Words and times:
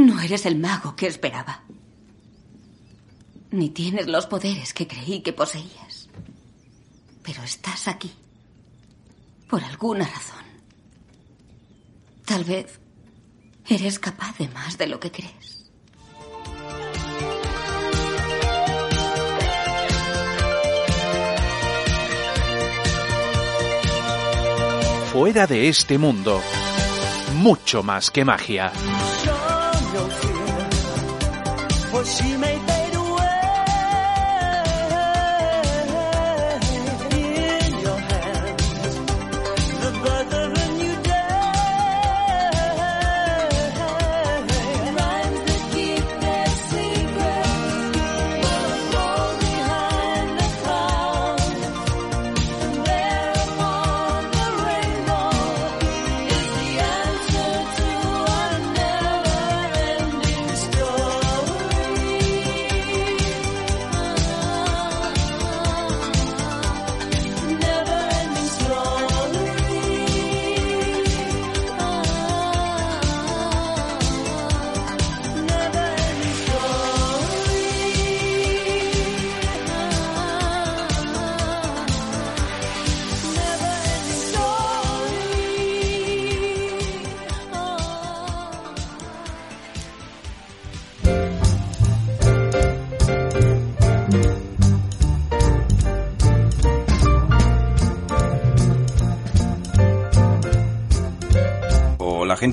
No 0.00 0.18
eres 0.18 0.46
el 0.46 0.56
mago 0.56 0.96
que 0.96 1.06
esperaba. 1.06 1.62
Ni 3.50 3.68
tienes 3.68 4.06
los 4.06 4.24
poderes 4.24 4.72
que 4.72 4.86
creí 4.86 5.20
que 5.20 5.34
poseías. 5.34 6.08
Pero 7.22 7.42
estás 7.42 7.86
aquí. 7.86 8.10
Por 9.46 9.62
alguna 9.62 10.06
razón. 10.06 10.42
Tal 12.24 12.44
vez 12.44 12.80
eres 13.68 13.98
capaz 13.98 14.38
de 14.38 14.48
más 14.48 14.78
de 14.78 14.86
lo 14.86 14.98
que 14.98 15.12
crees. 15.12 15.70
Fuera 25.12 25.46
de 25.46 25.68
este 25.68 25.98
mundo. 25.98 26.40
Mucho 27.34 27.82
más 27.82 28.10
que 28.10 28.24
magia. 28.24 28.72
Hola 32.10 32.22
gente, 32.24 32.49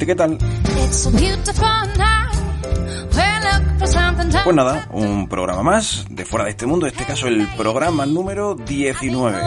¿qué 0.07 0.15
tal? 0.15 0.37
Pues 4.43 4.55
nada, 4.55 4.87
un 4.91 5.27
programa 5.27 5.63
más 5.63 6.05
de 6.09 6.23
Fuera 6.23 6.45
de 6.45 6.51
este 6.51 6.65
Mundo, 6.65 6.87
en 6.87 6.93
este 6.93 7.05
caso 7.05 7.27
el 7.27 7.45
programa 7.57 8.05
número 8.05 8.55
19. 8.55 9.37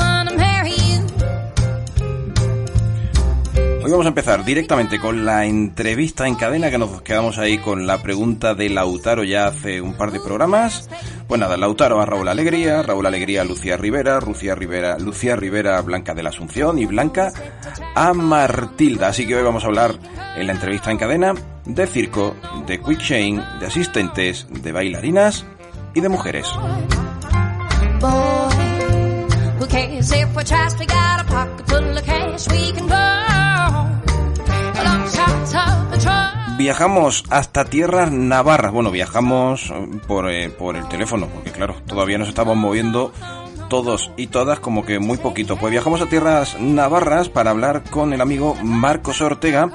Hoy 3.82 3.90
vamos 3.90 4.04
a 4.04 4.10
empezar 4.10 4.44
directamente 4.44 5.00
con 5.00 5.24
la 5.24 5.46
entrevista 5.46 6.28
en 6.28 6.34
cadena 6.34 6.70
que 6.70 6.76
nos 6.76 7.00
quedamos 7.00 7.38
ahí 7.38 7.56
con 7.56 7.86
la 7.86 8.02
pregunta 8.02 8.54
de 8.54 8.68
Lautaro 8.68 9.24
ya 9.24 9.46
hace 9.46 9.80
un 9.80 9.94
par 9.94 10.10
de 10.12 10.20
programas. 10.20 10.90
Pues 11.30 11.40
nada, 11.40 11.56
Lautaro 11.56 12.00
a 12.00 12.06
Raúl 12.06 12.26
Alegría, 12.26 12.82
Raúl 12.82 13.06
Alegría 13.06 13.42
a 13.42 13.44
Lucía 13.44 13.76
Rivera, 13.76 14.18
Lucía 14.18 14.56
Rivera, 14.56 14.98
Lucía 14.98 15.36
Rivera 15.36 15.80
Blanca 15.80 16.12
de 16.12 16.24
la 16.24 16.30
Asunción 16.30 16.80
y 16.80 16.86
Blanca 16.86 17.30
a 17.94 18.12
Martilda. 18.12 19.06
Así 19.06 19.28
que 19.28 19.36
hoy 19.36 19.44
vamos 19.44 19.62
a 19.62 19.68
hablar 19.68 19.94
en 20.34 20.48
la 20.48 20.54
entrevista 20.54 20.90
en 20.90 20.98
cadena 20.98 21.34
de 21.64 21.86
circo, 21.86 22.34
de 22.66 22.80
quick 22.80 22.98
chain, 22.98 23.40
de 23.60 23.66
asistentes, 23.66 24.48
de 24.50 24.72
bailarinas 24.72 25.46
y 25.94 26.00
de 26.00 26.08
mujeres. 26.08 26.48
Viajamos 36.60 37.24
hasta 37.30 37.64
tierras 37.64 38.12
navarras. 38.12 38.70
Bueno, 38.70 38.90
viajamos 38.90 39.72
por, 40.06 40.30
eh, 40.30 40.50
por 40.50 40.76
el 40.76 40.86
teléfono, 40.88 41.26
porque 41.26 41.52
claro, 41.52 41.76
todavía 41.86 42.18
nos 42.18 42.28
estamos 42.28 42.54
moviendo 42.54 43.14
todos 43.70 44.10
y 44.18 44.26
todas 44.26 44.60
como 44.60 44.84
que 44.84 44.98
muy 44.98 45.16
poquito. 45.16 45.56
Pues 45.56 45.70
viajamos 45.70 46.02
a 46.02 46.06
tierras 46.06 46.60
navarras 46.60 47.30
para 47.30 47.48
hablar 47.48 47.84
con 47.88 48.12
el 48.12 48.20
amigo 48.20 48.56
Marcos 48.62 49.22
Ortega 49.22 49.70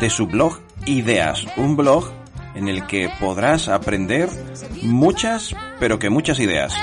de 0.00 0.10
su 0.10 0.26
blog 0.26 0.58
Ideas, 0.86 1.46
un 1.56 1.76
blog 1.76 2.10
en 2.56 2.66
el 2.66 2.84
que 2.88 3.08
podrás 3.20 3.68
aprender 3.68 4.28
muchas, 4.82 5.54
pero 5.78 6.00
que 6.00 6.10
muchas 6.10 6.40
ideas. 6.40 6.74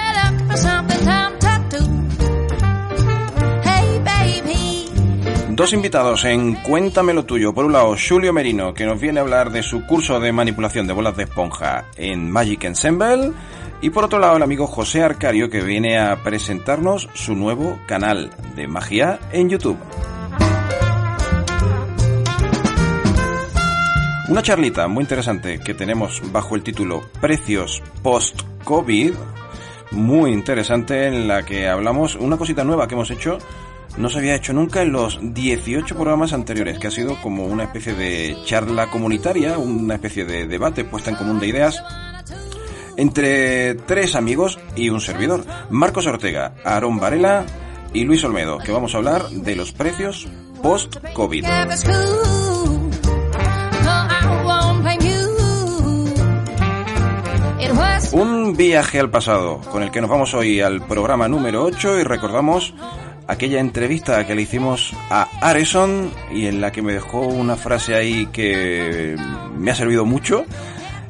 Dos 5.54 5.74
invitados 5.74 6.24
en 6.24 6.56
Cuéntamelo 6.56 7.26
Tuyo. 7.26 7.54
Por 7.54 7.66
un 7.66 7.74
lado, 7.74 7.94
Julio 7.98 8.32
Merino, 8.32 8.74
que 8.74 8.86
nos 8.86 9.02
viene 9.02 9.20
a 9.20 9.24
hablar 9.24 9.52
de 9.52 9.62
su 9.62 9.86
curso 9.86 10.18
de 10.22 10.32
manipulación 10.32 10.88
de 10.88 10.94
bolas 10.94 11.18
de 11.18 11.24
esponja 11.24 11.88
en 11.98 12.32
Magic 12.32 12.64
Ensemble. 12.64 13.34
Y 13.82 13.90
por 13.90 14.06
otro 14.06 14.18
lado, 14.18 14.38
el 14.38 14.44
amigo 14.44 14.66
José 14.66 15.04
Arcario, 15.04 15.50
que 15.50 15.62
viene 15.62 16.00
a 16.00 16.24
presentarnos 16.24 17.10
su 17.16 17.36
nuevo 17.36 17.78
canal 17.86 18.30
de 18.56 18.70
magia 18.70 19.20
en 19.34 19.50
YouTube. 19.50 19.78
Una 24.30 24.42
charlita 24.42 24.88
muy 24.88 25.02
interesante 25.02 25.60
que 25.60 25.74
tenemos 25.74 26.22
bajo 26.32 26.56
el 26.56 26.64
título 26.64 27.02
Precios 27.20 27.84
Post-COVID. 28.02 29.14
Muy 29.92 30.32
interesante 30.32 31.08
en 31.08 31.28
la 31.28 31.44
que 31.44 31.68
hablamos 31.68 32.16
una 32.16 32.38
cosita 32.38 32.64
nueva 32.64 32.88
que 32.88 32.96
hemos 32.96 33.12
hecho 33.12 33.38
no 33.98 34.10
se 34.10 34.20
había 34.20 34.36
hecho 34.36 34.54
nunca 34.54 34.82
en 34.82 34.92
los 34.92 35.20
18 35.22 35.96
programas 35.96 36.34
anteriores, 36.34 36.80
que 36.80 36.88
ha 36.88 36.92
sido 36.92 37.20
como 37.22 37.46
una 37.46 37.64
especie 37.64 37.94
de 37.94 38.38
charla 38.46 38.90
comunitaria, 38.90 39.58
una 39.58 39.96
especie 39.96 40.26
de 40.26 40.48
debate 40.48 40.84
puesta 40.84 41.10
en 41.10 41.16
común 41.16 41.40
de 41.40 41.48
ideas 41.48 41.84
entre 42.98 43.76
tres 43.76 44.16
amigos 44.16 44.60
y 44.76 44.90
un 44.90 45.02
servidor, 45.02 45.44
Marcos 45.70 46.08
Ortega, 46.08 46.54
Aarón 46.64 47.00
Varela 47.00 47.46
y 47.94 48.04
Luis 48.04 48.24
Olmedo, 48.24 48.60
que 48.60 48.72
vamos 48.72 48.94
a 48.94 48.98
hablar 48.98 49.28
de 49.30 49.56
los 49.56 49.72
precios 49.72 50.28
post-COVID. 50.62 51.46
Un 58.14 58.58
viaje 58.58 59.00
al 59.00 59.10
pasado, 59.10 59.62
con 59.72 59.84
el 59.84 59.92
que 59.92 60.02
nos 60.02 60.10
vamos 60.10 60.34
hoy 60.34 60.60
al 60.60 60.86
programa 60.86 61.28
número 61.28 61.64
8 61.64 62.00
y 62.00 62.04
recordamos 62.04 62.74
aquella 63.28 63.60
entrevista 63.60 64.26
que 64.26 64.36
le 64.36 64.42
hicimos 64.42 64.94
a 65.10 65.28
Areson 65.42 66.12
y 66.34 66.48
en 66.48 66.62
la 66.62 66.72
que 66.72 66.82
me 66.82 66.94
dejó 66.94 67.22
una 67.28 67.56
frase 67.56 67.96
ahí 67.96 68.28
que 68.28 69.16
me 69.58 69.72
ha 69.72 69.76
servido 69.76 70.06
mucho 70.06 70.46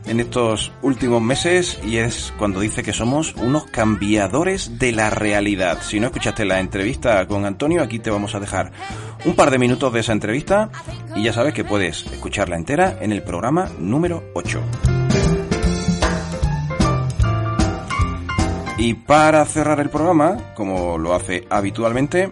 en 0.06 0.20
estos 0.20 0.72
últimos 0.82 1.22
meses 1.22 1.80
y 1.84 1.98
es 1.98 2.34
cuando 2.38 2.60
dice 2.60 2.84
que 2.84 2.94
somos 2.94 3.36
unos 3.36 3.66
cambiadores 3.66 4.80
de 4.80 4.92
la 4.92 5.10
realidad. 5.10 5.80
Si 5.82 6.00
no 6.00 6.08
escuchaste 6.08 6.46
la 6.46 6.60
entrevista 6.60 7.26
con 7.28 7.46
Antonio, 7.46 7.82
aquí 7.82 8.00
te 8.00 8.10
vamos 8.10 8.36
a 8.36 8.40
dejar 8.40 8.72
un 9.26 9.36
par 9.36 9.52
de 9.52 9.60
minutos 9.60 9.94
de 9.94 10.00
esa 10.00 10.14
entrevista 10.14 10.70
y 11.16 11.24
ya 11.24 11.34
sabes 11.34 11.54
que 11.54 11.64
puedes 11.64 12.06
escucharla 12.08 12.58
entera 12.58 12.98
en 13.02 13.12
el 13.12 13.24
programa 13.24 13.70
número 13.80 14.24
8. 14.34 15.01
Y 18.82 18.96
para 18.96 19.46
cerrar 19.46 19.80
el 19.80 19.92
programa, 19.92 20.38
como 20.56 20.98
lo 20.98 21.14
hace 21.14 21.46
habitualmente, 21.52 22.32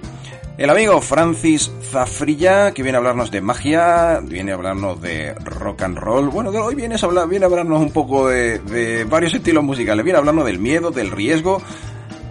el 0.58 0.72
amigo 0.72 1.00
Francis 1.00 1.72
Zafrilla, 1.92 2.72
que 2.72 2.82
viene 2.82 2.96
a 2.96 2.98
hablarnos 2.98 3.30
de 3.30 3.40
magia, 3.40 4.20
viene 4.24 4.52
a 4.52 4.56
hablarnos 4.56 5.00
de 5.00 5.36
rock 5.36 5.84
and 5.84 6.00
roll. 6.00 6.30
Bueno, 6.30 6.50
hoy 6.50 6.74
viene 6.74 6.96
a, 6.96 7.06
hablar, 7.06 7.30
viene 7.30 7.46
a 7.46 7.50
hablarnos 7.50 7.80
un 7.80 7.92
poco 7.92 8.30
de, 8.30 8.58
de 8.58 9.04
varios 9.04 9.36
estilos 9.36 9.64
musicales. 9.64 10.04
Viene 10.04 10.18
a 10.18 10.22
hablarnos 10.22 10.44
del 10.44 10.58
miedo, 10.58 10.90
del 10.90 11.12
riesgo 11.12 11.62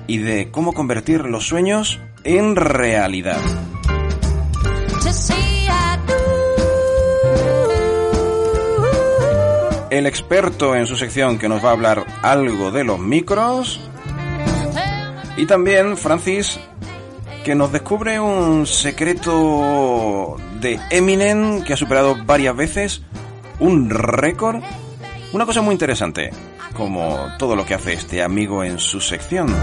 y 0.09 0.19
de 0.19 0.51
cómo 0.51 0.73
convertir 0.73 1.21
los 1.21 1.47
sueños 1.47 2.01
en 2.25 2.57
realidad. 2.57 3.39
El 9.91 10.07
experto 10.07 10.75
en 10.75 10.89
su 10.89 10.97
sección 10.97 11.39
que 11.39 11.49
nos 11.49 11.65
va 11.65 11.69
a 11.69 11.73
hablar 11.73 12.05
algo 12.23 12.73
de 12.73 12.83
los 12.83 12.99
micros 12.99 13.81
y 15.39 15.47
también 15.47 15.97
Francis, 15.97 16.59
que 17.45 17.55
nos 17.55 17.73
descubre 17.73 18.19
un 18.19 18.67
secreto 18.67 20.37
de 20.61 20.81
Eminem 20.91 21.63
que 21.63 21.73
ha 21.73 21.77
superado 21.77 22.17
varias 22.27 22.55
veces 22.57 23.03
un 23.61 23.89
récord 23.89 24.63
Una 25.33 25.47
cosa 25.47 25.63
muy 25.63 25.73
interesante, 25.73 26.31
como 26.75 27.29
todo 27.39 27.55
lo 27.55 27.65
que 27.65 27.75
hace 27.75 27.93
este 27.93 28.23
amigo 28.23 28.65
en 28.65 28.79
su 28.79 29.01
sección. 29.01 29.55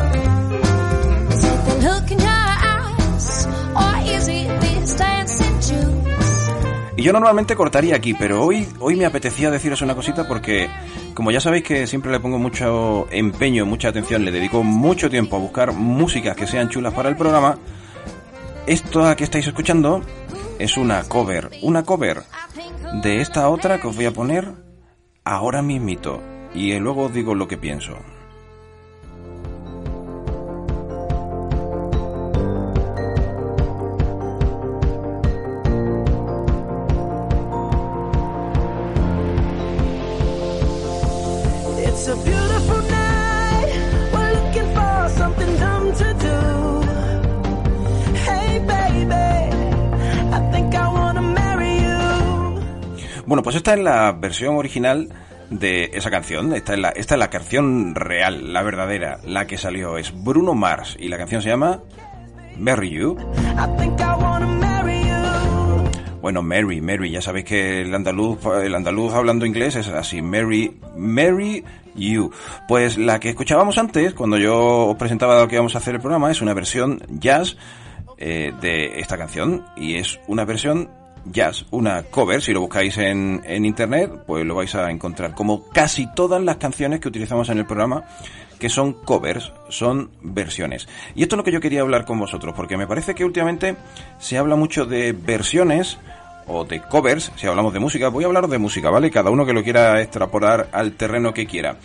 Y 6.97 7.03
yo 7.03 7.11
normalmente 7.11 7.55
cortaría 7.55 7.95
aquí, 7.95 8.13
pero 8.13 8.43
hoy, 8.43 8.67
hoy 8.79 8.95
me 8.95 9.05
apetecía 9.05 9.51
deciros 9.51 9.81
una 9.81 9.95
cosita 9.95 10.27
porque, 10.27 10.69
como 11.15 11.31
ya 11.31 11.39
sabéis 11.39 11.63
que 11.63 11.87
siempre 11.87 12.11
le 12.11 12.19
pongo 12.19 12.37
mucho 12.37 13.07
empeño, 13.09 13.65
mucha 13.65 13.87
atención, 13.87 14.23
le 14.25 14.31
dedico 14.31 14.63
mucho 14.63 15.09
tiempo 15.09 15.37
a 15.37 15.39
buscar 15.39 15.71
músicas 15.71 16.35
que 16.35 16.45
sean 16.45 16.69
chulas 16.69 16.93
para 16.93 17.09
el 17.09 17.15
programa, 17.15 17.57
esto 18.67 19.15
que 19.15 19.23
estáis 19.23 19.47
escuchando 19.47 20.01
es 20.59 20.77
una 20.77 21.03
cover, 21.03 21.49
una 21.61 21.83
cover 21.83 22.23
de 23.01 23.21
esta 23.21 23.49
otra 23.49 23.79
que 23.79 23.87
os 23.87 23.95
voy 23.95 24.05
a 24.05 24.11
poner 24.11 24.51
ahora 25.23 25.61
mismito. 25.61 26.21
Y 26.53 26.77
luego 26.79 27.03
os 27.03 27.13
digo 27.13 27.35
lo 27.35 27.47
que 27.47 27.57
pienso. 27.57 27.97
Bueno, 53.35 53.43
pues 53.43 53.57
esta 53.57 53.73
es 53.73 53.81
la 53.81 54.13
versión 54.13 54.55
original 54.55 55.09
de 55.49 55.91
esa 55.93 56.09
canción. 56.09 56.53
Esta 56.53 56.73
es, 56.73 56.79
la, 56.79 56.87
esta 56.91 57.15
es 57.15 57.19
la 57.19 57.29
canción 57.29 57.93
real, 57.93 58.53
la 58.53 58.63
verdadera, 58.63 59.19
la 59.25 59.45
que 59.45 59.57
salió. 59.57 59.97
Es 59.97 60.13
Bruno 60.23 60.53
Mars 60.53 60.95
y 60.97 61.09
la 61.09 61.17
canción 61.17 61.41
se 61.41 61.49
llama 61.49 61.81
Marry 62.57 62.91
You. 62.91 63.17
Bueno, 66.21 66.41
Mary, 66.43 66.79
Mary, 66.79 67.11
ya 67.11 67.21
sabéis 67.21 67.43
que 67.43 67.81
el 67.81 67.93
andaluz, 67.93 68.39
el 68.63 68.73
andaluz 68.73 69.13
hablando 69.13 69.45
inglés 69.45 69.75
es 69.75 69.89
así, 69.89 70.21
Mary, 70.21 70.79
Mary 70.95 71.61
You. 71.93 72.31
Pues 72.69 72.97
la 72.97 73.19
que 73.19 73.31
escuchábamos 73.31 73.77
antes, 73.77 74.13
cuando 74.13 74.37
yo 74.37 74.87
os 74.87 74.95
presentaba 74.95 75.41
lo 75.41 75.49
que 75.49 75.55
íbamos 75.55 75.75
a 75.75 75.79
hacer 75.79 75.95
el 75.95 75.99
programa, 75.99 76.31
es 76.31 76.41
una 76.41 76.53
versión 76.53 77.01
jazz 77.09 77.57
eh, 78.17 78.53
de 78.61 79.01
esta 79.01 79.17
canción 79.17 79.65
y 79.75 79.95
es 79.95 80.21
una 80.27 80.45
versión 80.45 80.89
jazz, 81.25 81.65
una 81.71 82.03
cover, 82.03 82.41
si 82.41 82.53
lo 82.53 82.61
buscáis 82.61 82.97
en, 82.97 83.41
en 83.45 83.65
internet, 83.65 84.11
pues 84.25 84.45
lo 84.45 84.55
vais 84.55 84.73
a 84.75 84.89
encontrar, 84.91 85.33
como 85.33 85.67
casi 85.69 86.07
todas 86.13 86.41
las 86.41 86.57
canciones 86.57 86.99
que 86.99 87.07
utilizamos 87.07 87.49
en 87.49 87.57
el 87.57 87.65
programa, 87.65 88.05
que 88.59 88.69
son 88.69 88.93
covers, 88.93 89.51
son 89.69 90.11
versiones. 90.21 90.87
Y 91.15 91.23
esto 91.23 91.35
es 91.35 91.37
lo 91.37 91.43
que 91.43 91.51
yo 91.51 91.61
quería 91.61 91.81
hablar 91.81 92.05
con 92.05 92.19
vosotros, 92.19 92.53
porque 92.55 92.77
me 92.77 92.87
parece 92.87 93.15
que 93.15 93.25
últimamente 93.25 93.75
se 94.19 94.37
habla 94.37 94.55
mucho 94.55 94.85
de 94.85 95.13
versiones 95.13 95.97
o 96.47 96.63
de 96.63 96.81
covers, 96.81 97.31
si 97.35 97.47
hablamos 97.47 97.73
de 97.73 97.79
música, 97.79 98.09
voy 98.09 98.23
a 98.23 98.27
hablar 98.27 98.47
de 98.47 98.57
música, 98.57 98.89
¿vale? 98.89 99.09
Cada 99.09 99.31
uno 99.31 99.45
que 99.45 99.53
lo 99.53 99.63
quiera 99.63 100.01
extrapolar 100.01 100.69
al 100.71 100.93
terreno 100.93 101.33
que 101.33 101.47
quiera. 101.47 101.77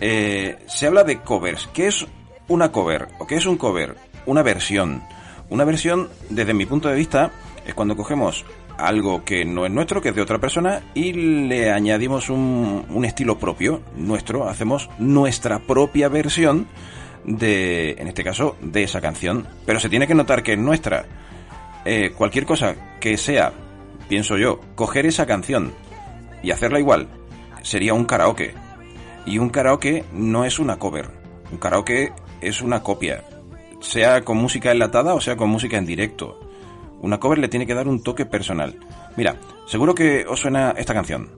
Eh, 0.00 0.58
se 0.66 0.86
habla 0.86 1.04
de 1.04 1.20
covers. 1.20 1.68
¿Qué 1.72 1.86
es 1.86 2.06
una 2.48 2.72
cover? 2.72 3.08
¿O 3.18 3.26
qué 3.26 3.36
es 3.36 3.46
un 3.46 3.56
cover? 3.56 3.96
Una 4.26 4.42
versión. 4.42 5.02
Una 5.50 5.64
versión, 5.64 6.08
desde 6.30 6.52
mi 6.52 6.66
punto 6.66 6.88
de 6.88 6.96
vista, 6.96 7.30
es 7.66 7.74
cuando 7.74 7.96
cogemos 7.96 8.44
algo 8.78 9.24
que 9.24 9.44
no 9.44 9.66
es 9.66 9.72
nuestro, 9.72 10.00
que 10.00 10.10
es 10.10 10.14
de 10.14 10.22
otra 10.22 10.38
persona, 10.38 10.80
y 10.94 11.12
le 11.12 11.70
añadimos 11.70 12.30
un, 12.30 13.04
estilo 13.04 13.38
propio, 13.38 13.82
nuestro, 13.96 14.48
hacemos 14.48 14.88
nuestra 14.98 15.58
propia 15.58 16.08
versión 16.08 16.66
de, 17.24 17.92
en 17.98 18.08
este 18.08 18.24
caso, 18.24 18.56
de 18.60 18.84
esa 18.84 19.00
canción. 19.00 19.46
Pero 19.66 19.80
se 19.80 19.88
tiene 19.88 20.06
que 20.06 20.14
notar 20.14 20.42
que 20.42 20.52
es 20.52 20.58
nuestra. 20.58 21.04
Eh, 21.84 22.12
cualquier 22.16 22.46
cosa 22.46 22.74
que 23.00 23.16
sea, 23.16 23.52
pienso 24.08 24.38
yo, 24.38 24.60
coger 24.74 25.06
esa 25.06 25.26
canción 25.26 25.72
y 26.42 26.52
hacerla 26.52 26.78
igual, 26.78 27.08
sería 27.62 27.94
un 27.94 28.04
karaoke. 28.04 28.54
Y 29.26 29.38
un 29.38 29.50
karaoke 29.50 30.04
no 30.12 30.44
es 30.44 30.58
una 30.58 30.78
cover. 30.78 31.10
Un 31.50 31.58
karaoke 31.58 32.12
es 32.40 32.62
una 32.62 32.82
copia. 32.82 33.24
Sea 33.80 34.24
con 34.24 34.38
música 34.38 34.72
enlatada 34.72 35.14
o 35.14 35.20
sea 35.20 35.36
con 35.36 35.50
música 35.50 35.76
en 35.76 35.86
directo. 35.86 36.47
Una 37.00 37.18
cover 37.18 37.38
le 37.38 37.48
tiene 37.48 37.66
que 37.66 37.74
dar 37.74 37.88
un 37.88 38.02
toque 38.02 38.26
personal. 38.26 38.78
Mira, 39.16 39.36
seguro 39.66 39.94
que 39.94 40.26
os 40.26 40.40
suena 40.40 40.74
esta 40.76 40.94
canción. 40.94 41.30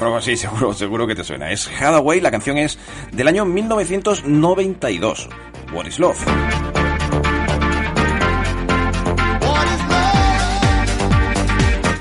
Pero 0.00 0.20
sí, 0.22 0.36
seguro, 0.36 0.72
seguro 0.72 1.06
que 1.06 1.14
te 1.14 1.24
suena. 1.24 1.50
Es 1.50 1.68
Hathaway, 1.68 2.20
la 2.20 2.30
canción 2.30 2.58
es 2.58 2.78
del 3.12 3.28
año 3.28 3.44
1992. 3.44 5.28
What 5.72 5.86
is 5.86 5.98
Love? 5.98 6.79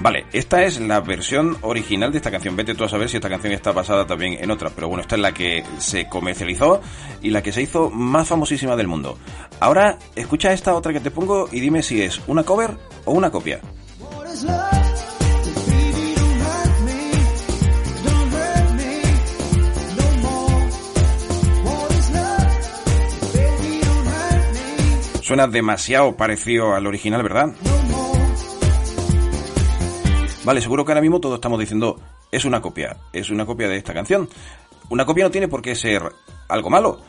Vale, 0.02 0.26
esta 0.32 0.64
es 0.64 0.80
la 0.80 1.02
versión 1.02 1.58
original 1.62 2.12
de 2.12 2.20
esta 2.20 2.32
canción. 2.32 2.56
Vete 2.56 2.74
tú 2.74 2.86
a 2.86 2.90
saber 2.90 3.10
si 3.10 3.18
esta 3.18 3.28
canción 3.28 3.52
está 3.52 3.74
basada 3.74 4.08
también 4.08 4.38
en 4.42 4.50
otra. 4.50 4.70
Pero 4.70 4.88
bueno, 4.88 5.02
esta 5.02 5.16
es 5.16 5.22
la 5.22 5.34
que 5.34 5.64
se 5.78 6.08
comercializó 6.08 6.80
y 7.22 7.32
la 7.32 7.44
que 7.44 7.52
se 7.52 7.62
hizo 7.62 7.90
más 7.90 8.30
famosísima 8.30 8.78
del 8.78 8.88
mundo. 8.88 9.18
Ahora, 9.60 9.98
escucha 10.16 10.54
esta 10.54 10.74
otra 10.74 10.94
que 10.94 11.02
te 11.02 11.12
pongo 11.12 11.50
y 11.52 11.60
dime 11.60 11.84
si 11.84 12.02
es 12.02 12.22
una 12.28 12.44
cover 12.44 12.78
o 13.04 13.12
una 13.12 13.30
copia. 13.30 13.60
Suena 25.22 25.46
demasiado 25.46 26.16
parecido 26.16 26.74
al 26.74 26.88
original, 26.88 27.22
¿verdad? 27.22 27.54
Vale, 30.46 30.62
seguro 30.62 30.86
que 30.86 30.92
ahora 30.92 31.02
mismo 31.02 31.20
todos 31.20 31.36
estamos 31.36 31.60
diciendo, 31.60 32.00
es 32.32 32.46
una 32.46 32.62
copia, 32.62 32.96
es 33.12 33.30
una 33.30 33.46
copia 33.46 33.68
de 33.68 33.78
esta 33.78 33.94
canción. 33.94 34.30
Una 34.90 35.06
copia 35.06 35.26
no 35.26 35.32
tiene 35.32 35.48
por 35.48 35.62
qué 35.62 35.76
ser 35.76 36.02
algo 36.48 36.70
malo. 36.70 37.00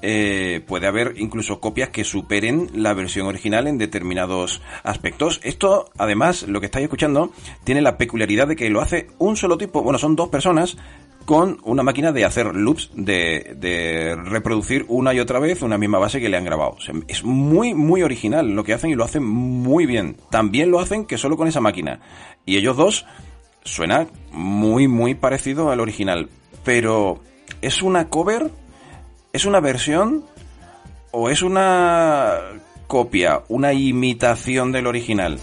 Eh, 0.00 0.64
puede 0.66 0.86
haber 0.86 1.14
incluso 1.16 1.60
copias 1.60 1.90
que 1.90 2.04
superen 2.04 2.70
la 2.74 2.94
versión 2.94 3.26
original 3.26 3.66
en 3.66 3.78
determinados 3.78 4.62
aspectos. 4.84 5.40
Esto, 5.42 5.90
además, 5.98 6.44
lo 6.44 6.60
que 6.60 6.66
estáis 6.66 6.84
escuchando, 6.84 7.32
tiene 7.64 7.82
la 7.82 7.98
peculiaridad 7.98 8.48
de 8.48 8.56
que 8.56 8.70
lo 8.70 8.80
hace 8.80 9.08
un 9.18 9.36
solo 9.36 9.58
tipo, 9.58 9.82
bueno, 9.82 9.98
son 9.98 10.16
dos 10.16 10.28
personas 10.28 10.76
con 11.28 11.58
una 11.62 11.82
máquina 11.82 12.10
de 12.10 12.24
hacer 12.24 12.54
loops, 12.54 12.90
de, 12.94 13.54
de, 13.54 14.16
reproducir 14.16 14.86
una 14.88 15.12
y 15.12 15.20
otra 15.20 15.38
vez 15.38 15.60
una 15.60 15.76
misma 15.76 15.98
base 15.98 16.22
que 16.22 16.30
le 16.30 16.38
han 16.38 16.44
grabado. 16.46 16.78
es 17.06 17.22
muy, 17.22 17.74
muy 17.74 18.02
original 18.02 18.48
lo 18.48 18.64
que 18.64 18.72
hacen 18.72 18.88
y 18.88 18.94
lo 18.94 19.04
hacen 19.04 19.26
muy 19.26 19.84
bien. 19.84 20.16
También 20.30 20.70
lo 20.70 20.80
hacen 20.80 21.04
que 21.04 21.18
solo 21.18 21.36
con 21.36 21.46
esa 21.46 21.60
máquina. 21.60 22.00
Y 22.46 22.56
ellos 22.56 22.78
dos 22.78 23.04
suena 23.62 24.06
muy, 24.32 24.88
muy 24.88 25.14
parecido 25.14 25.70
al 25.70 25.80
original. 25.80 26.30
Pero, 26.64 27.20
¿es 27.60 27.82
una 27.82 28.08
cover? 28.08 28.50
¿Es 29.34 29.44
una 29.44 29.60
versión? 29.60 30.24
¿O 31.10 31.28
es 31.28 31.42
una 31.42 32.38
copia, 32.86 33.42
una 33.48 33.74
imitación 33.74 34.72
del 34.72 34.86
original? 34.86 35.38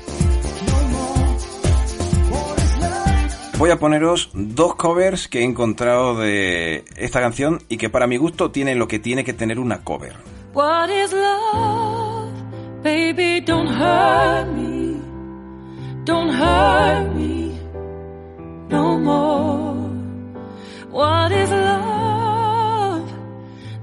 Voy 3.58 3.70
a 3.70 3.80
poneros 3.80 4.30
dos 4.34 4.76
covers 4.76 5.28
que 5.28 5.40
he 5.40 5.44
encontrado 5.44 6.18
de 6.18 6.84
esta 6.98 7.22
canción 7.22 7.62
y 7.70 7.78
que 7.78 7.90
para 7.90 8.08
mi 8.08 8.18
gusto 8.18 8.52
tienen 8.52 8.80
lo 8.80 8.88
que 8.88 9.00
tiene 9.00 9.24
que 9.24 9.34
tener 9.34 9.60
una 9.60 9.84
cover. 9.84 10.14
What 10.54 10.90
is 10.90 11.14
love? 11.14 12.32
Baby, 12.84 13.42
don't 13.42 13.70
hurt 13.70 14.48
me. 14.52 15.00
Don't 16.04 16.32
hurt 16.32 17.14
me 17.16 17.58
no 18.70 19.00
more. 19.00 19.90
What 20.92 21.32
is 21.32 21.50
love? 21.50 23.04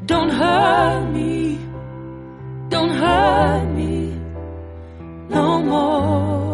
Don't 0.06 0.30
hurt 0.30 1.12
me. 1.12 1.58
Don't 2.68 2.90
hurt 2.90 3.68
me 3.74 4.12
no 5.28 5.60
more. 5.62 6.51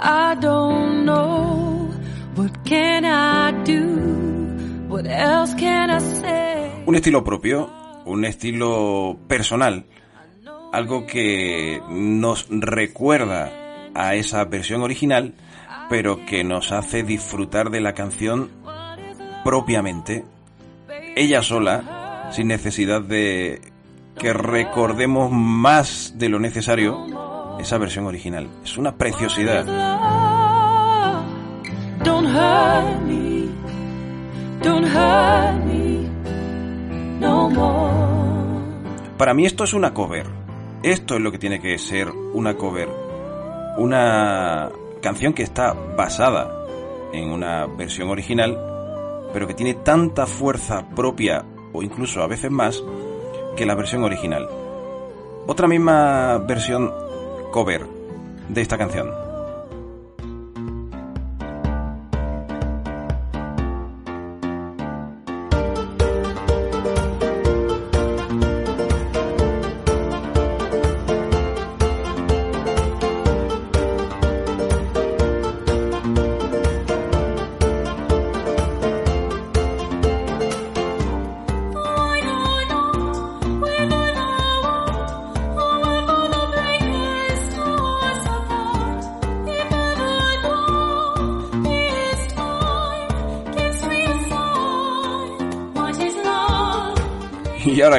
I 0.00 0.36
don't 0.40 1.04
know. 1.04 1.90
What 2.36 2.64
can 2.64 3.04
I 3.04 3.50
do? 3.64 4.88
What 4.88 5.06
else 5.06 5.54
can 5.54 5.90
I 5.90 6.00
say? 6.00 6.84
Un 6.86 6.94
estilo 6.94 7.24
propio, 7.24 7.68
un 8.04 8.24
estilo 8.24 9.18
personal, 9.26 9.86
algo 10.72 11.06
que 11.06 11.82
nos 11.90 12.46
recuerda 12.48 13.52
a 13.94 14.14
esa 14.14 14.44
versión 14.44 14.82
original, 14.82 15.34
pero 15.90 16.24
que 16.26 16.44
nos 16.44 16.70
hace 16.70 17.02
disfrutar 17.02 17.70
de 17.70 17.80
la 17.80 17.94
canción 17.94 18.50
propiamente, 19.44 20.24
ella 21.16 21.42
sola, 21.42 22.28
sin 22.30 22.48
necesidad 22.48 23.02
de 23.02 23.60
que 24.16 24.32
recordemos 24.32 25.32
más 25.32 26.14
de 26.16 26.28
lo 26.28 26.38
necesario 26.38 27.27
esa 27.58 27.78
versión 27.78 28.06
original. 28.06 28.48
Es 28.62 28.76
una 28.78 28.96
preciosidad. 28.96 29.64
Para 39.16 39.34
mí 39.34 39.46
esto 39.46 39.64
es 39.64 39.74
una 39.74 39.92
cover. 39.92 40.26
Esto 40.82 41.16
es 41.16 41.20
lo 41.20 41.32
que 41.32 41.38
tiene 41.38 41.60
que 41.60 41.76
ser 41.78 42.08
una 42.10 42.54
cover. 42.54 42.88
Una 43.78 44.70
canción 45.02 45.32
que 45.32 45.42
está 45.42 45.72
basada 45.72 46.66
en 47.12 47.30
una 47.30 47.66
versión 47.66 48.10
original, 48.10 48.56
pero 49.32 49.46
que 49.46 49.54
tiene 49.54 49.74
tanta 49.74 50.26
fuerza 50.26 50.88
propia 50.94 51.44
o 51.72 51.82
incluso 51.82 52.22
a 52.22 52.26
veces 52.26 52.50
más 52.50 52.82
que 53.56 53.66
la 53.66 53.74
versión 53.74 54.04
original. 54.04 54.48
Otra 55.46 55.66
misma 55.66 56.38
versión 56.38 56.92
cover 57.50 57.86
de 58.48 58.60
esta 58.60 58.78
canción. 58.78 59.27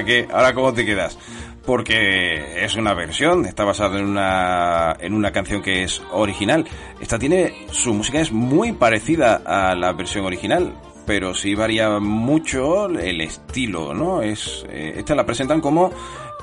Qué? 0.04 0.28
¿Ahora 0.32 0.54
cómo 0.54 0.74
te 0.74 0.86
quedas? 0.86 1.18
Porque 1.66 2.64
es 2.64 2.76
una 2.76 2.94
versión, 2.94 3.46
está 3.46 3.64
basada 3.64 4.00
en 4.00 4.06
una, 4.06 4.96
en 5.00 5.14
una 5.14 5.32
canción 5.32 5.62
que 5.62 5.84
es 5.84 6.02
original. 6.12 6.66
Esta 7.00 7.20
tiene, 7.20 7.68
su 7.72 7.94
música 7.94 8.20
es 8.20 8.32
muy 8.32 8.72
parecida 8.72 9.42
a 9.46 9.76
la 9.76 9.94
versión 9.94 10.26
original, 10.26 10.74
pero 11.06 11.34
sí 11.34 11.56
varía 11.56 12.00
mucho 12.00 12.88
el 12.88 13.22
estilo, 13.22 13.94
¿no? 13.94 14.22
Es, 14.22 14.66
eh, 14.70 14.94
esta 14.98 15.16
la 15.16 15.26
presentan 15.26 15.62
como 15.62 15.92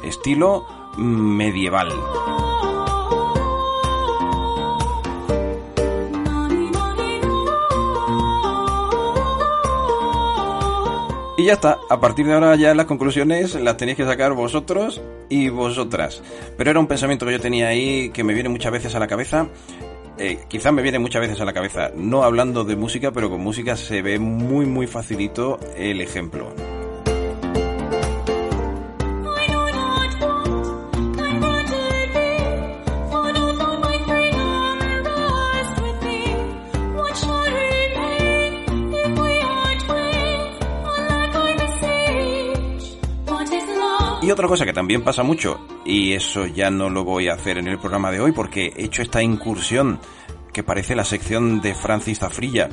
estilo 0.05 0.67
medieval. 0.97 1.89
Ya 11.47 11.53
está, 11.53 11.79
a 11.88 12.00
partir 12.00 12.26
de 12.26 12.35
ahora 12.35 12.57
ya 12.57 12.75
las 12.75 12.87
conclusiones 12.87 13.55
las 13.55 13.76
tenéis 13.76 13.97
que 13.97 14.05
sacar 14.05 14.33
vosotros 14.33 15.00
y 15.29 15.49
vosotras. 15.49 16.21
Pero 16.59 16.71
era 16.71 16.81
un 16.81 16.88
pensamiento 16.88 17.25
que 17.25 17.33
yo 17.33 17.41
tenía 17.41 17.69
ahí 17.69 18.11
que 18.11 18.25
me 18.25 18.35
viene 18.35 18.49
muchas 18.49 18.73
veces 18.73 18.95
a 18.97 18.99
la 18.99 19.07
cabeza. 19.07 19.49
Eh, 20.19 20.41
quizás 20.49 20.73
me 20.73 20.83
viene 20.83 20.99
muchas 20.99 21.21
veces 21.21 21.41
a 21.41 21.45
la 21.45 21.53
cabeza, 21.53 21.93
no 21.95 22.25
hablando 22.25 22.65
de 22.65 22.75
música, 22.75 23.12
pero 23.12 23.31
con 23.31 23.41
música 23.41 23.76
se 23.76 24.03
ve 24.03 24.19
muy 24.19 24.67
muy 24.67 24.87
facilito 24.87 25.61
el 25.76 26.00
ejemplo. 26.00 26.53
Y 44.26 44.30
otra 44.33 44.49
cosa 44.49 44.64
que 44.64 44.73
también 44.73 45.02
pasa 45.02 45.23
mucho, 45.23 45.61
y 45.85 46.14
eso 46.14 46.47
ya 46.47 46.68
no 46.68 46.90
lo 46.90 47.04
voy 47.04 47.28
a 47.28 47.35
hacer 47.35 47.59
en 47.59 47.68
el 47.68 47.78
programa 47.78 48.11
de 48.11 48.18
hoy 48.18 48.33
porque 48.33 48.73
he 48.76 48.87
hecho 48.87 49.00
esta 49.00 49.23
incursión 49.23 50.00
que 50.52 50.64
parece 50.64 50.97
la 50.97 51.04
sección 51.04 51.61
de 51.61 51.76
Francis 51.76 52.18
Zafrilla. 52.18 52.68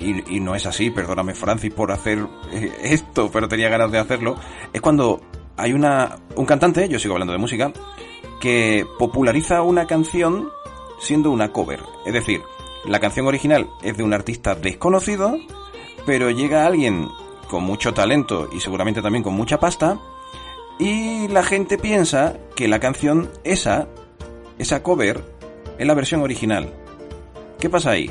Y, 0.00 0.38
no 0.40 0.54
es 0.54 0.66
así, 0.66 0.90
perdóname 0.90 1.32
Francis 1.32 1.72
por 1.72 1.92
hacer 1.92 2.26
eh, 2.52 2.76
esto, 2.82 3.30
pero 3.32 3.48
tenía 3.48 3.70
ganas 3.70 3.90
de 3.90 3.96
hacerlo. 3.96 4.36
Es 4.70 4.82
cuando 4.82 5.22
hay 5.56 5.72
una, 5.72 6.18
un 6.36 6.44
cantante, 6.44 6.86
yo 6.90 6.98
sigo 6.98 7.14
hablando 7.14 7.32
de 7.32 7.38
música, 7.38 7.72
que 8.38 8.84
populariza 8.98 9.62
una 9.62 9.86
canción 9.86 10.50
siendo 11.00 11.30
una 11.30 11.52
cover. 11.52 11.80
Es 12.04 12.12
decir, 12.12 12.42
la 12.84 13.00
canción 13.00 13.26
original 13.26 13.70
es 13.80 13.96
de 13.96 14.02
un 14.02 14.12
artista 14.12 14.54
desconocido, 14.54 15.38
pero 16.04 16.30
llega 16.30 16.66
alguien 16.66 17.08
con 17.48 17.64
mucho 17.64 17.94
talento 17.94 18.50
y 18.52 18.60
seguramente 18.60 19.00
también 19.00 19.22
con 19.22 19.32
mucha 19.32 19.58
pasta 19.58 19.98
y 20.78 21.28
la 21.28 21.42
gente 21.42 21.78
piensa 21.78 22.36
que 22.54 22.68
la 22.68 22.80
canción 22.80 23.28
esa, 23.44 23.88
esa 24.58 24.82
cover, 24.82 25.22
es 25.78 25.86
la 25.86 25.94
versión 25.94 26.22
original. 26.22 26.72
¿Qué 27.58 27.68
pasa 27.68 27.90
ahí? 27.90 28.10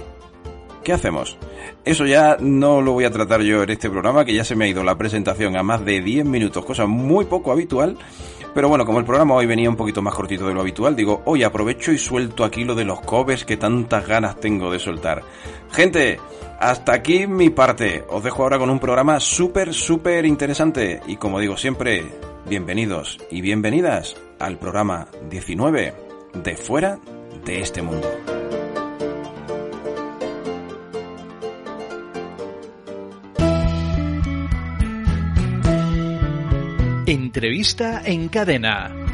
¿Qué 0.84 0.94
hacemos? 0.94 1.38
Eso 1.84 2.06
ya 2.06 2.38
no 2.40 2.82
lo 2.82 2.94
voy 2.94 3.06
a 3.06 3.12
tratar 3.12 3.42
yo 3.42 3.64
en 3.64 3.70
este 3.70 3.90
programa, 3.90 4.26
que 4.26 4.34
ya 4.34 4.44
se 4.44 4.56
me 4.56 4.66
ha 4.66 4.68
ido 4.70 4.84
la 4.84 4.98
presentación 4.98 5.58
a 5.58 5.64
más 5.64 5.84
de 5.84 6.02
10 6.02 6.26
minutos, 6.26 6.66
cosa 6.66 6.86
muy 6.86 7.26
poco 7.26 7.52
habitual. 7.52 7.98
Pero 8.54 8.70
bueno, 8.70 8.86
como 8.86 9.00
el 9.00 9.06
programa 9.06 9.36
hoy 9.36 9.46
venía 9.46 9.70
un 9.70 9.76
poquito 9.76 10.02
más 10.02 10.16
cortito 10.16 10.48
de 10.48 10.54
lo 10.54 10.62
habitual, 10.62 10.96
digo, 10.96 11.22
hoy 11.26 11.44
aprovecho 11.44 11.92
y 11.92 11.98
suelto 11.98 12.44
aquí 12.44 12.64
lo 12.64 12.74
de 12.74 12.86
los 12.86 13.02
covers 13.02 13.46
que 13.46 13.58
tantas 13.58 14.08
ganas 14.08 14.40
tengo 14.40 14.72
de 14.72 14.80
soltar. 14.80 15.24
Gente, 15.72 16.20
hasta 16.60 16.94
aquí 16.94 17.28
mi 17.28 17.50
parte. 17.52 18.04
Os 18.10 18.24
dejo 18.24 18.44
ahora 18.44 18.58
con 18.58 18.70
un 18.70 18.80
programa 18.80 19.20
súper, 19.20 19.74
súper 19.74 20.26
interesante. 20.26 21.02
Y 21.08 21.18
como 21.18 21.40
digo 21.40 21.56
siempre, 21.56 22.06
Bienvenidos 22.50 23.18
y 23.30 23.42
bienvenidas 23.42 24.16
al 24.40 24.58
programa 24.58 25.10
19 25.30 25.94
de 26.46 26.56
Fuera 26.56 26.98
de 27.44 27.60
este 27.60 27.82
mundo. 27.82 28.10
Entrevista 37.06 38.02
en 38.06 38.30
cadena. 38.30 39.07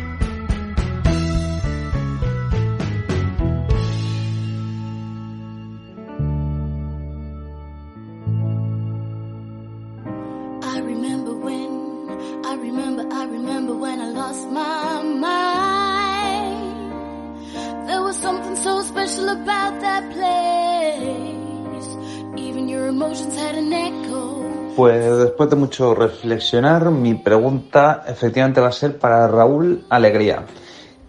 Pues 24.76 25.18
después 25.18 25.50
de 25.52 25.56
mucho 25.56 25.94
reflexionar, 25.94 26.90
mi 26.90 27.14
pregunta 27.14 28.04
efectivamente 28.08 28.60
va 28.60 28.70
a 28.70 28.72
ser 28.72 28.98
para 28.98 29.28
Raúl 29.28 29.86
Alegría. 29.90 30.46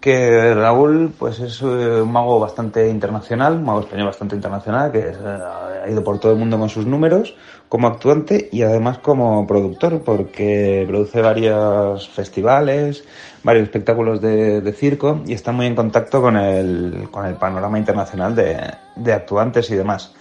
Que 0.04 0.52
Raúl 0.52 1.14
pues 1.18 1.40
es 1.40 1.62
eh, 1.62 2.02
un 2.02 2.12
mago 2.12 2.38
bastante 2.38 2.90
internacional, 2.90 3.54
un 3.54 3.64
mago 3.64 3.80
español 3.80 4.08
bastante 4.08 4.36
internacional, 4.36 4.92
que 4.92 4.98
eh, 4.98 5.14
ha 5.82 5.88
ido 5.88 6.04
por 6.04 6.20
todo 6.20 6.32
el 6.32 6.38
mundo 6.38 6.58
con 6.58 6.68
sus 6.68 6.84
números 6.84 7.34
como 7.70 7.88
actuante 7.88 8.50
y 8.52 8.60
además 8.60 8.98
como 8.98 9.46
productor, 9.46 10.02
porque 10.02 10.84
produce 10.86 11.22
varios 11.22 12.06
festivales, 12.10 13.02
varios 13.42 13.64
espectáculos 13.64 14.20
de, 14.20 14.74
circo 14.74 15.22
y 15.26 15.32
está 15.32 15.52
muy 15.52 15.64
en 15.64 15.74
contacto 15.74 16.20
con 16.20 16.36
el, 16.36 17.08
con 17.10 17.24
el 17.24 17.36
panorama 17.36 17.78
internacional 17.78 18.36
de, 18.36 18.60
de 18.96 19.12
actuantes 19.14 19.70
y 19.70 19.74
demás. 19.74 20.12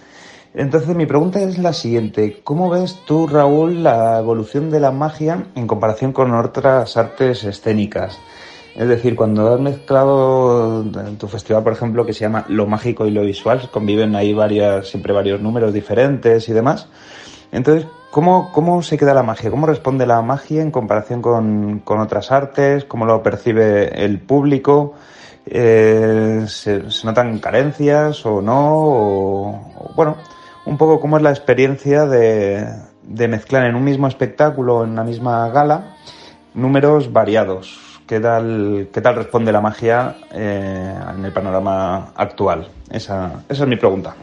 Entonces 0.54 0.96
mi 0.96 1.04
pregunta 1.04 1.42
es 1.42 1.58
la 1.58 1.74
siguiente. 1.74 2.40
¿Cómo 2.42 2.70
ves 2.70 3.02
tú, 3.04 3.26
Raúl, 3.26 3.82
la 3.82 4.18
evolución 4.18 4.70
de 4.70 4.80
la 4.80 4.92
magia 4.92 5.44
en 5.54 5.66
comparación 5.66 6.14
con 6.14 6.32
otras 6.32 6.96
artes 6.96 7.44
escénicas? 7.44 8.18
Es 8.76 8.88
decir, 8.88 9.14
cuando 9.14 9.54
has 9.54 9.60
mezclado 9.60 10.84
tu 11.16 11.28
festival, 11.28 11.62
por 11.62 11.72
ejemplo, 11.72 12.04
que 12.04 12.12
se 12.12 12.20
llama 12.20 12.44
Lo 12.48 12.66
Mágico 12.66 13.06
y 13.06 13.12
lo 13.12 13.22
Visual, 13.22 13.70
conviven 13.70 14.16
ahí 14.16 14.34
varias, 14.34 14.88
siempre 14.88 15.12
varios 15.12 15.40
números 15.40 15.72
diferentes 15.72 16.48
y 16.48 16.52
demás. 16.52 16.88
Entonces, 17.52 17.86
¿cómo, 18.10 18.50
cómo 18.52 18.82
se 18.82 18.98
queda 18.98 19.14
la 19.14 19.22
magia? 19.22 19.48
¿Cómo 19.48 19.66
responde 19.66 20.06
la 20.06 20.20
magia 20.22 20.60
en 20.60 20.72
comparación 20.72 21.22
con, 21.22 21.80
con 21.84 22.00
otras 22.00 22.32
artes? 22.32 22.84
¿Cómo 22.84 23.06
lo 23.06 23.22
percibe 23.22 24.04
el 24.04 24.18
público? 24.18 24.94
Eh, 25.46 26.44
¿se, 26.48 26.90
¿se, 26.90 27.06
notan 27.06 27.38
carencias 27.38 28.26
o 28.26 28.42
no? 28.42 28.72
O, 28.76 29.92
bueno, 29.94 30.16
un 30.66 30.76
poco 30.76 30.98
cómo 30.98 31.16
es 31.16 31.22
la 31.22 31.30
experiencia 31.30 32.06
de, 32.06 32.66
de 33.04 33.28
mezclar 33.28 33.66
en 33.66 33.76
un 33.76 33.84
mismo 33.84 34.08
espectáculo, 34.08 34.82
en 34.82 34.90
una 34.90 35.04
misma 35.04 35.48
gala, 35.50 35.94
números 36.54 37.12
variados. 37.12 37.83
¿Qué 38.14 38.20
tal, 38.20 38.90
qué 38.92 39.00
tal 39.00 39.16
responde 39.16 39.50
la 39.50 39.60
magia 39.60 40.14
eh, 40.32 40.94
en 41.16 41.24
el 41.24 41.32
panorama 41.32 42.12
actual? 42.14 42.68
Esa, 42.88 43.42
esa 43.48 43.64
es 43.64 43.68
mi 43.68 43.74
pregunta. 43.74 44.14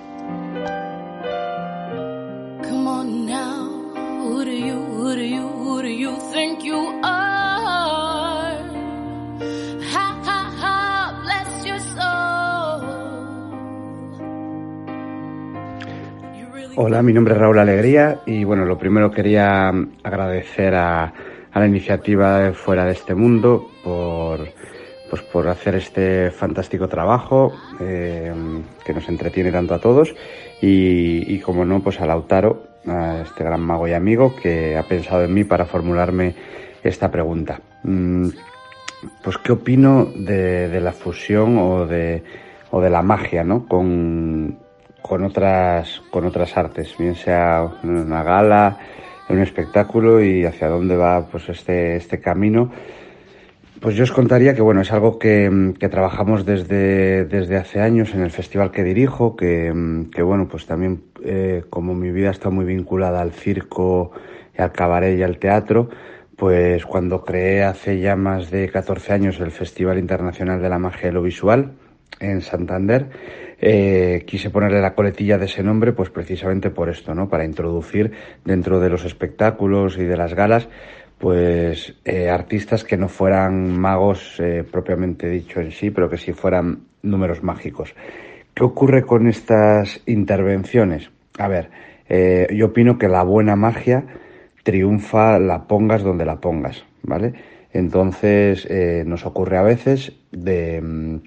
Hola, 16.77 17.01
mi 17.01 17.11
nombre 17.11 17.33
es 17.33 17.39
Raúl 17.41 17.59
Alegría 17.59 18.21
y 18.25 18.45
bueno, 18.45 18.63
lo 18.63 18.77
primero 18.77 19.11
quería 19.11 19.67
agradecer 20.01 20.75
a, 20.75 21.13
la 21.53 21.67
iniciativa 21.67 22.39
de 22.39 22.53
Fuera 22.53 22.85
de 22.85 22.93
este 22.93 23.15
Mundo 23.15 23.70
por, 23.83 24.47
pues 25.09 25.21
por 25.23 25.47
hacer 25.47 25.75
este 25.75 26.31
fantástico 26.31 26.87
trabajo 26.87 27.53
eh, 27.79 28.33
que 28.85 28.93
nos 28.93 29.07
entretiene 29.09 29.51
tanto 29.51 29.73
a 29.73 29.79
todos 29.79 30.13
y, 30.61 31.39
como 31.39 31.65
no, 31.65 31.81
pues 31.81 31.99
a 31.99 32.05
Lautaro, 32.05 32.63
a 32.87 33.21
este 33.21 33.43
gran 33.43 33.61
mago 33.61 33.87
y 33.87 33.93
amigo 33.93 34.35
que 34.35 34.77
ha 34.77 34.83
pensado 34.83 35.23
en 35.23 35.33
mí 35.33 35.43
para 35.43 35.65
formularme 35.65 36.35
esta 36.83 37.09
pregunta. 37.09 37.59
Mm, 37.83 38.29
pues 39.23 39.37
qué 39.39 39.51
opino 39.53 40.05
de, 40.05 40.69
de 40.69 40.81
la 40.81 40.91
fusión 40.91 41.57
o 41.57 41.87
de, 41.87 42.23
o 42.69 42.79
de 42.79 42.89
la 42.89 43.01
magia, 43.01 43.43
¿no? 43.43 43.65
Con, 43.67 44.59
con 45.01 45.23
otras, 45.23 46.01
con 46.09 46.25
otras 46.25 46.55
artes, 46.55 46.95
bien 46.97 47.15
sea 47.15 47.69
una 47.83 48.23
gala, 48.23 48.77
un 49.29 49.39
espectáculo 49.39 50.21
y 50.21 50.45
hacia 50.45 50.69
dónde 50.69 50.95
va 50.95 51.25
pues 51.27 51.49
este, 51.49 51.95
este 51.95 52.19
camino. 52.19 52.71
Pues 53.81 53.95
yo 53.95 54.03
os 54.03 54.11
contaría 54.11 54.53
que 54.53 54.61
bueno, 54.61 54.81
es 54.81 54.91
algo 54.91 55.17
que, 55.17 55.73
que 55.79 55.89
trabajamos 55.89 56.45
desde, 56.45 57.25
desde 57.25 57.57
hace 57.57 57.81
años 57.81 58.13
en 58.13 58.21
el 58.21 58.29
festival 58.29 58.69
que 58.69 58.83
dirijo, 58.83 59.35
que, 59.35 59.73
que 60.13 60.21
bueno, 60.21 60.47
pues 60.47 60.67
también 60.67 61.01
eh, 61.23 61.63
como 61.67 61.95
mi 61.95 62.11
vida 62.11 62.29
está 62.29 62.51
muy 62.51 62.63
vinculada 62.63 63.21
al 63.21 63.31
circo, 63.31 64.11
al 64.55 64.71
cabaret 64.71 65.17
y 65.17 65.23
al 65.23 65.39
teatro, 65.39 65.89
pues 66.37 66.85
cuando 66.85 67.25
creé 67.25 67.63
hace 67.63 67.99
ya 67.99 68.15
más 68.15 68.51
de 68.51 68.69
14 68.69 69.13
años 69.13 69.39
el 69.39 69.49
Festival 69.49 69.97
Internacional 69.97 70.61
de 70.61 70.69
la 70.69 70.77
Magia 70.77 71.09
y 71.09 71.13
lo 71.13 71.23
Visual 71.23 71.71
en 72.19 72.41
Santander, 72.41 73.09
eh, 73.59 74.23
quise 74.27 74.51
ponerle 74.51 74.79
la 74.79 74.93
coletilla 74.93 75.39
de 75.39 75.45
ese 75.45 75.63
nombre, 75.63 75.93
pues 75.93 76.11
precisamente 76.11 76.69
por 76.69 76.89
esto, 76.89 77.15
¿no? 77.15 77.29
Para 77.29 77.45
introducir 77.45 78.11
dentro 78.45 78.79
de 78.79 78.89
los 78.89 79.05
espectáculos 79.05 79.97
y 79.97 80.03
de 80.03 80.17
las 80.17 80.35
galas, 80.35 80.67
pues 81.21 81.93
eh, 82.03 82.29
artistas 82.29 82.83
que 82.83 82.97
no 82.97 83.07
fueran 83.07 83.79
magos 83.79 84.39
eh, 84.39 84.65
propiamente 84.69 85.29
dicho 85.29 85.61
en 85.61 85.71
sí, 85.71 85.91
pero 85.91 86.09
que 86.09 86.17
sí 86.17 86.33
fueran 86.33 86.85
números 87.03 87.43
mágicos. 87.43 87.93
¿Qué 88.53 88.63
ocurre 88.63 89.03
con 89.03 89.27
estas 89.27 90.01
intervenciones? 90.07 91.11
A 91.37 91.47
ver, 91.47 91.69
yo 92.53 92.65
opino 92.65 92.97
que 92.97 93.07
la 93.07 93.23
buena 93.23 93.55
magia 93.55 94.03
triunfa 94.63 95.39
la 95.39 95.65
pongas 95.65 96.03
donde 96.03 96.25
la 96.25 96.41
pongas, 96.41 96.83
¿vale? 97.03 97.33
Entonces 97.71 98.67
nos 99.05 99.25
ocurre 99.25 99.57
a 99.57 99.61
veces 99.61 100.11
de 100.33 100.81
mm, 100.81 101.19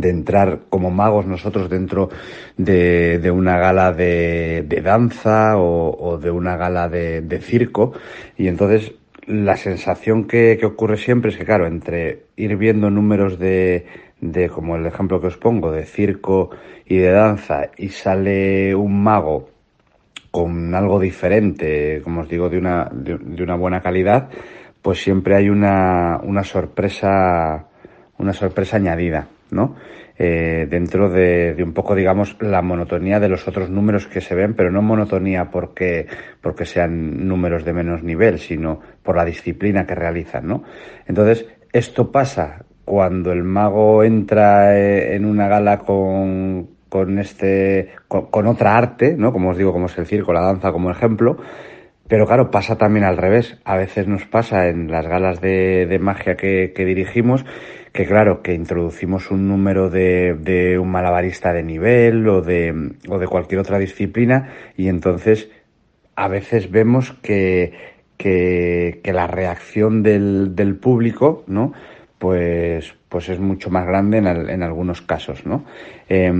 de 0.00 0.10
entrar 0.10 0.60
como 0.68 0.90
magos 0.90 1.26
nosotros 1.26 1.68
dentro 1.70 2.10
de, 2.56 3.18
de 3.18 3.30
una 3.30 3.58
gala 3.58 3.92
de, 3.92 4.64
de 4.66 4.80
danza 4.80 5.56
o, 5.56 5.96
o, 5.98 6.18
de 6.18 6.30
una 6.30 6.56
gala 6.56 6.88
de, 6.88 7.22
de, 7.22 7.40
circo 7.40 7.92
y 8.36 8.48
entonces 8.48 8.92
la 9.26 9.56
sensación 9.56 10.24
que, 10.24 10.56
que, 10.58 10.66
ocurre 10.66 10.96
siempre 10.96 11.30
es 11.30 11.36
que 11.36 11.44
claro 11.44 11.66
entre 11.66 12.26
ir 12.36 12.56
viendo 12.56 12.90
números 12.90 13.38
de, 13.38 13.86
de 14.20 14.48
como 14.48 14.76
el 14.76 14.86
ejemplo 14.86 15.20
que 15.20 15.26
os 15.28 15.36
pongo 15.36 15.72
de 15.72 15.84
circo 15.84 16.50
y 16.86 16.96
de 16.96 17.10
danza 17.10 17.70
y 17.76 17.88
sale 17.88 18.74
un 18.74 19.02
mago 19.02 19.50
con 20.30 20.74
algo 20.74 21.00
diferente 21.00 22.00
como 22.04 22.20
os 22.20 22.28
digo 22.28 22.48
de 22.48 22.58
una 22.58 22.88
de, 22.92 23.18
de 23.18 23.42
una 23.42 23.56
buena 23.56 23.80
calidad 23.82 24.28
pues 24.80 25.02
siempre 25.02 25.34
hay 25.34 25.48
una, 25.48 26.20
una 26.22 26.44
sorpresa 26.44 27.66
una 28.18 28.32
sorpresa 28.32 28.76
añadida 28.76 29.28
¿no? 29.50 29.76
Eh, 30.18 30.66
dentro 30.70 31.10
de, 31.10 31.52
de, 31.52 31.62
un 31.62 31.74
poco, 31.74 31.94
digamos, 31.94 32.38
la 32.40 32.62
monotonía 32.62 33.20
de 33.20 33.28
los 33.28 33.46
otros 33.46 33.68
números 33.68 34.06
que 34.06 34.22
se 34.22 34.34
ven, 34.34 34.54
pero 34.54 34.70
no 34.70 34.80
monotonía 34.80 35.50
porque, 35.50 36.06
porque 36.40 36.64
sean 36.64 37.28
números 37.28 37.66
de 37.66 37.74
menos 37.74 38.02
nivel, 38.02 38.38
sino 38.38 38.80
por 39.02 39.16
la 39.16 39.26
disciplina 39.26 39.86
que 39.86 39.94
realizan, 39.94 40.46
¿no? 40.46 40.62
Entonces, 41.06 41.46
esto 41.70 42.10
pasa 42.10 42.64
cuando 42.86 43.30
el 43.30 43.42
mago 43.42 44.04
entra 44.04 44.78
eh, 44.78 45.16
en 45.16 45.26
una 45.26 45.48
gala 45.48 45.80
con, 45.80 46.66
con 46.88 47.18
este, 47.18 47.90
con, 48.08 48.30
con, 48.30 48.46
otra 48.46 48.74
arte, 48.74 49.16
¿no? 49.18 49.32
Como 49.32 49.50
os 49.50 49.58
digo, 49.58 49.72
como 49.72 49.84
es 49.84 49.98
el 49.98 50.06
circo, 50.06 50.32
la 50.32 50.40
danza 50.40 50.72
como 50.72 50.90
ejemplo, 50.90 51.36
pero 52.08 52.26
claro, 52.26 52.50
pasa 52.50 52.78
también 52.78 53.04
al 53.04 53.16
revés. 53.16 53.58
A 53.64 53.76
veces 53.76 54.06
nos 54.06 54.24
pasa 54.26 54.68
en 54.68 54.90
las 54.90 55.06
galas 55.06 55.40
de, 55.40 55.86
de 55.86 55.98
magia 55.98 56.36
que, 56.36 56.72
que 56.74 56.84
dirigimos 56.84 57.44
que 57.96 58.06
claro, 58.06 58.42
que 58.42 58.54
introducimos 58.54 59.30
un 59.30 59.48
número 59.48 59.90
de, 59.90 60.34
de, 60.34 60.78
un 60.78 60.90
malabarista 60.90 61.52
de 61.52 61.62
nivel 61.62 62.28
o 62.28 62.42
de, 62.42 62.92
o 63.08 63.18
de 63.18 63.26
cualquier 63.26 63.60
otra 63.60 63.78
disciplina 63.78 64.52
y 64.76 64.88
entonces 64.88 65.48
a 66.14 66.28
veces 66.28 66.70
vemos 66.70 67.12
que, 67.22 67.72
que, 68.18 69.00
la 69.04 69.26
reacción 69.26 70.02
del, 70.02 70.54
del, 70.54 70.76
público, 70.76 71.42
¿no? 71.46 71.72
Pues, 72.18 72.94
pues 73.08 73.28
es 73.30 73.40
mucho 73.40 73.70
más 73.70 73.86
grande 73.86 74.18
en, 74.18 74.26
en 74.26 74.62
algunos 74.62 75.00
casos, 75.00 75.46
¿no? 75.46 75.64
Eh, 76.08 76.32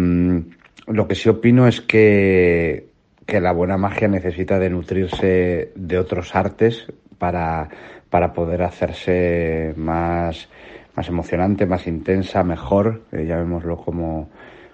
lo 0.86 1.08
que 1.08 1.14
sí 1.14 1.28
opino 1.28 1.66
es 1.66 1.80
que, 1.80 2.86
que 3.24 3.40
la 3.40 3.52
buena 3.52 3.78
magia 3.78 4.08
necesita 4.08 4.58
de 4.58 4.70
nutrirse 4.70 5.72
de 5.74 5.98
otros 5.98 6.34
artes 6.34 6.86
para, 7.18 7.68
para 8.10 8.32
poder 8.32 8.62
hacerse 8.62 9.72
más, 9.76 10.48
más 10.96 11.08
emocionante, 11.08 11.66
más 11.66 11.86
intensa, 11.86 12.42
mejor, 12.42 13.02
eh, 13.12 13.26
llamémoslo 13.26 13.76
como, 13.76 14.30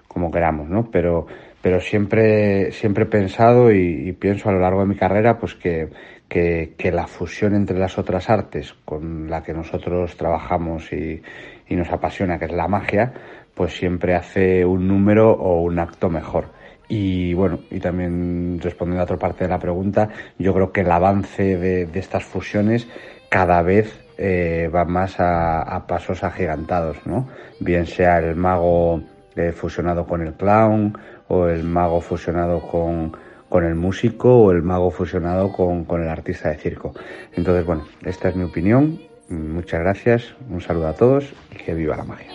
como 0.07 0.31
queramos, 0.31 0.69
¿no? 0.69 0.89
Pero, 0.89 1.27
pero 1.61 1.81
siempre, 1.81 2.71
siempre 2.71 3.03
he 3.03 3.07
pensado 3.07 3.71
y, 3.71 4.07
y, 4.07 4.13
pienso 4.13 4.49
a 4.49 4.53
lo 4.53 4.59
largo 4.59 4.79
de 4.79 4.87
mi 4.87 4.95
carrera, 4.95 5.37
pues 5.37 5.55
que, 5.55 5.89
que, 6.29 6.75
que, 6.77 6.91
la 6.91 7.07
fusión 7.07 7.55
entre 7.55 7.77
las 7.77 7.97
otras 7.97 8.29
artes 8.29 8.73
con 8.85 9.29
la 9.29 9.43
que 9.43 9.53
nosotros 9.53 10.15
trabajamos 10.15 10.93
y, 10.93 11.21
y 11.67 11.75
nos 11.75 11.91
apasiona, 11.91 12.39
que 12.39 12.45
es 12.45 12.53
la 12.53 12.69
magia, 12.69 13.13
pues 13.53 13.75
siempre 13.75 14.15
hace 14.15 14.65
un 14.65 14.87
número 14.87 15.31
o 15.31 15.61
un 15.61 15.77
acto 15.77 16.09
mejor. 16.09 16.51
Y 16.87 17.33
bueno, 17.33 17.59
y 17.69 17.79
también 17.79 18.59
respondiendo 18.61 19.01
a 19.01 19.05
otra 19.05 19.17
parte 19.17 19.43
de 19.43 19.49
la 19.49 19.59
pregunta, 19.59 20.09
yo 20.37 20.53
creo 20.53 20.71
que 20.71 20.81
el 20.81 20.91
avance 20.91 21.57
de, 21.57 21.85
de 21.85 21.99
estas 21.99 22.23
fusiones 22.23 22.87
cada 23.29 23.61
vez 23.61 24.02
eh, 24.17 24.69
va 24.73 24.85
más 24.85 25.19
a, 25.19 25.61
a, 25.61 25.87
pasos 25.87 26.23
agigantados, 26.23 26.97
¿no? 27.05 27.27
Bien 27.59 27.85
sea 27.85 28.19
el 28.19 28.35
mago 28.35 29.01
eh, 29.35 29.51
fusionado 29.51 30.05
con 30.05 30.21
el 30.21 30.33
clown, 30.33 30.97
o 31.27 31.47
el 31.47 31.63
mago 31.63 32.01
fusionado 32.01 32.61
con, 32.61 33.15
con 33.49 33.65
el 33.65 33.75
músico, 33.75 34.43
o 34.43 34.51
el 34.51 34.61
mago 34.61 34.91
fusionado 34.91 35.51
con, 35.51 35.85
con 35.85 36.03
el 36.03 36.09
artista 36.09 36.49
de 36.49 36.57
circo. 36.57 36.93
Entonces, 37.33 37.65
bueno, 37.65 37.85
esta 38.05 38.29
es 38.29 38.35
mi 38.35 38.43
opinión. 38.43 38.99
Muchas 39.29 39.79
gracias, 39.79 40.35
un 40.49 40.61
saludo 40.61 40.87
a 40.87 40.93
todos 40.93 41.33
y 41.51 41.55
que 41.55 41.73
viva 41.73 41.95
la 41.95 42.03
magia. 42.03 42.27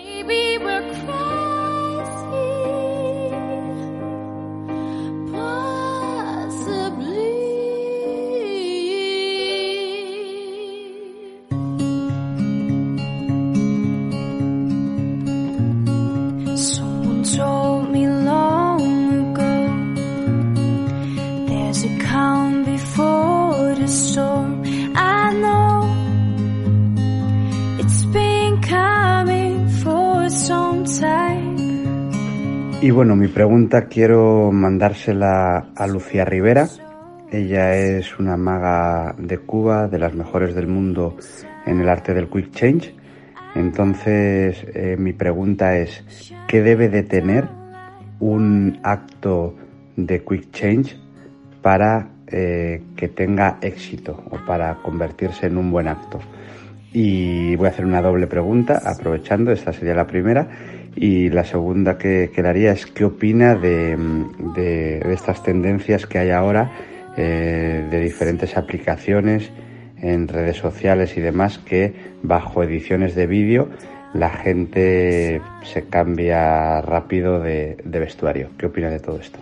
Bueno, 32.99 33.15
mi 33.15 33.29
pregunta 33.29 33.87
quiero 33.87 34.51
mandársela 34.51 35.69
a 35.77 35.87
Lucía 35.87 36.25
Rivera. 36.25 36.67
Ella 37.31 37.77
es 37.77 38.19
una 38.19 38.37
maga 38.37 39.15
de 39.17 39.39
Cuba, 39.39 39.87
de 39.87 40.01
las 40.01 40.15
mejores 40.15 40.53
del 40.53 40.67
mundo 40.67 41.17
en 41.65 41.79
el 41.79 41.89
arte 41.89 42.13
del 42.13 42.29
quick 42.29 42.51
change. 42.51 42.93
Entonces, 43.55 44.67
eh, 44.75 44.97
mi 44.99 45.13
pregunta 45.13 45.77
es, 45.77 46.03
¿qué 46.49 46.61
debe 46.61 46.89
de 46.89 47.05
tener 47.05 47.47
un 48.19 48.81
acto 48.83 49.55
de 49.95 50.25
quick 50.25 50.51
change 50.51 50.97
para 51.63 52.09
eh, 52.27 52.83
que 52.97 53.07
tenga 53.07 53.59
éxito 53.61 54.25
o 54.29 54.45
para 54.45 54.75
convertirse 54.83 55.47
en 55.47 55.57
un 55.57 55.71
buen 55.71 55.87
acto. 55.87 56.19
Y 56.93 57.55
voy 57.55 57.69
a 57.69 57.71
hacer 57.71 57.85
una 57.85 58.03
doble 58.03 58.27
pregunta, 58.27 58.83
aprovechando, 58.85 59.53
esta 59.53 59.73
sería 59.73 59.95
la 59.95 60.09
primera. 60.09 60.49
Y 60.97 61.31
la 61.31 61.45
segunda 61.45 61.97
que, 61.99 62.31
que 62.35 62.41
haría 62.41 62.73
es 62.73 62.87
qué 62.87 63.05
opina 63.05 63.55
de, 63.55 63.97
de, 64.55 65.13
estas 65.13 65.43
tendencias 65.43 66.07
que 66.07 66.19
hay 66.19 66.31
ahora 66.31 66.73
eh, 67.17 67.87
de 67.91 68.01
diferentes 68.01 68.57
aplicaciones 68.57 69.51
en 70.01 70.29
redes 70.29 70.57
sociales 70.57 71.17
y 71.17 71.21
demás 71.21 71.59
que 71.59 71.93
bajo 72.23 72.63
ediciones 72.63 73.15
de 73.15 73.27
vídeo 73.27 73.69
la 74.15 74.31
gente 74.31 75.41
se 75.63 75.85
cambia 75.85 76.81
rápido 76.81 77.41
de, 77.41 77.77
de 77.85 77.99
vestuario. 77.99 78.51
¿Qué 78.57 78.67
opina 78.67 78.91
de 78.91 79.01
todo 79.01 79.21
esto? 79.21 79.39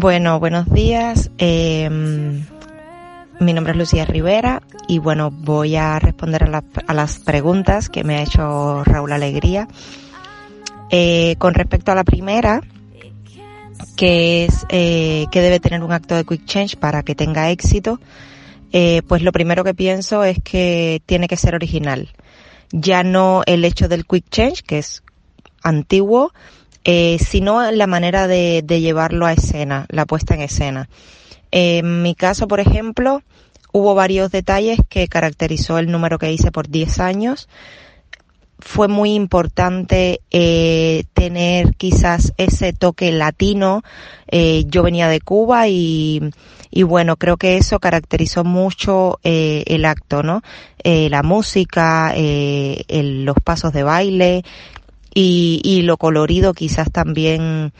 Bueno, 0.00 0.38
buenos 0.38 0.70
días. 0.70 1.28
Em, 1.38 2.46
mi 3.40 3.52
nombre 3.52 3.72
es 3.72 3.76
Lucía 3.76 4.04
Rivera 4.04 4.62
y 4.86 5.00
bueno, 5.00 5.32
voy 5.32 5.74
a 5.74 5.98
responder 5.98 6.44
a, 6.44 6.94
las 6.94 7.18
preguntas 7.18 7.88
que 7.88 8.04
me 8.04 8.14
ha 8.14 8.22
hecho 8.22 8.84
Raúl 8.84 9.10
Alegría. 9.10 9.66
Eh, 10.90 11.34
con 11.38 11.52
respecto 11.52 11.90
a 11.90 11.96
la 11.96 12.04
primera, 12.04 12.60
que 13.96 14.44
es 14.44 14.66
eh, 14.68 15.26
que 15.32 15.40
debe 15.40 15.58
tener 15.58 15.82
un 15.82 15.90
acto 15.90 16.14
de 16.14 16.24
quick 16.24 16.44
change 16.44 16.76
para 16.76 17.02
que 17.02 17.16
tenga 17.16 17.50
éxito, 17.50 17.98
eh, 18.70 19.02
pues 19.08 19.22
lo 19.22 19.32
primero 19.32 19.64
que 19.64 19.74
pienso 19.74 20.22
es 20.22 20.38
que 20.44 21.02
tiene 21.06 21.26
que 21.26 21.36
ser 21.36 21.56
original. 21.56 22.14
Ya 22.70 23.02
no 23.02 23.42
el 23.46 23.64
hecho 23.64 23.88
del 23.88 24.06
quick 24.06 24.30
change, 24.30 24.62
que 24.62 24.78
es 24.78 25.02
antiguo, 25.64 26.30
sino 27.18 27.70
la 27.70 27.86
manera 27.86 28.26
de, 28.26 28.62
llevarlo 28.62 29.26
a 29.26 29.32
escena, 29.32 29.86
la 29.88 30.06
puesta 30.06 30.34
en 30.34 30.40
escena. 30.40 30.88
En 31.50 32.02
mi 32.02 32.14
caso, 32.14 32.48
por 32.48 32.60
ejemplo, 32.60 33.22
hubo 33.72 33.94
varios 33.94 34.30
detalles 34.30 34.78
que 34.88 35.08
caracterizó 35.08 35.78
el 35.78 35.90
número 35.90 36.18
que 36.18 36.32
hice 36.32 36.50
por 36.50 36.68
10 36.68 37.00
años. 37.00 37.48
Fue 38.60 38.88
muy 38.88 39.14
importante 39.14 40.20
eh, 40.30 41.04
tener 41.12 41.76
quizás 41.76 42.32
ese 42.38 42.72
toque 42.72 43.12
latino. 43.12 43.82
Eh, 44.26 44.64
yo 44.66 44.82
venía 44.82 45.08
de 45.08 45.20
Cuba 45.20 45.68
y, 45.68 46.20
y 46.70 46.82
bueno, 46.82 47.16
creo 47.16 47.36
que 47.36 47.56
eso 47.56 47.80
caracterizó 47.80 48.44
mucho 48.44 49.18
eh, 49.24 49.64
el 49.66 49.84
acto, 49.84 50.22
¿no? 50.22 50.42
Eh, 50.82 51.08
la 51.10 51.22
música, 51.22 52.12
eh, 52.14 52.84
los 52.88 53.36
pasos 53.42 53.72
de 53.72 53.82
baile 53.82 54.44
y, 55.14 55.60
y 55.64 55.82
lo 55.82 55.96
colorido 55.96 56.54
quizás 56.54 56.90
también 56.90 57.72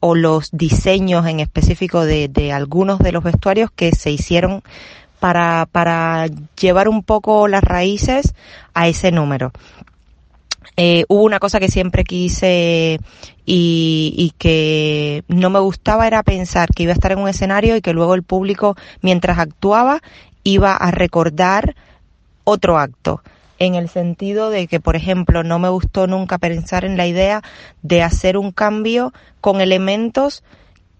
o 0.00 0.14
los 0.14 0.50
diseños 0.52 1.26
en 1.26 1.40
específico 1.40 2.04
de, 2.04 2.28
de 2.28 2.52
algunos 2.52 2.98
de 2.98 3.12
los 3.12 3.24
vestuarios 3.24 3.70
que 3.74 3.92
se 3.92 4.10
hicieron 4.10 4.62
para, 5.20 5.66
para 5.70 6.28
llevar 6.60 6.88
un 6.88 7.02
poco 7.02 7.48
las 7.48 7.64
raíces 7.64 8.34
a 8.74 8.88
ese 8.88 9.10
número. 9.10 9.52
Eh, 10.76 11.04
hubo 11.08 11.22
una 11.22 11.38
cosa 11.38 11.58
que 11.58 11.70
siempre 11.70 12.04
quise 12.04 13.00
y, 13.46 14.14
y, 14.16 14.34
que 14.36 15.24
no 15.26 15.48
me 15.48 15.58
gustaba 15.58 16.06
era 16.06 16.22
pensar 16.22 16.68
que 16.68 16.82
iba 16.82 16.92
a 16.92 16.94
estar 16.94 17.12
en 17.12 17.18
un 17.18 17.28
escenario 17.28 17.76
y 17.76 17.80
que 17.80 17.94
luego 17.94 18.14
el 18.14 18.22
público, 18.22 18.76
mientras 19.00 19.38
actuaba, 19.38 20.02
iba 20.44 20.76
a 20.76 20.90
recordar 20.90 21.74
otro 22.44 22.78
acto 22.78 23.22
en 23.58 23.74
el 23.74 23.88
sentido 23.88 24.50
de 24.50 24.66
que, 24.66 24.80
por 24.80 24.96
ejemplo, 24.96 25.42
no 25.42 25.58
me 25.58 25.68
gustó 25.68 26.06
nunca 26.06 26.38
pensar 26.38 26.84
en 26.84 26.96
la 26.96 27.06
idea 27.06 27.42
de 27.82 28.02
hacer 28.02 28.36
un 28.36 28.52
cambio 28.52 29.12
con 29.40 29.60
elementos 29.60 30.42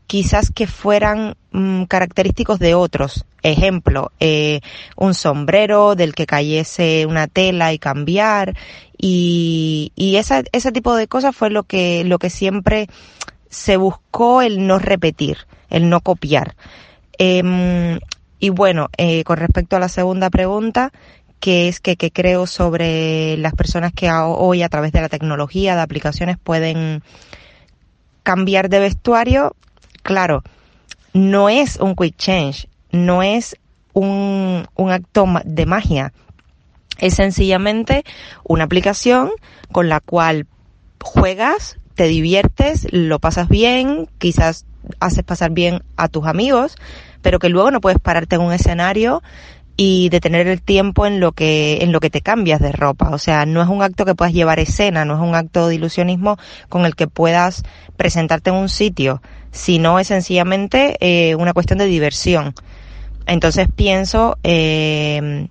quizás 0.06 0.50
que 0.50 0.66
fueran 0.66 1.36
mm, 1.50 1.84
característicos 1.84 2.58
de 2.58 2.74
otros. 2.74 3.24
Ejemplo, 3.42 4.12
eh, 4.20 4.60
un 4.96 5.14
sombrero 5.14 5.94
del 5.94 6.14
que 6.14 6.26
cayese 6.26 7.06
una 7.06 7.26
tela 7.26 7.72
y 7.72 7.78
cambiar 7.78 8.56
y, 8.96 9.92
y 9.94 10.16
esa, 10.16 10.42
ese 10.52 10.72
tipo 10.72 10.94
de 10.96 11.08
cosas 11.08 11.34
fue 11.34 11.50
lo 11.50 11.64
que, 11.64 12.04
lo 12.04 12.18
que 12.18 12.30
siempre 12.30 12.88
se 13.48 13.76
buscó 13.76 14.42
el 14.42 14.66
no 14.66 14.78
repetir, 14.78 15.38
el 15.70 15.88
no 15.88 16.00
copiar. 16.00 16.56
Eh, 17.18 17.98
y 18.38 18.50
bueno, 18.50 18.88
eh, 18.96 19.24
con 19.24 19.38
respecto 19.38 19.76
a 19.76 19.80
la 19.80 19.88
segunda 19.88 20.30
pregunta, 20.30 20.92
que 21.40 21.68
es 21.68 21.81
que, 21.81 21.96
que 21.96 22.11
creo 22.11 22.46
sobre 22.46 23.37
las 23.37 23.55
personas 23.55 23.92
que 23.92 24.11
hoy 24.11 24.62
a 24.62 24.68
través 24.68 24.92
de 24.92 25.01
la 25.01 25.09
tecnología, 25.09 25.77
de 25.77 25.83
aplicaciones 25.83 26.38
pueden 26.38 27.03
cambiar 28.22 28.68
de 28.68 28.81
vestuario, 28.81 29.55
claro, 30.03 30.42
no 31.12 31.49
es 31.49 31.77
un 31.77 31.94
quick 31.94 32.16
change, 32.16 32.68
no 32.90 33.22
es 33.22 33.57
un, 33.92 34.66
un 34.75 34.90
acto 34.90 35.27
de 35.44 35.66
magia, 35.66 36.12
es 36.99 37.14
sencillamente 37.14 38.05
una 38.44 38.64
aplicación 38.64 39.31
con 39.72 39.88
la 39.88 40.01
cual 40.01 40.46
juegas, 41.03 41.79
te 41.94 42.05
diviertes, 42.05 42.87
lo 42.90 43.18
pasas 43.20 43.49
bien, 43.49 44.09
quizás 44.18 44.66
haces 45.01 45.25
pasar 45.25 45.51
bien 45.51 45.83
a 45.96 46.09
tus 46.09 46.27
amigos, 46.27 46.77
pero 47.22 47.38
que 47.38 47.49
luego 47.49 47.70
no 47.70 47.81
puedes 47.81 47.99
pararte 47.99 48.37
en 48.37 48.42
un 48.42 48.53
escenario 48.53 49.22
y 49.76 50.08
de 50.08 50.20
tener 50.20 50.46
el 50.46 50.62
tiempo 50.62 51.06
en 51.06 51.20
lo 51.20 51.32
que 51.32 51.78
en 51.82 51.92
lo 51.92 52.00
que 52.00 52.10
te 52.10 52.22
cambias 52.22 52.60
de 52.60 52.72
ropa, 52.72 53.10
o 53.10 53.18
sea, 53.18 53.44
no 53.46 53.62
es 53.62 53.68
un 53.68 53.82
acto 53.82 54.04
que 54.04 54.14
puedas 54.14 54.32
llevar 54.32 54.58
escena, 54.58 55.04
no 55.04 55.14
es 55.14 55.20
un 55.20 55.34
acto 55.34 55.68
de 55.68 55.74
ilusionismo 55.74 56.38
con 56.68 56.86
el 56.86 56.96
que 56.96 57.06
puedas 57.06 57.62
presentarte 57.96 58.50
en 58.50 58.56
un 58.56 58.68
sitio, 58.68 59.20
sino 59.50 59.98
es 59.98 60.08
sencillamente 60.08 60.96
eh, 61.00 61.34
una 61.34 61.52
cuestión 61.52 61.78
de 61.78 61.86
diversión. 61.86 62.54
Entonces 63.26 63.68
pienso 63.74 64.38
eh, 64.44 65.48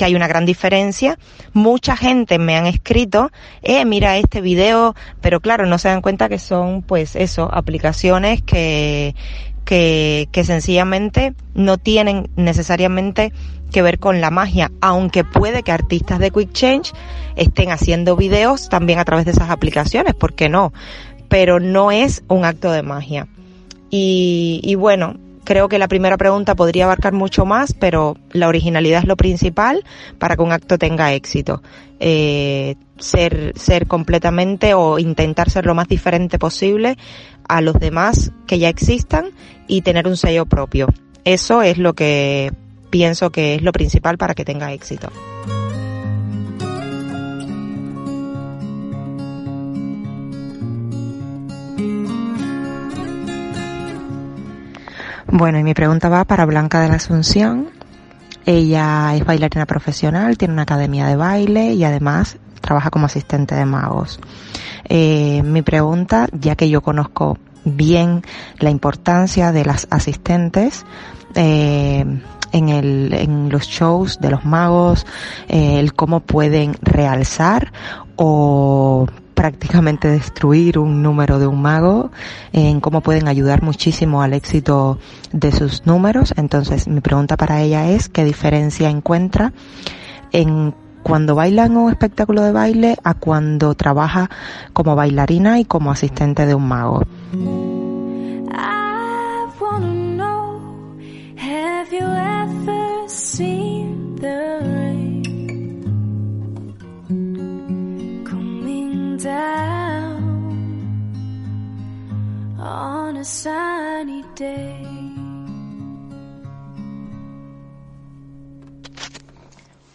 que 0.00 0.06
hay 0.06 0.14
una 0.14 0.28
gran 0.28 0.46
diferencia. 0.46 1.18
Mucha 1.52 1.94
gente 1.94 2.38
me 2.38 2.56
han 2.56 2.66
escrito, 2.66 3.30
eh, 3.60 3.84
mira 3.84 4.16
este 4.16 4.40
video, 4.40 4.94
pero 5.20 5.40
claro, 5.40 5.66
no 5.66 5.76
se 5.76 5.88
dan 5.88 6.00
cuenta 6.00 6.30
que 6.30 6.38
son, 6.38 6.80
pues 6.80 7.16
eso, 7.16 7.50
aplicaciones 7.52 8.40
que, 8.40 9.14
que, 9.66 10.30
que 10.32 10.44
sencillamente 10.44 11.34
no 11.52 11.76
tienen 11.76 12.30
necesariamente 12.34 13.34
que 13.70 13.82
ver 13.82 13.98
con 13.98 14.20
la 14.20 14.30
magia, 14.30 14.70
aunque 14.80 15.24
puede 15.24 15.62
que 15.62 15.72
artistas 15.72 16.18
de 16.18 16.30
Quick 16.30 16.52
Change 16.52 16.92
estén 17.36 17.70
haciendo 17.70 18.16
videos 18.16 18.68
también 18.68 18.98
a 18.98 19.04
través 19.04 19.24
de 19.24 19.32
esas 19.32 19.50
aplicaciones, 19.50 20.14
¿por 20.14 20.34
qué 20.34 20.48
no? 20.48 20.72
Pero 21.28 21.60
no 21.60 21.90
es 21.90 22.22
un 22.28 22.44
acto 22.44 22.70
de 22.72 22.82
magia. 22.82 23.28
Y, 23.88 24.60
y 24.62 24.74
bueno, 24.74 25.16
creo 25.44 25.68
que 25.68 25.78
la 25.78 25.88
primera 25.88 26.16
pregunta 26.16 26.54
podría 26.54 26.84
abarcar 26.84 27.12
mucho 27.12 27.44
más, 27.44 27.72
pero 27.72 28.16
la 28.30 28.48
originalidad 28.48 29.00
es 29.00 29.08
lo 29.08 29.16
principal 29.16 29.84
para 30.18 30.36
que 30.36 30.42
un 30.42 30.52
acto 30.52 30.78
tenga 30.78 31.12
éxito. 31.12 31.62
Eh, 31.98 32.76
ser, 32.98 33.52
ser 33.56 33.86
completamente 33.86 34.74
o 34.74 34.98
intentar 34.98 35.50
ser 35.50 35.66
lo 35.66 35.74
más 35.74 35.88
diferente 35.88 36.38
posible 36.38 36.96
a 37.48 37.60
los 37.60 37.80
demás 37.80 38.32
que 38.46 38.58
ya 38.58 38.68
existan 38.68 39.30
y 39.66 39.82
tener 39.82 40.06
un 40.06 40.16
sello 40.16 40.46
propio. 40.46 40.86
Eso 41.24 41.62
es 41.62 41.78
lo 41.78 41.94
que 41.94 42.52
pienso 42.90 43.30
que 43.30 43.54
es 43.54 43.62
lo 43.62 43.72
principal 43.72 44.18
para 44.18 44.34
que 44.34 44.44
tenga 44.44 44.72
éxito. 44.72 45.10
Bueno, 55.32 55.58
y 55.60 55.62
mi 55.62 55.74
pregunta 55.74 56.08
va 56.08 56.24
para 56.24 56.44
Blanca 56.44 56.80
de 56.80 56.88
la 56.88 56.96
Asunción. 56.96 57.70
Ella 58.46 59.14
es 59.14 59.24
bailarina 59.24 59.64
profesional, 59.64 60.36
tiene 60.36 60.54
una 60.54 60.62
academia 60.62 61.06
de 61.06 61.14
baile 61.14 61.72
y 61.72 61.84
además 61.84 62.36
trabaja 62.60 62.90
como 62.90 63.06
asistente 63.06 63.54
de 63.54 63.64
magos. 63.64 64.18
Eh, 64.84 65.42
mi 65.44 65.62
pregunta, 65.62 66.26
ya 66.32 66.56
que 66.56 66.68
yo 66.68 66.82
conozco 66.82 67.38
bien 67.64 68.22
la 68.58 68.70
importancia 68.70 69.52
de 69.52 69.64
las 69.64 69.86
asistentes, 69.90 70.84
eh, 71.34 72.04
en, 72.52 72.68
el, 72.68 73.12
en 73.12 73.48
los 73.50 73.66
shows 73.66 74.18
de 74.20 74.30
los 74.30 74.44
magos, 74.44 75.06
eh, 75.48 75.78
el 75.78 75.94
cómo 75.94 76.20
pueden 76.20 76.76
realzar 76.82 77.72
o 78.16 79.06
prácticamente 79.34 80.08
destruir 80.08 80.78
un 80.78 81.02
número 81.02 81.38
de 81.38 81.46
un 81.46 81.62
mago, 81.62 82.10
en 82.52 82.80
cómo 82.80 83.00
pueden 83.00 83.26
ayudar 83.26 83.62
muchísimo 83.62 84.20
al 84.20 84.34
éxito 84.34 84.98
de 85.32 85.50
sus 85.50 85.86
números. 85.86 86.34
Entonces, 86.36 86.86
mi 86.88 87.00
pregunta 87.00 87.38
para 87.38 87.62
ella 87.62 87.88
es 87.88 88.10
qué 88.10 88.24
diferencia 88.24 88.90
encuentra 88.90 89.54
en 90.32 90.74
cuando 91.02 91.34
baila 91.34 91.64
en 91.64 91.78
un 91.78 91.90
espectáculo 91.90 92.42
de 92.42 92.52
baile 92.52 92.98
a 93.02 93.14
cuando 93.14 93.74
trabaja 93.74 94.28
como 94.74 94.94
bailarina 94.94 95.58
y 95.58 95.64
como 95.64 95.90
asistente 95.90 96.44
de 96.44 96.54
un 96.54 96.68
mago. 96.68 97.04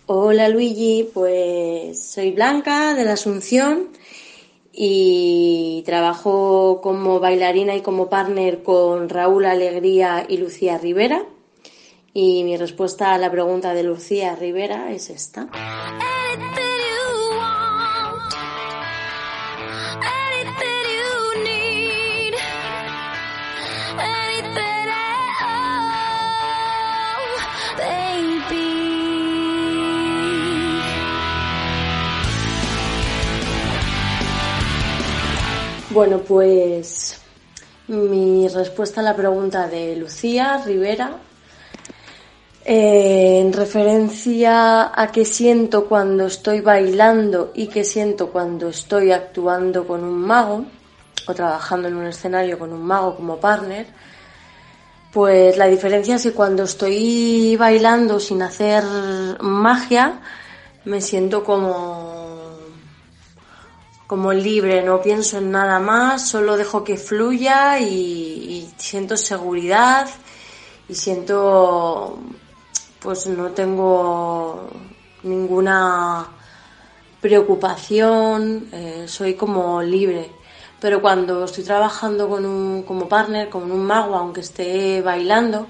Hola 0.08 0.50
Luigi, 0.50 1.10
pues 1.14 2.00
soy 2.00 2.32
Blanca 2.32 2.94
de 2.94 3.06
la 3.06 3.14
Asunción 3.14 3.90
y 4.72 5.82
trabajo 5.86 6.80
como 6.84 7.20
bailarina 7.20 7.76
y 7.76 7.82
como 7.82 8.10
partner 8.10 8.62
con 8.62 9.10
Raúl 9.10 9.46
Alegría 9.46 10.26
y 10.30 10.38
Lucía 10.38 10.78
Rivera. 10.78 11.26
Y 12.18 12.46
mi 12.46 12.56
respuesta 12.56 13.14
a 13.14 13.18
la 13.18 13.30
pregunta 13.30 13.74
de 13.74 13.84
Lucía 13.84 14.38
Rivera 14.38 14.90
es 14.94 15.10
esta. 15.10 15.50
Bueno, 35.90 36.20
pues 36.20 37.20
mi 37.90 38.48
respuesta 38.48 39.02
a 39.02 39.04
la 39.04 39.18
pregunta 39.18 39.68
de 39.68 39.98
Lucía 39.98 40.64
Rivera, 40.66 41.20
eh, 42.66 43.40
en 43.42 43.54
referencia 43.54 44.92
a 45.00 45.12
qué 45.12 45.24
siento 45.24 45.86
cuando 45.86 46.26
estoy 46.26 46.62
bailando 46.62 47.52
y 47.56 47.68
qué 47.68 47.84
siento 47.84 48.32
cuando 48.32 48.70
estoy 48.70 49.12
actuando 49.12 49.88
con 49.88 50.04
un 50.04 50.20
mago 50.20 50.66
o 51.28 51.34
trabajando 51.34 51.88
en 51.88 51.96
un 51.96 52.08
escenario 52.08 52.60
con 52.60 52.74
un 52.74 52.84
mago 52.84 53.16
como 53.16 53.38
partner, 53.38 53.88
pues 55.14 55.58
la 55.58 55.68
diferencia 55.68 56.16
es 56.16 56.24
que 56.24 56.34
cuando 56.34 56.64
estoy 56.64 57.56
bailando 57.56 58.20
sin 58.20 58.42
hacer 58.42 58.84
magia, 59.40 60.20
me 60.84 61.02
siento 61.02 61.44
como 61.44 62.36
como 64.08 64.34
libre, 64.34 64.84
no 64.84 65.02
pienso 65.02 65.40
en 65.40 65.52
nada 65.52 65.80
más, 65.80 66.28
solo 66.28 66.58
dejo 66.58 66.84
que 66.84 66.98
fluya 66.98 67.80
y, 67.80 68.72
siento 68.78 69.18
seguridad 69.18 70.08
y 70.88 70.94
siento, 70.94 72.20
pues 73.06 73.28
no 73.28 73.52
tengo 73.52 74.68
ninguna 75.22 76.26
preocupación, 77.22 78.68
eh, 78.72 79.06
soy 79.08 79.36
como 79.36 79.82
libre. 79.84 80.32
Pero 80.82 81.02
cuando 81.02 81.46
estoy 81.46 81.64
trabajando 81.64 82.28
con 82.28 82.46
un, 82.46 82.82
como 82.82 83.08
partner, 83.08 83.48
con 83.50 83.72
un 83.72 83.86
mago, 83.86 84.16
aunque 84.16 84.42
esté 84.42 85.04
bailando, 85.04 85.68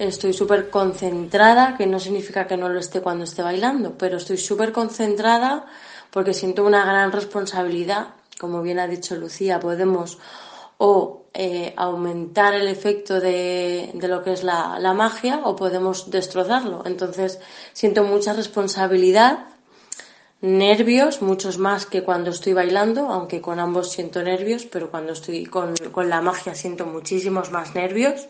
estoy 0.00 0.32
súper 0.32 0.68
concentrada, 0.68 1.76
que 1.76 1.86
no 1.86 2.00
significa 2.00 2.48
que 2.48 2.56
no 2.56 2.68
lo 2.68 2.80
esté 2.80 3.00
cuando 3.00 3.22
esté 3.22 3.42
bailando, 3.42 3.94
pero 3.96 4.16
estoy 4.16 4.36
súper 4.36 4.72
concentrada 4.72 5.64
porque 6.10 6.34
siento 6.34 6.64
una 6.64 6.84
gran 6.84 7.12
responsabilidad, 7.12 8.08
como 8.40 8.62
bien 8.62 8.80
ha 8.80 8.88
dicho 8.88 9.14
Lucía, 9.14 9.60
podemos 9.60 10.18
o 10.78 11.26
eh, 11.34 11.74
aumentar 11.76 12.54
el 12.54 12.68
efecto 12.68 13.20
de, 13.20 13.90
lo 14.00 14.22
que 14.22 14.32
es 14.32 14.42
la, 14.42 14.92
magia 14.94 15.42
o 15.44 15.54
podemos 15.54 16.10
destrozarlo. 16.10 16.82
Entonces 16.86 17.38
siento 17.72 18.04
mucha 18.04 18.32
responsabilidad, 18.32 19.46
nervios, 20.40 21.20
muchos 21.20 21.58
más 21.58 21.84
que 21.84 22.02
cuando 22.02 22.30
estoy 22.30 22.52
bailando, 22.54 23.08
aunque 23.08 23.40
con 23.40 23.60
ambos 23.60 23.90
siento 23.92 24.22
nervios, 24.22 24.66
pero 24.66 24.90
cuando 24.90 25.12
estoy 25.12 25.46
con, 25.46 25.74
con 25.92 26.08
la 26.08 26.22
magia 26.22 26.54
siento 26.54 26.86
muchísimos 26.86 27.50
más 27.50 27.74
nervios. 27.74 28.28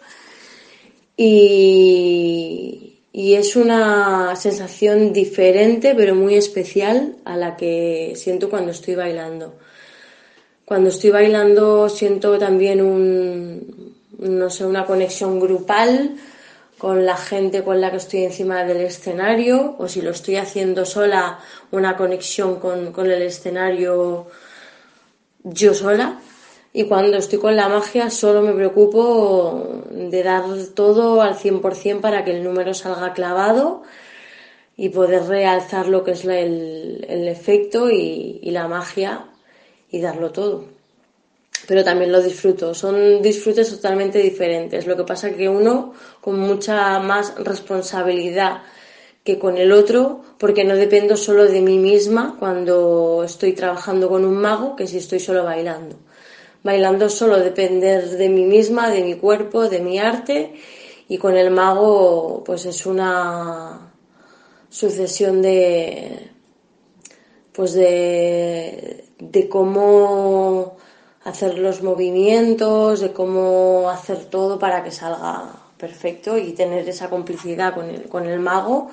Y, 1.17 3.01
y 3.13 3.35
es 3.35 3.57
una 3.57 4.37
sensación 4.37 5.13
diferente 5.13 5.95
pero 5.95 6.15
muy 6.15 6.37
especial 6.37 7.17
a 7.25 7.37
la 7.37 7.57
que 7.57 8.15
siento 8.17 8.49
cuando 8.49 8.71
estoy 8.71 8.95
bailando. 8.95 9.55
Cuando 10.69 10.91
estoy 10.91 11.09
bailando 11.09 11.89
siento 11.89 12.39
también 12.39 12.83
un, 12.83 13.95
no 14.19 14.51
sé, 14.51 14.67
una 14.67 14.85
conexión 14.85 15.41
grupal 15.41 16.17
con 16.77 17.07
la 17.07 17.17
gente 17.17 17.65
con 17.65 17.81
la 17.81 17.91
que 17.91 17.97
estoy 17.97 18.25
encima 18.25 18.65
del 18.65 18.83
escenario 18.83 19.77
o 19.79 19.89
si 19.89 20.03
lo 20.03 20.11
estoy 20.11 20.37
haciendo 20.37 20.85
sola, 20.85 21.39
una 21.71 21.97
conexión 21.97 22.61
con, 22.61 22.93
con 22.93 23.11
el 23.11 23.23
escenario 23.23 24.27
yo 25.43 25.73
sola. 25.73 26.21
Y 26.75 26.85
cuando 26.85 27.17
estoy 27.17 27.39
con 27.39 27.57
la 27.57 27.71
magia 27.71 28.11
solo 28.11 28.43
me 28.43 28.53
preocupo 28.53 29.85
de 29.91 30.23
dar 30.23 30.45
todo 30.75 31.23
al 31.23 31.35
100% 31.35 32.03
para 32.03 32.27
que 32.27 32.37
el 32.37 32.45
número 32.45 32.75
salga 32.75 33.15
clavado 33.15 33.85
y 34.77 34.91
poder 34.91 35.23
realzar 35.25 35.89
lo 35.89 36.05
que 36.05 36.11
es 36.11 36.27
el, 36.27 37.27
efecto 37.27 37.91
y, 37.91 38.51
la 38.51 38.69
magia 38.69 39.28
y 39.91 40.01
darlo 40.01 40.31
todo. 40.31 40.65
Pero 41.67 41.85
también 41.85 42.13
lo 42.13 42.23
disfruto. 42.23 42.75
Son 42.75 43.21
disfrutes 43.21 43.71
totalmente 43.71 44.19
diferentes. 44.19 44.87
Lo 44.87 44.97
que 44.97 45.05
pasa 45.05 45.35
que 45.35 45.49
uno 45.49 45.95
con 46.21 46.39
mucha 46.39 46.99
más 47.01 47.35
responsabilidad 47.37 48.63
que 49.25 49.39
con 49.39 49.59
el 49.59 49.73
otro, 49.73 50.23
porque 50.39 50.65
no 50.65 50.75
dependo 50.75 51.17
solo 51.17 51.45
de 51.45 51.61
mí 51.61 51.79
misma 51.79 52.37
cuando 52.39 53.23
estoy 53.25 53.53
trabajando 53.53 54.09
con 54.09 54.25
un 54.25 54.37
mago 54.37 54.75
que 54.77 54.87
si 54.87 54.99
estoy 54.99 55.21
solo 55.21 55.45
bailando 55.45 55.97
bailando 56.63 57.09
solo 57.09 57.39
depender 57.39 58.09
de 58.09 58.29
mí 58.29 58.45
misma, 58.45 58.91
de 58.91 59.03
mi 59.03 59.15
cuerpo, 59.15 59.69
de 59.69 59.81
mi 59.81 59.99
arte 59.99 60.55
y 61.09 61.19
con 61.19 61.37
el 61.37 61.51
mago 61.51 62.43
pues 62.45 62.67
es 62.67 62.85
una 62.87 63.93
sucesión 64.69 65.41
de 65.43 66.31
pues 67.53 67.73
de, 67.73 69.05
de 69.19 69.49
cómo 69.49 70.77
hacer 71.25 71.59
los 71.59 71.83
movimientos, 71.83 73.01
de 73.01 73.13
cómo 73.13 73.91
hacer 73.91 74.27
todo 74.27 74.59
para 74.59 74.83
que 74.85 74.91
salga 74.91 75.53
perfecto 75.77 76.37
y 76.37 76.53
tener 76.53 76.89
esa 76.89 77.11
complicidad 77.11 77.75
con 77.75 77.89
el, 77.89 78.05
con 78.05 78.27
el 78.27 78.41
mago 78.41 78.91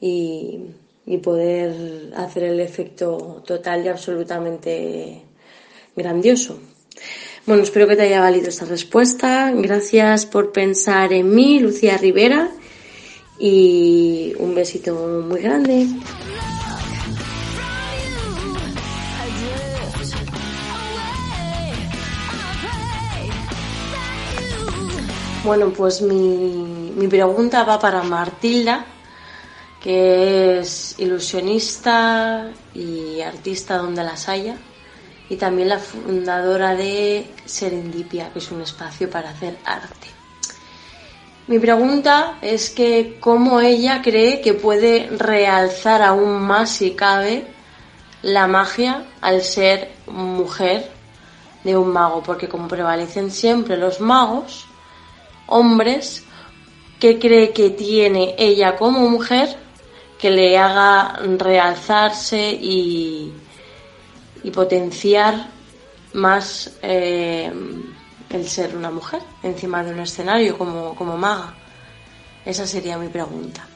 y, 0.00 0.60
y 1.06 1.18
poder 1.18 2.12
hacer 2.16 2.44
el 2.44 2.60
efecto 2.60 3.42
total 3.46 3.84
y 3.84 3.88
absolutamente 3.88 5.22
grandioso. 5.96 6.58
Bueno, 7.46 7.62
espero 7.62 7.88
que 7.88 7.96
te 7.96 8.02
haya 8.02 8.20
valido 8.20 8.48
esta 8.48 8.64
respuesta. 8.64 9.50
Gracias 9.52 10.26
por 10.26 10.52
pensar 10.52 11.12
en 11.12 11.34
mí, 11.34 11.58
Lucía 11.58 11.96
Rivera. 11.96 12.50
Y 13.38 14.34
un 14.38 14.54
besito 14.54 14.94
muy 15.26 15.40
grande. 15.40 15.86
Bueno, 25.42 25.70
pues 25.70 26.02
mi, 26.02 26.92
mi 26.96 27.08
pregunta 27.08 27.64
va 27.64 27.78
para 27.78 28.02
Martilda, 28.02 28.84
que 29.82 30.58
es 30.60 30.94
ilusionista 30.98 32.50
y 32.74 33.22
artista 33.22 33.78
donde 33.78 34.04
las 34.04 34.28
haya 34.28 34.56
y 35.30 35.36
también 35.36 35.70
la 35.70 35.78
fundadora 35.78 36.74
de 36.74 37.26
Serendipia, 37.46 38.30
que 38.32 38.40
es 38.40 38.50
un 38.50 38.60
espacio 38.60 39.08
para 39.08 39.30
hacer 39.30 39.56
arte. 39.64 40.08
Mi 41.46 41.58
pregunta 41.58 42.36
es 42.42 42.68
que 42.68 43.16
cómo 43.18 43.60
ella 43.60 44.02
cree 44.02 44.42
que 44.42 44.52
puede 44.52 45.08
realzar 45.16 46.02
aún 46.02 46.42
más, 46.42 46.70
si 46.70 46.90
cabe, 46.90 47.46
la 48.22 48.46
magia 48.46 49.06
al 49.22 49.40
ser 49.40 49.90
mujer 50.06 50.90
de 51.64 51.76
un 51.78 51.92
mago, 51.92 52.22
porque 52.22 52.48
como 52.48 52.68
prevalecen 52.68 53.30
siempre 53.30 53.76
los 53.76 54.00
magos, 54.00 54.66
hombres, 55.50 56.24
¿qué 56.98 57.18
cree 57.18 57.50
que 57.50 57.70
tiene 57.70 58.34
ella 58.38 58.76
como 58.76 59.08
mujer 59.08 59.56
que 60.18 60.30
le 60.30 60.58
haga 60.58 61.20
realzarse 61.38 62.50
y, 62.50 63.32
y 64.42 64.50
potenciar 64.50 65.48
más 66.12 66.72
eh, 66.82 67.52
el 68.30 68.48
ser 68.48 68.76
una 68.76 68.90
mujer 68.90 69.22
encima 69.42 69.84
de 69.84 69.92
un 69.92 70.00
escenario 70.00 70.56
como, 70.56 70.94
como 70.94 71.16
maga? 71.16 71.54
Esa 72.44 72.66
sería 72.66 72.96
mi 72.96 73.08
pregunta. 73.08 73.66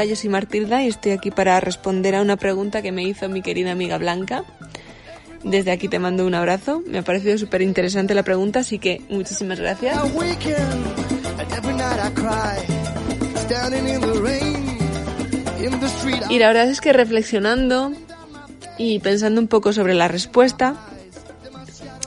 Hola, 0.00 0.08
yo 0.08 0.16
soy 0.16 0.30
Martilda 0.30 0.82
y 0.82 0.88
estoy 0.88 1.12
aquí 1.12 1.30
para 1.30 1.60
responder 1.60 2.14
a 2.14 2.22
una 2.22 2.38
pregunta 2.38 2.80
que 2.80 2.90
me 2.90 3.02
hizo 3.02 3.28
mi 3.28 3.42
querida 3.42 3.72
amiga 3.72 3.98
Blanca. 3.98 4.44
Desde 5.44 5.72
aquí 5.72 5.88
te 5.88 5.98
mando 5.98 6.26
un 6.26 6.32
abrazo. 6.32 6.82
Me 6.86 7.00
ha 7.00 7.02
parecido 7.02 7.36
súper 7.36 7.60
interesante 7.60 8.14
la 8.14 8.22
pregunta, 8.22 8.60
así 8.60 8.78
que 8.78 9.02
muchísimas 9.10 9.60
gracias. 9.60 9.98
Y 16.30 16.38
la 16.38 16.46
verdad 16.46 16.70
es 16.70 16.80
que 16.80 16.94
reflexionando 16.94 17.92
y 18.78 19.00
pensando 19.00 19.38
un 19.38 19.48
poco 19.48 19.74
sobre 19.74 19.92
la 19.92 20.08
respuesta, 20.08 20.76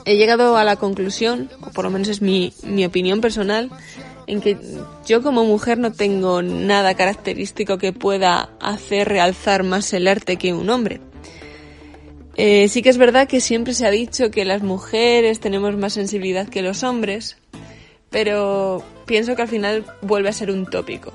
he 0.05 0.17
llegado 0.17 0.57
a 0.57 0.63
la 0.63 0.77
conclusión, 0.77 1.51
o 1.61 1.69
por 1.69 1.85
lo 1.85 1.91
menos 1.91 2.07
es 2.07 2.23
mi, 2.23 2.55
mi 2.63 2.85
opinión 2.85 3.21
personal, 3.21 3.69
en 4.27 4.41
que 4.41 4.57
yo 5.05 5.21
como 5.21 5.45
mujer 5.45 5.77
no 5.77 5.91
tengo 5.91 6.41
nada 6.41 6.95
característico 6.95 7.77
que 7.77 7.93
pueda 7.93 8.49
hacer 8.59 9.09
realzar 9.09 9.63
más 9.63 9.93
el 9.93 10.07
arte 10.07 10.37
que 10.37 10.53
un 10.53 10.69
hombre. 10.69 11.01
Eh, 12.35 12.67
sí 12.67 12.81
que 12.81 12.89
es 12.89 12.97
verdad 12.97 13.27
que 13.27 13.41
siempre 13.41 13.73
se 13.73 13.85
ha 13.85 13.91
dicho 13.91 14.31
que 14.31 14.43
las 14.43 14.63
mujeres 14.63 15.39
tenemos 15.39 15.75
más 15.77 15.93
sensibilidad 15.93 16.47
que 16.47 16.63
los 16.63 16.83
hombres, 16.83 17.37
pero 18.09 18.83
pienso 19.05 19.35
que 19.35 19.43
al 19.43 19.47
final 19.47 19.85
vuelve 20.01 20.29
a 20.29 20.33
ser 20.33 20.49
un 20.49 20.65
tópico, 20.65 21.13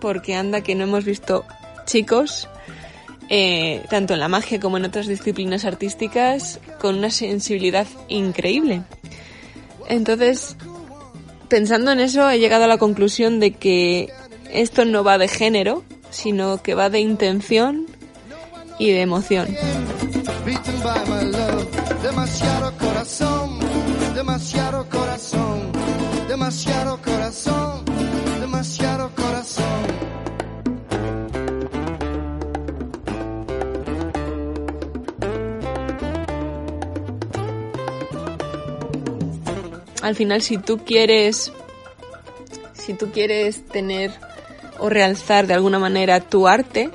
porque 0.00 0.34
anda 0.34 0.60
que 0.62 0.74
no 0.74 0.84
hemos 0.84 1.04
visto 1.04 1.44
chicos, 1.86 2.48
eh, 3.28 3.84
tanto 3.90 4.14
en 4.14 4.20
la 4.20 4.28
magia 4.28 4.58
como 4.58 4.76
en 4.76 4.86
otras 4.86 5.06
disciplinas 5.06 5.64
artísticas, 5.64 6.58
con 6.80 6.98
una 6.98 7.10
sensibilidad 7.10 7.86
increíble. 8.08 8.82
Entonces, 9.88 10.56
pensando 11.50 11.90
en 11.90 12.00
eso, 12.00 12.30
he 12.30 12.38
llegado 12.38 12.64
a 12.64 12.66
la 12.66 12.78
conclusión 12.78 13.40
de 13.40 13.52
que 13.52 14.10
esto 14.50 14.86
no 14.86 15.04
va 15.04 15.18
de 15.18 15.28
género, 15.28 15.84
sino 16.08 16.62
que 16.62 16.74
va 16.74 16.88
de 16.88 17.00
intención 17.00 17.86
y 18.78 18.90
de 18.92 19.02
emoción. 19.02 19.48
Al 40.02 40.14
final, 40.14 40.42
si 40.42 40.58
tú 40.58 40.78
quieres, 40.78 41.52
si 42.72 42.94
tú 42.94 43.10
quieres 43.10 43.66
tener 43.66 44.12
o 44.78 44.88
realzar 44.88 45.46
de 45.46 45.54
alguna 45.54 45.78
manera 45.78 46.20
tu 46.20 46.48
arte, 46.48 46.90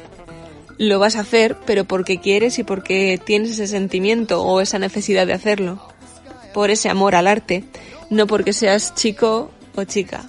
lo 0.78 1.00
vas 1.00 1.16
a 1.16 1.22
hacer, 1.22 1.56
pero 1.66 1.86
porque 1.86 2.20
quieres 2.20 2.60
y 2.60 2.64
porque 2.64 3.20
tienes 3.24 3.52
ese 3.52 3.68
sentimiento 3.68 4.44
o 4.44 4.60
esa 4.60 4.80
necesidad 4.80 5.28
de 5.28 5.34
hacerlo, 5.34 5.82
por 6.54 6.70
ese 6.70 6.90
amor 6.90 7.16
al 7.16 7.28
arte, 7.28 7.64
no 8.10 8.28
porque 8.28 8.54
seas 8.54 8.96
chico 8.96 9.52
o 9.76 9.84
chica. 9.84 10.26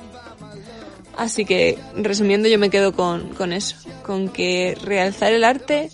Así 1.16 1.46
que, 1.46 1.78
resumiendo, 1.96 2.46
yo 2.48 2.58
me 2.58 2.68
quedo 2.68 2.92
con, 2.92 3.30
con 3.30 3.52
eso, 3.52 3.76
con 4.04 4.28
que 4.28 4.76
realzar 4.84 5.32
el 5.32 5.44
arte 5.44 5.90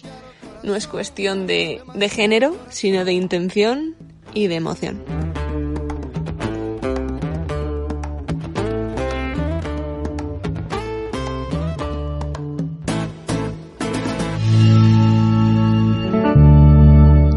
no 0.64 0.74
es 0.74 0.88
cuestión 0.88 1.46
de, 1.46 1.80
de 1.94 2.08
género, 2.08 2.56
sino 2.70 3.04
de 3.04 3.12
intención 3.12 3.94
y 4.34 4.48
de 4.48 4.56
emoción. 4.56 5.21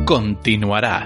Continuará. 0.06 1.06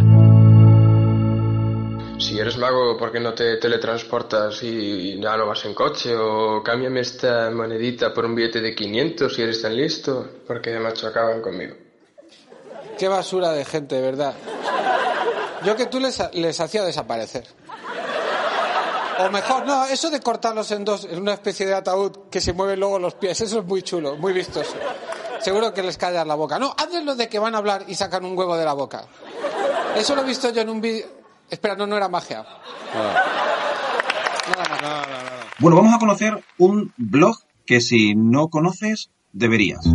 Si 2.19 2.37
eres 2.37 2.57
mago, 2.57 2.97
¿por 2.97 3.13
qué 3.13 3.19
no 3.21 3.33
te 3.33 3.55
teletransportas 3.55 4.61
y 4.61 5.19
ya 5.21 5.37
no 5.37 5.47
vas 5.47 5.63
en 5.63 5.73
coche? 5.73 6.15
O 6.15 6.61
cámbiame 6.61 6.99
esta 6.99 7.49
monedita 7.49 8.13
por 8.13 8.25
un 8.25 8.35
billete 8.35 8.59
de 8.59 8.75
500 8.75 9.33
si 9.33 9.41
eres 9.41 9.61
tan 9.61 9.75
listo, 9.75 10.27
porque 10.45 10.77
macho 10.79 11.07
acaban 11.07 11.41
conmigo. 11.41 11.75
Qué 12.97 13.07
basura 13.07 13.51
de 13.51 13.63
gente, 13.63 14.01
¿verdad? 14.01 14.35
Yo 15.63 15.77
que 15.77 15.85
tú 15.85 16.01
les, 16.01 16.21
les 16.33 16.59
hacía 16.59 16.83
desaparecer. 16.83 17.45
O 19.19 19.29
mejor, 19.29 19.65
no, 19.65 19.85
eso 19.85 20.09
de 20.09 20.19
cortarlos 20.19 20.71
en 20.71 20.83
dos, 20.83 21.05
en 21.05 21.21
una 21.21 21.33
especie 21.33 21.65
de 21.65 21.73
ataúd 21.73 22.29
que 22.29 22.41
se 22.41 22.51
mueven 22.53 22.79
luego 22.79 22.99
los 22.99 23.15
pies, 23.15 23.39
eso 23.41 23.59
es 23.59 23.65
muy 23.65 23.81
chulo, 23.81 24.17
muy 24.17 24.33
vistoso. 24.33 24.75
Seguro 25.39 25.73
que 25.73 25.81
les 25.81 25.97
callas 25.97 26.27
la 26.27 26.35
boca. 26.35 26.59
No, 26.59 26.75
hazles 26.77 27.03
lo 27.03 27.15
de 27.15 27.29
que 27.29 27.39
van 27.39 27.55
a 27.55 27.59
hablar 27.59 27.85
y 27.87 27.95
sacan 27.95 28.25
un 28.25 28.37
huevo 28.37 28.57
de 28.57 28.65
la 28.65 28.73
boca. 28.73 29.05
Eso 29.95 30.15
lo 30.15 30.21
he 30.21 30.25
visto 30.25 30.51
yo 30.51 30.61
en 30.61 30.69
un 30.69 30.81
vídeo. 30.81 31.05
Espera, 31.49 31.75
no, 31.75 31.87
no 31.87 31.97
era 31.97 32.07
magia. 32.09 32.45
Bueno, 35.59 35.77
vamos 35.77 35.93
a 35.93 35.99
conocer 35.99 36.43
un 36.57 36.93
blog 36.97 37.37
que 37.65 37.81
si 37.81 38.15
no 38.15 38.49
conoces, 38.49 39.11
deberías. 39.31 39.85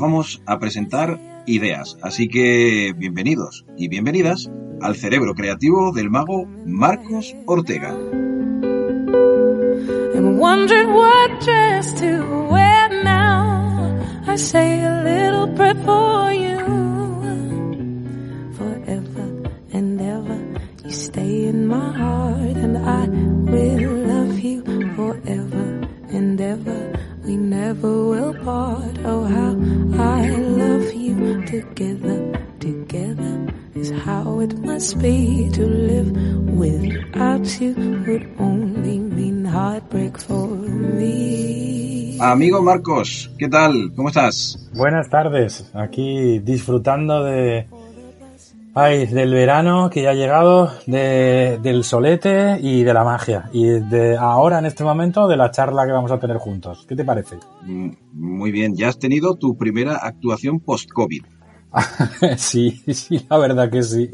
Os 0.00 0.02
vamos 0.02 0.42
a 0.46 0.58
presentar 0.58 1.20
ideas, 1.44 1.98
así 2.00 2.26
que 2.26 2.94
bienvenidos 2.96 3.66
y 3.76 3.88
bienvenidas 3.88 4.50
al 4.80 4.96
cerebro 4.96 5.34
creativo 5.34 5.92
del 5.92 6.08
mago 6.08 6.46
Marcos 6.64 7.36
Ortega. 7.44 7.94
and 22.62 22.76
I 22.76 23.06
will 23.52 23.96
love 24.12 24.38
you 24.40 24.62
forever 24.96 25.88
and 26.12 26.40
ever. 26.40 26.89
We 27.30 27.36
never 27.36 27.92
will 28.10 28.34
part. 28.42 28.98
Oh, 29.04 29.22
how 29.22 29.54
I 30.02 30.34
love 30.34 30.92
you 30.92 31.40
together, 31.46 32.18
together 32.58 33.46
is 33.76 33.92
how 34.04 34.40
it 34.40 34.58
must 34.58 34.98
be 34.98 35.48
to 35.52 35.64
live 35.64 36.10
without 36.58 37.46
you 37.60 37.74
would 38.04 38.26
only 38.40 38.98
mean 38.98 39.44
heartbreak 39.44 40.18
for 40.18 40.48
me. 40.98 42.18
Amigo 42.20 42.62
Marcos, 42.62 43.30
¿qué 43.38 43.48
tal? 43.48 43.92
¿Cómo 43.94 44.08
estás? 44.08 44.68
Buenas 44.74 45.08
tardes, 45.08 45.70
aquí 45.72 46.40
disfrutando 46.40 47.22
de 47.22 47.68
ay, 48.74 49.06
del 49.06 49.32
verano 49.32 49.90
que 49.90 50.02
ya 50.02 50.10
ha 50.10 50.14
llegado, 50.14 50.72
de, 50.86 51.58
del 51.62 51.84
solete 51.84 52.58
y 52.60 52.82
de 52.84 52.94
la 52.94 53.04
magia. 53.04 53.48
Y 53.52 53.66
de 53.66 54.16
ahora, 54.16 54.58
en 54.58 54.66
este 54.66 54.84
momento, 54.84 55.28
de 55.28 55.36
la 55.36 55.50
charla 55.50 55.86
que 55.86 55.92
vamos 55.92 56.12
a 56.12 56.18
tener 56.18 56.38
juntos. 56.38 56.84
¿Qué 56.88 56.96
te 56.96 57.04
parece? 57.04 57.36
Mm, 57.62 57.90
Muy 58.12 58.50
bien, 58.50 58.74
ya 58.76 58.88
has 58.88 58.98
tenido 58.98 59.36
tu 59.36 59.56
primera 59.56 59.96
actuación 59.96 60.60
post-COVID. 60.60 61.24
sí, 62.36 62.82
sí, 62.92 63.26
la 63.28 63.38
verdad 63.38 63.70
que 63.70 63.82
sí. 63.82 64.10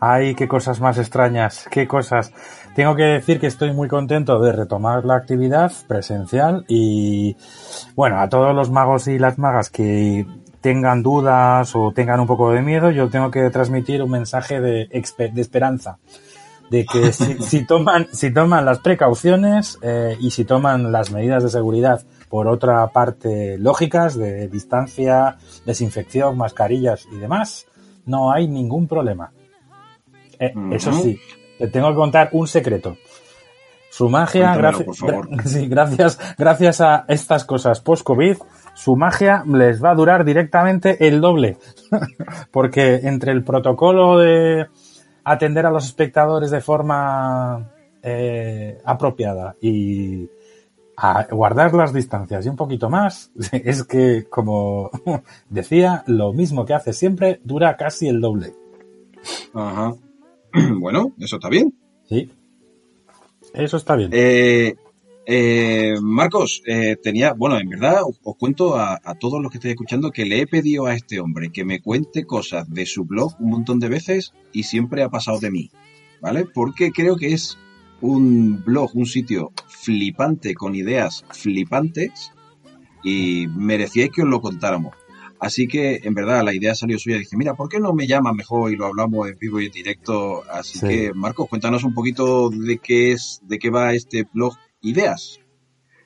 Ay, 0.00 0.34
qué 0.34 0.48
cosas 0.48 0.80
más 0.80 0.98
extrañas, 0.98 1.66
qué 1.70 1.86
cosas. 1.86 2.32
Tengo 2.74 2.94
que 2.96 3.02
decir 3.02 3.38
que 3.40 3.48
estoy 3.48 3.72
muy 3.72 3.88
contento 3.88 4.40
de 4.40 4.52
retomar 4.52 5.04
la 5.04 5.16
actividad 5.16 5.72
presencial 5.88 6.64
y, 6.68 7.36
bueno, 7.96 8.20
a 8.20 8.28
todos 8.28 8.54
los 8.54 8.70
magos 8.70 9.08
y 9.08 9.18
las 9.18 9.38
magas 9.38 9.68
que 9.68 10.26
tengan 10.60 11.02
dudas 11.02 11.74
o 11.74 11.92
tengan 11.92 12.20
un 12.20 12.26
poco 12.26 12.50
de 12.50 12.62
miedo, 12.62 12.90
yo 12.90 13.08
tengo 13.08 13.30
que 13.30 13.48
transmitir 13.50 14.02
un 14.02 14.10
mensaje 14.10 14.60
de, 14.60 14.88
esperanza. 14.92 15.98
De 16.70 16.84
que 16.84 17.12
si, 17.12 17.34
si 17.42 17.64
toman, 17.66 18.08
si 18.12 18.32
toman 18.32 18.64
las 18.64 18.78
precauciones 18.78 19.78
eh, 19.82 20.16
y 20.20 20.30
si 20.30 20.44
toman 20.44 20.92
las 20.92 21.10
medidas 21.10 21.42
de 21.42 21.50
seguridad 21.50 22.02
por 22.28 22.46
otra 22.46 22.86
parte 22.88 23.58
lógicas 23.58 24.16
de 24.16 24.48
distancia, 24.48 25.36
desinfección, 25.66 26.36
mascarillas 26.38 27.06
y 27.12 27.16
demás, 27.16 27.66
no 28.06 28.32
hay 28.32 28.46
ningún 28.46 28.86
problema. 28.86 29.32
Eh, 30.38 30.54
Eso 30.72 30.92
sí, 30.92 31.20
te 31.58 31.68
tengo 31.68 31.90
que 31.90 31.96
contar 31.96 32.30
un 32.32 32.46
secreto. 32.46 32.96
Su 33.90 34.08
magia, 34.08 34.54
Cuéntamelo, 34.54 35.42
sí, 35.44 35.66
gracias, 35.66 36.18
gracias 36.38 36.80
a 36.80 37.04
estas 37.08 37.44
cosas 37.44 37.80
post-COVID, 37.80 38.36
su 38.82 38.96
magia 38.96 39.44
les 39.46 39.84
va 39.84 39.90
a 39.90 39.94
durar 39.94 40.24
directamente 40.24 41.06
el 41.06 41.20
doble. 41.20 41.58
Porque 42.50 43.00
entre 43.02 43.32
el 43.32 43.44
protocolo 43.44 44.18
de 44.18 44.68
atender 45.22 45.66
a 45.66 45.70
los 45.70 45.84
espectadores 45.84 46.50
de 46.50 46.62
forma 46.62 47.70
eh, 48.02 48.78
apropiada 48.84 49.54
y 49.60 50.28
a 50.96 51.26
guardar 51.30 51.74
las 51.74 51.92
distancias 51.92 52.44
y 52.46 52.48
un 52.48 52.56
poquito 52.56 52.88
más, 52.88 53.30
es 53.52 53.84
que, 53.84 54.26
como 54.30 54.90
decía, 55.50 56.02
lo 56.06 56.32
mismo 56.32 56.64
que 56.64 56.74
hace 56.74 56.94
siempre 56.94 57.40
dura 57.44 57.76
casi 57.76 58.08
el 58.08 58.20
doble. 58.20 58.54
Ajá. 59.54 59.94
Bueno, 60.80 61.12
eso 61.18 61.36
está 61.36 61.48
bien. 61.48 61.72
Sí. 62.08 62.28
Eso 63.52 63.76
está 63.76 63.94
bien. 63.94 64.10
Eh, 64.12 64.74
eh, 65.32 65.94
Marcos, 66.02 66.60
eh, 66.66 66.96
tenía, 67.00 67.32
bueno, 67.34 67.58
en 67.58 67.68
verdad 67.68 68.02
os, 68.04 68.18
os 68.24 68.36
cuento 68.36 68.76
a, 68.76 69.00
a 69.02 69.14
todos 69.14 69.40
los 69.40 69.50
que 69.52 69.58
estéis 69.58 69.72
escuchando 69.74 70.10
que 70.10 70.24
le 70.26 70.40
he 70.40 70.46
pedido 70.46 70.86
a 70.86 70.94
este 70.94 71.20
hombre 71.20 71.50
que 71.52 71.64
me 71.64 71.80
cuente 71.80 72.24
cosas 72.24 72.68
de 72.68 72.84
su 72.84 73.04
blog 73.04 73.34
un 73.38 73.50
montón 73.50 73.78
de 73.78 73.88
veces 73.88 74.32
y 74.52 74.64
siempre 74.64 75.02
ha 75.04 75.08
pasado 75.08 75.38
de 75.38 75.50
mí, 75.52 75.70
¿vale? 76.20 76.46
Porque 76.52 76.90
creo 76.90 77.14
que 77.16 77.32
es 77.32 77.56
un 78.00 78.62
blog, 78.64 78.90
un 78.96 79.06
sitio 79.06 79.52
flipante 79.68 80.54
con 80.54 80.74
ideas 80.74 81.24
flipantes 81.30 82.32
y 83.04 83.46
merecíais 83.56 84.10
que 84.10 84.22
os 84.22 84.28
lo 84.28 84.40
contáramos. 84.40 84.94
Así 85.38 85.66
que, 85.68 86.00
en 86.02 86.12
verdad, 86.12 86.44
la 86.44 86.52
idea 86.52 86.74
salió 86.74 86.98
suya. 86.98 87.16
Dice, 87.16 87.34
mira, 87.36 87.54
¿por 87.54 87.68
qué 87.70 87.80
no 87.80 87.94
me 87.94 88.06
llamas 88.06 88.34
mejor 88.34 88.70
y 88.72 88.76
lo 88.76 88.84
hablamos 88.86 89.26
en 89.28 89.38
vivo 89.38 89.58
y 89.60 89.66
en 89.66 89.72
directo? 89.72 90.42
Así 90.52 90.78
Sí. 90.78 90.86
que, 90.86 91.12
Marcos, 91.14 91.48
cuéntanos 91.48 91.82
un 91.84 91.94
poquito 91.94 92.50
de 92.50 92.76
qué 92.76 93.12
es, 93.12 93.40
de 93.44 93.58
qué 93.58 93.70
va 93.70 93.94
este 93.94 94.26
blog 94.34 94.54
Ideas. 94.82 95.40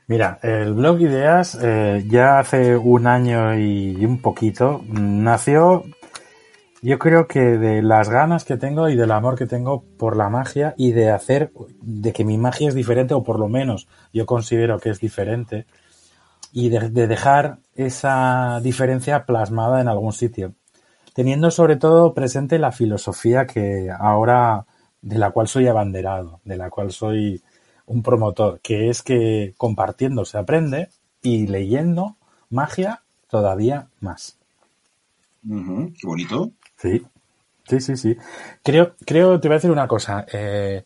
Mira, 0.07 0.39
el 0.43 0.75
blog 0.75 1.01
Ideas 1.01 1.57
eh, 1.63 2.05
ya 2.07 2.39
hace 2.39 2.77
un 2.77 3.07
año 3.07 3.59
y 3.59 4.05
un 4.05 4.21
poquito 4.21 4.83
nació, 4.87 5.85
yo 6.83 6.99
creo 6.99 7.27
que 7.27 7.41
de 7.41 7.81
las 7.81 8.11
ganas 8.11 8.45
que 8.45 8.59
tengo 8.59 8.91
y 8.91 8.97
del 8.97 9.13
amor 9.13 9.39
que 9.39 9.47
tengo 9.47 9.83
por 9.97 10.17
la 10.17 10.29
magia 10.29 10.75
y 10.77 10.93
de 10.93 11.11
hacer, 11.11 11.53
de 11.81 12.13
que 12.13 12.25
mi 12.25 12.37
magia 12.37 12.69
es 12.69 12.75
diferente 12.75 13.15
o 13.15 13.23
por 13.23 13.39
lo 13.39 13.49
menos 13.49 13.89
yo 14.13 14.27
considero 14.27 14.79
que 14.79 14.91
es 14.91 15.01
diferente 15.01 15.67
y 16.53 16.69
de, 16.69 16.91
de 16.91 17.07
dejar 17.07 17.61
esa 17.75 18.61
diferencia 18.63 19.25
plasmada 19.25 19.81
en 19.81 19.89
algún 19.89 20.13
sitio, 20.13 20.53
teniendo 21.15 21.51
sobre 21.51 21.77
todo 21.77 22.13
presente 22.13 22.59
la 22.59 22.73
filosofía 22.73 23.47
que 23.47 23.89
ahora 23.99 24.67
de 25.01 25.19
la 25.19 25.31
cual 25.31 25.49
soy 25.49 25.67
abanderado, 25.67 26.41
de 26.45 26.57
la 26.59 26.69
cual 26.69 26.91
soy 26.91 27.43
un 27.87 28.03
promotor, 28.03 28.61
que 28.61 28.89
es 28.91 29.03
que 29.03 29.55
compartiendo 29.57 30.25
se 30.25 30.39
aprende 30.39 30.89
y 31.23 31.47
leyendo 31.47 32.17
magia 32.51 33.03
todavía 33.29 33.89
más. 34.01 34.39
Ujú, 35.49 35.93
qué 35.99 36.07
bonito. 36.07 36.53
Sí, 36.77 37.03
sí, 37.69 37.81
sí, 37.81 37.97
sí. 37.97 38.17
Creo, 38.63 38.95
creo, 39.07 39.41
te 39.41 39.49
voy 39.49 39.55
a 39.55 39.59
decir 39.59 39.71
una 39.71 39.89
cosa. 39.89 40.27
eh, 40.33 40.85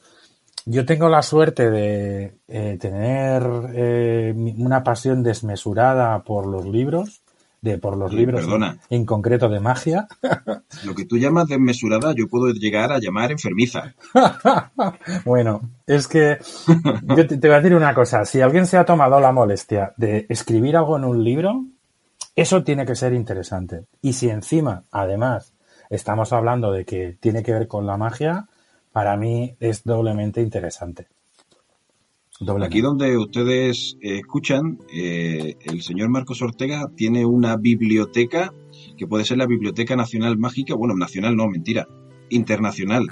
yo 0.67 0.87
tengo 0.87 1.09
la 1.09 1.23
suerte 1.23 1.71
de 1.71 2.39
eh, 2.49 2.79
tener 2.81 3.43
eh, 3.75 4.35
una 4.59 4.85
pasión 4.85 5.23
desmesurada 5.23 6.23
por 6.25 6.47
los 6.47 6.67
libros, 6.67 7.23
de 7.61 7.79
por 7.79 7.97
los 7.97 8.13
libros 8.13 8.43
perdona. 8.43 8.79
en 8.91 9.05
concreto 9.05 9.49
de 9.49 9.61
magia. 9.61 10.07
Lo 10.85 10.95
que 10.95 11.05
tú 11.05 11.19
llamas 11.19 11.49
desmesurada, 11.49 12.15
yo 12.15 12.29
puedo 12.29 12.53
llegar 12.53 12.93
a 12.93 12.99
llamar 12.99 13.33
enfermiza. 13.33 13.95
Bueno, 15.25 15.61
es 15.87 16.07
que 16.07 16.39
yo 17.17 17.27
te, 17.27 17.37
te 17.39 17.49
voy 17.49 17.57
a 17.57 17.61
decir 17.61 17.77
una 17.77 17.95
cosa. 17.95 18.25
Si 18.25 18.41
alguien 18.41 18.67
se 18.67 18.77
ha 18.77 18.85
tomado 18.85 19.21
la 19.21 19.33
molestia 19.33 19.93
de 19.97 20.27
escribir 20.29 20.77
algo 20.77 20.97
en 20.97 21.05
un 21.05 21.23
libro, 21.25 21.65
eso 22.37 22.63
tiene 22.63 22.87
que 22.87 22.95
ser 22.95 23.13
interesante. 23.13 23.87
Y 24.01 24.13
si 24.13 24.29
encima, 24.31 24.85
además, 24.91 25.55
estamos 25.91 26.33
hablando 26.33 26.73
de 26.73 26.85
que 26.85 27.17
tiene 27.21 27.43
que 27.43 27.53
ver 27.53 27.69
con 27.69 27.87
la 27.87 27.97
magia, 27.97 28.47
para 28.93 29.17
mí 29.17 29.57
es 29.61 29.85
doblemente 29.85 30.41
interesante. 30.41 31.09
Aquí 32.63 32.81
donde 32.81 33.19
ustedes 33.19 33.97
eh, 34.01 34.19
escuchan, 34.19 34.79
eh, 34.95 35.57
el 35.65 35.83
señor 35.83 36.09
Marcos 36.09 36.41
Ortega 36.41 36.89
tiene 36.95 37.27
una 37.27 37.57
biblioteca 37.57 38.55
que 38.97 39.09
puede 39.09 39.25
ser 39.25 39.39
la 39.39 39.47
Biblioteca 39.47 39.97
Nacional 39.97 40.39
Mágica, 40.39 40.77
bueno, 40.77 40.95
nacional 40.95 41.35
no, 41.37 41.49
mentira, 41.49 41.89
internacional. 42.31 43.09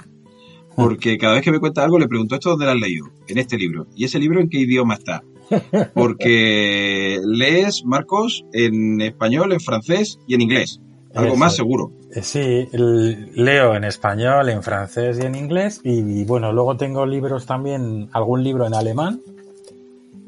Porque 0.77 1.17
cada 1.17 1.33
vez 1.33 1.43
que 1.43 1.51
me 1.51 1.59
cuenta 1.59 1.83
algo 1.83 1.99
le 1.99 2.07
pregunto, 2.07 2.35
¿esto 2.35 2.51
dónde 2.51 2.65
lo 2.65 2.71
has 2.71 2.79
leído? 2.79 3.07
En 3.27 3.37
este 3.37 3.57
libro. 3.57 3.87
¿Y 3.95 4.05
ese 4.05 4.17
libro 4.17 4.39
en 4.39 4.47
qué 4.47 4.59
idioma 4.59 4.93
está? 4.93 5.23
Porque 5.93 7.19
lees, 7.25 7.83
Marcos, 7.83 8.45
en 8.53 9.01
español, 9.01 9.51
en 9.51 9.59
francés 9.59 10.19
y 10.25 10.35
en 10.35 10.41
inglés. 10.41 10.79
Algo 11.13 11.31
Eso. 11.31 11.37
más 11.37 11.55
seguro. 11.55 11.91
Eh, 12.15 12.21
Sí, 12.21 12.67
leo 12.71 13.75
en 13.75 13.83
español, 13.83 14.49
en 14.49 14.63
francés 14.63 15.19
y 15.21 15.25
en 15.25 15.35
inglés. 15.35 15.81
Y 15.83 16.23
bueno, 16.25 16.51
luego 16.51 16.77
tengo 16.77 17.05
libros 17.05 17.45
también, 17.45 18.09
algún 18.13 18.43
libro 18.43 18.65
en 18.65 18.73
alemán. 18.73 19.21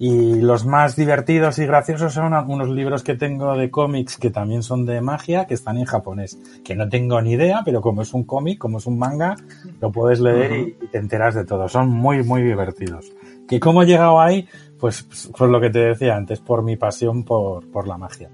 Y 0.02 0.36
los 0.40 0.66
más 0.66 0.96
divertidos 0.96 1.60
y 1.60 1.66
graciosos 1.66 2.14
son 2.14 2.34
unos 2.34 2.70
libros 2.70 3.04
que 3.04 3.16
tengo 3.16 3.58
de 3.58 3.70
cómics 3.70 4.16
que 4.16 4.30
también 4.30 4.64
son 4.64 4.86
de 4.86 5.02
magia, 5.02 5.46
que 5.46 5.56
están 5.56 5.78
en 5.78 5.84
japonés. 5.84 6.38
Que 6.64 6.74
no 6.74 6.88
tengo 6.88 7.22
ni 7.22 7.34
idea, 7.34 7.64
pero 7.66 7.82
como 7.82 8.04
es 8.04 8.14
un 8.14 8.24
cómic, 8.24 8.58
como 8.60 8.78
es 8.78 8.86
un 8.86 8.98
manga, 8.98 9.36
lo 9.82 9.92
puedes 9.92 10.22
leer 10.22 10.52
y, 10.54 10.78
y 10.82 10.88
te 10.88 11.00
enteras 11.00 11.36
de 11.36 11.44
todo. 11.44 11.68
Son 11.68 11.90
muy, 11.90 12.24
muy 12.24 12.42
divertidos. 12.42 13.12
¿Que 13.46 13.60
cómo 13.60 13.84
he 13.84 13.88
llegado 13.88 14.22
ahí? 14.22 14.48
Pues, 14.80 15.04
pues 15.38 15.52
lo 15.52 15.60
que 15.60 15.70
te 15.70 15.80
decía 15.80 16.16
antes, 16.16 16.40
por 16.40 16.64
mi 16.64 16.78
pasión 16.78 17.26
por, 17.26 17.70
por 17.70 17.86
la 17.86 17.98
magia. 17.98 18.30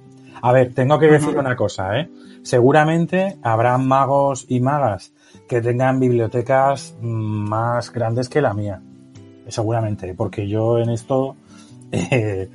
A 0.46 0.52
ver, 0.52 0.76
tengo 0.76 1.00
que 1.00 1.08
decir 1.08 1.36
una 1.36 1.56
cosa, 1.56 2.00
¿eh? 2.00 2.08
Seguramente 2.44 3.40
habrá 3.42 3.80
magos 3.80 4.46
y 4.48 4.60
magas 4.60 5.12
que 5.48 5.60
tengan 5.60 6.00
bibliotecas 6.00 6.94
mm, 7.02 7.50
más 7.50 7.92
grandes 7.92 8.30
que 8.30 8.42
la 8.42 8.54
mía. 8.54 8.80
Seguramente, 9.48 10.14
porque 10.14 10.48
yo 10.48 10.78
en 10.78 10.92
esto 10.92 11.36
eh, 11.92 12.48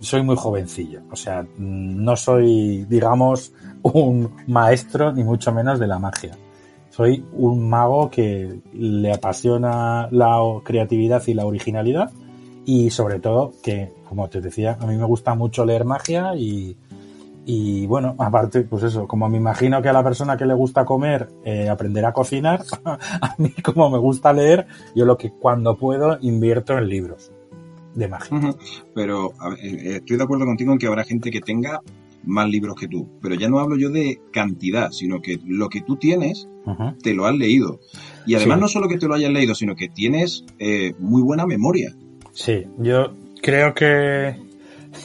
soy 0.00 0.24
muy 0.24 0.34
jovencillo. 0.34 1.02
O 1.12 1.14
sea, 1.14 1.42
mm, 1.42 2.04
no 2.04 2.16
soy, 2.16 2.84
digamos, 2.86 3.52
un 3.82 4.28
maestro 4.48 5.12
ni 5.12 5.22
mucho 5.22 5.52
menos 5.52 5.78
de 5.78 5.86
la 5.86 6.00
magia. 6.00 6.36
Soy 6.90 7.24
un 7.32 7.68
mago 7.68 8.10
que 8.10 8.58
le 8.72 9.12
apasiona 9.12 10.08
la 10.10 10.40
creatividad 10.64 11.22
y 11.28 11.34
la 11.34 11.46
originalidad 11.46 12.10
y 12.64 12.90
sobre 12.90 13.20
todo 13.20 13.52
que, 13.62 13.92
como 14.08 14.28
te 14.28 14.40
decía, 14.40 14.76
a 14.80 14.86
mí 14.86 14.96
me 14.96 15.04
gusta 15.04 15.36
mucho 15.36 15.64
leer 15.64 15.84
magia 15.84 16.34
y, 16.34 16.76
y 17.48 17.86
bueno, 17.86 18.16
aparte, 18.18 18.62
pues 18.62 18.82
eso, 18.82 19.06
como 19.06 19.28
me 19.28 19.36
imagino 19.38 19.80
que 19.80 19.88
a 19.88 19.92
la 19.92 20.02
persona 20.02 20.36
que 20.36 20.44
le 20.46 20.54
gusta 20.54 20.84
comer 20.84 21.28
eh, 21.44 21.68
aprender 21.68 22.04
a 22.04 22.12
cocinar, 22.12 22.62
a 22.84 23.34
mí 23.38 23.50
como 23.62 23.88
me 23.88 23.98
gusta 23.98 24.32
leer, 24.32 24.66
yo 24.96 25.04
lo 25.04 25.16
que 25.16 25.30
cuando 25.30 25.76
puedo 25.76 26.18
invierto 26.20 26.76
en 26.76 26.88
libros 26.88 27.30
de 27.94 28.08
magia. 28.08 28.54
Pero 28.94 29.32
ver, 29.50 29.58
eh, 29.62 29.96
estoy 29.96 30.16
de 30.16 30.24
acuerdo 30.24 30.44
contigo 30.44 30.72
en 30.72 30.78
que 30.78 30.88
habrá 30.88 31.04
gente 31.04 31.30
que 31.30 31.40
tenga 31.40 31.80
más 32.24 32.48
libros 32.48 32.74
que 32.74 32.88
tú. 32.88 33.08
Pero 33.22 33.36
ya 33.36 33.48
no 33.48 33.60
hablo 33.60 33.76
yo 33.78 33.90
de 33.90 34.20
cantidad, 34.32 34.90
sino 34.90 35.22
que 35.22 35.38
lo 35.46 35.68
que 35.68 35.80
tú 35.82 35.96
tienes 35.96 36.48
te 37.00 37.14
lo 37.14 37.26
has 37.26 37.34
leído. 37.36 37.78
Y 38.26 38.34
además 38.34 38.56
Sí. 38.56 38.60
no 38.62 38.68
solo 38.68 38.88
que 38.88 38.98
te 38.98 39.06
lo 39.06 39.14
hayas 39.14 39.30
leído, 39.30 39.54
sino 39.54 39.76
que 39.76 39.88
tienes 39.88 40.44
eh, 40.58 40.94
muy 40.98 41.22
buena 41.22 41.46
memoria. 41.46 41.94
Sí, 42.32 42.66
yo 42.78 43.12
creo 43.40 43.72
que 43.72 44.34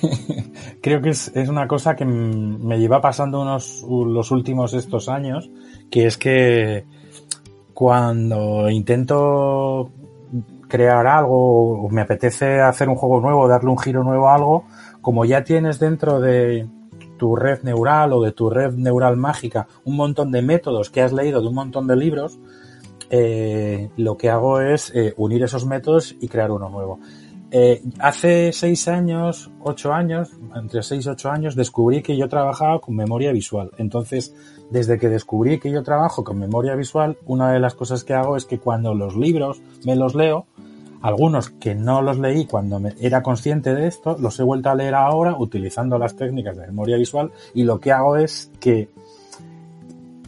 creo 0.82 1.02
que 1.02 1.10
es, 1.10 1.32
es 1.36 1.48
una 1.50 1.68
cosa 1.68 1.96
que 1.96 2.06
me 2.06 2.80
lleva 2.80 3.02
pasando 3.02 3.42
unos 3.42 3.84
los 3.88 4.32
últimos 4.32 4.74
estos 4.74 5.10
años, 5.10 5.50
que 5.90 6.08
es 6.08 6.18
que 6.18 6.86
cuando 7.74 8.70
intento 8.70 9.92
crear 10.68 11.06
algo 11.06 11.84
o 11.84 11.90
me 11.90 12.02
apetece 12.02 12.62
hacer 12.62 12.90
un 12.90 12.96
juego 12.96 13.20
nuevo, 13.20 13.48
darle 13.48 13.70
un 13.70 13.78
giro 13.78 14.04
nuevo 14.04 14.30
a 14.30 14.36
algo, 14.36 14.66
como 15.02 15.26
ya 15.26 15.44
tienes 15.44 15.80
dentro 15.80 16.20
de 16.20 16.68
tu 17.18 17.36
red 17.36 17.62
neural 17.64 18.14
o 18.14 18.22
de 18.22 18.32
tu 18.32 18.50
red 18.50 18.74
neural 18.74 19.16
mágica 19.18 19.68
un 19.84 19.96
montón 19.96 20.32
de 20.32 20.42
métodos 20.42 20.90
que 20.90 21.02
has 21.02 21.14
leído 21.14 21.42
de 21.42 21.48
un 21.48 21.56
montón 21.56 21.88
de 21.88 21.96
libros, 21.96 22.40
eh, 23.10 23.90
lo 23.98 24.18
que 24.18 24.30
hago 24.30 24.62
es 24.62 24.92
eh, 24.96 25.14
unir 25.18 25.44
esos 25.44 25.66
métodos 25.66 26.16
y 26.20 26.30
crear 26.30 26.52
uno 26.52 26.70
nuevo. 26.70 27.00
Eh, 27.54 27.82
hace 28.00 28.54
seis 28.54 28.88
años, 28.88 29.52
ocho 29.62 29.92
años, 29.92 30.30
entre 30.56 30.82
seis 30.84 31.06
y 31.06 31.10
ocho 31.10 31.30
años, 31.30 31.56
descubrí 31.56 32.02
que 32.02 32.16
yo 32.16 32.30
trabajaba 32.30 32.80
con 32.80 32.96
memoria 32.96 33.34
visual. 33.34 33.72
Entonces, 33.78 34.34
desde 34.70 34.98
que 34.98 35.10
descubrí 35.10 35.60
que 35.60 35.70
yo 35.70 35.84
trabajo 35.84 36.24
con 36.24 36.40
memoria 36.40 36.76
visual, 36.76 37.18
una 37.26 37.52
de 37.52 37.60
las 37.60 37.76
cosas 37.76 38.06
que 38.06 38.14
hago 38.14 38.38
es 38.38 38.46
que 38.46 38.58
cuando 38.58 38.94
los 38.94 39.18
libros 39.18 39.62
me 39.84 39.98
los 39.98 40.16
leo, 40.16 40.46
algunos 41.02 41.50
que 41.50 41.76
no 41.76 42.02
los 42.02 42.20
leí 42.20 42.46
cuando 42.46 42.80
era 43.00 43.22
consciente 43.22 43.76
de 43.76 43.88
esto, 43.88 44.16
los 44.20 44.40
he 44.40 44.44
vuelto 44.44 44.70
a 44.70 44.76
leer 44.76 44.96
ahora 44.96 45.36
utilizando 45.38 45.98
las 45.98 46.16
técnicas 46.16 46.56
de 46.56 46.68
memoria 46.68 46.96
visual 46.96 47.32
y 47.54 47.64
lo 47.64 47.80
que 47.80 47.92
hago 47.92 48.16
es 48.16 48.52
que 48.60 48.90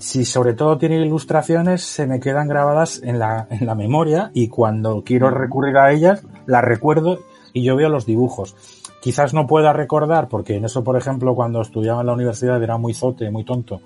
si 0.04 0.26
sobre 0.26 0.54
todo 0.54 0.78
tiene 0.78 0.97
ilustraciones, 1.06 1.82
se 1.82 2.06
me 2.08 2.20
quedan 2.20 2.49
grabadas 2.49 3.01
en 3.04 3.20
la, 3.20 3.47
en 3.49 3.66
la 3.66 3.74
memoria 3.74 4.32
y 4.34 4.49
cuando 4.49 5.01
quiero 5.06 5.30
recurrir 5.30 5.78
a 5.78 5.91
ellas, 5.93 6.24
las 6.45 6.62
recuerdo 6.64 7.20
y 7.54 7.64
yo 7.64 7.78
veo 7.78 7.88
los 7.88 8.06
dibujos. 8.06 8.54
Quizás 9.01 9.34
no 9.34 9.47
pueda 9.47 9.72
recordar, 9.72 10.28
porque 10.28 10.58
en 10.58 10.66
eso, 10.66 10.84
por 10.84 10.97
ejemplo, 10.97 11.36
cuando 11.36 11.62
estudiaba 11.62 12.01
en 12.01 12.08
la 12.08 12.14
universidad 12.14 12.62
era 12.62 12.78
muy 12.78 12.93
zote, 12.93 13.32
muy 13.32 13.45
tonto, 13.45 13.80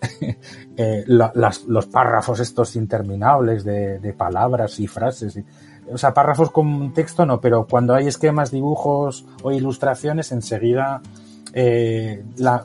eh, 0.76 1.04
la- 1.06 1.32
las- 1.34 1.64
los 1.64 1.86
párrafos 1.86 2.40
estos 2.40 2.76
interminables 2.76 3.64
de, 3.64 3.98
de 3.98 4.12
palabras 4.12 4.78
y 4.78 4.86
frases. 4.86 5.36
y- 5.36 5.44
o 5.92 5.96
sea, 5.98 6.12
párrafos 6.14 6.50
con 6.50 6.92
texto 6.92 7.24
no, 7.26 7.40
pero 7.40 7.66
cuando 7.66 7.94
hay 7.94 8.06
esquemas, 8.08 8.50
dibujos 8.50 9.24
o 9.42 9.50
ilustraciones, 9.52 10.32
enseguida 10.32 11.00
eh, 11.52 12.24
la, 12.36 12.64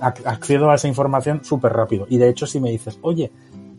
ac- 0.00 0.22
accedo 0.26 0.70
a 0.70 0.74
esa 0.76 0.88
información 0.88 1.44
súper 1.44 1.72
rápido. 1.72 2.06
Y 2.08 2.18
de 2.18 2.28
hecho, 2.28 2.46
si 2.46 2.60
me 2.60 2.70
dices, 2.70 2.98
oye, 3.02 3.30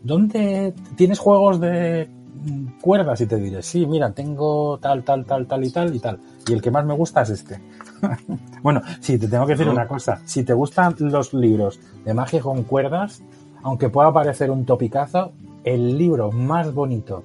¿dónde 0.02 0.74
tienes 0.96 1.18
juegos 1.18 1.60
de 1.60 2.08
mm, 2.44 2.80
cuerdas? 2.80 3.20
Y 3.20 3.26
te 3.26 3.36
diré, 3.36 3.62
sí, 3.62 3.86
mira, 3.86 4.12
tengo 4.12 4.78
tal, 4.78 5.02
tal, 5.04 5.24
tal, 5.24 5.46
tal 5.46 5.64
y 5.64 5.70
tal 5.70 5.94
y 5.94 5.98
tal. 5.98 6.18
Y 6.46 6.52
el 6.52 6.60
que 6.62 6.70
más 6.70 6.84
me 6.84 6.94
gusta 6.94 7.22
es 7.22 7.30
este. 7.30 7.60
bueno, 8.62 8.82
sí, 9.00 9.18
te 9.18 9.28
tengo 9.28 9.46
que 9.46 9.54
decir 9.54 9.68
una 9.68 9.88
cosa. 9.88 10.20
Si 10.24 10.44
te 10.44 10.52
gustan 10.52 10.94
los 10.98 11.32
libros 11.34 11.80
de 12.04 12.14
magia 12.14 12.40
con 12.40 12.62
cuerdas, 12.64 13.22
aunque 13.62 13.88
pueda 13.88 14.12
parecer 14.12 14.50
un 14.50 14.64
topicazo, 14.66 15.32
el 15.64 15.96
libro 15.96 16.30
más 16.30 16.74
bonito 16.74 17.22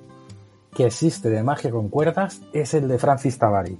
que 0.73 0.85
existe 0.85 1.29
de 1.29 1.43
magia 1.43 1.71
con 1.71 1.89
cuerdas 1.89 2.41
es 2.53 2.73
el 2.73 2.87
de 2.87 2.97
Francis 2.97 3.37
Tabari. 3.37 3.77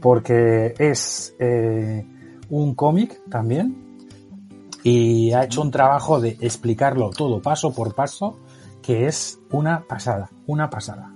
Porque 0.00 0.74
es 0.78 1.34
eh, 1.38 2.06
un 2.50 2.74
cómic 2.74 3.20
también 3.30 3.76
y 4.82 5.32
ha 5.32 5.44
hecho 5.44 5.62
un 5.62 5.70
trabajo 5.70 6.20
de 6.20 6.36
explicarlo 6.40 7.10
todo 7.10 7.40
paso 7.40 7.72
por 7.74 7.94
paso 7.94 8.38
que 8.82 9.06
es 9.06 9.40
una 9.50 9.84
pasada, 9.86 10.30
una 10.46 10.68
pasada. 10.68 11.10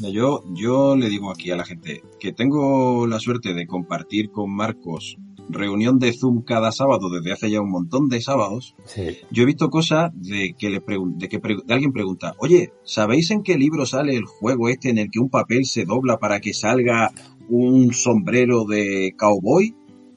Yo, 0.00 0.42
yo 0.54 0.96
le 0.96 1.08
digo 1.08 1.30
aquí 1.30 1.50
a 1.52 1.56
la 1.56 1.64
gente 1.64 2.02
que 2.18 2.32
tengo 2.32 3.06
la 3.06 3.20
suerte 3.20 3.54
de 3.54 3.66
compartir 3.68 4.30
con 4.32 4.50
Marcos 4.50 5.16
reunión 5.48 5.98
de 5.98 6.12
Zoom 6.12 6.42
cada 6.42 6.72
sábado 6.72 7.10
desde 7.10 7.32
hace 7.32 7.50
ya 7.50 7.60
un 7.60 7.70
montón 7.70 8.08
de 8.08 8.20
sábados. 8.20 8.74
Sí. 8.84 9.18
Yo 9.30 9.42
he 9.42 9.46
visto 9.46 9.70
cosas 9.70 10.10
de 10.14 10.54
que 10.58 10.70
le 10.70 10.80
pregun- 10.82 11.16
de 11.18 11.28
que 11.28 11.40
pre- 11.40 11.58
de 11.64 11.74
alguien 11.74 11.92
pregunta, 11.92 12.34
oye, 12.38 12.72
¿sabéis 12.84 13.30
en 13.32 13.42
qué 13.42 13.58
libro 13.58 13.84
sale 13.84 14.16
el 14.16 14.24
juego 14.24 14.68
este 14.68 14.88
en 14.90 14.98
el 14.98 15.10
que 15.10 15.18
un 15.20 15.28
papel 15.28 15.64
se 15.66 15.84
dobla 15.84 16.18
para 16.18 16.40
que 16.40 16.54
salga 16.54 17.10
un 17.48 17.92
sombrero 17.92 18.64
de 18.64 19.14
cowboy? 19.18 19.74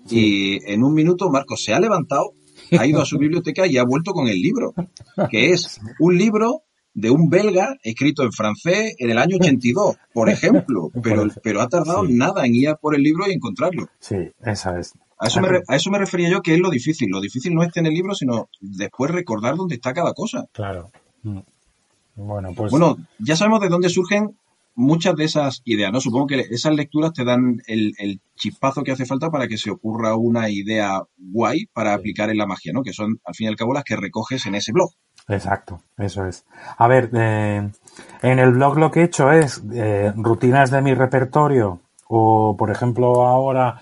Y 0.09 0.59
en 0.71 0.83
un 0.83 0.93
minuto 0.93 1.29
Marcos 1.29 1.63
se 1.63 1.73
ha 1.73 1.79
levantado, 1.79 2.33
ha 2.77 2.85
ido 2.85 3.01
a 3.01 3.05
su 3.05 3.17
biblioteca 3.19 3.67
y 3.67 3.77
ha 3.77 3.83
vuelto 3.83 4.11
con 4.11 4.27
el 4.27 4.39
libro, 4.41 4.73
que 5.29 5.51
es 5.51 5.79
un 5.99 6.17
libro 6.17 6.63
de 6.93 7.09
un 7.09 7.29
belga 7.29 7.75
escrito 7.83 8.23
en 8.23 8.31
francés 8.31 8.95
en 8.97 9.09
el 9.09 9.17
año 9.17 9.35
82, 9.37 9.97
por 10.13 10.29
ejemplo, 10.29 10.89
pero, 11.03 11.27
pero 11.43 11.61
ha 11.61 11.67
tardado 11.67 12.03
nada 12.07 12.45
en 12.45 12.55
ir 12.55 12.69
a 12.69 12.75
por 12.75 12.95
el 12.95 13.03
libro 13.03 13.25
y 13.27 13.33
encontrarlo. 13.33 13.87
Sí, 13.99 14.31
esa 14.43 14.79
es. 14.79 14.93
A 15.17 15.27
eso, 15.27 15.39
me, 15.41 15.47
a 15.67 15.75
eso 15.75 15.91
me 15.91 15.97
refería 15.97 16.29
yo 16.29 16.41
que 16.41 16.53
es 16.53 16.59
lo 16.59 16.69
difícil. 16.69 17.09
Lo 17.09 17.21
difícil 17.21 17.53
no 17.53 17.63
es 17.63 17.71
tener 17.71 17.89
el 17.89 17.95
libro, 17.95 18.13
sino 18.15 18.49
después 18.59 19.11
recordar 19.11 19.55
dónde 19.55 19.75
está 19.75 19.93
cada 19.93 20.13
cosa. 20.13 20.45
Claro. 20.51 20.91
Mm. 21.23 21.39
Bueno, 22.15 22.53
pues 22.55 22.71
Bueno, 22.71 22.97
ya 23.19 23.35
sabemos 23.35 23.61
de 23.61 23.69
dónde 23.69 23.89
surgen 23.89 24.37
muchas 24.75 25.15
de 25.15 25.25
esas 25.25 25.61
ideas, 25.65 25.91
¿no? 25.91 25.99
Supongo 25.99 26.27
que 26.27 26.45
esas 26.51 26.73
lecturas 26.73 27.13
te 27.13 27.23
dan 27.23 27.61
el, 27.67 27.93
el 27.97 28.21
chispazo 28.35 28.83
que 28.83 28.91
hace 28.91 29.05
falta 29.05 29.31
para 29.31 29.47
que 29.47 29.57
se 29.57 29.71
ocurra 29.71 30.15
una 30.15 30.49
idea 30.49 31.01
guay 31.17 31.65
para 31.73 31.93
aplicar 31.93 32.29
en 32.29 32.37
la 32.37 32.45
magia, 32.45 32.73
¿no? 32.73 32.83
Que 32.83 32.93
son, 32.93 33.19
al 33.25 33.35
fin 33.35 33.45
y 33.45 33.49
al 33.49 33.55
cabo, 33.55 33.73
las 33.73 33.83
que 33.83 33.95
recoges 33.95 34.45
en 34.45 34.55
ese 34.55 34.71
blog. 34.71 34.91
Exacto, 35.27 35.81
eso 35.97 36.25
es. 36.25 36.45
A 36.77 36.87
ver, 36.87 37.09
eh, 37.13 37.69
en 38.21 38.39
el 38.39 38.51
blog 38.51 38.77
lo 38.77 38.91
que 38.91 39.01
he 39.01 39.05
hecho 39.05 39.31
es 39.31 39.63
eh, 39.73 40.13
rutinas 40.15 40.69
de 40.69 40.81
mi 40.81 40.93
repertorio 40.93 41.79
o, 42.07 42.55
por 42.57 42.69
ejemplo, 42.69 43.25
ahora 43.25 43.81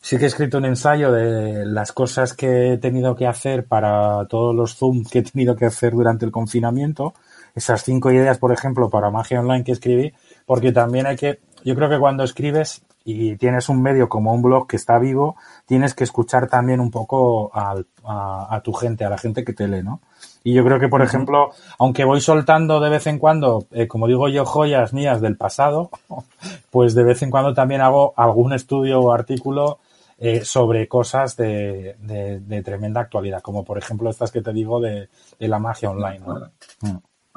sí 0.00 0.16
que 0.16 0.24
he 0.24 0.28
escrito 0.28 0.56
un 0.56 0.64
ensayo 0.64 1.12
de 1.12 1.66
las 1.66 1.92
cosas 1.92 2.32
que 2.32 2.72
he 2.72 2.78
tenido 2.78 3.14
que 3.14 3.26
hacer 3.26 3.66
para 3.66 4.26
todos 4.28 4.54
los 4.54 4.76
Zoom 4.76 5.04
que 5.04 5.18
he 5.18 5.22
tenido 5.22 5.56
que 5.56 5.66
hacer 5.66 5.92
durante 5.92 6.24
el 6.24 6.32
confinamiento. 6.32 7.12
Esas 7.54 7.82
cinco 7.82 8.10
ideas, 8.10 8.38
por 8.38 8.52
ejemplo, 8.52 8.88
para 8.88 9.10
magia 9.10 9.40
online 9.40 9.64
que 9.64 9.72
escribí, 9.72 10.14
porque 10.48 10.72
también 10.72 11.06
hay 11.06 11.16
que, 11.16 11.40
yo 11.62 11.74
creo 11.74 11.88
que 11.90 11.98
cuando 11.98 12.24
escribes 12.24 12.82
y 13.04 13.36
tienes 13.36 13.68
un 13.68 13.80
medio 13.82 14.08
como 14.08 14.32
un 14.34 14.42
blog 14.42 14.66
que 14.66 14.76
está 14.76 14.98
vivo, 14.98 15.36
tienes 15.66 15.94
que 15.94 16.04
escuchar 16.04 16.48
también 16.48 16.80
un 16.80 16.90
poco 16.90 17.50
al- 17.54 17.86
a, 18.04 18.54
a 18.54 18.60
tu 18.62 18.72
gente, 18.72 19.04
a 19.04 19.10
la 19.10 19.18
gente 19.18 19.44
que 19.44 19.52
te 19.52 19.68
lee, 19.68 19.82
¿no? 19.82 20.00
Y 20.44 20.54
yo 20.54 20.64
creo 20.64 20.78
que, 20.80 20.88
por 20.88 21.02
ejemplo, 21.02 21.50
aunque 21.78 22.04
voy 22.04 22.20
soltando 22.20 22.80
de 22.80 22.88
vez 22.90 23.06
en 23.06 23.18
cuando, 23.18 23.66
eh, 23.72 23.86
como 23.86 24.06
digo 24.06 24.28
yo, 24.28 24.44
joyas 24.46 24.92
mías 24.92 25.20
del 25.20 25.36
pasado, 25.36 25.90
pues 26.70 26.94
de 26.94 27.04
vez 27.04 27.22
en 27.22 27.30
cuando 27.30 27.52
también 27.54 27.80
hago 27.82 28.14
algún 28.16 28.52
estudio 28.52 29.00
o 29.00 29.12
artículo 29.12 29.78
eh, 30.18 30.44
sobre 30.44 30.88
cosas 30.88 31.36
de, 31.36 31.96
de- 32.00 32.40
de 32.40 32.62
tremenda 32.62 33.00
actualidad, 33.02 33.40
como 33.42 33.64
por 33.64 33.78
ejemplo 33.78 34.10
estas 34.10 34.32
que 34.32 34.42
te 34.42 34.52
digo 34.52 34.80
de, 34.80 35.08
de 35.38 35.48
la 35.48 35.58
magia 35.58 35.90
online. 35.90 36.20
¿no? 36.26 36.50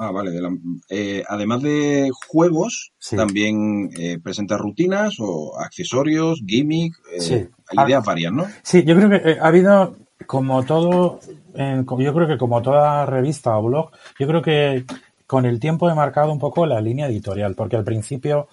Ah, 0.03 0.09
vale. 0.09 0.31
de 0.31 0.41
la- 0.41 0.57
eh, 0.89 1.23
además 1.27 1.61
de 1.61 2.09
juegos, 2.27 2.91
Sí. 2.97 3.15
también 3.15 3.91
eh, 3.99 4.17
presenta 4.17 4.57
rutinas 4.57 5.17
o 5.19 5.59
accesorios, 5.59 6.41
gimmick, 6.47 6.95
eh, 7.13 7.21
Sí. 7.21 7.33
hay 7.67 7.85
ideas 7.85 8.03
varias, 8.03 8.33
¿no? 8.33 8.47
Sí, 8.63 8.83
yo 8.83 8.95
creo 8.95 9.09
que 9.11 9.17
eh, 9.33 9.37
ha 9.39 9.45
habido, 9.45 9.93
como 10.25 10.63
todo, 10.65 11.19
yo 11.55 12.13
creo 12.15 12.27
que 12.27 12.39
como 12.39 12.63
toda 12.63 13.05
revista 13.05 13.55
o 13.59 13.61
blog, 13.61 13.91
yo 14.17 14.25
creo 14.27 14.41
que 14.41 14.85
con 15.27 15.45
el 15.45 15.59
tiempo 15.59 15.87
he 15.87 15.93
marcado 15.93 16.31
un 16.31 16.39
poco 16.39 16.65
la 16.65 16.81
línea 16.81 17.05
editorial, 17.05 17.53
porque 17.53 17.75
al 17.75 17.83
principio, 17.83 18.47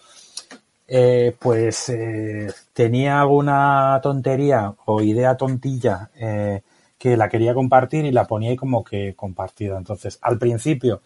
eh, 0.86 1.34
pues 1.38 1.88
eh, 1.88 2.48
tenía 2.74 3.22
alguna 3.22 4.00
tontería 4.02 4.74
o 4.84 5.00
idea 5.00 5.34
tontilla 5.38 6.10
eh, 6.14 6.60
que 6.98 7.16
la 7.16 7.30
quería 7.30 7.54
compartir 7.54 8.04
y 8.04 8.12
la 8.12 8.26
ponía 8.26 8.50
ahí 8.50 8.56
como 8.56 8.84
que 8.84 9.14
compartida. 9.16 9.78
Entonces, 9.78 10.18
al 10.20 10.38
principio 10.38 11.00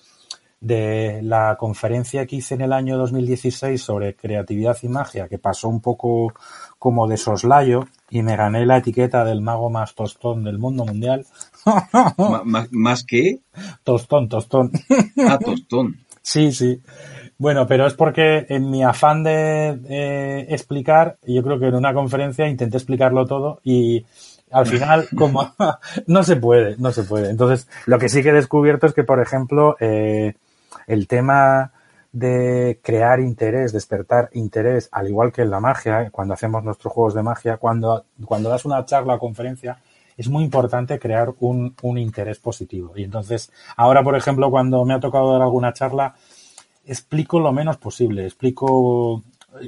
de 0.63 1.21
la 1.23 1.57
conferencia 1.59 2.25
que 2.25 2.37
hice 2.37 2.55
en 2.55 2.61
el 2.61 2.73
año 2.73 2.97
2016 2.97 3.83
sobre 3.83 4.15
creatividad 4.15 4.79
y 4.83 4.89
magia, 4.89 5.27
que 5.29 5.39
pasó 5.39 5.69
un 5.69 5.81
poco 5.81 6.33
como 6.79 7.09
de 7.09 7.17
soslayo 7.17 7.89
y 8.11 8.23
me 8.23 8.37
gané 8.37 8.65
la 8.65 8.79
etiqueta 8.79 9.25
del 9.25 9.41
mago 9.41 9.71
más 9.71 9.95
tostón 9.95 10.45
del 10.45 10.59
mundo 10.59 10.85
mundial. 10.85 11.27
¿Más 12.71 13.05
que? 13.05 13.41
Tostón, 13.83 14.29
tostón. 14.29 14.71
Ah, 15.29 15.39
tostón. 15.39 15.97
Sí, 16.23 16.53
sí. 16.53 16.81
Bueno, 17.39 17.67
pero 17.67 17.87
es 17.89 17.95
porque 17.95 18.47
en 18.49 18.71
mi 18.71 18.85
afán 18.85 19.25
de 19.25 19.81
eh, 19.89 20.47
explicar, 20.49 21.19
yo 21.27 21.43
creo 21.43 21.59
que 21.59 21.67
en 21.67 21.75
una 21.75 21.93
conferencia 21.93 22.49
intenté 22.49 22.77
explicarlo 22.77 23.27
todo 23.27 23.61
y 23.65 24.05
al 24.53 24.67
final, 24.67 25.09
como 25.17 25.53
no 26.07 26.23
se 26.23 26.37
puede, 26.37 26.77
no 26.79 26.93
se 26.93 27.03
puede. 27.03 27.31
Entonces, 27.31 27.69
lo 27.87 27.99
que 27.99 28.09
sí 28.09 28.23
que 28.23 28.29
he 28.29 28.33
descubierto 28.35 28.87
es 28.87 28.93
que, 28.93 29.03
por 29.03 29.21
ejemplo, 29.21 29.77
eh, 29.81 30.35
el 30.87 31.07
tema 31.07 31.73
de 32.13 32.79
crear 32.83 33.21
interés, 33.21 33.73
despertar 33.73 34.29
interés, 34.33 34.89
al 34.93 35.09
igual 35.09 35.33
que 35.33 35.43
en 35.43 35.51
la 35.51 35.61
magia, 35.61 36.11
cuando 36.11 36.35
hacemos 36.35 36.63
nuestros 36.63 36.93
juegos 36.93 37.15
de 37.15 37.23
magia, 37.23 37.57
cuando, 37.57 38.05
cuando 38.25 38.51
das 38.51 38.65
una 38.65 38.85
charla 38.85 39.15
o 39.15 39.19
conferencia, 39.19 39.79
es 40.17 40.29
muy 40.29 40.45
importante 40.45 40.99
crear 40.99 41.33
un, 41.41 41.75
un 41.81 41.99
interés 41.99 42.39
positivo. 42.39 42.93
Y 42.97 43.05
entonces, 43.05 43.51
ahora, 43.77 44.03
por 44.03 44.15
ejemplo, 44.15 44.51
cuando 44.51 44.85
me 44.85 44.95
ha 44.95 45.01
tocado 45.01 45.33
dar 45.33 45.43
alguna 45.43 45.73
charla, 45.73 46.15
explico 46.85 47.41
lo 47.41 47.53
menos 47.53 47.79
posible. 47.79 48.27
Explico 48.27 49.23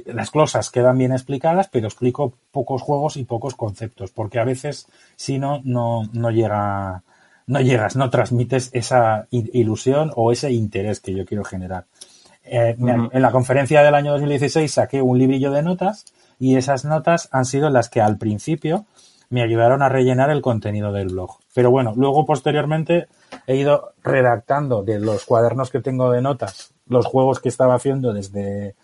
las 0.05 0.31
cosas 0.31 0.71
quedan 0.71 0.97
bien 0.97 1.11
explicadas, 1.11 1.69
pero 1.71 1.87
explico 1.87 2.33
pocos 2.51 2.81
juegos 2.81 3.17
y 3.17 3.23
pocos 3.23 3.55
conceptos, 3.55 4.11
porque 4.11 4.39
a 4.39 4.43
veces 4.43 4.87
si 5.15 5.37
no, 5.37 5.61
no, 5.63 6.09
no 6.13 6.31
llega, 6.31 7.03
no 7.47 7.61
llegas, 7.61 7.95
no 7.95 8.09
transmites 8.09 8.69
esa 8.73 9.27
ilusión 9.29 10.11
o 10.15 10.31
ese 10.31 10.51
interés 10.51 10.99
que 10.99 11.13
yo 11.13 11.25
quiero 11.25 11.43
generar. 11.43 11.85
Eh. 12.43 12.75
En 12.77 13.21
la 13.21 13.31
conferencia 13.31 13.81
del 13.81 13.95
año 13.95 14.11
2016 14.11 14.71
saqué 14.71 15.01
un 15.01 15.17
librillo 15.17 15.51
de 15.51 15.63
notas 15.63 16.05
y 16.39 16.55
esas 16.57 16.85
notas 16.85 17.29
han 17.31 17.45
sido 17.45 17.69
las 17.69 17.89
que 17.89 18.01
al 18.01 18.17
principio 18.17 18.85
me 19.29 19.41
ayudaron 19.41 19.81
a 19.81 19.89
rellenar 19.89 20.29
el 20.29 20.41
contenido 20.41 20.91
del 20.91 21.09
blog. 21.09 21.37
Pero 21.53 21.71
bueno, 21.71 21.93
luego 21.95 22.25
posteriormente 22.25 23.07
he 23.47 23.55
ido 23.55 23.93
redactando 24.03 24.83
de 24.83 24.99
los 24.99 25.25
cuadernos 25.25 25.71
que 25.71 25.81
tengo 25.81 26.11
de 26.11 26.21
notas 26.21 26.73
los 26.87 27.05
juegos 27.05 27.39
que 27.39 27.49
estaba 27.49 27.75
haciendo 27.75 28.13
desde 28.13 28.75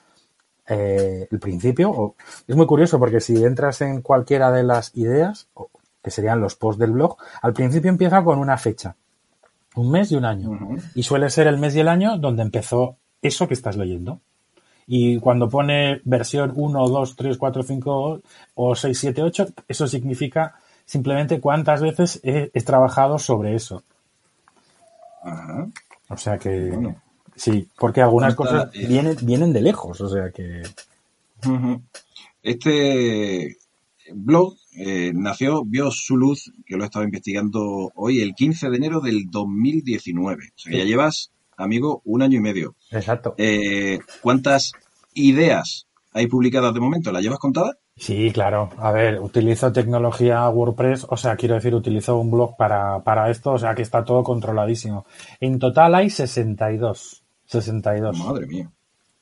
eh, 0.68 1.28
el 1.30 1.40
principio. 1.40 2.16
Es 2.48 2.56
muy 2.56 2.66
curioso 2.66 3.00
porque 3.00 3.20
si 3.20 3.44
entras 3.44 3.82
en 3.82 4.02
cualquiera 4.02 4.52
de 4.52 4.64
las 4.64 4.96
ideas, 4.96 5.48
que 6.04 6.12
serían 6.12 6.42
los 6.42 6.56
posts 6.56 6.80
del 6.80 6.92
blog, 6.92 7.18
al 7.42 7.54
principio 7.54 7.90
empieza 7.90 8.24
con 8.24 8.40
una 8.40 8.58
fecha, 8.58 8.96
un 9.76 9.92
mes 9.92 10.12
y 10.12 10.16
un 10.16 10.26
año. 10.26 10.78
Y 10.96 11.04
suele 11.04 11.30
ser 11.30 11.48
el 11.48 11.58
mes 11.58 11.76
y 11.76 11.80
el 11.80 11.88
año 11.88 12.18
donde 12.18 12.42
empezó 12.42 12.98
eso 13.22 13.48
que 13.48 13.54
estás 13.54 13.78
leyendo. 13.78 14.20
Y 14.88 15.20
cuando 15.20 15.48
pone 15.48 16.02
versión 16.04 16.52
1, 16.56 16.90
2, 16.90 17.16
3, 17.16 17.38
4, 17.38 17.64
5 17.64 18.22
o 18.56 18.76
6, 18.76 19.00
7, 19.00 19.22
8, 19.24 19.48
eso 19.68 19.88
significa 19.88 20.56
simplemente 20.86 21.40
cuántas 21.40 21.82
veces 21.82 22.20
he, 22.24 22.52
he 22.54 22.62
trabajado 22.62 23.18
sobre 23.18 23.56
eso. 23.56 23.84
O 26.10 26.18
sea 26.18 26.38
que 26.38 26.96
sí, 27.36 27.70
porque 27.78 28.02
algunas 28.02 28.36
cosas 28.36 28.72
vienen, 28.72 29.16
vienen 29.22 29.54
de 29.54 29.62
lejos, 29.62 30.02
o 30.02 30.10
sea 30.10 30.32
que. 30.32 30.64
Este 32.44 33.58
blog 34.14 34.56
eh, 34.74 35.12
nació, 35.14 35.64
vio 35.66 35.92
su 35.92 36.18
luz, 36.18 36.52
que 36.66 36.78
lo 36.78 36.84
he 36.84 36.86
estado 36.86 37.06
investigando 37.06 37.92
hoy, 37.96 38.22
el 38.22 38.34
15 38.34 38.70
de 38.70 38.78
enero 38.78 39.02
del 39.02 39.30
2019. 39.30 40.44
O 40.44 40.60
sea, 40.60 40.72
que 40.72 40.78
ya 40.78 40.86
llevas, 40.86 41.32
amigo, 41.58 42.02
un 42.06 42.22
año 42.22 42.38
y 42.38 42.42
medio. 42.42 42.76
Exacto. 42.92 43.36
Eh, 43.38 44.00
¿Cuántas 44.22 44.72
ideas 45.14 45.88
hay 46.14 46.28
publicadas 46.28 46.74
de 46.74 46.80
momento? 46.80 47.12
¿Las 47.12 47.22
llevas 47.22 47.40
contadas? 47.40 47.78
Sí, 47.98 48.32
claro. 48.32 48.70
A 48.78 48.92
ver, 48.92 49.20
utilizo 49.20 49.72
tecnología 49.72 50.48
WordPress, 50.50 51.06
o 51.10 51.18
sea, 51.18 51.36
quiero 51.36 51.56
decir, 51.56 51.76
utilizo 51.76 52.18
un 52.18 52.32
blog 52.32 52.56
para, 52.58 53.04
para 53.04 53.30
esto, 53.30 53.52
o 53.52 53.60
sea, 53.60 53.76
que 53.76 53.82
está 53.82 54.04
todo 54.06 54.24
controladísimo. 54.24 55.06
En 55.40 55.60
total 55.60 55.96
hay 55.96 56.10
62. 56.10 57.24
62. 57.46 58.18
Madre 58.18 58.48
mía. 58.48 58.72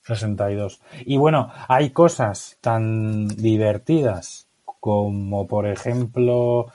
62. 0.03 0.81
Y 1.05 1.17
bueno, 1.17 1.51
hay 1.67 1.89
cosas 1.89 2.57
tan 2.61 3.27
divertidas 3.27 4.48
como, 4.79 5.47
por 5.47 5.67
ejemplo, 5.67 6.67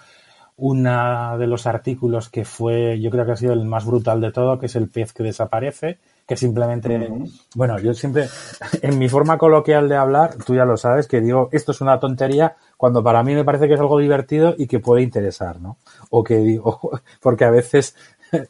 una 0.57 1.37
de 1.37 1.47
los 1.47 1.67
artículos 1.67 2.29
que 2.29 2.45
fue, 2.45 3.01
yo 3.01 3.11
creo 3.11 3.27
que 3.27 3.33
ha 3.33 3.37
sido 3.37 3.53
el 3.53 3.65
más 3.65 3.85
brutal 3.85 4.21
de 4.21 4.31
todo, 4.31 4.59
que 4.59 4.67
es 4.67 4.77
el 4.77 4.89
pez 4.89 5.13
que 5.13 5.25
desaparece, 5.25 5.99
que 6.27 6.37
simplemente, 6.37 7.11
bueno, 7.55 7.79
yo 7.79 7.93
siempre, 7.93 8.29
en 8.83 8.99
mi 8.99 9.09
forma 9.09 9.37
coloquial 9.37 9.89
de 9.89 9.97
hablar, 9.97 10.37
tú 10.47 10.55
ya 10.55 10.65
lo 10.65 10.77
sabes, 10.77 11.07
que 11.07 11.21
digo, 11.21 11.49
esto 11.53 11.73
es 11.73 11.81
una 11.81 11.99
tontería, 11.99 12.57
cuando 12.77 13.03
para 13.03 13.23
mí 13.23 13.35
me 13.35 13.45
parece 13.45 13.67
que 13.67 13.75
es 13.75 13.81
algo 13.81 13.99
divertido 13.99 14.55
y 14.57 14.67
que 14.67 14.79
puede 14.79 15.03
interesar, 15.03 15.61
¿no? 15.61 15.77
O 16.11 16.23
que 16.23 16.37
digo, 16.37 16.79
porque 17.21 17.45
a 17.45 17.51
veces 17.51 17.97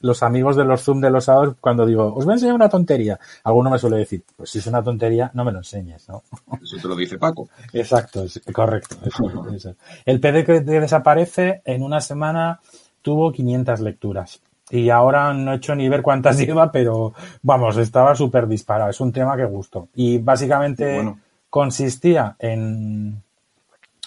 los 0.01 0.23
amigos 0.23 0.57
de 0.57 0.65
los 0.65 0.83
Zoom 0.83 1.01
de 1.01 1.11
los 1.11 1.25
sábados, 1.25 1.57
cuando 1.61 1.87
digo, 1.87 2.15
os 2.15 2.25
voy 2.25 2.33
a 2.33 2.35
enseñar 2.35 2.55
una 2.55 2.69
tontería, 2.69 3.19
alguno 3.45 3.71
me 3.71 3.79
suele 3.79 3.99
decir, 3.99 4.23
pues 4.37 4.51
si 4.51 4.59
es 4.59 4.67
una 4.67 4.83
tontería, 4.83 5.31
no 5.35 5.45
me 5.45 5.53
lo 5.53 5.59
enseñes, 5.59 6.09
¿no? 6.09 6.23
Eso 6.63 6.77
te 6.81 6.89
lo 6.89 6.97
dice 6.97 7.19
Paco. 7.19 7.49
Exacto, 7.73 8.23
es, 8.23 8.41
correcto. 8.53 8.97
eso, 9.05 9.49
eso. 9.55 9.75
El 10.05 10.21
PD 10.21 10.45
que 10.45 10.61
desaparece 10.61 11.63
en 11.65 11.83
una 11.83 12.01
semana 12.01 12.61
tuvo 13.03 13.33
500 13.33 13.81
lecturas. 13.81 14.41
Y 14.71 14.89
ahora 14.91 15.35
no 15.35 15.53
he 15.53 15.57
hecho 15.57 15.75
ni 15.75 15.89
ver 15.89 16.03
cuántas 16.03 16.39
lleva, 16.47 16.73
pero 16.73 17.13
vamos, 17.43 17.77
estaba 17.77 18.15
súper 18.15 18.47
disparado. 18.49 18.91
Es 18.91 19.01
un 19.01 19.13
tema 19.13 19.37
que 19.37 19.45
gustó. 19.45 19.89
Y 19.95 20.19
básicamente 20.19 20.95
Bueno. 20.95 21.19
consistía 21.51 22.35
en, 22.39 23.23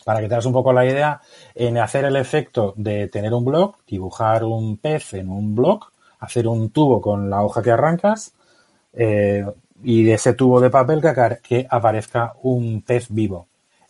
para 0.07 0.21
que 0.21 0.29
te 0.29 0.35
hagas 0.35 0.45
un 0.45 0.53
poco 0.53 0.71
la 0.71 0.85
idea, 0.85 1.19
en 1.53 1.77
hacer 1.79 2.05
el 2.05 2.15
efecto 2.15 2.73
de 2.77 3.09
tener 3.09 3.33
un 3.33 3.43
blog, 3.43 3.75
dibujar 3.85 4.45
un 4.45 4.77
pez 4.77 5.15
en 5.15 5.29
un 5.29 5.53
blog, 5.53 5.91
hacer 6.19 6.47
un 6.47 6.69
tubo 6.69 7.01
con 7.01 7.29
la 7.29 7.43
hoja 7.43 7.61
que 7.61 7.71
arrancas 7.71 8.33
eh, 8.93 9.45
y 9.83 10.03
de 10.03 10.13
ese 10.13 10.31
tubo 10.31 10.61
de 10.61 10.69
papel 10.69 11.01
que, 11.43 11.67
aparezca 11.69 12.35
un 12.41 12.83
pez 12.83 13.07
vivo. 13.09 13.49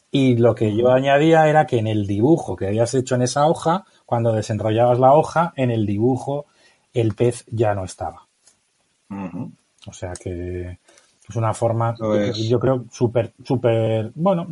Y 0.10 0.38
lo 0.38 0.56
que 0.56 0.76
yo 0.76 0.90
añadía 0.90 1.48
era 1.50 1.68
que 1.68 1.78
en 1.78 1.86
el 1.86 2.08
dibujo 2.08 2.56
que 2.56 2.66
habías 2.66 2.96
hecho 2.96 3.14
en 3.14 3.22
esa 3.22 3.46
hoja, 3.46 3.86
cuando 4.08 4.34
desenrollabas 4.34 4.98
la 4.98 5.14
hoja, 5.14 5.54
en 5.56 5.70
el 5.70 5.86
dibujo 5.86 6.48
el 6.96 7.14
pez 7.14 7.46
ya 7.52 7.76
no 7.76 7.86
estaba. 7.86 8.26
O 9.86 9.94
sea 9.94 10.14
que 10.14 10.80
es 11.30 11.36
una 11.36 11.54
forma, 11.54 12.00
es. 12.00 12.38
yo 12.50 12.60
creo, 12.60 12.86
súper, 12.92 13.34
súper, 13.44 14.12
bueno, 14.16 14.48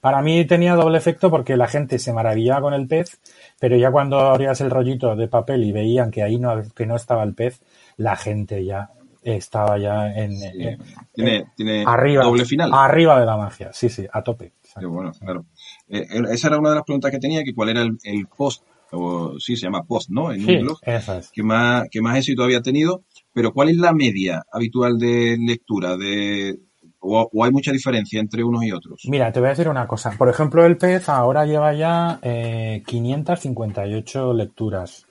para 0.00 0.20
mí 0.22 0.44
tenía 0.46 0.74
doble 0.74 0.98
efecto 0.98 1.30
porque 1.30 1.56
la 1.56 1.68
gente 1.68 1.98
se 1.98 2.12
maravillaba 2.12 2.60
con 2.62 2.74
el 2.74 2.86
pez, 2.86 3.18
pero 3.58 3.76
ya 3.76 3.90
cuando 3.90 4.18
abrías 4.20 4.60
el 4.60 4.70
rollito 4.70 5.16
de 5.16 5.28
papel 5.28 5.64
y 5.64 5.72
veían 5.72 6.10
que 6.10 6.22
ahí 6.22 6.38
no, 6.38 6.62
que 6.74 6.86
no 6.86 6.96
estaba 6.96 7.22
el 7.24 7.34
pez, 7.34 7.62
la 7.96 8.16
gente 8.16 8.64
ya 8.64 8.90
estaba 9.22 9.78
ya 9.78 10.08
en, 10.14 10.32
en- 10.42 10.78
Tiene, 11.14 11.46
tiene 11.56 11.84
arriba, 11.84 12.24
doble 12.24 12.44
final. 12.44 12.70
arriba 12.72 13.18
de 13.20 13.26
la 13.26 13.36
magia, 13.36 13.72
sí, 13.72 13.88
sí, 13.88 14.06
a 14.12 14.22
tope. 14.22 14.52
Qué 14.78 14.86
bueno, 14.86 15.12
claro. 15.18 15.46
Eh, 15.88 16.06
eh, 16.08 16.22
esa 16.30 16.48
era 16.48 16.58
una 16.58 16.70
de 16.70 16.74
las 16.76 16.84
preguntas 16.84 17.10
que 17.10 17.18
tenía, 17.18 17.42
que 17.42 17.54
cuál 17.54 17.70
era 17.70 17.82
el, 17.82 17.98
el 18.04 18.26
post, 18.28 18.62
o 18.92 19.38
sí, 19.38 19.56
se 19.56 19.62
llama 19.66 19.82
post, 19.84 20.10
¿no? 20.10 20.32
En 20.32 20.44
Sí, 20.44 20.52
un 20.52 20.58
blog, 20.60 20.78
es. 20.82 21.32
que 21.32 21.42
más, 21.42 21.88
que 21.90 22.00
más 22.00 22.16
éxito 22.16 22.42
había 22.44 22.62
tenido, 22.62 23.02
pero 23.32 23.52
¿cuál 23.52 23.70
es 23.70 23.76
la 23.76 23.92
media 23.92 24.42
habitual 24.52 24.98
de 24.98 25.36
lectura? 25.38 25.96
de 25.96 26.58
o, 27.00 27.28
o 27.32 27.44
hay 27.44 27.50
mucha 27.50 27.72
diferencia 27.72 28.20
entre 28.20 28.42
unos 28.42 28.64
y 28.64 28.72
otros? 28.72 29.02
Mira, 29.08 29.32
te 29.32 29.40
voy 29.40 29.48
a 29.48 29.50
decir 29.50 29.68
una 29.68 29.86
cosa. 29.86 30.12
Por 30.18 30.28
ejemplo, 30.28 30.64
el 30.66 30.76
pez 30.76 31.08
ahora 31.08 31.46
lleva 31.46 31.72
ya 31.74 32.18
eh, 32.22 32.82
558 32.86 34.32
lecturas. 34.34 35.06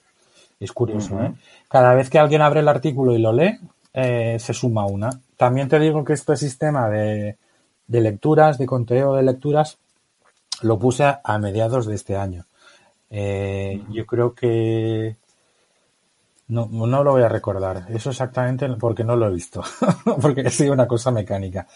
Es 0.59 0.71
curioso. 0.71 1.21
¿eh? 1.21 1.33
Cada 1.69 1.93
vez 1.93 2.09
que 2.09 2.19
alguien 2.19 2.41
abre 2.41 2.61
el 2.61 2.67
artículo 2.67 3.13
y 3.13 3.19
lo 3.21 3.31
lee, 3.31 3.57
eh, 3.93 4.37
se 4.39 4.53
suma 4.53 4.85
una. 4.85 5.09
También 5.37 5.69
te 5.69 5.79
digo 5.79 6.03
que 6.03 6.13
este 6.13 6.35
sistema 6.35 6.89
de, 6.89 7.37
de 7.87 8.01
lecturas, 8.01 8.57
de 8.57 8.65
conteo 8.65 9.15
de 9.15 9.23
lecturas, 9.23 9.77
lo 10.61 10.79
puse 10.79 11.03
a, 11.03 11.21
a 11.23 11.37
mediados 11.37 11.85
de 11.85 11.95
este 11.95 12.17
año. 12.17 12.45
Eh, 13.09 13.81
yo 13.91 14.05
creo 14.05 14.33
que 14.33 15.15
no, 16.47 16.67
no 16.71 17.03
lo 17.03 17.11
voy 17.11 17.23
a 17.23 17.29
recordar. 17.29 17.85
Eso 17.89 18.09
exactamente 18.09 18.67
porque 18.79 19.03
no 19.03 19.15
lo 19.15 19.27
he 19.27 19.33
visto. 19.33 19.63
porque 20.21 20.41
ha 20.41 20.49
sido 20.49 20.73
una 20.73 20.87
cosa 20.87 21.11
mecánica. 21.11 21.67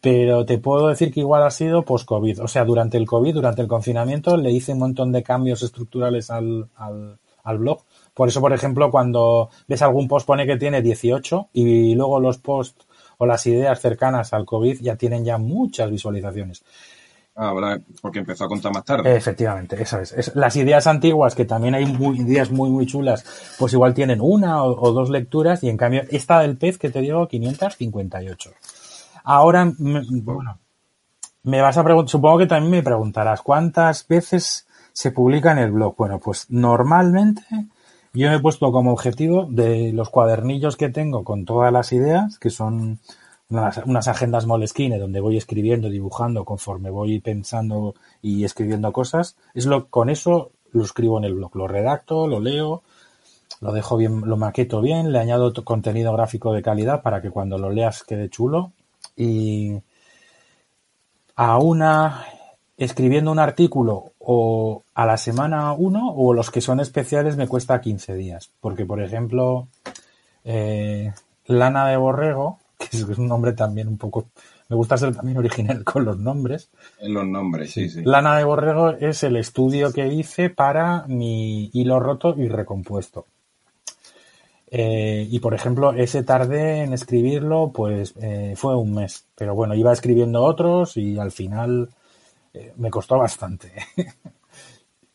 Pero 0.00 0.44
te 0.46 0.58
puedo 0.58 0.88
decir 0.88 1.12
que 1.12 1.20
igual 1.20 1.42
ha 1.42 1.50
sido 1.50 1.82
post-COVID. 1.84 2.42
O 2.42 2.48
sea, 2.48 2.64
durante 2.64 2.96
el 2.96 3.06
COVID, 3.06 3.34
durante 3.34 3.62
el 3.62 3.68
confinamiento, 3.68 4.36
le 4.36 4.52
hice 4.52 4.72
un 4.72 4.78
montón 4.78 5.10
de 5.10 5.24
cambios 5.24 5.62
estructurales 5.62 6.30
al, 6.30 6.68
al, 6.76 7.18
al 7.42 7.58
blog. 7.58 7.82
Por 8.14 8.28
eso, 8.28 8.40
por 8.40 8.52
ejemplo, 8.52 8.90
cuando 8.90 9.50
ves 9.66 9.82
algún 9.82 10.06
post 10.06 10.26
pone 10.26 10.46
que 10.46 10.56
tiene 10.56 10.80
18 10.80 11.48
y 11.52 11.94
luego 11.96 12.20
los 12.20 12.38
posts 12.38 12.86
o 13.18 13.26
las 13.26 13.46
ideas 13.46 13.80
cercanas 13.80 14.32
al 14.32 14.46
COVID 14.46 14.80
ya 14.80 14.96
tienen 14.96 15.24
ya 15.24 15.38
muchas 15.38 15.90
visualizaciones. 15.90 16.64
Ah, 17.36 17.52
¿verdad? 17.54 17.80
Porque 18.02 18.18
empezó 18.18 18.44
a 18.44 18.48
contar 18.48 18.72
más 18.72 18.84
tarde. 18.84 19.14
Efectivamente, 19.16 19.80
eso 19.80 19.98
es. 20.00 20.12
Es- 20.12 20.34
Las 20.34 20.56
ideas 20.56 20.86
antiguas, 20.86 21.34
que 21.34 21.44
también 21.44 21.74
hay 21.74 21.86
muy, 21.86 22.20
ideas 22.20 22.50
muy, 22.50 22.68
muy 22.70 22.86
chulas, 22.86 23.24
pues 23.58 23.72
igual 23.72 23.94
tienen 23.94 24.20
una 24.20 24.62
o, 24.64 24.92
dos 24.92 25.08
lecturas 25.10 25.62
y 25.62 25.68
en 25.68 25.76
cambio 25.76 26.02
esta 26.10 26.40
del 26.40 26.56
pez 26.58 26.76
que 26.76 26.90
te 26.90 27.00
digo, 27.00 27.26
558. 27.28 28.50
Ahora, 29.24 29.72
bueno, 29.78 30.58
me 31.44 31.60
vas 31.60 31.78
a 31.78 31.84
preguntar, 31.84 32.10
supongo 32.10 32.38
que 32.38 32.46
también 32.46 32.70
me 32.70 32.82
preguntarás, 32.82 33.42
¿cuántas 33.42 34.06
veces 34.06 34.66
se 34.92 35.12
publica 35.12 35.52
en 35.52 35.58
el 35.58 35.70
blog? 35.72 35.94
Bueno, 35.96 36.18
pues 36.18 36.46
normalmente 36.50 37.42
yo 38.12 38.28
me 38.28 38.36
he 38.36 38.40
puesto 38.40 38.72
como 38.72 38.92
objetivo 38.92 39.46
de 39.48 39.92
los 39.92 40.10
cuadernillos 40.10 40.76
que 40.76 40.88
tengo 40.88 41.22
con 41.24 41.44
todas 41.44 41.72
las 41.72 41.92
ideas, 41.92 42.38
que 42.38 42.50
son 42.50 42.98
unas, 43.50 43.78
unas 43.84 44.08
agendas 44.08 44.46
Moleskine 44.46 44.98
donde 44.98 45.20
voy 45.20 45.36
escribiendo, 45.36 45.88
dibujando 45.88 46.44
conforme 46.44 46.90
voy 46.90 47.20
pensando 47.20 47.94
y 48.22 48.44
escribiendo 48.44 48.92
cosas. 48.92 49.36
Es 49.54 49.66
lo, 49.66 49.88
con 49.88 50.08
eso 50.08 50.52
lo 50.72 50.84
escribo 50.84 51.18
en 51.18 51.24
el 51.24 51.34
blog. 51.34 51.54
Lo 51.56 51.68
redacto, 51.68 52.26
lo 52.26 52.40
leo, 52.40 52.82
lo 53.60 53.72
dejo 53.72 53.96
bien, 53.96 54.22
lo 54.24 54.36
maqueto 54.36 54.80
bien, 54.80 55.12
le 55.12 55.18
añado 55.18 55.52
contenido 55.64 56.12
gráfico 56.12 56.52
de 56.52 56.62
calidad 56.62 57.02
para 57.02 57.20
que 57.20 57.30
cuando 57.30 57.58
lo 57.58 57.70
leas 57.70 58.04
quede 58.04 58.30
chulo. 58.30 58.72
Y 59.16 59.74
a 61.36 61.58
una 61.58 62.24
escribiendo 62.76 63.30
un 63.30 63.38
artículo 63.38 64.12
o 64.18 64.84
a 64.94 65.04
la 65.04 65.18
semana 65.18 65.72
uno 65.72 66.12
o 66.14 66.32
los 66.32 66.50
que 66.50 66.62
son 66.62 66.80
especiales 66.80 67.36
me 67.36 67.48
cuesta 67.48 67.80
15 67.80 68.14
días. 68.14 68.50
Porque, 68.60 68.86
por 68.86 69.02
ejemplo, 69.02 69.68
eh, 70.44 71.12
Lana 71.46 71.88
de 71.88 71.96
Borrego, 71.96 72.59
que 72.88 72.96
es 72.96 73.18
un 73.18 73.28
nombre 73.28 73.52
también 73.52 73.88
un 73.88 73.98
poco... 73.98 74.28
Me 74.68 74.76
gusta 74.76 74.96
ser 74.96 75.14
también 75.14 75.36
original 75.38 75.84
con 75.84 76.04
los 76.04 76.18
nombres. 76.18 76.70
En 77.00 77.12
los 77.14 77.26
nombres, 77.26 77.70
sí, 77.72 77.88
sí. 77.88 78.02
Lana 78.04 78.36
de 78.38 78.44
Borrego 78.44 78.90
es 78.90 79.22
el 79.22 79.36
estudio 79.36 79.92
que 79.92 80.06
hice 80.08 80.48
para 80.50 81.04
mi 81.06 81.70
hilo 81.72 82.00
roto 82.00 82.34
y 82.36 82.48
recompuesto. 82.48 83.26
Eh, 84.72 85.26
y 85.28 85.40
por 85.40 85.52
ejemplo, 85.54 85.92
ese 85.92 86.22
tardé 86.22 86.82
en 86.84 86.92
escribirlo, 86.92 87.72
pues 87.74 88.14
eh, 88.20 88.54
fue 88.56 88.76
un 88.76 88.94
mes. 88.94 89.26
Pero 89.34 89.54
bueno, 89.54 89.74
iba 89.74 89.92
escribiendo 89.92 90.42
otros 90.44 90.96
y 90.96 91.18
al 91.18 91.32
final 91.32 91.88
eh, 92.54 92.72
me 92.76 92.90
costó 92.90 93.18
bastante. 93.18 93.72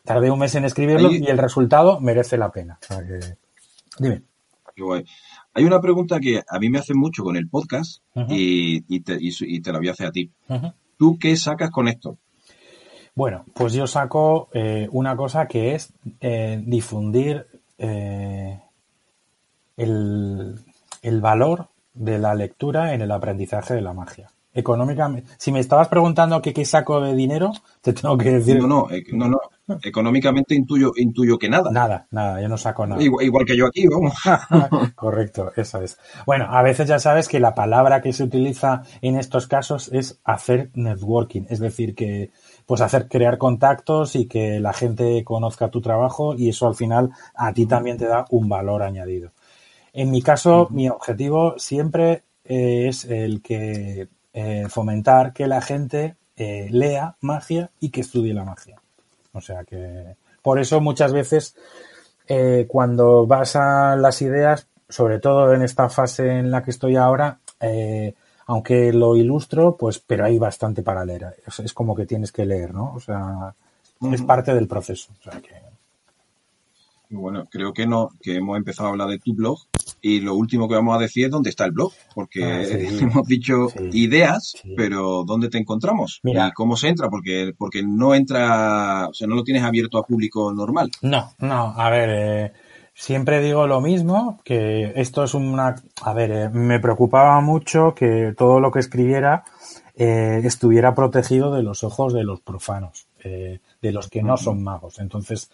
Tardé 0.03 0.29
un 0.29 0.37
mes 0.39 0.53
en 0.55 0.65
escribirlo 0.65 1.07
Ahí- 1.09 1.23
y 1.23 1.27
el 1.27 1.37
resultado 1.39 1.99
merece 1.99 2.37
la 2.37 2.51
pena. 2.51 2.77
O 2.81 2.85
sea 2.85 2.99
que- 3.05 3.37
Dime. 3.97 4.21
Qué 4.75 4.83
guay. 4.83 5.05
Hay 5.55 5.63
una 5.63 5.79
pregunta 5.79 6.19
que 6.19 6.43
a 6.47 6.59
mí 6.59 6.69
me 6.69 6.79
hacen 6.79 6.97
mucho 6.97 7.23
con 7.23 7.37
el 7.37 7.47
podcast 7.49 8.01
y, 8.27 8.83
y 8.93 8.99
te, 8.99 9.17
y 9.19 9.61
te 9.61 9.71
la 9.71 9.79
voy 9.79 9.87
a 9.87 9.91
hacer 9.91 10.07
a 10.07 10.11
ti. 10.11 10.29
¿Tú 10.97 11.17
qué 11.17 11.35
sacas 11.37 11.71
con 11.71 11.87
esto? 11.87 12.17
Bueno, 13.15 13.45
pues 13.53 13.71
yo 13.71 13.87
saco 13.87 14.49
eh, 14.53 14.89
una 14.91 15.15
cosa 15.15 15.47
que 15.47 15.73
es 15.73 15.93
eh, 16.19 16.61
difundir 16.65 17.47
eh, 17.77 18.59
el, 19.77 20.59
el 21.01 21.21
valor 21.21 21.69
de 21.93 22.19
la 22.19 22.35
lectura 22.35 22.93
en 22.93 23.01
el 23.01 23.11
aprendizaje 23.11 23.73
de 23.73 23.81
la 23.81 23.93
magia. 23.93 24.29
Económicamente, 24.53 25.31
si 25.37 25.53
me 25.53 25.61
estabas 25.61 25.87
preguntando 25.87 26.41
que 26.41 26.53
qué 26.53 26.65
saco 26.65 26.99
de 26.99 27.15
dinero, 27.15 27.51
te 27.81 27.93
tengo 27.93 28.17
que 28.17 28.31
decir 28.31 28.59
No, 28.59 28.67
no, 28.67 28.91
eh, 28.91 29.03
no, 29.13 29.29
no. 29.29 29.39
Económicamente 29.81 30.53
intuyo, 30.53 30.91
intuyo 30.95 31.39
que 31.39 31.49
nada. 31.49 31.71
nada, 31.71 32.07
nada, 32.11 32.39
yo 32.41 32.47
no 32.47 32.57
saco 32.57 32.85
nada. 32.85 33.01
Igual, 33.01 33.25
igual 33.25 33.45
que 33.45 33.57
yo 33.57 33.65
aquí, 33.65 33.87
vamos. 33.87 34.13
Correcto, 34.95 35.51
eso 35.55 35.81
es. 35.81 35.97
Bueno, 36.25 36.45
a 36.49 36.61
veces 36.61 36.87
ya 36.87 36.99
sabes 36.99 37.27
que 37.27 37.39
la 37.39 37.55
palabra 37.55 38.01
que 38.01 38.13
se 38.13 38.23
utiliza 38.23 38.83
en 39.01 39.17
estos 39.17 39.47
casos 39.47 39.89
es 39.91 40.19
hacer 40.23 40.69
networking, 40.75 41.45
es 41.49 41.59
decir, 41.59 41.95
que 41.95 42.31
pues 42.65 42.81
hacer 42.81 43.07
crear 43.07 43.37
contactos 43.37 44.15
y 44.15 44.27
que 44.27 44.59
la 44.59 44.73
gente 44.73 45.23
conozca 45.23 45.69
tu 45.69 45.81
trabajo 45.81 46.35
y 46.35 46.49
eso 46.49 46.67
al 46.67 46.75
final 46.75 47.11
a 47.33 47.53
ti 47.53 47.65
también 47.65 47.97
te 47.97 48.05
da 48.05 48.25
un 48.29 48.47
valor 48.47 48.83
añadido. 48.83 49.31
En 49.93 50.11
mi 50.11 50.21
caso, 50.21 50.67
mi 50.71 50.89
objetivo 50.89 51.55
siempre 51.57 52.23
eh, 52.43 52.87
es 52.89 53.05
el 53.05 53.41
que 53.41 54.09
eh, 54.33 54.65
fomentar 54.69 55.33
que 55.33 55.47
la 55.47 55.61
gente 55.61 56.17
eh, 56.35 56.67
lea 56.69 57.15
magia 57.21 57.71
y 57.79 57.89
que 57.89 58.01
estudie 58.01 58.33
la 58.33 58.43
magia. 58.43 58.81
O 59.35 59.41
sea 59.41 59.63
que 59.63 60.15
por 60.41 60.59
eso 60.59 60.81
muchas 60.81 61.13
veces 61.13 61.55
eh, 62.27 62.65
cuando 62.67 63.27
vas 63.27 63.55
a 63.55 63.95
las 63.95 64.21
ideas, 64.21 64.67
sobre 64.89 65.19
todo 65.19 65.53
en 65.53 65.61
esta 65.61 65.89
fase 65.89 66.39
en 66.39 66.51
la 66.51 66.63
que 66.63 66.71
estoy 66.71 66.95
ahora, 66.95 67.39
eh, 67.59 68.13
aunque 68.47 68.93
lo 68.93 69.15
ilustro, 69.15 69.75
pues, 69.75 69.99
pero 69.99 70.25
hay 70.25 70.37
bastante 70.37 70.83
para 70.83 71.05
leer. 71.05 71.35
Es, 71.45 71.59
es 71.59 71.73
como 71.73 71.95
que 71.95 72.05
tienes 72.05 72.31
que 72.31 72.45
leer, 72.45 72.73
¿no? 72.73 72.93
O 72.95 72.99
sea, 72.99 73.53
es 74.11 74.21
parte 74.21 74.53
del 74.53 74.67
proceso. 74.67 75.11
O 75.19 75.23
sea 75.23 75.41
que, 75.41 75.64
Bueno, 77.21 77.45
creo 77.49 77.73
que 77.73 77.85
no, 77.87 78.09
que 78.21 78.35
hemos 78.35 78.57
empezado 78.57 78.87
a 78.89 78.91
hablar 78.91 79.09
de 79.09 79.19
tu 79.19 79.33
blog 79.33 79.57
y 80.01 80.19
lo 80.19 80.35
último 80.35 80.67
que 80.67 80.75
vamos 80.75 80.95
a 80.95 80.99
decir 81.01 81.25
es 81.25 81.31
dónde 81.31 81.49
está 81.49 81.65
el 81.65 81.71
blog, 81.71 81.91
porque 82.13 82.43
Ah, 82.43 82.63
sí. 82.65 82.97
hemos 83.03 83.27
dicho 83.27 83.69
Sí. 83.69 83.89
ideas, 83.93 84.55
pero 84.77 85.23
¿dónde 85.25 85.49
te 85.49 85.57
encontramos? 85.57 86.19
Mira. 86.23 86.47
¿Y 86.47 86.51
cómo 86.51 86.75
se 86.77 86.89
entra? 86.89 87.09
Porque, 87.09 87.53
porque 87.57 87.81
no 87.83 88.13
entra, 88.13 89.07
o 89.09 89.13
sea, 89.13 89.27
no 89.27 89.35
lo 89.35 89.43
tienes 89.43 89.63
abierto 89.63 89.97
a 89.97 90.05
público 90.05 90.51
normal. 90.53 90.91
No, 91.01 91.31
no, 91.39 91.73
a 91.75 91.89
ver, 91.89 92.09
eh, 92.11 92.51
siempre 92.93 93.41
digo 93.41 93.67
lo 93.67 93.81
mismo, 93.81 94.39
que 94.43 94.93
esto 94.95 95.23
es 95.23 95.33
una... 95.33 95.75
A 96.01 96.13
ver, 96.13 96.31
eh, 96.31 96.49
me 96.49 96.79
preocupaba 96.79 97.39
mucho 97.41 97.93
que 97.95 98.33
todo 98.37 98.59
lo 98.59 98.71
que 98.71 98.79
escribiera 98.79 99.43
eh, 99.97 100.41
estuviera 100.43 100.93
protegido 100.93 101.53
de 101.53 101.63
los 101.63 101.83
ojos 101.83 102.13
de 102.13 102.23
los 102.25 102.41
profanos, 102.41 103.07
eh, 103.23 103.59
de 103.81 103.91
los 103.91 104.09
que 104.09 104.21
no 104.23 104.35
son 104.37 104.61
magos. 104.63 104.99
Entonces, 104.99 105.49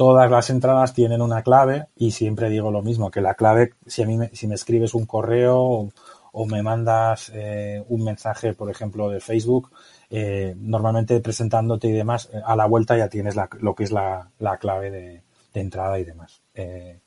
todas 0.00 0.30
las 0.30 0.48
entradas 0.48 0.94
tienen 0.94 1.20
una 1.20 1.42
clave 1.42 1.88
y 1.94 2.12
siempre 2.12 2.48
digo 2.48 2.70
lo 2.70 2.80
mismo, 2.80 3.10
que 3.10 3.20
la 3.20 3.34
clave, 3.34 3.74
si 3.86 4.02
a 4.02 4.06
mí 4.06 4.16
me, 4.16 4.30
si 4.34 4.46
me 4.48 4.54
escribes 4.54 4.94
un 4.94 5.04
correo 5.04 5.58
o, 5.60 5.90
o 6.32 6.46
me 6.46 6.62
mandas 6.62 7.30
eh, 7.34 7.84
un 7.86 8.04
mensaje, 8.04 8.54
por 8.54 8.70
ejemplo, 8.70 9.10
de 9.10 9.20
Facebook, 9.20 9.70
eh, 10.08 10.54
normalmente 10.56 11.20
presentándote 11.20 11.88
y 11.88 11.92
demás, 11.92 12.30
eh, 12.32 12.40
a 12.42 12.56
la 12.56 12.64
vuelta 12.64 12.96
ya 12.96 13.10
tienes 13.10 13.36
la- 13.36 13.50
lo 13.60 13.74
que 13.74 13.84
es 13.84 13.92
la, 13.92 14.30
la 14.38 14.56
clave 14.56 14.90
de, 14.90 15.22
de 15.52 15.60
entrada 15.60 15.98
y 15.98 16.04
demás. 16.04 16.40
Eh, 16.54 16.98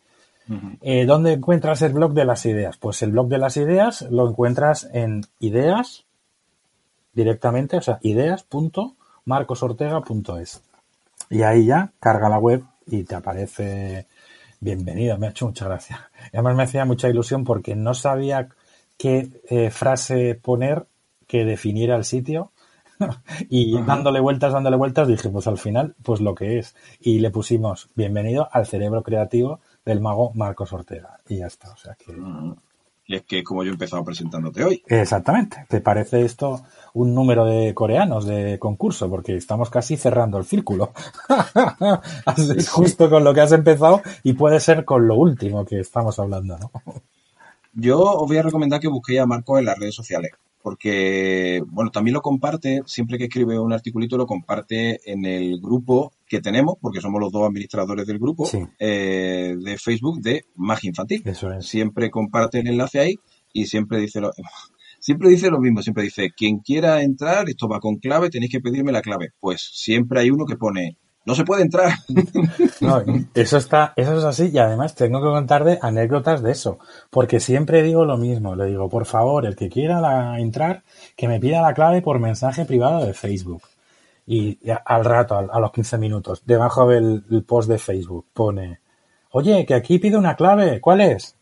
¿Dónde 1.08 1.34
encuentras 1.34 1.82
el 1.82 1.94
blog 1.94 2.14
de 2.14 2.26
las 2.26 2.46
ideas? 2.46 2.78
Pues 2.78 3.02
el 3.02 3.10
blog 3.12 3.28
de 3.28 3.40
las 3.40 3.58
ideas 3.58 4.04
lo 4.12 4.30
encuentras 4.30 4.88
en 4.94 5.22
ideas 5.40 6.06
directamente, 7.14 7.78
o 7.78 7.82
sea, 7.82 7.98
ideas.marcosortega.es. 8.04 10.62
Y 11.32 11.42
ahí 11.42 11.66
ya 11.66 11.92
carga 12.00 12.30
la 12.30 12.38
web 12.38 12.64
y 12.88 13.04
te 13.04 13.16
aparece 13.16 14.08
bienvenido. 14.60 15.18
Me 15.18 15.28
ha 15.28 15.30
hecho 15.32 15.48
mucha 15.48 15.66
gracia. 15.66 16.10
Y 16.32 16.38
además 16.38 16.56
me 16.56 16.64
hacía 16.64 16.86
mucha 16.86 17.10
ilusión 17.10 17.44
porque 17.44 17.76
no 17.76 17.94
sabía 17.94 18.50
qué 18.98 19.30
eh, 19.50 19.70
frase 19.70 20.36
poner 20.36 20.86
que 21.28 21.46
definiera 21.46 21.96
el 21.96 22.06
sitio. 22.06 22.52
y 23.50 23.76
Ajá. 23.78 23.86
dándole 23.86 24.20
vueltas, 24.20 24.54
dándole 24.54 24.78
vueltas, 24.78 25.08
dije, 25.08 25.30
pues 25.30 25.48
al 25.48 25.58
final, 25.58 25.96
pues 26.04 26.22
lo 26.22 26.36
que 26.36 26.60
es. 26.60 26.76
Y 27.00 27.20
le 27.20 27.32
pusimos 27.32 27.90
bienvenido 27.96 28.48
al 28.52 28.66
cerebro 28.66 29.04
creativo 29.04 29.60
del 29.86 30.00
mago 30.00 30.32
Marcos 30.36 30.72
Ortega. 30.74 31.18
Y 31.28 31.38
ya 31.38 31.48
está. 31.48 31.72
O 31.72 31.78
sea 31.78 31.96
que. 31.96 32.14
Es 33.08 33.24
que 33.24 33.44
como 33.44 33.64
yo 33.64 33.72
he 33.72 33.74
empezado 33.74 34.04
presentándote 34.04 34.64
hoy. 34.64 34.84
Exactamente. 34.88 35.66
¿Te 35.68 35.82
parece 35.82 36.24
esto 36.24 36.64
un 36.94 37.14
número 37.14 37.46
de 37.46 37.74
coreanos 37.74 38.26
de 38.26 38.58
concurso? 38.60 39.10
Porque 39.10 39.36
estamos 39.36 39.70
casi 39.70 39.98
cerrando 39.98 40.38
el 40.38 40.46
círculo. 40.46 40.94
es 42.58 42.70
justo 42.70 43.10
con 43.10 43.24
lo 43.24 43.34
que 43.34 43.42
has 43.42 43.52
empezado 43.52 44.02
y 44.24 44.34
puede 44.34 44.60
ser 44.60 44.86
con 44.86 45.08
lo 45.08 45.16
último 45.16 45.66
que 45.66 45.80
estamos 45.80 46.18
hablando, 46.20 46.58
¿no? 46.58 46.72
Yo 47.74 48.00
os 48.00 48.28
voy 48.28 48.38
a 48.38 48.44
recomendar 48.44 48.80
que 48.80 48.88
busquéis 48.88 49.20
a 49.20 49.26
Marco 49.26 49.58
en 49.58 49.66
las 49.66 49.80
redes 49.80 49.96
sociales, 49.96 50.32
porque, 50.62 51.64
bueno, 51.66 51.90
también 51.90 52.14
lo 52.14 52.22
comparte, 52.22 52.84
siempre 52.86 53.18
que 53.18 53.24
escribe 53.26 53.58
un 53.60 53.74
articulito 53.74 54.16
lo 54.16 54.28
comparte 54.28 55.02
en 55.12 55.26
el 55.26 55.60
grupo 55.60 56.14
que 56.34 56.42
tenemos, 56.42 56.76
porque 56.82 57.00
somos 57.02 57.22
los 57.22 57.32
dos 57.32 57.44
administradores 57.48 58.08
del 58.08 58.18
grupo, 58.20 58.46
Sí. 58.46 58.60
eh, 58.80 59.56
de 59.60 59.78
Facebook 59.78 60.20
de 60.22 60.46
Magia 60.56 60.88
Infantil. 60.90 61.22
Eso 61.26 61.52
es. 61.52 61.66
Siempre 61.66 62.10
comparte 62.10 62.60
el 62.60 62.68
enlace 62.68 63.00
ahí 63.00 63.16
y 63.54 63.66
siempre 63.68 64.00
dice 64.00 64.20
lo, 64.20 64.32
siempre 65.00 65.30
dice 65.30 65.50
lo 65.52 65.60
mismo, 65.60 65.82
siempre 65.82 66.04
dice, 66.04 66.32
quien 66.36 66.60
quiera 66.60 67.02
entrar, 67.04 67.48
esto 67.50 67.68
va 67.68 67.80
con 67.80 67.98
clave, 67.98 68.30
tenéis 68.30 68.52
que 68.52 68.60
pedirme 68.62 68.92
la 68.92 69.02
clave. 69.02 69.30
Pues 69.40 69.62
siempre 69.74 70.22
hay 70.22 70.32
uno 70.32 70.46
que 70.46 70.56
pone, 70.56 70.98
no 71.26 71.36
se 71.36 71.44
puede 71.44 71.62
entrar. 71.64 71.92
No, 72.82 73.02
eso 73.34 73.58
está, 73.58 73.94
eso 73.96 74.18
es 74.18 74.24
así 74.26 74.50
y 74.52 74.58
además 74.58 74.94
tengo 74.94 75.20
que 75.22 75.28
contar 75.30 75.64
de 75.64 75.80
anécdotas 75.82 76.44
de 76.44 76.52
eso, 76.52 76.80
porque 77.10 77.40
siempre 77.40 77.82
digo 77.82 78.04
lo 78.04 78.18
mismo, 78.18 78.56
le 78.58 78.66
digo, 78.66 78.90
por 78.90 79.06
favor, 79.06 79.46
el 79.46 79.56
que 79.56 79.70
quiera 79.70 80.02
la- 80.02 80.38
entrar, 80.40 80.84
que 81.16 81.30
me 81.30 81.40
pida 81.40 81.62
la 81.62 81.74
clave 81.74 82.02
por 82.02 82.20
mensaje 82.20 82.66
privado 82.66 83.06
de 83.06 83.14
Facebook. 83.14 83.62
Y 84.26 84.58
al 84.86 85.04
rato, 85.04 85.38
a, 85.38 85.60
los 85.60 85.72
15 85.72 85.98
minutos, 85.98 86.44
debajo 86.46 86.88
del 86.88 87.24
el 87.30 87.44
post 87.44 87.70
de 87.70 87.78
Facebook 87.78 88.28
pone, 88.34 88.80
oye, 89.32 89.66
que 89.66 89.74
aquí 89.74 90.00
pide 90.00 90.18
una 90.18 90.36
clave, 90.36 90.80
¿cuál 90.80 91.02
es? 91.02 91.36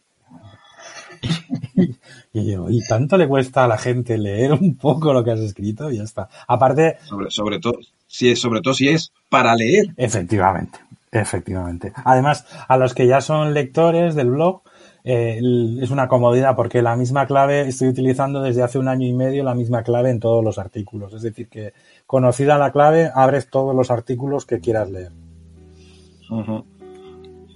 Y 2.34 2.50
yo, 2.50 2.70
¿y 2.70 2.80
tanto 2.88 3.18
le 3.18 3.28
cuesta 3.28 3.66
a 3.66 3.68
la 3.68 3.78
gente 3.78 4.18
leer 4.18 4.54
un 4.54 4.78
poco 4.78 5.12
lo 5.12 5.22
que 5.22 5.32
has 5.32 5.42
escrito? 5.42 5.92
Y 5.92 5.98
ya 5.98 6.04
está. 6.04 6.30
Aparte, 6.48 6.98
Sobre, 7.04 7.30
sobre 7.30 7.60
todo, 7.60 7.78
si 8.08 8.32
es, 8.32 8.40
sobre 8.40 8.62
todo 8.62 8.74
si 8.74 8.88
es 8.88 9.12
para 9.28 9.54
leer. 9.54 9.88
Efectivamente, 9.98 10.80
efectivamente. 11.12 11.92
Además, 12.06 12.46
a 12.68 12.78
los 12.78 12.94
que 12.94 13.06
ya 13.06 13.20
son 13.20 13.54
lectores 13.54 14.16
del 14.16 14.30
blog, 14.30 14.62
eh, 15.04 15.42
es 15.82 15.90
una 15.90 16.08
comodidad 16.08 16.56
porque 16.56 16.82
la 16.82 16.96
misma 16.96 17.26
clave 17.26 17.62
estoy 17.62 17.88
utilizando 17.88 18.42
desde 18.42 18.62
hace 18.62 18.78
un 18.78 18.88
año 18.88 19.08
y 19.08 19.14
medio 19.14 19.44
la 19.44 19.56
misma 19.56 19.84
clave 19.84 20.12
en 20.12 20.20
todos 20.20 20.44
los 20.44 20.60
artículos. 20.60 21.14
Es 21.14 21.24
decir, 21.24 21.48
que 21.50 21.74
conocida 22.06 22.58
la 22.58 22.72
clave, 22.72 23.10
abres 23.14 23.50
todos 23.50 23.76
los 23.76 23.90
artículos 23.90 24.46
que 24.46 24.60
quieras 24.60 24.90
leer. 24.92 25.12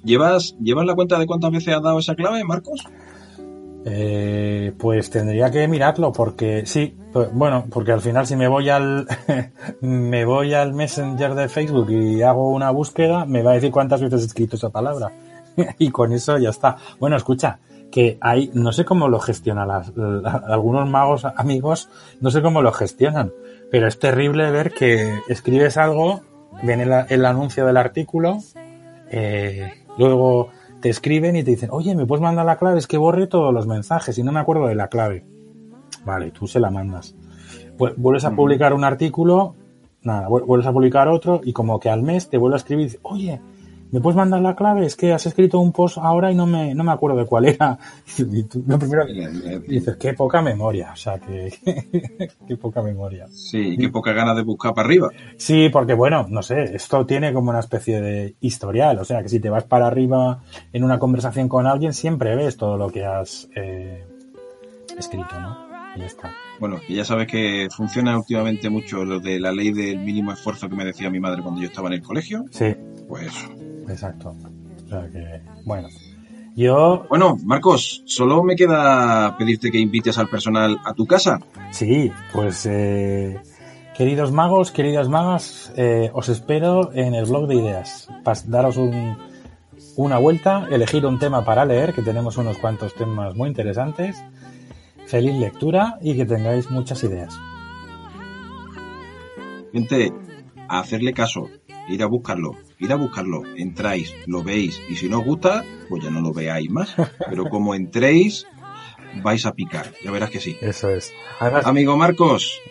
¿Llevas, 0.04 0.56
¿Llevas 0.60 0.86
la 0.86 0.96
cuenta 0.96 1.18
de 1.18 1.28
cuántas 1.28 1.52
veces 1.52 1.76
has 1.76 1.84
dado 1.84 2.00
esa 2.00 2.16
clave, 2.16 2.44
Marcos? 2.44 2.84
Eh, 3.88 4.74
pues 4.80 5.12
tendría 5.12 5.52
que 5.52 5.68
mirarlo 5.68 6.12
porque 6.12 6.66
sí, 6.66 6.98
pues, 7.14 7.32
bueno, 7.32 7.66
porque 7.70 7.92
al 7.92 8.02
final 8.02 8.26
si 8.26 8.36
me 8.36 8.48
voy 8.48 8.70
al 8.70 9.08
me 9.82 10.26
voy 10.26 10.56
al 10.56 10.74
Messenger 10.74 11.36
de 11.36 11.50
Facebook 11.50 11.92
y 11.92 12.24
hago 12.24 12.50
una 12.50 12.72
búsqueda, 12.72 13.26
me 13.26 13.44
va 13.44 13.52
a 13.52 13.54
decir 13.54 13.70
cuántas 13.70 14.02
veces 14.02 14.24
he 14.24 14.26
escrito 14.26 14.56
esa 14.56 14.72
palabra 14.72 15.12
y 15.80 15.90
con 15.92 16.12
eso 16.14 16.38
ya 16.38 16.50
está. 16.50 16.78
Bueno, 17.00 17.16
escucha, 17.16 17.60
que 17.92 18.18
hay, 18.22 18.52
no 18.54 18.72
sé 18.72 18.84
cómo 18.86 19.08
lo 19.08 19.20
gestionan 19.20 19.68
las, 19.68 19.96
la- 19.96 20.44
algunos 20.48 20.90
magos 20.90 21.26
amigos, 21.26 21.90
no 22.22 22.30
sé 22.32 22.42
cómo 22.42 22.62
lo 22.62 22.72
gestionan, 22.72 23.32
pero 23.72 23.88
es 23.88 24.00
terrible 24.00 24.52
ver 24.52 24.74
que 24.74 25.20
escribes 25.30 25.78
algo, 25.78 26.22
viene 26.64 26.84
el, 26.84 26.94
el 27.10 27.26
anuncio 27.26 27.66
del 27.66 27.78
artículo, 27.78 28.38
eh, 29.10 29.72
luego 29.98 30.50
te 30.82 30.90
escriben 30.90 31.36
y 31.36 31.44
te 31.44 31.52
dicen, 31.52 31.70
oye, 31.72 31.96
¿me 31.96 32.06
puedes 32.06 32.22
mandar 32.22 32.46
la 32.46 32.58
clave? 32.58 32.80
Es 32.80 32.88
que 32.88 32.98
borré 32.98 33.28
todos 33.28 33.54
los 33.54 33.66
mensajes 33.68 34.18
y 34.18 34.24
no 34.24 34.32
me 34.32 34.40
acuerdo 34.40 34.68
de 34.68 34.76
la 34.76 34.88
clave. 34.88 35.26
Vale, 36.06 36.32
tú 36.32 36.48
se 36.48 36.60
la 36.60 36.70
mandas. 36.70 37.16
Vu- 37.78 37.94
Vuelves 37.98 38.26
a 38.26 38.32
publicar 38.36 38.74
un 38.74 38.84
artículo, 38.84 39.56
nada, 40.04 40.28
vu- 40.28 40.46
vuelves 40.46 40.68
a 40.68 40.74
publicar 40.74 41.08
otro 41.08 41.42
y 41.44 41.54
como 41.54 41.80
que 41.80 41.90
al 41.90 42.04
mes 42.04 42.30
te 42.30 42.38
vuelve 42.38 42.56
a 42.56 42.58
escribir 42.58 43.00
oye, 43.04 43.42
¿me 43.96 44.02
puedes 44.02 44.18
mandar 44.18 44.42
la 44.42 44.58
clave? 44.58 44.86
Es 44.86 44.98
que 44.98 45.14
has 45.14 45.26
escrito 45.26 45.58
un 45.62 45.72
post 45.72 45.98
ahora 45.98 46.30
y 46.30 46.36
no 46.36 46.46
me, 46.46 46.76
no 46.76 46.84
me 46.84 46.92
acuerdo 46.92 47.18
de 47.18 47.26
cuál 47.26 47.46
era. 47.46 47.80
Y 48.18 48.44
tú, 48.44 48.64
lo 48.68 48.78
primero 48.78 49.06
que 49.06 49.60
dices, 49.68 49.96
qué 49.98 50.14
poca 50.14 50.42
memoria, 50.42 50.92
o 50.92 50.96
sea, 50.96 51.18
que, 51.20 51.54
qué 52.48 52.58
poca 52.58 52.82
memoria. 52.82 53.28
Sí, 53.30 53.78
qué 53.78 53.88
poca 53.90 54.12
ganas 54.12 54.36
de 54.36 54.44
buscar 54.44 54.74
para 54.74 54.88
arriba. 54.88 55.10
Sí, 55.38 55.70
porque 55.70 55.94
bueno, 55.94 56.26
no 56.30 56.42
sé, 56.42 56.76
esto 56.76 57.06
tiene 57.06 57.32
como 57.32 57.52
una 57.52 57.60
especie 57.60 58.02
de 58.02 58.36
historial, 58.42 59.00
o 59.00 59.06
sea, 59.06 59.22
que 59.24 59.30
si 59.30 59.40
te 59.40 59.50
vas 59.50 59.64
para 59.64 59.88
arriba 59.88 60.42
en 60.74 60.84
una 60.84 61.00
conversación 61.00 61.48
con 61.48 61.68
alguien, 61.68 61.94
siempre 61.94 62.36
ves 62.36 62.58
todo 62.58 62.78
lo 62.78 62.90
que 62.90 63.06
has 63.06 63.48
eh, 63.56 64.04
escrito, 64.98 65.40
¿no? 65.40 65.58
Y 65.96 66.00
ya 66.00 66.06
está. 66.06 66.34
Bueno, 66.60 66.80
y 66.88 66.96
ya 66.96 67.06
sabes 67.06 67.28
que 67.28 67.68
funciona 67.76 68.18
últimamente 68.18 68.70
mucho 68.70 69.06
lo 69.06 69.20
de 69.20 69.40
la 69.40 69.52
ley 69.52 69.72
del 69.72 70.00
mínimo 70.00 70.34
esfuerzo 70.34 70.70
que 70.70 70.76
me 70.76 70.86
decía 70.86 71.10
mi 71.10 71.20
madre 71.20 71.42
cuando 71.42 71.62
yo 71.62 71.68
estaba 71.68 71.88
en 71.88 71.96
el 71.96 72.02
colegio. 72.02 72.46
Sí, 72.52 72.76
Pues 73.08 73.28
eso. 73.28 73.65
Exacto. 73.90 74.36
O 74.86 74.88
sea 74.90 75.10
que, 75.12 75.42
bueno. 75.66 75.88
Yo, 76.56 77.06
Bueno, 77.10 77.38
Marcos, 77.44 78.02
solo 78.06 78.42
me 78.44 78.56
queda 78.56 79.36
pedirte 79.38 79.72
que 79.72 79.78
invites 79.80 80.18
al 80.18 80.30
personal 80.30 80.78
a 80.86 80.94
tu 80.94 81.06
casa. 81.06 81.40
sí, 81.72 82.10
pues, 82.32 82.66
eh, 82.66 83.42
queridos 83.98 84.32
magos, 84.32 84.72
queridas 84.72 85.10
magas, 85.10 85.74
eh, 85.76 86.10
os 86.14 86.30
espero 86.30 86.94
en 86.94 87.14
el 87.14 87.26
blog 87.26 87.48
de 87.48 87.56
ideas. 87.56 88.08
Pas- 88.24 88.46
daros 88.46 88.78
un, 88.78 89.18
una 89.98 90.18
vuelta, 90.18 90.66
elegir 90.72 91.06
un 91.06 91.20
tema 91.20 91.44
para 91.44 91.66
leer, 91.66 91.94
que 91.94 92.02
tenemos 92.02 92.38
unos 92.38 92.58
cuantos 92.58 92.94
temas 92.96 93.36
muy 93.36 93.50
interesantes. 93.50 94.24
Feliz 95.08 95.36
lectura 95.38 95.98
y 96.02 96.16
que 96.16 96.26
tengáis 96.26 96.72
muchas 96.72 97.04
ideas. 97.04 97.38
Gente, 99.74 100.14
a 100.70 100.80
hacerle 100.80 101.14
caso, 101.14 101.50
ir 101.90 102.02
a 102.02 102.06
buscarlo, 102.08 102.52
ir 102.80 102.92
a 102.92 102.96
buscarlo, 102.96 103.44
entráis, 103.56 104.14
lo 104.28 104.44
veis, 104.44 104.82
y 104.90 104.96
si 104.96 105.10
no 105.10 105.20
os 105.20 105.26
gusta, 105.26 105.64
pues 105.90 106.04
ya 106.04 106.10
no 106.10 106.22
lo 106.22 106.34
veáis 106.34 106.70
más. 106.70 106.96
Pero 107.30 107.50
como 107.50 107.76
entréis, 107.76 108.46
vais 109.24 109.46
a 109.46 109.54
picar, 109.54 109.88
ya 110.04 110.12
verás 110.12 110.30
que 110.30 110.40
sí. 110.40 110.58
Eso 110.62 110.90
es. 110.90 111.12
Amigo 111.40 111.98
Marcos, 111.98 112.62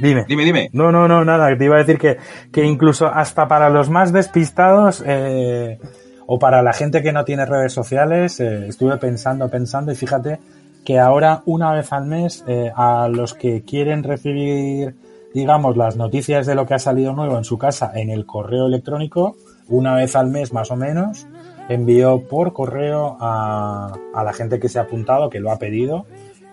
Dime. 0.00 0.24
Dime, 0.28 0.44
dime. 0.44 0.70
No, 0.72 0.92
no, 0.92 1.08
no, 1.08 1.24
nada. 1.24 1.56
Te 1.56 1.64
iba 1.64 1.76
a 1.76 1.78
decir 1.78 1.98
que, 1.98 2.18
que 2.52 2.64
incluso 2.64 3.06
hasta 3.06 3.48
para 3.48 3.68
los 3.68 3.90
más 3.90 4.12
despistados 4.12 5.02
eh, 5.04 5.78
o 6.26 6.38
para 6.38 6.62
la 6.62 6.72
gente 6.72 7.02
que 7.02 7.12
no 7.12 7.24
tiene 7.24 7.44
redes 7.46 7.72
sociales, 7.72 8.38
eh, 8.40 8.68
estuve 8.68 8.96
pensando, 8.98 9.48
pensando 9.48 9.90
y 9.92 9.96
fíjate 9.96 10.38
que 10.84 10.98
ahora 10.98 11.42
una 11.46 11.72
vez 11.72 11.92
al 11.92 12.06
mes 12.06 12.44
eh, 12.46 12.70
a 12.74 13.08
los 13.08 13.34
que 13.34 13.62
quieren 13.62 14.02
recibir, 14.02 14.94
digamos, 15.34 15.76
las 15.76 15.96
noticias 15.96 16.46
de 16.46 16.54
lo 16.54 16.66
que 16.66 16.74
ha 16.74 16.78
salido 16.78 17.12
nuevo 17.12 17.38
en 17.38 17.44
su 17.44 17.58
casa 17.58 17.92
en 17.94 18.10
el 18.10 18.26
correo 18.26 18.66
electrónico, 18.66 19.36
una 19.68 19.94
vez 19.94 20.16
al 20.16 20.28
mes 20.28 20.52
más 20.52 20.70
o 20.70 20.76
menos, 20.76 21.26
envío 21.68 22.26
por 22.28 22.52
correo 22.52 23.16
a, 23.20 23.94
a 24.14 24.24
la 24.24 24.32
gente 24.32 24.60
que 24.60 24.68
se 24.68 24.78
ha 24.78 24.82
apuntado, 24.82 25.30
que 25.30 25.40
lo 25.40 25.50
ha 25.50 25.58
pedido, 25.58 26.06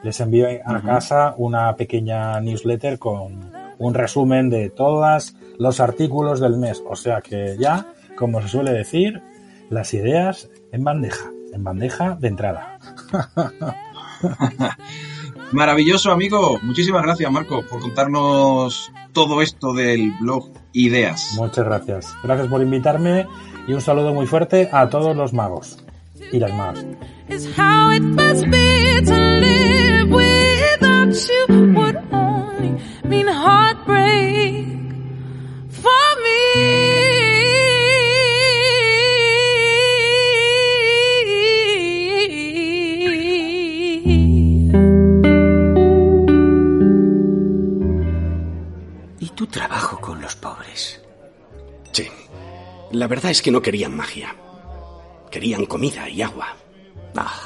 les 0.03 0.19
envío 0.19 0.47
a 0.65 0.81
casa 0.81 1.33
una 1.37 1.75
pequeña 1.75 2.39
newsletter 2.39 2.99
con 2.99 3.51
un 3.77 3.93
resumen 3.93 4.49
de 4.49 4.69
todos 4.69 5.35
los 5.57 5.79
artículos 5.79 6.39
del 6.39 6.57
mes. 6.57 6.81
O 6.87 6.95
sea 6.95 7.21
que 7.21 7.57
ya, 7.59 7.87
como 8.15 8.41
se 8.41 8.47
suele 8.47 8.71
decir, 8.71 9.21
las 9.69 9.93
ideas 9.93 10.49
en 10.71 10.83
bandeja, 10.83 11.31
en 11.53 11.63
bandeja 11.63 12.15
de 12.15 12.27
entrada. 12.27 12.79
Maravilloso, 15.51 16.11
amigo. 16.11 16.59
Muchísimas 16.61 17.03
gracias, 17.03 17.31
Marco, 17.31 17.63
por 17.63 17.79
contarnos 17.81 18.91
todo 19.13 19.41
esto 19.41 19.73
del 19.73 20.11
blog 20.19 20.49
Ideas. 20.73 21.33
Muchas 21.35 21.65
gracias. 21.65 22.15
Gracias 22.23 22.47
por 22.47 22.61
invitarme 22.61 23.27
y 23.67 23.73
un 23.73 23.81
saludo 23.81 24.13
muy 24.13 24.27
fuerte 24.27 24.69
a 24.71 24.89
todos 24.89 25.15
los 25.15 25.33
magos 25.33 25.77
y 26.31 26.39
las 26.39 26.53
magas. 26.53 26.85
Tu 49.39 49.47
trabajo 49.47 50.01
con 50.01 50.19
los 50.19 50.35
pobres? 50.35 51.01
Sí. 51.93 52.05
La 52.91 53.07
verdad 53.07 53.31
es 53.31 53.41
que 53.41 53.51
no 53.51 53.61
querían 53.61 53.95
magia. 53.95 54.35
Querían 55.31 55.65
comida 55.65 56.09
y 56.09 56.21
agua. 56.21 56.57
Ah, 57.15 57.39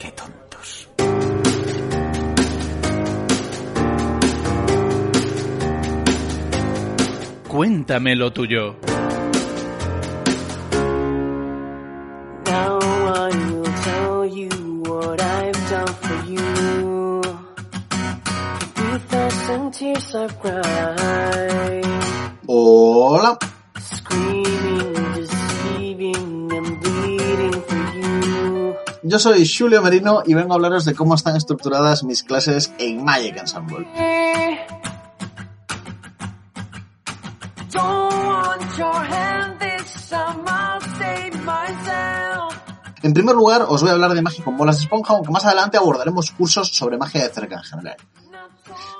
qué 0.00 0.10
tontos. 0.10 0.88
Cuéntame 7.46 8.16
lo 8.16 8.32
tuyo. 8.32 8.87
Yo 29.18 29.22
soy 29.32 29.48
Julio 29.48 29.82
Merino 29.82 30.22
y 30.24 30.34
vengo 30.34 30.52
a 30.52 30.54
hablaros 30.54 30.84
de 30.84 30.94
cómo 30.94 31.16
están 31.16 31.34
estructuradas 31.34 32.04
mis 32.04 32.22
clases 32.22 32.72
en 32.78 33.02
Magic 33.02 33.36
Ensemble. 33.36 33.84
En 43.02 43.12
primer 43.12 43.34
lugar, 43.34 43.66
os 43.68 43.80
voy 43.80 43.90
a 43.90 43.94
hablar 43.94 44.14
de 44.14 44.22
magia 44.22 44.44
con 44.44 44.56
bolas 44.56 44.76
de 44.76 44.82
esponja, 44.84 45.14
aunque 45.14 45.32
más 45.32 45.44
adelante 45.44 45.76
abordaremos 45.76 46.30
cursos 46.30 46.68
sobre 46.68 46.96
magia 46.96 47.24
de 47.24 47.34
cerca 47.34 47.56
en 47.56 47.64
general. 47.64 47.96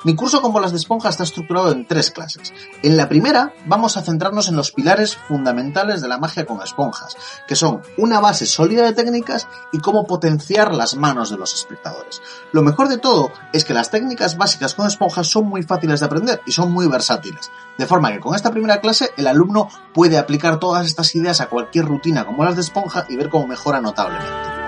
Mi 0.05 0.15
curso 0.15 0.41
con 0.41 0.53
bolas 0.53 0.71
de 0.71 0.79
esponja 0.79 1.09
está 1.09 1.25
estructurado 1.25 1.73
en 1.73 1.85
tres 1.85 2.13
clases. 2.13 2.53
En 2.85 2.97
la 2.97 3.09
primera 3.09 3.53
vamos 3.67 3.97
a 3.97 4.03
centrarnos 4.03 4.49
en 4.49 4.55
los 4.55 4.71
pilares 4.71 5.17
fundamentales 5.17 6.01
de 6.01 6.07
la 6.07 6.19
magia 6.19 6.47
con 6.47 6.63
esponjas, 6.63 7.17
que 7.49 7.57
son 7.57 7.83
una 7.97 8.21
base 8.21 8.47
sólida 8.47 8.85
de 8.85 8.93
técnicas 8.93 9.49
y 9.73 9.79
cómo 9.79 10.07
potenciar 10.07 10.73
las 10.73 10.95
manos 10.95 11.31
de 11.31 11.37
los 11.37 11.53
espectadores. 11.53 12.23
Lo 12.53 12.63
mejor 12.63 12.89
de 12.89 12.99
todo 12.99 13.33
es 13.53 13.65
que 13.65 13.75
las 13.75 13.91
técnicas 13.91 14.37
básicas 14.37 14.77
con 14.77 14.87
esponjas 14.87 15.27
son 15.27 15.47
muy 15.47 15.65
fáciles 15.65 15.99
de 15.99 16.07
aprender 16.07 16.43
y 16.47 16.53
son 16.53 16.71
muy 16.71 16.87
versátiles, 16.87 17.51
de 17.77 17.87
forma 17.87 18.13
que 18.13 18.21
con 18.21 18.37
esta 18.37 18.53
primera 18.53 18.81
clase 18.81 19.11
el 19.17 19.27
alumno 19.27 19.69
puede 19.93 20.17
aplicar 20.17 20.61
todas 20.61 20.87
estas 20.87 21.13
ideas 21.17 21.41
a 21.41 21.49
cualquier 21.49 21.87
rutina 21.87 22.25
con 22.25 22.37
bolas 22.37 22.55
de 22.55 22.63
esponja 22.63 23.05
y 23.09 23.17
ver 23.17 23.31
cómo 23.31 23.49
mejora 23.49 23.81
notablemente. 23.81 24.68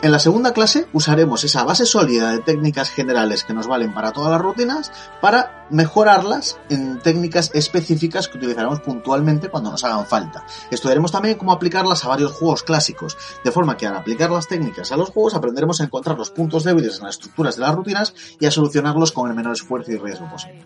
En 0.00 0.12
la 0.12 0.20
segunda 0.20 0.52
clase 0.52 0.86
usaremos 0.92 1.42
esa 1.42 1.64
base 1.64 1.84
sólida 1.84 2.30
de 2.30 2.38
técnicas 2.38 2.88
generales 2.88 3.42
que 3.42 3.52
nos 3.52 3.66
valen 3.66 3.92
para 3.92 4.12
todas 4.12 4.30
las 4.30 4.40
rutinas 4.40 4.92
para 5.20 5.66
mejorarlas 5.70 6.56
en 6.68 7.00
técnicas 7.00 7.50
específicas 7.52 8.28
que 8.28 8.38
utilizaremos 8.38 8.80
puntualmente 8.80 9.48
cuando 9.48 9.72
nos 9.72 9.82
hagan 9.82 10.06
falta. 10.06 10.46
Estudiaremos 10.70 11.10
también 11.10 11.36
cómo 11.36 11.50
aplicarlas 11.50 12.04
a 12.04 12.08
varios 12.08 12.30
juegos 12.30 12.62
clásicos, 12.62 13.16
de 13.42 13.50
forma 13.50 13.76
que 13.76 13.88
al 13.88 13.96
aplicar 13.96 14.30
las 14.30 14.46
técnicas 14.46 14.92
a 14.92 14.96
los 14.96 15.10
juegos 15.10 15.34
aprenderemos 15.34 15.80
a 15.80 15.84
encontrar 15.84 16.16
los 16.16 16.30
puntos 16.30 16.62
débiles 16.62 16.98
en 16.98 17.06
las 17.06 17.16
estructuras 17.16 17.56
de 17.56 17.62
las 17.62 17.74
rutinas 17.74 18.14
y 18.38 18.46
a 18.46 18.52
solucionarlos 18.52 19.10
con 19.10 19.28
el 19.28 19.34
menor 19.34 19.54
esfuerzo 19.54 19.90
y 19.90 19.96
riesgo 19.96 20.30
posible. 20.30 20.64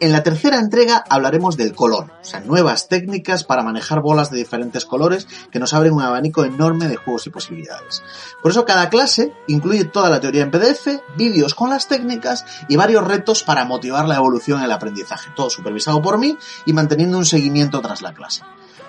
En 0.00 0.12
la 0.12 0.22
tercera 0.22 0.60
entrega 0.60 1.02
hablaremos 1.10 1.56
del 1.56 1.74
color, 1.74 2.12
o 2.20 2.24
sea, 2.24 2.38
nuevas 2.38 2.86
técnicas 2.86 3.42
para 3.42 3.64
manejar 3.64 4.00
bolas 4.00 4.30
de 4.30 4.38
diferentes 4.38 4.84
colores 4.84 5.26
que 5.50 5.58
nos 5.58 5.74
abren 5.74 5.92
un 5.92 6.02
abanico 6.02 6.44
enorme 6.44 6.86
de 6.86 6.94
juegos 6.94 7.26
y 7.26 7.30
posibilidades. 7.30 8.04
Por 8.40 8.52
eso 8.52 8.64
cada 8.64 8.90
clase 8.90 9.32
incluye 9.48 9.86
toda 9.86 10.08
la 10.08 10.20
teoría 10.20 10.44
en 10.44 10.52
PDF, 10.52 11.00
vídeos 11.16 11.56
con 11.56 11.70
las 11.70 11.88
técnicas 11.88 12.44
y 12.68 12.76
varios 12.76 13.08
retos 13.08 13.42
para 13.42 13.64
motivar 13.64 14.06
la 14.06 14.14
evolución 14.14 14.60
en 14.60 14.66
el 14.66 14.72
aprendizaje, 14.72 15.30
todo 15.34 15.50
supervisado 15.50 16.00
por 16.00 16.16
mí 16.16 16.38
y 16.64 16.72
manteniendo 16.72 17.18
un 17.18 17.24
seguimiento 17.24 17.80
tras 17.80 18.00
la 18.00 18.14
clase. 18.14 18.42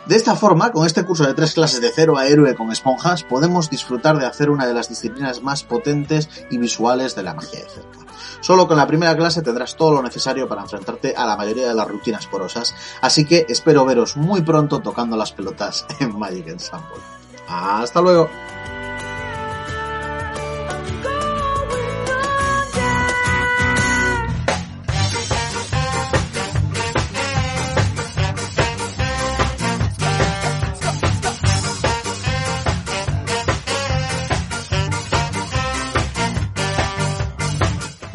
De 0.06 0.16
esta 0.16 0.36
forma, 0.36 0.72
con 0.72 0.86
este 0.86 1.06
curso 1.06 1.26
de 1.26 1.34
tres 1.34 1.54
clases 1.54 1.82
de 1.82 1.92
cero 1.94 2.20
a 2.20 2.28
héroe 2.28 2.54
con 2.54 2.72
esponjas, 2.72 3.24
podemos 3.24 3.72
disfrutar 3.72 4.20
de 4.20 4.28
hacer 4.28 4.52
una 4.52 4.68
de 4.68 4.76
las 4.76 4.90
disciplinas 4.90 5.42
más 5.42 5.64
potentes 5.64 6.30
y 6.52 6.60
visuales 6.60 7.16
de 7.16 7.24
la 7.24 7.34
magia 7.34 7.62
de 7.62 7.70
cerca. 7.70 8.09
Solo 8.42 8.68
con 8.68 8.78
la 8.78 8.88
primera 8.88 9.16
clase 9.16 9.42
tendrás 9.42 9.76
todo 9.76 9.92
lo 9.92 10.02
necesario 10.02 10.48
para 10.48 10.62
enfrentarte 10.62 11.14
a 11.16 11.26
la 11.26 11.36
mayoría 11.36 11.68
de 11.68 11.76
las 11.76 11.88
rutinas 11.88 12.28
porosas, 12.28 12.76
así 13.02 13.26
que 13.26 13.46
espero 13.50 13.86
veros 13.86 14.18
muy 14.18 14.42
pronto 14.42 14.80
tocando 14.80 15.18
las 15.18 15.32
pelotas 15.32 15.86
en 16.00 16.18
Magic 16.18 16.48
Ensemble. 16.48 16.98
¡Hasta 17.48 18.02
luego! 18.02 18.30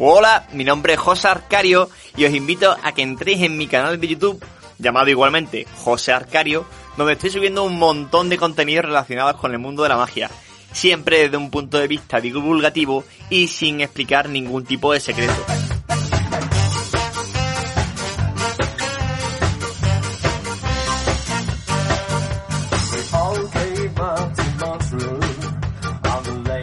Hola, 0.06 0.46
mi 0.52 0.64
nombre 0.64 0.92
es 0.92 0.98
José 0.98 1.28
Arcario 1.28 1.88
y 2.14 2.26
os 2.26 2.34
invito 2.34 2.76
a 2.82 2.92
que 2.92 3.00
entréis 3.00 3.40
en 3.40 3.56
mi 3.56 3.66
canal 3.66 3.98
de 3.98 4.06
YouTube, 4.06 4.44
llamado 4.78 5.08
igualmente 5.08 5.66
José 5.78 6.12
Arcario, 6.12 6.66
donde 6.98 7.14
estoy 7.14 7.30
subiendo 7.30 7.64
un 7.64 7.78
montón 7.78 8.28
de 8.28 8.36
contenidos 8.36 8.84
relacionados 8.84 9.40
con 9.40 9.52
el 9.52 9.60
mundo 9.60 9.82
de 9.82 9.88
la 9.88 9.96
magia, 9.96 10.30
siempre 10.72 11.20
desde 11.20 11.38
un 11.38 11.50
punto 11.50 11.78
de 11.78 11.88
vista 11.88 12.20
divulgativo 12.20 13.02
y 13.30 13.46
sin 13.46 13.80
explicar 13.80 14.28
ningún 14.28 14.66
tipo 14.66 14.92
de 14.92 15.00
secreto. 15.00 15.42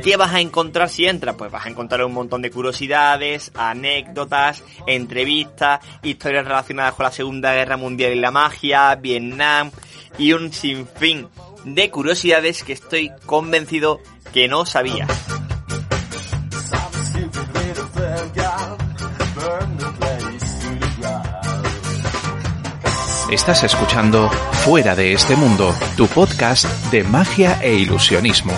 ¿Qué 0.03 0.17
vas 0.17 0.33
a 0.33 0.41
encontrar 0.41 0.89
si 0.89 1.05
entras? 1.05 1.35
Pues 1.35 1.51
vas 1.51 1.65
a 1.65 1.69
encontrar 1.69 2.03
un 2.03 2.13
montón 2.13 2.41
de 2.41 2.49
curiosidades, 2.49 3.51
anécdotas, 3.55 4.63
entrevistas, 4.87 5.79
historias 6.01 6.45
relacionadas 6.45 6.95
con 6.95 7.03
la 7.03 7.11
Segunda 7.11 7.53
Guerra 7.53 7.77
Mundial 7.77 8.13
y 8.13 8.19
la 8.19 8.31
magia, 8.31 8.95
Vietnam, 8.95 9.71
y 10.17 10.33
un 10.33 10.51
sinfín 10.51 11.27
de 11.65 11.91
curiosidades 11.91 12.63
que 12.63 12.73
estoy 12.73 13.11
convencido 13.27 13.99
que 14.33 14.47
no 14.47 14.65
sabía. 14.65 15.07
Estás 23.29 23.63
escuchando 23.63 24.29
Fuera 24.65 24.95
de 24.95 25.13
este 25.13 25.35
mundo, 25.35 25.73
tu 25.95 26.07
podcast 26.07 26.65
de 26.91 27.03
magia 27.03 27.61
e 27.61 27.75
ilusionismo. 27.75 28.51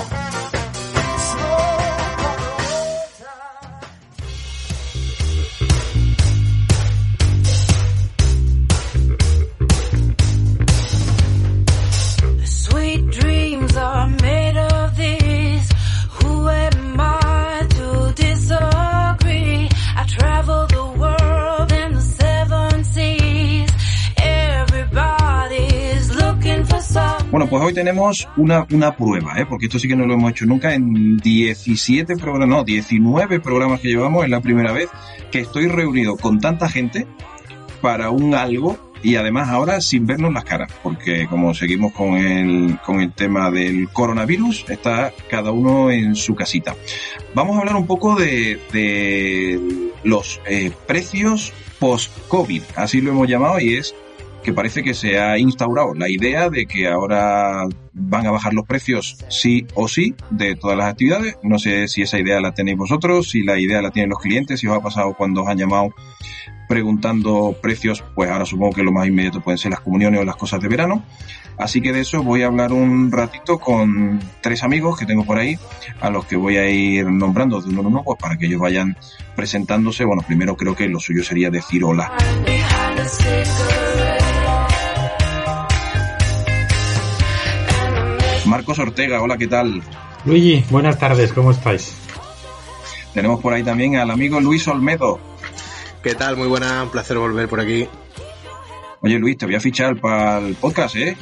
Tenemos 27.84 28.29
una, 28.38 28.65
una 28.71 28.95
prueba, 28.95 29.38
¿eh? 29.38 29.45
porque 29.45 29.65
esto 29.65 29.77
sí 29.77 29.89
que 29.89 29.95
no 29.97 30.05
lo 30.05 30.13
hemos 30.13 30.31
hecho 30.31 30.45
nunca 30.45 30.73
en 30.73 31.17
17 31.17 32.15
programas, 32.15 32.47
no, 32.47 32.63
19 32.63 33.41
programas 33.41 33.81
que 33.81 33.89
llevamos, 33.89 34.23
es 34.23 34.29
la 34.29 34.39
primera 34.39 34.71
vez 34.71 34.88
que 35.31 35.41
estoy 35.41 35.67
reunido 35.67 36.15
con 36.15 36.39
tanta 36.39 36.69
gente 36.69 37.05
para 37.81 38.09
un 38.09 38.36
algo 38.36 38.77
y 39.03 39.17
además 39.17 39.49
ahora 39.49 39.81
sin 39.81 40.05
vernos 40.05 40.31
las 40.31 40.45
caras, 40.45 40.71
porque 40.81 41.27
como 41.27 41.53
seguimos 41.53 41.91
con 41.91 42.15
el, 42.15 42.79
con 42.86 43.01
el 43.01 43.11
tema 43.11 43.51
del 43.51 43.89
coronavirus, 43.89 44.63
está 44.69 45.11
cada 45.29 45.51
uno 45.51 45.91
en 45.91 46.15
su 46.15 46.36
casita. 46.36 46.77
Vamos 47.36 47.57
a 47.57 47.59
hablar 47.59 47.75
un 47.75 47.86
poco 47.86 48.15
de, 48.15 48.61
de 48.71 49.91
los 50.05 50.39
eh, 50.47 50.71
precios 50.88 51.51
post-COVID, 51.79 52.63
así 52.77 53.01
lo 53.01 53.11
hemos 53.11 53.27
llamado, 53.27 53.59
y 53.59 53.73
es 53.73 53.93
que 54.43 54.53
parece 54.53 54.83
que 54.83 54.93
se 54.93 55.19
ha 55.19 55.37
instaurado 55.37 55.93
la 55.93 56.09
idea 56.09 56.49
de 56.49 56.65
que 56.65 56.87
ahora 56.87 57.65
van 57.93 58.27
a 58.27 58.31
bajar 58.31 58.53
los 58.53 58.65
precios 58.65 59.17
sí 59.29 59.65
o 59.73 59.87
sí 59.87 60.15
de 60.29 60.55
todas 60.55 60.77
las 60.77 60.87
actividades. 60.87 61.37
No 61.43 61.57
sé 61.59 61.87
si 61.87 62.01
esa 62.01 62.19
idea 62.19 62.41
la 62.41 62.53
tenéis 62.53 62.77
vosotros, 62.77 63.29
si 63.29 63.43
la 63.43 63.57
idea 63.57 63.81
la 63.81 63.91
tienen 63.91 64.09
los 64.09 64.19
clientes, 64.19 64.59
si 64.59 64.67
os 64.67 64.77
ha 64.77 64.81
pasado 64.81 65.13
cuando 65.13 65.43
os 65.43 65.47
han 65.47 65.57
llamado 65.57 65.93
preguntando 66.67 67.55
precios, 67.61 68.03
pues 68.15 68.29
ahora 68.29 68.45
supongo 68.45 68.73
que 68.73 68.83
lo 68.83 68.91
más 68.91 69.07
inmediato 69.07 69.41
pueden 69.41 69.57
ser 69.57 69.71
las 69.71 69.81
comuniones 69.81 70.19
o 70.19 70.23
las 70.23 70.35
cosas 70.35 70.61
de 70.61 70.67
verano. 70.67 71.03
Así 71.57 71.81
que 71.81 71.93
de 71.93 72.01
eso 72.01 72.23
voy 72.23 72.41
a 72.41 72.47
hablar 72.47 72.73
un 72.73 73.11
ratito 73.11 73.59
con 73.59 74.19
tres 74.41 74.63
amigos 74.63 74.97
que 74.97 75.05
tengo 75.05 75.23
por 75.23 75.37
ahí, 75.37 75.57
a 76.01 76.09
los 76.09 76.25
que 76.25 76.35
voy 76.35 76.57
a 76.57 76.67
ir 76.69 77.05
nombrando 77.05 77.61
de 77.61 77.69
uno 77.69 77.81
en 77.81 77.87
uno, 77.87 78.03
pues 78.03 78.17
para 78.19 78.37
que 78.37 78.47
ellos 78.47 78.59
vayan 78.59 78.97
presentándose. 79.35 80.03
Bueno, 80.03 80.23
primero 80.25 80.57
creo 80.57 80.75
que 80.75 80.87
lo 80.87 80.99
suyo 80.99 81.23
sería 81.23 81.51
decir 81.51 81.83
hola. 81.83 82.11
Marcos 88.53 88.77
Ortega, 88.77 89.19
hola, 89.19 89.35
¿qué 89.35 89.47
tal? 89.47 89.81
Luigi, 90.25 90.63
buenas 90.69 90.99
tardes, 90.99 91.33
¿cómo 91.33 91.49
estáis? 91.49 91.97
Tenemos 93.11 93.41
por 93.41 93.51
ahí 93.51 93.63
también 93.63 93.95
al 93.95 94.11
amigo 94.11 94.39
Luis 94.39 94.67
Olmedo. 94.67 95.19
¿Qué 96.03 96.13
tal? 96.13 96.37
Muy 96.37 96.47
buena, 96.47 96.83
un 96.83 96.89
placer 96.89 97.17
volver 97.17 97.49
por 97.49 97.59
aquí. 97.59 97.89
Oye 99.01 99.17
Luis, 99.17 99.39
te 99.39 99.47
voy 99.47 99.55
a 99.55 99.59
fichar 99.59 99.99
para 99.99 100.37
el 100.37 100.53
podcast, 100.53 100.95
¿eh? 100.97 101.17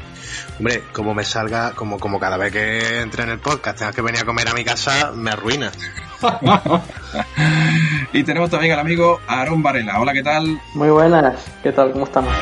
Hombre, 0.60 0.84
como 0.92 1.14
me 1.14 1.24
salga, 1.24 1.72
como, 1.72 1.98
como 2.00 2.20
cada 2.20 2.36
vez 2.36 2.52
que 2.52 3.00
entre 3.00 3.24
en 3.24 3.30
el 3.30 3.40
podcast 3.40 3.78
tengas 3.78 3.96
que 3.96 4.02
venir 4.02 4.20
a 4.20 4.26
comer 4.26 4.50
a 4.50 4.54
mi 4.54 4.66
casa, 4.66 5.14
me 5.16 5.32
arruinas. 5.32 5.72
y 8.12 8.24
tenemos 8.24 8.50
también 8.50 8.74
al 8.74 8.80
amigo 8.80 9.22
Aaron 9.26 9.64
Varela. 9.64 10.02
Hola, 10.02 10.12
¿qué 10.12 10.22
tal? 10.22 10.60
Muy 10.74 10.90
buenas, 10.90 11.46
¿qué 11.64 11.72
tal? 11.72 11.94
¿Cómo 11.94 12.04
estamos? 12.04 12.34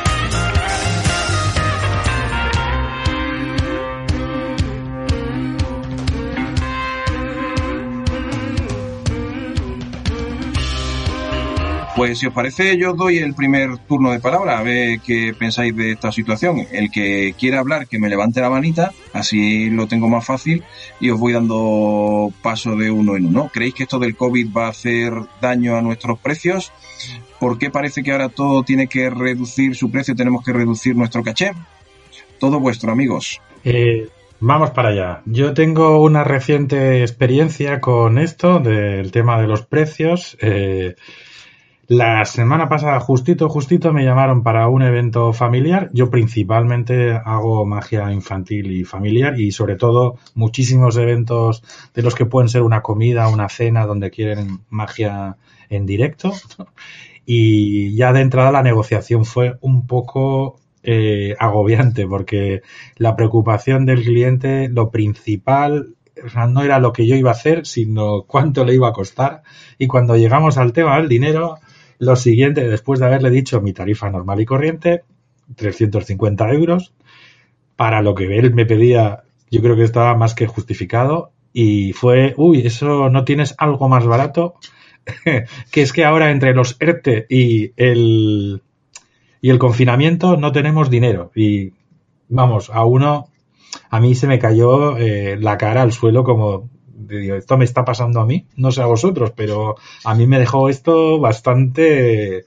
Pues 12.00 12.18
si 12.18 12.28
os 12.28 12.32
parece, 12.32 12.78
yo 12.78 12.94
doy 12.94 13.18
el 13.18 13.34
primer 13.34 13.76
turno 13.76 14.10
de 14.10 14.20
palabra, 14.20 14.58
a 14.58 14.62
ver 14.62 15.00
qué 15.00 15.34
pensáis 15.38 15.76
de 15.76 15.92
esta 15.92 16.10
situación. 16.10 16.66
El 16.72 16.90
que 16.90 17.34
quiera 17.38 17.58
hablar, 17.58 17.88
que 17.88 17.98
me 17.98 18.08
levante 18.08 18.40
la 18.40 18.48
manita, 18.48 18.92
así 19.12 19.68
lo 19.68 19.86
tengo 19.86 20.08
más 20.08 20.24
fácil 20.24 20.64
y 20.98 21.10
os 21.10 21.20
voy 21.20 21.34
dando 21.34 22.32
paso 22.42 22.74
de 22.74 22.90
uno 22.90 23.16
en 23.16 23.26
uno. 23.26 23.50
¿Creéis 23.52 23.74
que 23.74 23.82
esto 23.82 23.98
del 23.98 24.16
COVID 24.16 24.48
va 24.50 24.64
a 24.64 24.70
hacer 24.70 25.12
daño 25.42 25.76
a 25.76 25.82
nuestros 25.82 26.18
precios? 26.18 26.72
¿Por 27.38 27.58
qué 27.58 27.68
parece 27.68 28.02
que 28.02 28.12
ahora 28.12 28.30
todo 28.30 28.62
tiene 28.62 28.86
que 28.86 29.10
reducir 29.10 29.76
su 29.76 29.90
precio? 29.90 30.16
Tenemos 30.16 30.42
que 30.42 30.54
reducir 30.54 30.96
nuestro 30.96 31.22
caché. 31.22 31.52
Todo 32.38 32.60
vuestro, 32.60 32.92
amigos. 32.92 33.42
Eh, 33.62 34.08
vamos 34.40 34.70
para 34.70 34.88
allá. 34.88 35.20
Yo 35.26 35.52
tengo 35.52 36.00
una 36.00 36.24
reciente 36.24 37.02
experiencia 37.02 37.82
con 37.82 38.16
esto 38.16 38.58
del 38.58 39.12
tema 39.12 39.38
de 39.38 39.46
los 39.46 39.66
precios. 39.66 40.38
Eh, 40.40 40.94
la 41.90 42.24
semana 42.24 42.68
pasada, 42.68 43.00
justito, 43.00 43.48
justito, 43.48 43.92
me 43.92 44.04
llamaron 44.04 44.44
para 44.44 44.68
un 44.68 44.82
evento 44.82 45.32
familiar. 45.32 45.90
Yo 45.92 46.08
principalmente 46.08 47.10
hago 47.10 47.66
magia 47.66 48.12
infantil 48.12 48.70
y 48.70 48.84
familiar 48.84 49.40
y 49.40 49.50
sobre 49.50 49.74
todo 49.74 50.16
muchísimos 50.36 50.96
eventos 50.96 51.64
de 51.92 52.02
los 52.02 52.14
que 52.14 52.26
pueden 52.26 52.48
ser 52.48 52.62
una 52.62 52.80
comida, 52.80 53.26
una 53.26 53.48
cena, 53.48 53.86
donde 53.86 54.12
quieren 54.12 54.60
magia 54.68 55.36
en 55.68 55.84
directo. 55.84 56.32
Y 57.26 57.96
ya 57.96 58.12
de 58.12 58.20
entrada 58.20 58.52
la 58.52 58.62
negociación 58.62 59.24
fue 59.24 59.56
un 59.60 59.88
poco 59.88 60.60
eh, 60.84 61.34
agobiante 61.40 62.06
porque 62.06 62.62
la 62.98 63.16
preocupación 63.16 63.84
del 63.84 64.04
cliente, 64.04 64.68
lo 64.68 64.92
principal 64.92 65.96
no 66.48 66.62
era 66.62 66.78
lo 66.78 66.92
que 66.92 67.06
yo 67.06 67.16
iba 67.16 67.30
a 67.30 67.34
hacer, 67.34 67.66
sino 67.66 68.22
cuánto 68.28 68.64
le 68.64 68.74
iba 68.74 68.88
a 68.88 68.92
costar. 68.92 69.42
Y 69.76 69.88
cuando 69.88 70.16
llegamos 70.16 70.56
al 70.56 70.72
tema 70.72 70.96
del 70.96 71.08
dinero, 71.08 71.58
lo 72.00 72.16
siguiente, 72.16 72.66
después 72.66 72.98
de 72.98 73.06
haberle 73.06 73.30
dicho 73.30 73.60
mi 73.60 73.74
tarifa 73.74 74.10
normal 74.10 74.40
y 74.40 74.46
corriente, 74.46 75.02
350 75.54 76.50
euros, 76.50 76.94
para 77.76 78.00
lo 78.00 78.14
que 78.14 78.38
él 78.38 78.54
me 78.54 78.64
pedía, 78.64 79.24
yo 79.50 79.60
creo 79.60 79.76
que 79.76 79.84
estaba 79.84 80.16
más 80.16 80.34
que 80.34 80.46
justificado. 80.46 81.32
Y 81.52 81.92
fue, 81.92 82.34
uy, 82.38 82.66
eso 82.66 83.10
no 83.10 83.24
tienes 83.24 83.54
algo 83.58 83.88
más 83.88 84.06
barato, 84.06 84.54
que 85.70 85.82
es 85.82 85.92
que 85.92 86.04
ahora 86.04 86.30
entre 86.30 86.54
los 86.54 86.76
ERTE 86.80 87.26
y 87.28 87.72
el, 87.76 88.62
y 89.42 89.50
el 89.50 89.58
confinamiento 89.58 90.38
no 90.38 90.52
tenemos 90.52 90.88
dinero. 90.88 91.32
Y 91.34 91.74
vamos, 92.28 92.70
a 92.70 92.84
uno, 92.86 93.28
a 93.90 94.00
mí 94.00 94.14
se 94.14 94.26
me 94.26 94.38
cayó 94.38 94.96
eh, 94.96 95.36
la 95.38 95.58
cara 95.58 95.82
al 95.82 95.92
suelo 95.92 96.24
como, 96.24 96.70
digo, 97.18 97.36
esto 97.36 97.56
me 97.58 97.64
está 97.64 97.84
pasando 97.84 98.20
a 98.20 98.26
mí, 98.26 98.46
no 98.56 98.70
sé 98.70 98.82
a 98.82 98.86
vosotros, 98.86 99.32
pero 99.34 99.76
a 100.04 100.14
mí 100.14 100.26
me 100.26 100.38
dejó 100.38 100.68
esto 100.68 101.18
bastante, 101.18 102.44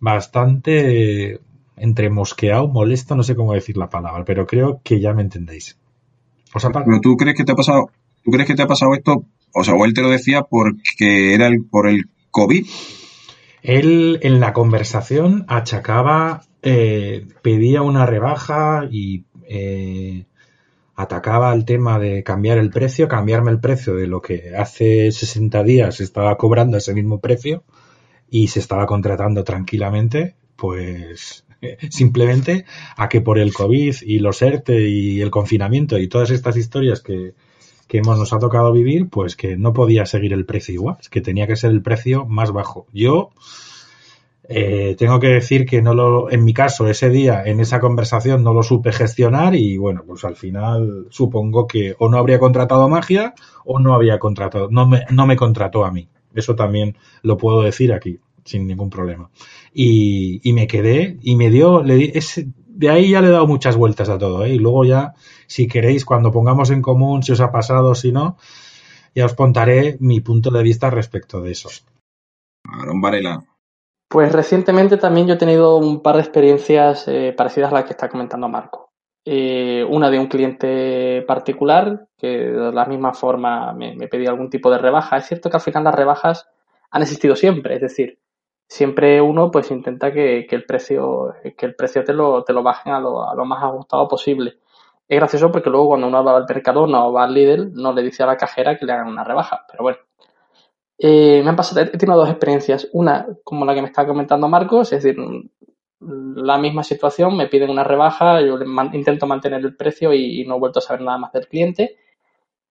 bastante 0.00 1.40
entre 1.76 2.10
mosqueado, 2.10 2.68
molesto, 2.68 3.14
no 3.14 3.22
sé 3.22 3.34
cómo 3.34 3.54
decir 3.54 3.76
la 3.76 3.88
palabra, 3.88 4.24
pero 4.24 4.46
creo 4.46 4.80
que 4.82 5.00
ya 5.00 5.12
me 5.12 5.22
entendéis. 5.22 5.78
O 6.54 6.60
sea, 6.60 6.70
Pero 6.70 7.00
tú 7.00 7.16
crees 7.16 7.36
que 7.36 7.44
te 7.44 7.52
ha 7.52 7.56
pasado, 7.56 7.90
tú 8.24 8.30
crees 8.30 8.46
que 8.46 8.54
te 8.54 8.62
ha 8.62 8.66
pasado 8.66 8.94
esto, 8.94 9.24
o 9.54 9.64
sea, 9.64 9.74
o 9.74 9.84
él 9.84 9.94
te 9.94 10.02
lo 10.02 10.10
decía 10.10 10.42
porque 10.42 11.34
era 11.34 11.46
el, 11.46 11.64
por 11.64 11.88
el 11.88 12.08
COVID. 12.30 12.66
Él 13.62 14.18
en 14.22 14.40
la 14.40 14.52
conversación 14.52 15.44
achacaba, 15.48 16.42
eh, 16.62 17.26
pedía 17.42 17.82
una 17.82 18.06
rebaja 18.06 18.88
y 18.90 19.24
eh, 19.48 20.26
atacaba 20.98 21.54
el 21.54 21.64
tema 21.64 22.00
de 22.00 22.24
cambiar 22.24 22.58
el 22.58 22.70
precio, 22.70 23.06
cambiarme 23.06 23.52
el 23.52 23.60
precio 23.60 23.94
de 23.94 24.08
lo 24.08 24.20
que 24.20 24.56
hace 24.56 25.12
60 25.12 25.62
días 25.62 26.00
estaba 26.00 26.36
cobrando 26.36 26.76
ese 26.76 26.92
mismo 26.92 27.20
precio 27.20 27.62
y 28.28 28.48
se 28.48 28.58
estaba 28.58 28.84
contratando 28.84 29.44
tranquilamente, 29.44 30.34
pues 30.56 31.44
simplemente 31.90 32.64
a 32.96 33.08
que 33.08 33.20
por 33.20 33.38
el 33.38 33.54
COVID 33.54 33.94
y 34.02 34.18
los 34.18 34.42
ERTE 34.42 34.88
y 34.88 35.20
el 35.20 35.30
confinamiento 35.30 35.98
y 35.98 36.08
todas 36.08 36.30
estas 36.30 36.56
historias 36.56 37.00
que, 37.00 37.34
que 37.86 37.98
hemos, 37.98 38.18
nos 38.18 38.32
ha 38.32 38.40
tocado 38.40 38.72
vivir, 38.72 39.08
pues 39.08 39.36
que 39.36 39.56
no 39.56 39.72
podía 39.72 40.04
seguir 40.04 40.32
el 40.32 40.46
precio 40.46 40.74
igual, 40.74 40.96
que 41.12 41.20
tenía 41.20 41.46
que 41.46 41.54
ser 41.54 41.70
el 41.70 41.80
precio 41.80 42.26
más 42.26 42.50
bajo. 42.50 42.88
Yo 42.92 43.30
eh, 44.50 44.96
tengo 44.96 45.20
que 45.20 45.28
decir 45.28 45.66
que 45.66 45.82
no 45.82 45.92
lo, 45.92 46.30
en 46.30 46.42
mi 46.42 46.54
caso, 46.54 46.88
ese 46.88 47.10
día, 47.10 47.42
en 47.44 47.60
esa 47.60 47.80
conversación, 47.80 48.42
no 48.42 48.54
lo 48.54 48.62
supe 48.62 48.92
gestionar 48.92 49.54
y 49.54 49.76
bueno, 49.76 50.04
pues 50.06 50.24
al 50.24 50.36
final 50.36 51.06
supongo 51.10 51.66
que 51.66 51.94
o 51.98 52.08
no 52.08 52.16
habría 52.16 52.38
contratado 52.38 52.88
magia 52.88 53.34
o 53.66 53.78
no 53.78 53.94
había 53.94 54.18
contratado, 54.18 54.68
no 54.70 54.88
me, 54.88 55.04
no 55.10 55.26
me 55.26 55.36
contrató 55.36 55.84
a 55.84 55.92
mí. 55.92 56.08
Eso 56.34 56.54
también 56.54 56.96
lo 57.22 57.36
puedo 57.36 57.60
decir 57.60 57.92
aquí, 57.92 58.20
sin 58.44 58.66
ningún 58.66 58.88
problema. 58.88 59.30
Y, 59.74 60.40
y 60.42 60.54
me 60.54 60.66
quedé 60.66 61.18
y 61.20 61.36
me 61.36 61.50
dio, 61.50 61.82
le 61.82 61.96
di, 61.96 62.12
ese, 62.14 62.48
de 62.66 62.88
ahí 62.88 63.10
ya 63.10 63.20
le 63.20 63.28
he 63.28 63.32
dado 63.32 63.46
muchas 63.46 63.76
vueltas 63.76 64.08
a 64.08 64.16
todo, 64.16 64.44
¿eh? 64.44 64.54
Y 64.54 64.58
luego 64.58 64.84
ya, 64.84 65.12
si 65.46 65.66
queréis, 65.66 66.06
cuando 66.06 66.32
pongamos 66.32 66.70
en 66.70 66.80
común 66.80 67.22
si 67.22 67.32
os 67.32 67.40
ha 67.40 67.52
pasado 67.52 67.94
si 67.94 68.12
no, 68.12 68.38
ya 69.14 69.26
os 69.26 69.34
contaré 69.34 69.98
mi 70.00 70.20
punto 70.20 70.50
de 70.50 70.62
vista 70.62 70.88
respecto 70.88 71.42
de 71.42 71.50
eso. 71.50 71.68
Aaron 72.64 73.00
Varela. 73.00 73.44
Pues 74.08 74.32
recientemente 74.32 74.96
también 74.96 75.26
yo 75.26 75.34
he 75.34 75.36
tenido 75.38 75.76
un 75.76 76.00
par 76.02 76.16
de 76.16 76.22
experiencias 76.22 77.06
eh, 77.08 77.34
parecidas 77.36 77.70
a 77.70 77.74
las 77.74 77.84
que 77.84 77.92
está 77.92 78.08
comentando 78.08 78.48
Marco. 78.48 78.90
Eh, 79.24 79.84
una 79.88 80.10
de 80.10 80.18
un 80.18 80.28
cliente 80.28 81.22
particular 81.26 82.06
que 82.16 82.26
de 82.28 82.72
la 82.72 82.86
misma 82.86 83.12
forma 83.12 83.74
me, 83.74 83.94
me 83.94 84.08
pedía 84.08 84.30
algún 84.30 84.48
tipo 84.48 84.70
de 84.70 84.78
rebaja. 84.78 85.18
Es 85.18 85.26
cierto 85.26 85.50
que 85.50 85.58
al 85.58 85.62
final 85.62 85.84
las 85.84 85.94
rebajas 85.94 86.48
han 86.90 87.02
existido 87.02 87.36
siempre, 87.36 87.74
es 87.74 87.82
decir, 87.82 88.18
siempre 88.66 89.20
uno 89.20 89.50
pues 89.50 89.70
intenta 89.70 90.10
que, 90.12 90.46
que 90.48 90.56
el 90.56 90.64
precio 90.64 91.34
que 91.56 91.66
el 91.66 91.74
precio 91.74 92.02
te 92.04 92.14
lo, 92.14 92.44
te 92.44 92.54
lo 92.54 92.62
bajen 92.62 92.94
a 92.94 93.00
lo, 93.00 93.28
a 93.28 93.34
lo 93.34 93.44
más 93.44 93.62
ajustado 93.62 94.08
posible. 94.08 94.58
Es 95.06 95.18
gracioso 95.18 95.52
porque 95.52 95.70
luego 95.70 95.88
cuando 95.88 96.06
uno 96.08 96.24
va 96.24 96.36
al 96.36 96.46
Mercadona 96.48 97.04
o 97.06 97.12
va 97.12 97.24
al 97.24 97.34
Lidl 97.34 97.72
no 97.74 97.92
le 97.92 98.02
dice 98.02 98.22
a 98.22 98.26
la 98.26 98.36
cajera 98.38 98.78
que 98.78 98.86
le 98.86 98.92
hagan 98.92 99.08
una 99.08 99.24
rebaja, 99.24 99.64
pero 99.70 99.82
bueno. 99.84 99.98
Eh, 100.98 101.40
me 101.44 101.50
han 101.50 101.56
pasado, 101.56 101.80
he 101.80 101.96
tenido 101.96 102.18
dos 102.18 102.28
experiencias. 102.28 102.88
Una, 102.92 103.26
como 103.44 103.64
la 103.64 103.74
que 103.74 103.82
me 103.82 103.88
estaba 103.88 104.08
comentando 104.08 104.48
Marcos, 104.48 104.92
es 104.92 105.02
decir, 105.02 105.18
la 106.00 106.58
misma 106.58 106.84
situación, 106.84 107.36
me 107.36 107.46
piden 107.48 107.70
una 107.70 107.84
rebaja, 107.84 108.40
yo 108.40 108.58
intento 108.92 109.26
mantener 109.26 109.60
el 109.64 109.76
precio 109.76 110.12
y, 110.12 110.40
y, 110.42 110.46
no 110.46 110.56
he 110.56 110.58
vuelto 110.60 110.78
a 110.80 110.82
saber 110.82 111.02
nada 111.02 111.18
más 111.18 111.32
del 111.32 111.48
cliente. 111.48 111.96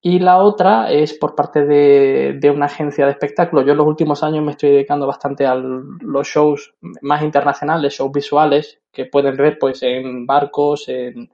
Y 0.02 0.20
la 0.20 0.38
otra 0.38 0.92
es 0.92 1.14
por 1.14 1.36
parte 1.36 1.66
de, 1.66 2.38
de 2.40 2.52
una 2.52 2.68
agencia 2.68 3.06
de 3.06 3.12
espectáculos. 3.12 3.66
Yo 3.66 3.72
en 3.72 3.78
los 3.78 3.88
últimos 3.88 4.24
años 4.24 4.44
me 4.44 4.52
estoy 4.52 4.70
dedicando 4.72 5.08
bastante 5.08 5.46
a 5.46 5.56
los 5.56 6.28
shows 6.28 6.76
más 7.02 7.24
internacionales, 7.24 7.94
shows 7.94 8.12
visuales, 8.12 8.80
que 8.92 9.06
pueden 9.06 9.36
ver 9.36 9.58
pues 9.60 9.82
en 9.84 10.26
barcos, 10.26 10.88
en, 10.88 11.30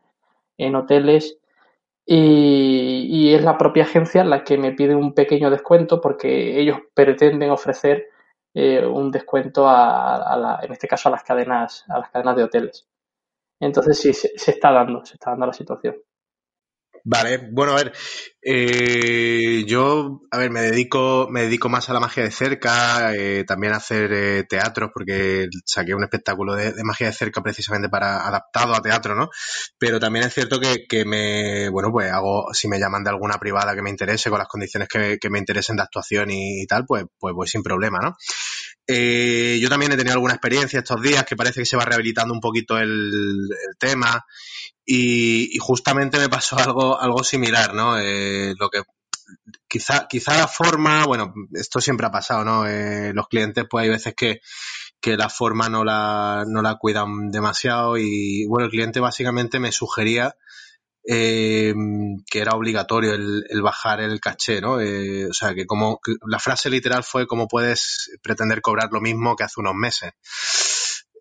en 0.57 0.75
hoteles 0.75 1.39
y, 2.05 3.07
y, 3.09 3.33
es 3.33 3.43
la 3.43 3.57
propia 3.57 3.83
agencia 3.83 4.23
la 4.23 4.43
que 4.43 4.57
me 4.57 4.73
pide 4.73 4.95
un 4.95 5.13
pequeño 5.13 5.49
descuento 5.49 6.01
porque 6.01 6.59
ellos 6.59 6.79
pretenden 6.93 7.49
ofrecer 7.51 8.09
eh, 8.53 8.85
un 8.85 9.11
descuento 9.11 9.67
a, 9.67 10.17
a 10.17 10.37
la, 10.37 10.59
en 10.61 10.71
este 10.73 10.87
caso 10.87 11.09
a 11.09 11.13
las 11.13 11.23
cadenas 11.23 11.85
a 11.89 11.99
las 11.99 12.09
cadenas 12.09 12.35
de 12.35 12.43
hoteles. 12.43 12.87
Entonces 13.59 13.97
sí 13.99 14.13
se, 14.13 14.37
se 14.37 14.51
está 14.51 14.71
dando 14.71 15.05
se 15.05 15.15
está 15.15 15.31
dando 15.31 15.47
la 15.47 15.53
situación 15.53 15.95
Vale, 17.05 17.49
bueno, 17.51 17.73
a 17.73 17.75
ver, 17.75 17.93
eh, 18.41 19.65
yo, 19.67 20.21
a 20.31 20.37
ver, 20.37 20.49
me 20.51 20.61
dedico, 20.61 21.27
me 21.29 21.41
dedico 21.41 21.67
más 21.67 21.89
a 21.89 21.93
la 21.93 21.99
magia 21.99 22.23
de 22.23 22.31
cerca, 22.31 23.13
eh, 23.13 23.43
también 23.45 23.73
a 23.73 23.77
hacer 23.77 24.13
eh, 24.13 24.43
teatro, 24.47 24.89
porque 24.93 25.49
saqué 25.65 25.93
un 25.93 26.03
espectáculo 26.03 26.55
de, 26.55 26.73
magia 26.85 27.07
de 27.07 27.13
cerca 27.13 27.41
precisamente 27.43 27.89
para 27.89 28.25
adaptado 28.25 28.73
a 28.73 28.81
teatro, 28.81 29.15
¿no? 29.15 29.29
Pero 29.77 29.99
también 29.99 30.25
es 30.25 30.33
cierto 30.33 30.61
que, 30.61 30.85
que, 30.87 31.03
me, 31.03 31.67
bueno, 31.67 31.91
pues 31.91 32.09
hago, 32.09 32.53
si 32.53 32.69
me 32.69 32.79
llaman 32.79 33.03
de 33.03 33.09
alguna 33.09 33.37
privada 33.37 33.75
que 33.75 33.81
me 33.81 33.89
interese, 33.89 34.29
con 34.29 34.39
las 34.39 34.47
condiciones 34.47 34.87
que, 34.87 35.17
que 35.19 35.29
me 35.29 35.39
interesen 35.39 35.75
de 35.75 35.83
actuación 35.83 36.31
y, 36.31 36.61
y, 36.63 36.67
tal, 36.67 36.85
pues, 36.85 37.03
pues 37.19 37.35
voy 37.35 37.49
sin 37.49 37.63
problema, 37.63 37.99
¿no? 38.01 38.15
Eh, 38.87 39.59
yo 39.61 39.67
también 39.69 39.91
he 39.91 39.97
tenido 39.97 40.13
alguna 40.13 40.33
experiencia 40.35 40.79
estos 40.79 41.01
días 41.01 41.25
que 41.25 41.35
parece 41.35 41.61
que 41.61 41.65
se 41.65 41.77
va 41.77 41.85
rehabilitando 41.85 42.33
un 42.33 42.41
poquito 42.41 42.77
el 42.77 43.49
tema 43.79 44.23
y, 44.85 45.55
y, 45.55 45.57
justamente 45.59 46.19
me 46.19 46.29
pasó 46.29 46.57
algo, 46.57 46.99
algo 46.99 47.23
similar, 47.23 47.73
¿no? 47.73 47.97
Eh, 47.99 48.53
lo 48.59 48.69
que 48.69 48.81
quizá, 49.67 50.07
quizá 50.07 50.37
la 50.37 50.47
forma, 50.47 51.05
bueno, 51.05 51.33
esto 51.53 51.81
siempre 51.81 52.07
ha 52.07 52.11
pasado, 52.11 52.43
¿no? 52.43 52.67
Eh, 52.67 53.11
los 53.13 53.27
clientes, 53.27 53.65
pues 53.69 53.83
hay 53.83 53.89
veces 53.89 54.13
que, 54.15 54.41
que 55.01 55.17
la 55.17 55.29
forma 55.29 55.69
no 55.69 55.83
la, 55.83 56.43
no 56.47 56.61
la 56.61 56.75
cuidan 56.75 57.31
demasiado 57.31 57.97
y, 57.97 58.45
bueno, 58.47 58.65
el 58.65 58.71
cliente 58.71 58.99
básicamente 58.99 59.59
me 59.59 59.71
sugería 59.71 60.35
eh, 61.05 61.73
que 62.29 62.39
era 62.39 62.53
obligatorio 62.53 63.13
el, 63.13 63.45
el, 63.49 63.61
bajar 63.61 63.99
el 63.99 64.21
caché, 64.21 64.61
¿no? 64.61 64.79
Eh, 64.79 65.27
o 65.27 65.33
sea, 65.33 65.53
que 65.53 65.65
como 65.65 65.99
la 66.27 66.39
frase 66.39 66.69
literal 66.69 67.03
fue 67.03 67.27
cómo 67.27 67.47
puedes 67.47 68.11
pretender 68.21 68.61
cobrar 68.61 68.89
lo 68.91 69.01
mismo 69.01 69.35
que 69.35 69.43
hace 69.43 69.59
unos 69.59 69.75
meses. 69.75 70.11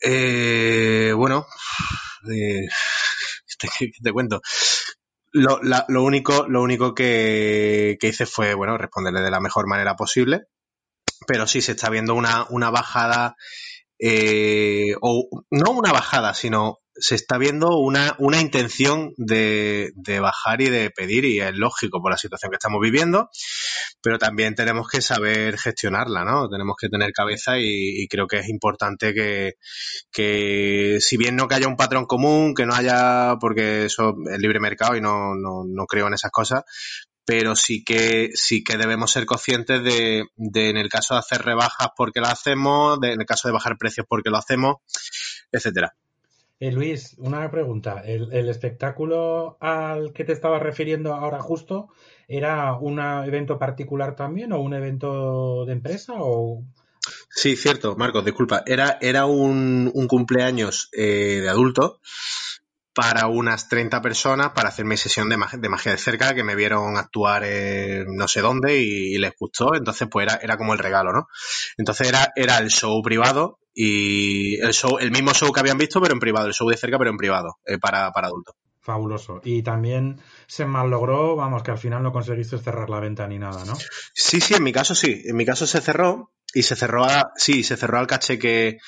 Eh, 0.05 1.13
bueno, 1.17 1.47
te, 4.03 4.13
cuento. 4.13 4.41
Lo, 5.33 5.61
lo, 5.63 6.03
único, 6.03 6.47
lo 6.49 6.63
único 6.63 6.95
que, 6.95 7.97
que, 8.01 8.09
hice 8.09 8.27
fue, 8.27 8.55
bueno, 8.55 8.77
responderle 8.77 9.21
de 9.21 9.31
la 9.31 9.41
mejor 9.41 9.67
manera 9.67 9.97
posible. 9.97 10.43
Pero 11.27 11.47
sí 11.47 11.63
se 11.63 11.73
está 11.73 11.89
viendo 11.89 12.15
una, 12.15 12.47
una 12.51 12.71
bajada, 12.71 13.37
eh, 13.99 14.95
o 15.01 15.29
no 15.51 15.71
una 15.71 15.93
bajada, 15.93 16.35
sino 16.35 16.82
se 16.95 17.15
está 17.15 17.39
viendo 17.39 17.79
una, 17.79 18.15
una 18.19 18.41
intención 18.41 19.13
de, 19.17 19.93
de, 19.95 20.21
bajar 20.21 20.61
y 20.61 20.69
de 20.69 20.91
pedir, 20.91 21.25
y 21.25 21.41
es 21.41 21.57
lógico 21.57 22.01
por 22.03 22.11
la 22.11 22.19
situación 22.19 22.51
que 22.51 22.57
estamos 22.57 22.81
viviendo, 22.83 23.31
pero 24.03 24.19
también 24.19 24.55
tenemos 24.55 24.89
que 24.89 25.01
saber 25.01 25.59
gestionarla, 25.59 26.25
¿no? 26.25 26.49
Tenemos 26.49 26.77
que 26.79 26.89
tener 26.89 27.13
cabeza 27.13 27.59
y, 27.59 28.07
creo 28.09 28.27
que 28.27 28.39
es 28.39 28.49
importante 28.49 29.15
que, 29.15 29.55
que, 30.13 30.99
si 31.01 31.17
bien 31.17 31.37
no 31.37 31.49
que 31.49 31.55
haya 31.55 31.69
un 31.69 31.77
patrón 31.77 32.05
común, 32.07 32.55
que 32.55 32.67
no 32.67 32.75
haya, 32.75 33.37
porque 33.41 33.87
eso 33.87 34.15
es 34.31 34.39
libre 34.39 34.61
mercado 34.61 34.97
y 34.97 35.01
no, 35.01 35.35
no, 35.35 35.65
no 35.67 35.87
creo 35.87 36.09
en 36.09 36.15
esas 36.15 36.31
cosas, 36.31 36.63
pero 37.25 37.57
sí 37.57 37.85
que 37.85 38.31
sí 38.35 38.65
que 38.65 38.77
debemos 38.77 39.13
ser 39.13 39.27
conscientes 39.27 39.83
de, 39.83 40.25
de, 40.37 40.71
en 40.71 40.77
el 40.77 40.89
caso 40.89 41.15
de 41.15 41.21
hacer 41.21 41.43
rebajas 41.43 41.89
porque 41.97 42.21
lo 42.21 42.27
hacemos, 42.27 43.01
de, 43.01 43.13
en 43.13 43.21
el 43.21 43.27
caso 43.27 43.49
de 43.49 43.55
bajar 43.55 43.79
precios 43.79 44.07
porque 44.09 44.31
lo 44.31 44.39
hacemos, 44.39 44.77
etcétera. 45.53 45.95
Eh, 46.63 46.71
Luis, 46.71 47.17
una 47.19 47.51
pregunta. 47.51 48.03
¿El, 48.05 48.33
¿El, 48.33 48.49
espectáculo 48.49 49.57
al 49.59 50.13
que 50.13 50.23
te 50.23 50.33
estabas 50.33 50.63
refiriendo 50.63 51.13
ahora 51.13 51.41
justo 51.41 51.89
era 52.29 52.77
un 52.77 53.01
evento 53.01 53.59
particular 53.59 54.15
también 54.15 54.53
o 54.53 54.61
un 54.61 54.73
evento 54.73 55.65
de 55.67 55.73
empresa 55.73 56.13
o...? 56.19 56.63
Sí, 57.31 57.57
cierto, 57.57 57.97
Marcos, 57.97 58.25
disculpa. 58.25 58.63
Era, 58.65 58.97
era 59.01 59.27
un, 59.27 59.91
cumpleaños 60.07 60.89
eh, 60.93 61.41
de 61.43 61.49
adulto 61.49 61.99
para 62.95 63.27
unas 63.27 63.69
30 63.69 64.01
personas 64.01 64.51
para 64.51 64.69
hacer 64.69 64.85
mi 64.85 64.97
sesión 64.97 65.29
de 65.31 65.39
magia 65.39 65.59
de, 65.59 65.69
magia 65.69 65.91
de 65.91 65.99
cerca 65.99 66.33
que 66.33 66.45
me 66.45 66.55
vieron 66.55 66.97
actuar 66.97 67.43
en 67.43 68.15
no 68.15 68.29
sé 68.29 68.41
dónde 68.41 68.79
y, 68.79 69.17
y 69.17 69.19
les 69.19 69.33
gustó. 69.37 69.75
Entonces, 69.75 70.07
pues 70.09 70.29
era, 70.29 70.39
era 70.41 70.57
como 70.57 70.75
el 70.75 70.79
regalo, 70.79 71.13
¿no? 71.13 71.27
Entonces 71.77 72.09
era, 72.09 72.33
era 72.37 72.59
el 72.59 72.71
show 72.71 73.03
privado 73.03 73.59
y 73.75 74.61
el 74.61 74.73
show, 74.73 74.99
el 74.99 75.11
mismo 75.11 75.33
show 75.33 75.53
que 75.53 75.61
habían 75.61 75.79
visto, 75.79 76.01
pero 76.01 76.15
en 76.15 76.21
privado, 76.21 76.47
el 76.47 76.55
show 76.55 76.69
de 76.69 76.77
cerca, 76.77 76.99
pero 76.99 77.11
en 77.11 77.17
privado, 77.17 77.59
eh, 77.67 77.79
para, 77.79 78.11
para 78.13 78.29
adultos. 78.29 78.55
Fabuloso. 78.81 79.41
Y 79.45 79.63
también 79.63 80.21
se 80.49 80.67
malogró, 80.67 81.37
vamos, 81.37 81.63
que 81.63 81.71
al 81.71 81.79
final 81.79 82.03
no 82.03 82.13
conseguiste 82.13 82.59
cerrar 82.59 82.91
la 82.91 82.99
venta 82.99 83.29
ni 83.29 83.39
nada, 83.39 83.65
¿no? 83.65 83.77
Sí, 84.13 84.41
sí, 84.41 84.55
en 84.55 84.65
mi 84.65 84.73
caso 84.73 84.97
sí. 84.97 85.23
En 85.25 85.37
mi 85.37 85.47
caso 85.47 85.69
se 85.69 85.81
cerró 85.81 86.33
y 86.55 86.63
se 86.63 86.77
cerró 86.77 87.05
a, 87.05 87.33
sí, 87.37 87.65
se 87.65 87.77
cerró 87.77 87.99
al 87.99 88.07
caché 88.07 88.39
que, 88.39 88.79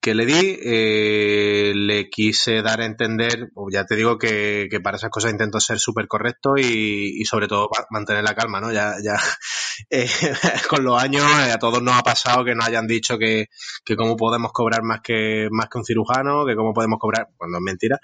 que 0.00 0.14
le 0.14 0.26
di. 0.26 0.58
Eh, 0.62 1.72
le 1.74 2.08
quise 2.10 2.62
dar 2.62 2.80
a 2.80 2.84
entender, 2.84 3.50
ya 3.72 3.84
te 3.84 3.96
digo 3.96 4.18
que, 4.18 4.68
que 4.70 4.80
para 4.80 4.96
esas 4.96 5.10
cosas 5.10 5.32
intento 5.32 5.60
ser 5.60 5.78
súper 5.78 6.06
correcto 6.08 6.56
y, 6.56 7.20
y, 7.20 7.24
sobre 7.24 7.48
todo 7.48 7.68
mantener 7.90 8.22
la 8.22 8.34
calma, 8.34 8.60
¿no? 8.60 8.72
Ya, 8.72 8.94
ya 9.02 9.16
eh, 9.90 10.08
con 10.68 10.84
los 10.84 11.00
años 11.00 11.24
eh, 11.46 11.52
a 11.52 11.58
todos 11.58 11.82
nos 11.82 11.94
ha 11.94 12.02
pasado 12.02 12.44
que 12.44 12.54
nos 12.54 12.66
hayan 12.66 12.86
dicho 12.86 13.18
que, 13.18 13.46
que 13.84 13.96
cómo 13.96 14.16
podemos 14.16 14.52
cobrar 14.52 14.82
más 14.82 15.00
que, 15.02 15.48
más 15.50 15.68
que 15.68 15.78
un 15.78 15.84
cirujano, 15.84 16.46
que 16.46 16.54
cómo 16.54 16.72
podemos 16.72 16.98
cobrar, 16.98 17.28
pues 17.36 17.50
no 17.50 17.58
es 17.58 17.62
mentira, 17.62 17.98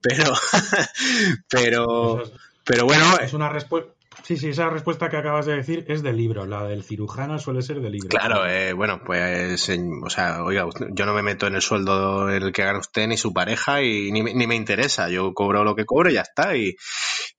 pero, 0.00 0.32
pero, 1.48 2.22
pero 2.64 2.84
bueno. 2.84 3.16
Es 3.20 3.32
una 3.32 3.48
respuesta 3.48 3.99
Sí, 4.24 4.36
sí, 4.36 4.48
esa 4.48 4.70
respuesta 4.70 5.08
que 5.08 5.16
acabas 5.16 5.46
de 5.46 5.56
decir 5.56 5.84
es 5.88 6.02
del 6.02 6.16
libro. 6.16 6.46
La 6.46 6.64
del 6.64 6.82
cirujano 6.82 7.38
suele 7.38 7.62
ser 7.62 7.80
del 7.80 7.92
libro. 7.92 8.08
Claro, 8.08 8.46
eh, 8.46 8.72
bueno, 8.72 9.00
pues, 9.04 9.68
o 10.02 10.10
sea, 10.10 10.42
oiga, 10.44 10.66
yo 10.92 11.06
no 11.06 11.14
me 11.14 11.22
meto 11.22 11.46
en 11.46 11.54
el 11.54 11.62
sueldo 11.62 12.28
en 12.30 12.42
el 12.42 12.52
que 12.52 12.64
gana 12.64 12.78
usted 12.78 13.06
ni 13.08 13.16
su 13.16 13.32
pareja 13.32 13.82
y 13.82 14.12
ni, 14.12 14.22
me 14.22 14.54
interesa. 14.54 15.08
Yo 15.08 15.32
cobro 15.34 15.64
lo 15.64 15.74
que 15.74 15.84
cobro 15.84 16.10
y 16.10 16.14
ya 16.14 16.22
está. 16.22 16.56
Y, 16.56 16.76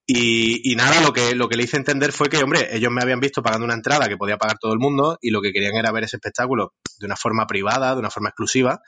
y, 0.06 0.76
nada, 0.76 1.02
lo 1.02 1.14
que, 1.14 1.36
lo 1.36 1.48
que 1.48 1.56
le 1.56 1.64
hice 1.64 1.78
entender 1.78 2.12
fue 2.12 2.28
que, 2.28 2.44
hombre, 2.44 2.76
ellos 2.76 2.92
me 2.92 3.02
habían 3.02 3.20
visto 3.20 3.42
pagando 3.42 3.66
una 3.66 3.76
entrada 3.76 4.10
que 4.10 4.18
podía 4.18 4.38
pagar 4.38 4.58
todo 4.60 4.74
el 4.74 4.80
mundo 4.80 5.18
y 5.22 5.30
lo 5.30 5.42
que 5.42 5.54
querían 5.54 5.76
era 5.76 5.92
ver 5.92 6.04
ese 6.04 6.18
espectáculo 6.18 6.74
de 7.00 7.06
una 7.06 7.16
forma 7.16 7.48
privada, 7.48 7.94
de 7.94 8.00
una 8.00 8.10
forma 8.10 8.30
exclusiva. 8.30 8.82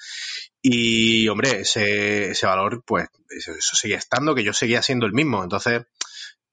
Y, 0.62 1.28
hombre, 1.30 1.62
ese, 1.62 2.32
ese 2.32 2.46
valor, 2.46 2.84
pues, 2.86 3.08
eso, 3.30 3.52
eso 3.52 3.76
seguía 3.76 3.98
estando, 3.98 4.36
que 4.36 4.44
yo 4.44 4.54
seguía 4.54 4.82
siendo 4.82 5.06
el 5.06 5.14
mismo. 5.14 5.44
Entonces, 5.44 5.84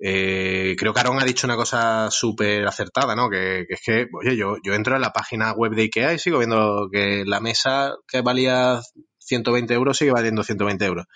eh, 0.03 0.77
creo 0.79 0.95
que 0.95 1.01
Aaron 1.01 1.21
ha 1.21 1.25
dicho 1.25 1.47
una 1.47 1.57
cosa 1.57 2.11
súper 2.11 2.67
acertada, 2.67 3.15
¿no? 3.15 3.29
Que, 3.29 3.67
que, 3.69 3.75
es 3.75 3.81
que, 3.85 4.07
oye, 4.13 4.35
yo, 4.35 4.57
yo 4.65 4.75
entro 4.75 4.97
en 4.97 5.03
la 5.03 5.13
página 5.13 5.53
web 5.53 5.73
de 5.73 5.83
IKEA 5.83 6.15
y 6.15 6.19
sigo 6.19 6.39
viendo 6.39 6.89
que 6.91 7.25
la 7.27 7.41
mesa 7.41 7.95
que 8.09 8.23
valía 8.23 8.81
120 9.19 9.75
euros 9.75 9.99
sigue 9.99 10.13
valiendo 10.13 10.43
120 10.43 10.85
euros. 10.87 11.07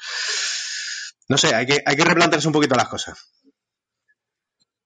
No 1.28 1.38
sé, 1.38 1.54
hay 1.54 1.64
que, 1.64 1.78
hay 1.84 1.96
que 1.96 2.04
replantearse 2.04 2.46
un 2.46 2.52
poquito 2.52 2.74
las 2.74 2.88
cosas. 2.88 3.18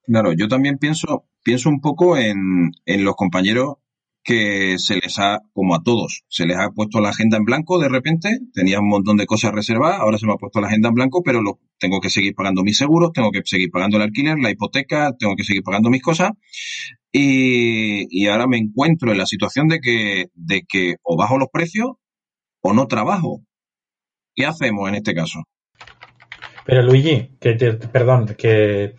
Claro, 0.07 0.33
yo 0.33 0.47
también 0.47 0.79
pienso, 0.79 1.27
pienso 1.43 1.69
un 1.69 1.81
poco 1.81 2.17
en, 2.17 2.71
en 2.87 3.05
los 3.05 3.17
compañeros 3.17 3.79
que 4.29 4.79
se 4.79 4.97
les 4.97 5.19
ha, 5.19 5.39
como 5.55 5.75
a 5.75 5.83
todos, 5.83 6.21
se 6.29 6.45
les 6.45 6.59
ha 6.59 6.69
puesto 6.69 7.01
la 7.01 7.09
agenda 7.09 7.39
en 7.39 7.45
blanco 7.45 7.79
de 7.79 7.89
repente, 7.89 8.29
tenía 8.53 8.79
un 8.79 8.87
montón 8.91 9.17
de 9.17 9.25
cosas 9.25 9.53
reservadas, 9.53 10.01
ahora 10.01 10.19
se 10.19 10.27
me 10.27 10.35
ha 10.35 10.37
puesto 10.37 10.61
la 10.61 10.67
agenda 10.67 10.91
en 10.91 10.95
blanco, 10.97 11.23
pero 11.25 11.41
lo, 11.41 11.59
tengo 11.79 11.99
que 11.99 12.11
seguir 12.11 12.35
pagando 12.35 12.63
mis 12.63 12.77
seguros, 12.77 13.13
tengo 13.15 13.31
que 13.31 13.41
seguir 13.47 13.71
pagando 13.71 13.97
el 13.97 14.03
alquiler, 14.03 14.37
la 14.39 14.51
hipoteca, 14.51 15.13
tengo 15.19 15.35
que 15.35 15.45
seguir 15.45 15.63
pagando 15.63 15.89
mis 15.89 16.03
cosas, 16.03 16.33
y, 17.11 18.05
y 18.11 18.27
ahora 18.27 18.47
me 18.47 18.59
encuentro 18.59 19.13
en 19.13 19.17
la 19.17 19.25
situación 19.25 19.67
de 19.67 19.81
que, 19.81 20.27
de 20.35 20.63
que 20.69 20.97
o 21.03 21.17
bajo 21.17 21.39
los 21.39 21.49
precios 21.51 21.93
o 22.61 22.75
no 22.75 22.87
trabajo. 22.87 23.41
¿Qué 24.35 24.45
hacemos 24.45 24.91
en 24.91 24.97
este 24.97 25.15
caso? 25.15 25.45
Pero 26.67 26.83
Luigi, 26.83 27.31
que 27.41 27.55
te- 27.55 27.73
perdón, 27.73 28.35
que 28.37 28.95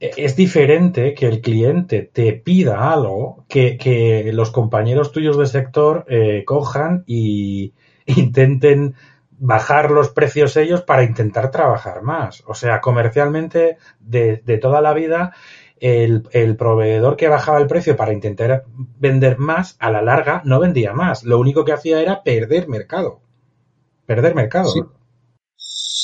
es 0.00 0.36
diferente 0.36 1.14
que 1.14 1.26
el 1.26 1.40
cliente 1.40 2.02
te 2.02 2.32
pida 2.34 2.92
algo 2.92 3.44
que, 3.48 3.78
que 3.78 4.30
los 4.32 4.50
compañeros 4.50 5.12
tuyos 5.12 5.38
de 5.38 5.46
sector 5.46 6.04
eh, 6.08 6.44
cojan 6.44 7.04
y 7.06 7.72
intenten 8.06 8.94
bajar 9.38 9.90
los 9.90 10.10
precios 10.10 10.56
ellos 10.56 10.82
para 10.82 11.02
intentar 11.02 11.50
trabajar 11.50 12.02
más. 12.02 12.42
O 12.46 12.54
sea, 12.54 12.80
comercialmente 12.80 13.78
de, 14.00 14.42
de 14.44 14.58
toda 14.58 14.80
la 14.80 14.94
vida, 14.94 15.32
el, 15.78 16.28
el 16.32 16.56
proveedor 16.56 17.16
que 17.16 17.28
bajaba 17.28 17.58
el 17.58 17.66
precio 17.66 17.96
para 17.96 18.12
intentar 18.12 18.64
vender 18.98 19.38
más, 19.38 19.76
a 19.78 19.90
la 19.90 20.02
larga 20.02 20.42
no 20.44 20.60
vendía 20.60 20.92
más. 20.92 21.24
Lo 21.24 21.38
único 21.38 21.64
que 21.64 21.72
hacía 21.72 22.00
era 22.00 22.22
perder 22.22 22.68
mercado. 22.68 23.20
Perder 24.06 24.34
mercado. 24.34 24.70
Sí. 24.70 24.80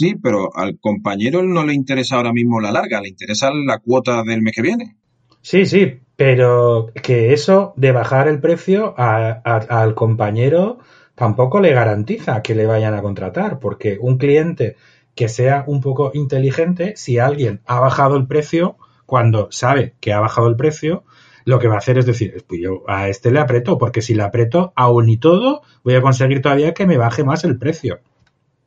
Sí, 0.02 0.16
pero 0.16 0.50
al 0.56 0.80
compañero 0.80 1.44
no 1.44 1.64
le 1.64 1.74
interesa 1.74 2.16
ahora 2.16 2.32
mismo 2.32 2.60
la 2.60 2.72
larga, 2.72 3.00
le 3.00 3.08
interesa 3.08 3.52
la 3.54 3.78
cuota 3.78 4.24
del 4.24 4.42
mes 4.42 4.52
que 4.52 4.62
viene. 4.62 4.96
Sí, 5.42 5.64
sí, 5.64 6.00
pero 6.16 6.90
que 7.04 7.32
eso 7.32 7.72
de 7.76 7.92
bajar 7.92 8.26
el 8.26 8.40
precio 8.40 8.94
a- 8.98 9.40
a- 9.44 9.82
al 9.82 9.94
compañero 9.94 10.78
tampoco 11.14 11.60
le 11.60 11.72
garantiza 11.72 12.42
que 12.42 12.56
le 12.56 12.66
vayan 12.66 12.94
a 12.94 13.02
contratar, 13.02 13.60
porque 13.60 13.96
un 14.00 14.18
cliente 14.18 14.74
que 15.14 15.28
sea 15.28 15.62
un 15.68 15.80
poco 15.80 16.10
inteligente, 16.14 16.94
si 16.96 17.18
alguien 17.20 17.60
ha 17.66 17.78
bajado 17.78 18.16
el 18.16 18.26
precio, 18.26 18.76
cuando 19.06 19.48
sabe 19.52 19.94
que 20.00 20.12
ha 20.12 20.18
bajado 20.18 20.48
el 20.48 20.56
precio, 20.56 21.04
lo 21.44 21.60
que 21.60 21.68
va 21.68 21.74
a 21.76 21.78
hacer 21.78 21.98
es 21.98 22.06
decir, 22.06 22.44
pues 22.48 22.60
yo 22.60 22.82
a 22.88 23.08
este 23.08 23.30
le 23.30 23.38
aprieto, 23.38 23.78
porque 23.78 24.02
si 24.02 24.14
le 24.14 24.24
aprieto, 24.24 24.72
aún 24.74 25.08
y 25.08 25.16
todo, 25.18 25.62
voy 25.84 25.94
a 25.94 26.02
conseguir 26.02 26.42
todavía 26.42 26.74
que 26.74 26.86
me 26.86 26.96
baje 26.96 27.22
más 27.22 27.44
el 27.44 27.56
precio. 27.56 28.00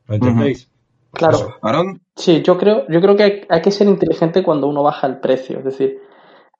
¿Lo 0.08 0.14
entendéis? 0.14 0.70
Claro. 1.16 1.56
Aaron. 1.62 2.00
Sí, 2.14 2.42
yo 2.42 2.56
creo, 2.58 2.86
yo 2.88 3.00
creo 3.00 3.16
que 3.16 3.22
hay, 3.22 3.40
hay 3.48 3.62
que 3.62 3.70
ser 3.70 3.86
inteligente 3.88 4.42
cuando 4.42 4.66
uno 4.68 4.82
baja 4.82 5.06
el 5.06 5.18
precio. 5.18 5.58
Es 5.58 5.64
decir, 5.64 6.00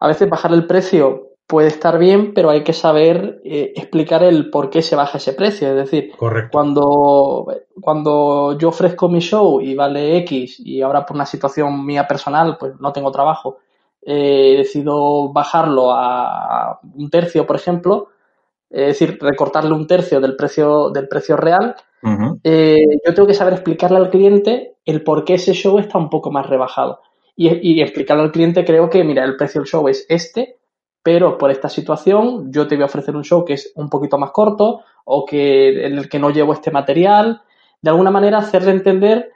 a 0.00 0.08
veces 0.08 0.28
bajar 0.28 0.52
el 0.52 0.66
precio 0.66 1.30
puede 1.46 1.68
estar 1.68 1.98
bien, 1.98 2.34
pero 2.34 2.50
hay 2.50 2.64
que 2.64 2.72
saber 2.72 3.40
eh, 3.44 3.72
explicar 3.76 4.22
el 4.22 4.50
por 4.50 4.68
qué 4.68 4.82
se 4.82 4.96
baja 4.96 5.18
ese 5.18 5.32
precio. 5.32 5.68
Es 5.68 5.76
decir, 5.76 6.12
Correcto. 6.16 6.50
cuando, 6.52 7.46
cuando 7.80 8.58
yo 8.58 8.68
ofrezco 8.68 9.08
mi 9.08 9.20
show 9.20 9.60
y 9.60 9.74
vale 9.74 10.16
X 10.18 10.60
y 10.60 10.82
ahora 10.82 11.06
por 11.06 11.14
una 11.16 11.26
situación 11.26 11.86
mía 11.86 12.06
personal, 12.06 12.56
pues 12.58 12.72
no 12.80 12.92
tengo 12.92 13.12
trabajo, 13.12 13.58
eh, 14.02 14.54
decido 14.58 15.32
bajarlo 15.32 15.92
a 15.92 16.80
un 16.94 17.10
tercio, 17.10 17.46
por 17.46 17.56
ejemplo, 17.56 18.08
es 18.70 18.98
decir, 18.98 19.18
recortarle 19.20 19.72
un 19.72 19.86
tercio 19.86 20.20
del 20.20 20.36
precio, 20.36 20.90
del 20.90 21.08
precio 21.08 21.36
real, 21.36 21.74
eh, 22.44 22.76
yo 23.04 23.14
tengo 23.14 23.26
que 23.26 23.34
saber 23.34 23.54
explicarle 23.54 23.96
al 23.98 24.10
cliente 24.10 24.76
el 24.84 25.02
por 25.02 25.24
qué 25.24 25.34
ese 25.34 25.54
show 25.54 25.78
está 25.78 25.98
un 25.98 26.08
poco 26.08 26.30
más 26.30 26.46
rebajado. 26.46 27.00
Y, 27.34 27.48
y 27.74 27.82
explicarle 27.82 28.22
al 28.22 28.32
cliente, 28.32 28.64
creo 28.64 28.88
que, 28.88 29.04
mira, 29.04 29.24
el 29.24 29.36
precio 29.36 29.60
del 29.60 29.68
show 29.68 29.88
es 29.88 30.06
este, 30.08 30.58
pero 31.02 31.38
por 31.38 31.50
esta 31.50 31.68
situación 31.68 32.50
yo 32.52 32.66
te 32.66 32.74
voy 32.74 32.82
a 32.82 32.86
ofrecer 32.86 33.14
un 33.14 33.24
show 33.24 33.44
que 33.44 33.54
es 33.54 33.72
un 33.76 33.88
poquito 33.88 34.18
más 34.18 34.30
corto 34.30 34.80
o 35.04 35.24
que 35.24 35.86
en 35.86 35.98
el 35.98 36.08
que 36.08 36.18
no 36.18 36.30
llevo 36.30 36.52
este 36.52 36.70
material. 36.70 37.42
De 37.80 37.90
alguna 37.90 38.10
manera, 38.10 38.38
hacerle 38.38 38.72
entender 38.72 39.30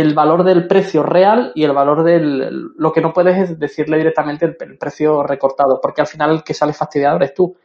el 0.00 0.14
valor 0.14 0.44
del 0.44 0.66
precio 0.66 1.02
real 1.02 1.52
y 1.54 1.64
el 1.64 1.72
valor 1.72 2.04
del... 2.04 2.70
Lo 2.76 2.92
que 2.92 3.00
no 3.00 3.12
puedes 3.14 3.38
es 3.38 3.58
decirle 3.58 3.96
directamente 3.96 4.44
el, 4.44 4.56
el 4.60 4.76
precio 4.76 5.22
recortado, 5.22 5.80
porque 5.80 6.02
al 6.02 6.06
final 6.06 6.30
el 6.32 6.44
que 6.44 6.52
sale 6.52 6.74
fastidiado 6.74 7.16
eres 7.16 7.32
tú 7.32 7.56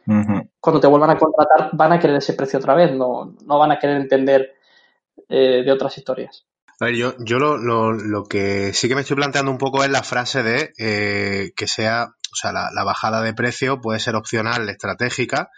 cuando 0.58 0.80
te 0.80 0.86
vuelvan 0.86 1.10
a 1.10 1.18
contratar 1.18 1.70
van 1.74 1.92
a 1.92 1.98
querer 1.98 2.16
ese 2.16 2.32
precio 2.32 2.58
otra 2.58 2.74
vez, 2.74 2.92
no, 2.92 3.34
no 3.44 3.58
van 3.58 3.72
a 3.72 3.78
querer 3.78 3.96
entender 3.96 4.54
eh, 5.28 5.62
de 5.62 5.72
otras 5.72 5.98
historias. 5.98 6.46
A 6.80 6.86
ver, 6.86 6.94
yo, 6.94 7.14
yo 7.18 7.38
lo, 7.38 7.58
lo, 7.58 7.92
lo 7.92 8.24
que 8.24 8.72
sí 8.72 8.88
que 8.88 8.94
me 8.94 9.02
estoy 9.02 9.16
planteando 9.16 9.50
un 9.50 9.58
poco 9.58 9.84
es 9.84 9.90
la 9.90 10.02
frase 10.02 10.42
de 10.42 10.72
eh, 10.78 11.52
que 11.54 11.66
sea, 11.66 12.14
o 12.32 12.34
sea, 12.34 12.52
la, 12.52 12.70
la 12.74 12.84
bajada 12.84 13.20
de 13.20 13.34
precio 13.34 13.80
puede 13.80 14.00
ser 14.00 14.16
opcional, 14.16 14.68
estratégica, 14.70 15.50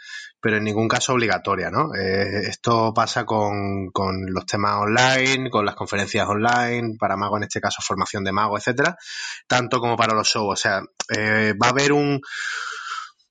pero 0.45 0.59
en 0.59 0.65
ningún 0.65 0.89
caso 0.89 1.15
obligatoria, 1.15 1.71
¿no? 1.71 1.95
Eh, 1.95 2.49
esto 2.51 2.93
pasa 2.93 3.25
con, 3.25 3.89
con 3.93 4.27
los 4.27 4.45
temas 4.45 4.75
online, 4.75 5.49
con 5.49 5.65
las 5.65 5.75
conferencias 5.75 6.29
online, 6.29 6.99
para 6.99 7.17
mago 7.17 7.39
en 7.39 7.45
este 7.45 7.63
caso 7.63 7.81
formación 7.81 8.25
de 8.25 8.33
mago, 8.33 8.59
etcétera, 8.59 8.95
tanto 9.47 9.81
como 9.81 9.97
para 9.97 10.15
los 10.15 10.29
shows. 10.29 10.53
O 10.53 10.57
sea, 10.57 10.83
eh, 11.17 11.55
va 11.55 11.69
a 11.69 11.71
haber 11.71 11.95
un 11.95 12.21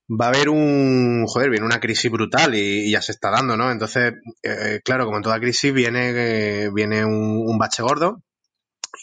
va 0.10 0.26
a 0.26 0.30
haber 0.30 0.50
un, 0.50 1.26
joder, 1.28 1.52
viene 1.52 1.68
una 1.68 1.80
crisis 1.80 2.10
brutal 2.10 2.56
y, 2.56 2.90
ya 2.90 3.04
se 3.04 3.12
está 3.12 3.30
dando, 3.30 3.56
¿no? 3.58 3.70
Entonces, 3.70 4.14
eh, 4.42 4.82
claro, 4.84 5.06
como 5.06 5.18
en 5.18 5.24
toda 5.24 5.40
crisis 5.40 5.72
viene, 5.72 6.14
eh, 6.16 6.72
viene 6.74 7.06
un, 7.06 7.44
un 7.46 7.58
bache 7.60 7.84
gordo 7.84 8.24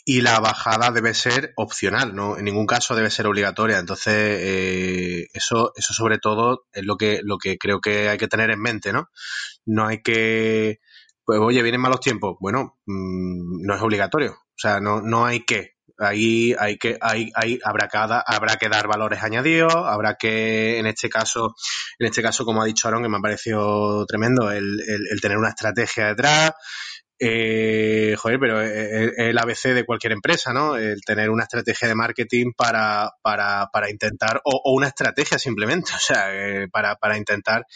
y 0.05 0.21
la 0.21 0.41
bajada 0.41 0.91
debe 0.91 1.15
ser 1.15 1.53
opcional, 1.57 2.15
¿no? 2.15 2.39
En 2.39 2.45
ningún 2.45 2.67
caso 2.67 2.95
debe 2.95 3.11
ser 3.11 3.27
obligatoria. 3.27 3.79
Entonces, 3.79 4.15
eh, 4.15 5.27
eso, 5.33 5.73
eso 5.77 5.93
sobre 5.95 6.19
todo 6.19 6.67
es 6.73 6.85
lo 6.85 6.97
que, 6.97 7.21
lo 7.23 7.39
que 7.39 7.59
creo 7.59 7.81
que 7.81 8.09
hay 8.09 8.19
que 8.19 8.29
tener 8.29 8.51
en 8.51 8.61
mente, 8.61 8.93
¿no? 8.93 9.09
No 9.67 9.87
hay 9.87 10.03
que, 10.03 10.79
pues 11.25 11.41
oye, 11.41 11.63
vienen 11.63 11.81
malos 11.81 12.01
tiempos. 12.01 12.37
Bueno, 12.41 12.79
mmm, 12.87 13.67
no 13.67 13.75
es 13.75 13.83
obligatorio. 13.83 14.33
O 14.33 14.57
sea, 14.57 14.81
no, 14.81 15.01
no 15.03 15.27
hay 15.27 15.45
que. 15.45 15.75
Ahí 16.03 16.55
hay 16.59 16.79
que, 16.79 16.97
hay, 17.03 17.31
hay, 17.35 17.59
habrá, 17.63 17.87
cada, 17.89 18.25
habrá 18.27 18.57
que 18.57 18.71
dar 18.71 18.89
valores 18.89 19.23
añadidos, 19.23 19.75
habrá 19.75 20.15
que, 20.15 20.79
en 20.79 20.87
este 20.87 21.11
caso, 21.11 21.55
en 21.99 22.07
este 22.07 22.23
caso, 22.23 22.47
como 22.47 22.63
ha 22.63 22.65
dicho 22.65 22.89
Aaron, 22.89 23.03
que 23.03 23.11
me 23.11 23.19
ha 23.19 23.21
parecido 23.21 24.07
tremendo, 24.07 24.51
el, 24.51 24.81
el, 24.81 25.09
el 25.11 25.21
tener 25.21 25.37
una 25.37 25.51
estrategia 25.51 26.07
detrás, 26.07 26.53
eh, 27.23 28.17
joder, 28.17 28.41
pero 28.41 28.63
es 28.63 29.13
el 29.19 29.39
ABC 29.39 29.75
de 29.75 29.85
cualquier 29.85 30.13
empresa, 30.13 30.55
¿no? 30.55 30.77
El 30.77 31.03
tener 31.03 31.29
una 31.29 31.43
estrategia 31.43 31.87
de 31.87 31.95
marketing 31.95 32.53
para, 32.57 33.13
para, 33.21 33.69
para 33.71 33.91
intentar, 33.91 34.41
o, 34.45 34.73
una 34.75 34.89
estrategia 34.89 35.39
simplemente, 35.39 35.93
o 35.97 35.99
sea, 35.99 36.35
eh, 36.35 36.69
para, 36.73 36.97
para 36.97 37.19
intentar 37.19 37.67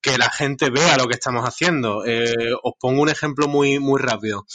que 0.00 0.16
la 0.16 0.30
gente 0.30 0.70
vea 0.70 0.96
lo 0.96 1.06
que 1.06 1.14
estamos 1.14 1.44
haciendo. 1.44 2.04
Eh, 2.06 2.52
os 2.62 2.72
pongo 2.78 3.02
un 3.02 3.10
ejemplo 3.10 3.48
muy, 3.48 3.78
muy 3.78 4.00
rápido. 4.00 4.46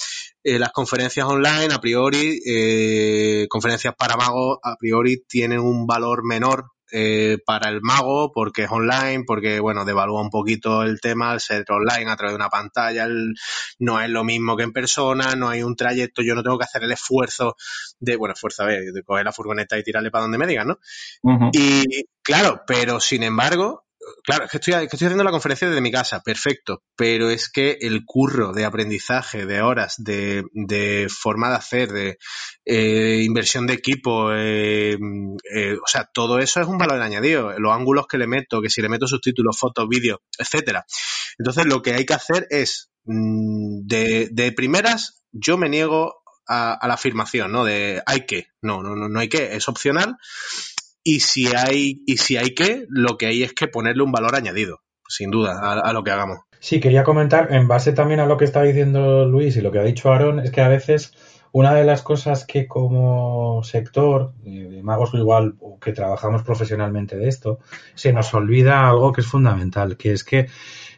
Eh, 0.44 0.60
las 0.60 0.72
conferencias 0.72 1.26
online, 1.28 1.74
a 1.74 1.80
priori, 1.80 2.42
eh, 2.46 3.46
conferencias 3.50 3.94
para 3.96 4.18
magos, 4.18 4.58
a 4.64 4.76
priori 4.76 5.24
tienen 5.28 5.60
un 5.60 5.86
valor 5.86 6.24
menor 6.26 6.72
eh, 6.92 7.38
para 7.46 7.70
el 7.70 7.82
mago 7.82 8.32
porque 8.34 8.64
es 8.64 8.72
online, 8.72 9.24
porque 9.26 9.60
bueno, 9.60 9.86
devalúa 9.86 10.22
un 10.22 10.30
poquito 10.30 10.84
el 10.84 11.00
tema 11.02 11.32
al 11.32 11.42
ser 11.42 11.66
online 11.70 12.12
a 12.12 12.16
través 12.16 12.34
de 12.34 12.38
una 12.38 12.50
pantalla, 12.50 13.06
el, 13.06 13.34
no 13.80 14.00
es 14.02 14.10
lo 14.10 14.24
mismo 14.24 14.56
que 14.56 14.64
en 14.64 14.74
persona, 14.74 15.36
no 15.36 15.50
hay 15.50 15.64
un 15.64 15.76
trayecto, 15.76 16.22
yo 16.22 16.36
no 16.36 16.44
tengo 16.44 16.58
que 16.58 16.66
hacer 16.66 16.84
el 16.84 16.92
esfuerzo 16.92 17.56
de, 18.00 18.16
bueno, 18.16 18.34
esfuerzo 18.34 18.64
a 18.64 18.68
ver, 18.68 18.92
de 18.92 19.04
coger 19.04 19.26
la 19.26 19.32
furgoneta 19.32 19.78
y 19.78 19.84
tirarle 19.84 20.12
para 20.12 20.24
donde 20.24 20.38
me 20.38 20.48
digan, 20.48 20.68
¿no? 20.68 20.80
Uh 21.24 21.32
-huh. 21.32 21.50
Y 21.54 22.06
claro, 22.22 22.64
pero 22.68 23.00
sin 23.00 23.24
embargo, 23.24 23.85
claro, 24.24 24.46
es 24.46 24.52
que 24.52 24.58
estoy, 24.58 24.74
haciendo 24.74 25.24
la 25.24 25.32
conferencia 25.32 25.68
desde 25.68 25.82
mi 25.82 25.92
casa, 25.92 26.22
perfecto, 26.22 26.84
pero 26.96 27.30
es 27.30 27.50
que 27.50 27.78
el 27.82 28.04
curro 28.06 28.54
de 28.54 28.66
aprendizaje, 28.66 29.46
de 29.46 29.62
horas, 29.62 29.96
de, 29.98 30.44
de 30.54 31.08
forma 31.10 31.50
de 31.50 31.56
hacer, 31.56 31.92
de 31.92 32.18
eh, 32.66 33.22
inversión 33.24 33.68
de 33.68 33.74
equipo, 33.74 34.34
eh, 34.34 34.98
eh, 35.54 35.74
o 35.74 35.88
sea, 35.88 36.10
todo 36.14 36.40
eso 36.40 36.62
es 36.62 36.68
un 36.68 36.78
valor 36.78 37.02
añadido. 37.02 37.58
Los 37.60 37.74
ángulos 37.74 38.08
que 38.08 38.18
le 38.18 38.28
meto, 38.28 38.62
que 38.62 38.70
si 38.70 38.82
le 38.82 38.90
meto 38.90 39.08
subtítulos, 39.08 39.58
fotos, 39.58 39.88
vídeos, 39.88 40.20
etcétera. 40.38 40.86
Entonces, 41.38 41.66
lo 41.66 41.82
que 41.82 41.94
hay 41.94 42.06
que 42.06 42.14
hacer 42.14 42.48
es, 42.50 42.92
mm, 43.06 43.86
de, 43.86 44.30
de 44.32 44.52
primeras, 44.52 45.24
yo 45.32 45.58
me 45.58 45.70
niego 45.70 46.24
a, 46.48 46.74
a, 46.74 46.88
la 46.88 46.94
afirmación, 46.94 47.52
¿no? 47.52 47.66
De 47.66 48.02
hay 48.06 48.26
que, 48.26 48.48
no, 48.62 48.84
no, 48.84 48.96
no, 48.96 49.10
no 49.10 49.20
hay 49.20 49.30
que, 49.30 49.56
es 49.56 49.68
opcional 49.68 50.18
y 51.06 51.20
si 51.20 51.56
hay 51.56 52.02
y 52.08 52.18
si 52.18 52.36
hay 52.36 52.54
que 52.56 52.86
lo 52.90 53.18
que 53.18 53.28
hay 53.28 53.44
es 53.44 53.54
que 53.54 53.68
ponerle 53.68 54.04
un 54.04 54.12
valor 54.12 54.36
añadido 54.36 54.80
sin 55.08 55.30
duda 55.30 55.60
a, 55.62 55.94
lo 55.94 56.04
que 56.04 56.10
hagamos. 56.10 56.40
Sí 56.60 56.80
quería 56.80 57.04
comentar 57.04 57.54
en 57.54 57.68
base 57.68 57.94
también 57.94 58.20
a 58.20 58.26
lo 58.26 58.38
que 58.38 58.46
está 58.46 58.64
diciendo 58.64 59.26
Luis 59.26 59.56
y 59.56 59.62
lo 59.62 59.72
que 59.72 59.78
ha 59.78 59.84
dicho 59.84 60.12
Aaron 60.12 60.40
es 60.40 60.50
que 60.50 60.62
a 60.62 60.68
veces 60.68 61.14
una 61.52 61.76
de 61.76 61.86
las 61.86 62.02
cosas 62.02 62.44
que 62.44 62.68
como 62.68 63.62
sector 63.64 64.34
de 64.42 64.82
magos 64.82 65.14
igual 65.14 65.54
que 65.80 65.94
trabajamos 65.94 66.42
profesionalmente 66.42 67.18
de 67.18 67.28
esto 67.28 67.60
se 67.94 68.12
nos 68.12 68.34
olvida 68.34 68.90
algo 68.90 69.14
que 69.14 69.22
es 69.22 69.28
fundamental 69.28 69.98
que 69.98 70.12
es 70.12 70.24
que 70.24 70.48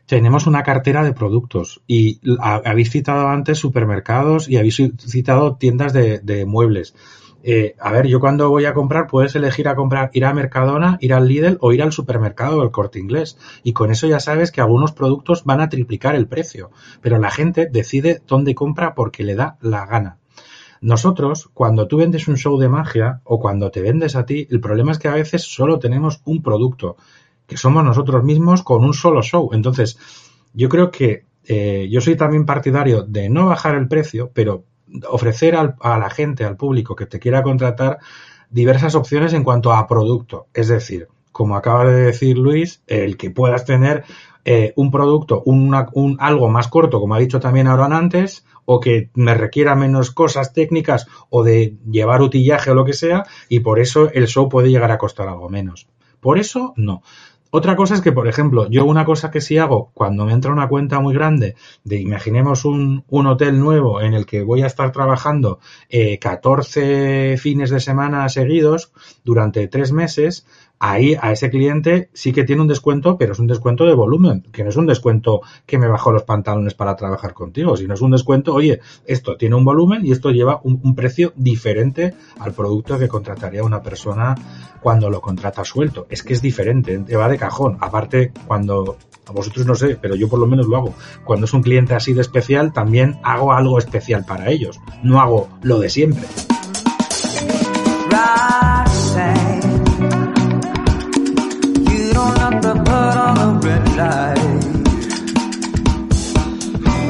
tenemos 0.06 0.48
una 0.48 0.64
cartera 0.64 1.04
de 1.04 1.12
productos 1.12 1.82
y 1.86 2.22
habéis 2.40 2.92
citado 2.92 3.28
antes 3.28 3.58
supermercados 3.58 4.48
y 4.48 4.56
habéis 4.56 4.82
citado 5.00 5.58
tiendas 5.58 5.92
de 5.92 6.46
muebles 6.48 6.96
eh, 7.44 7.76
a 7.80 7.92
ver, 7.92 8.08
yo 8.08 8.20
cuando 8.20 8.50
voy 8.50 8.66
a 8.66 8.74
comprar 8.74 9.08
puedes 9.08 9.36
elegir 9.36 9.68
a 9.68 9.76
comprar, 9.76 10.10
ir 10.14 10.26
a 10.26 10.34
Mercadona, 10.34 10.98
ir 11.02 11.14
al 11.14 11.28
Lidl 11.28 11.58
o 11.62 11.72
ir 11.72 11.82
al 11.82 11.92
supermercado 11.92 12.62
del 12.62 12.72
corte 12.72 13.00
inglés. 13.00 13.38
Y 13.64 13.74
con 13.74 13.92
eso 13.92 14.08
ya 14.08 14.20
sabes 14.20 14.52
que 14.52 14.62
algunos 14.62 14.92
productos 14.92 15.44
van 15.46 15.62
a 15.62 15.70
triplicar 15.70 16.16
el 16.16 16.28
precio. 16.28 16.72
Pero 17.02 17.20
la 17.20 17.32
gente 17.32 17.68
decide 17.72 18.22
dónde 18.28 18.56
compra 18.56 18.96
porque 18.96 19.24
le 19.24 19.36
da 19.36 19.58
la 19.62 19.86
gana. 19.86 20.18
Nosotros, 20.82 21.50
cuando 21.54 21.88
tú 21.88 21.98
vendes 21.98 22.28
un 22.28 22.38
show 22.38 22.58
de 22.58 22.70
magia 22.70 23.22
o 23.24 23.40
cuando 23.40 23.72
te 23.72 23.82
vendes 23.82 24.16
a 24.16 24.26
ti, 24.26 24.48
el 24.50 24.60
problema 24.60 24.92
es 24.92 25.00
que 25.00 25.08
a 25.08 25.14
veces 25.14 25.44
solo 25.44 25.80
tenemos 25.80 26.22
un 26.26 26.44
producto, 26.44 26.98
que 27.48 27.58
somos 27.58 27.84
nosotros 27.84 28.24
mismos 28.24 28.62
con 28.62 28.84
un 28.84 28.94
solo 28.94 29.22
show. 29.24 29.50
Entonces, 29.54 29.98
yo 30.54 30.70
creo 30.70 30.92
que 30.92 31.26
eh, 31.46 31.88
yo 31.90 32.02
soy 32.02 32.16
también 32.16 32.46
partidario 32.46 33.04
de 33.04 33.30
no 33.30 33.48
bajar 33.48 33.76
el 33.76 33.88
precio, 33.88 34.32
pero 34.34 34.66
ofrecer 35.10 35.56
al- 35.56 35.76
a 35.82 35.98
la 35.98 36.10
gente, 36.10 36.46
al 36.46 36.58
público 36.58 36.96
que 36.96 37.06
te 37.06 37.20
quiera 37.20 37.44
contratar, 37.44 38.00
diversas 38.50 38.96
opciones 38.96 39.34
en 39.34 39.44
cuanto 39.44 39.74
a 39.74 39.88
producto. 39.88 40.48
Es 40.54 40.68
decir, 40.68 41.08
como 41.32 41.56
acaba 41.56 41.86
de 41.86 42.02
decir 42.02 42.38
Luis, 42.38 42.82
el 42.88 43.18
que 43.18 43.30
puedas 43.30 43.66
tener 43.66 44.04
eh, 44.46 44.72
un 44.78 44.92
producto, 44.92 45.44
un, 45.46 45.76
algo 46.20 46.50
más 46.50 46.70
corto, 46.70 47.02
como 47.02 47.16
ha 47.16 47.20
dicho 47.20 47.40
también 47.42 47.68
Aaron 47.68 47.92
antes, 47.92 48.46
o 48.64 48.80
que 48.80 49.10
me 49.14 49.34
requiera 49.34 49.76
menos 49.76 50.12
cosas 50.12 50.54
técnicas 50.54 51.06
o 51.30 51.44
de 51.44 51.76
llevar 51.90 52.22
utillaje 52.22 52.72
o 52.72 52.76
lo 52.76 52.86
que 52.86 52.94
sea, 52.94 53.26
y 53.50 53.60
por 53.60 53.80
eso 53.80 54.10
el 54.14 54.28
show 54.28 54.48
puede 54.48 54.70
llegar 54.70 54.92
a 54.92 54.98
costar 54.98 55.28
algo 55.28 55.50
menos. 55.50 55.88
Por 56.22 56.40
eso, 56.40 56.74
no. 56.78 57.02
Otra 57.50 57.76
cosa 57.76 57.96
es 57.96 58.02
que, 58.02 58.12
por 58.12 58.28
ejemplo, 58.28 58.70
yo 58.70 58.86
una 58.86 59.06
cosa 59.06 59.32
que 59.32 59.42
sí 59.42 59.58
hago 59.58 59.92
cuando 59.94 60.26
me 60.26 60.34
entra 60.34 60.52
una 60.52 60.68
cuenta 60.68 61.00
muy 61.00 61.14
grande 61.14 61.56
de, 61.84 62.02
imaginemos 62.02 62.66
un, 62.66 63.06
un 63.08 63.28
hotel 63.28 63.60
nuevo 63.60 64.02
en 64.02 64.14
el 64.14 64.26
que 64.26 64.44
voy 64.44 64.64
a 64.64 64.68
estar 64.68 64.92
trabajando 64.92 65.60
eh, 65.90 66.20
14 66.20 67.38
fines 67.38 67.70
de 67.70 67.80
semana 67.80 68.28
seguidos 68.28 68.92
durante 69.24 69.68
tres 69.68 69.94
meses, 69.94 70.46
ahí 70.80 71.16
a 71.20 71.32
ese 71.32 71.50
cliente 71.50 72.10
sí 72.14 72.32
que 72.32 72.44
tiene 72.44 72.62
un 72.62 72.68
descuento, 72.68 73.18
pero 73.18 73.34
es 73.34 73.40
un 73.40 73.48
descuento 73.48 73.86
de 73.86 73.94
volumen, 73.94 74.44
que 74.52 74.64
no 74.64 74.70
es 74.70 74.76
un 74.76 74.86
descuento 74.86 75.42
que 75.66 75.78
me 75.78 75.88
bajo 75.88 76.12
los 76.12 76.24
pantalones 76.24 76.74
para 76.74 76.96
trabajar 76.96 77.34
contigo, 77.34 77.76
sino 77.78 77.94
es 77.94 78.02
un 78.02 78.12
descuento, 78.12 78.54
oye, 78.54 78.80
esto 79.06 79.38
tiene 79.38 79.56
un 79.56 79.66
volumen 79.66 80.06
y 80.06 80.12
esto 80.12 80.32
lleva 80.32 80.62
un, 80.64 80.96
precio 80.96 81.32
diferente 81.36 82.16
al 82.40 82.54
producto 82.54 82.98
que 82.98 83.08
contrataría 83.08 83.64
una 83.64 83.84
persona 83.84 84.34
cuando 84.82 85.10
lo 85.10 85.22
contrata 85.22 85.64
suelto. 85.64 86.08
Es 86.10 86.24
que 86.24 86.34
es 86.34 86.42
diferente, 86.42 86.98
te 87.00 87.16
va 87.16 87.28
de 87.28 87.38
cajón. 87.38 87.78
Aparte, 87.82 88.32
cuando 88.48 88.98
a 89.28 89.32
vosotros 89.32 89.66
no 89.66 89.76
sé, 89.76 89.98
pero 90.02 90.16
yo 90.16 90.28
por 90.28 90.40
lo 90.40 90.48
menos 90.48 90.66
lo 90.66 90.78
hago. 90.78 90.94
Cuando 91.24 91.46
es 91.46 91.54
un 91.54 91.62
cliente 91.62 91.94
así 91.94 92.14
de 92.14 92.22
especial, 92.22 92.74
también 92.74 93.20
hago 93.24 93.54
algo 93.54 93.78
especial 93.78 94.26
para 94.26 94.50
ellos. 94.50 94.80
No 95.04 95.22
hago 95.22 95.50
lo 95.62 95.80
de 95.80 95.90
siempre. 95.90 96.26
Red 103.68 103.86
light. 104.00 104.62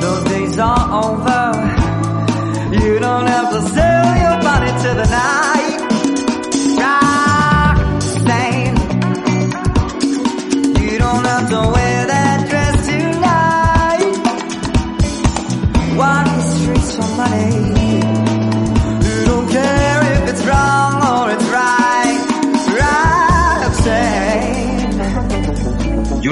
Those 0.01 0.23
days 0.31 0.57
are 0.57 0.85
over. 1.05 1.43
You 2.83 2.99
don't 2.99 3.27
have 3.27 3.49
to 3.55 3.61
sell 3.75 4.07
your 4.23 4.37
body 4.47 4.71
to 4.83 4.89
the 5.01 5.07
night. 5.09 5.46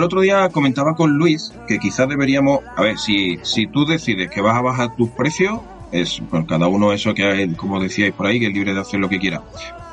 Otro 0.05 0.21
día 0.21 0.49
comentaba 0.49 0.95
con 0.95 1.13
Luis 1.17 1.51
que 1.67 1.79
quizás 1.79 2.07
deberíamos, 2.07 2.59
a 2.75 2.81
ver, 2.81 2.97
si, 2.97 3.37
si 3.43 3.67
tú 3.67 3.85
decides 3.85 4.29
que 4.29 4.41
vas 4.41 4.55
a 4.55 4.61
bajar 4.61 4.95
tus 4.95 5.09
precios, 5.09 5.59
es 5.91 6.21
pues 6.29 6.45
cada 6.47 6.67
uno 6.67 6.91
eso 6.93 7.13
que 7.13 7.23
hay, 7.25 7.49
como 7.53 7.79
decíais 7.79 8.13
por 8.13 8.25
ahí, 8.27 8.39
que 8.39 8.47
es 8.47 8.53
libre 8.53 8.73
de 8.73 8.81
hacer 8.81 8.99
lo 8.99 9.07
que 9.09 9.19
quiera. 9.19 9.41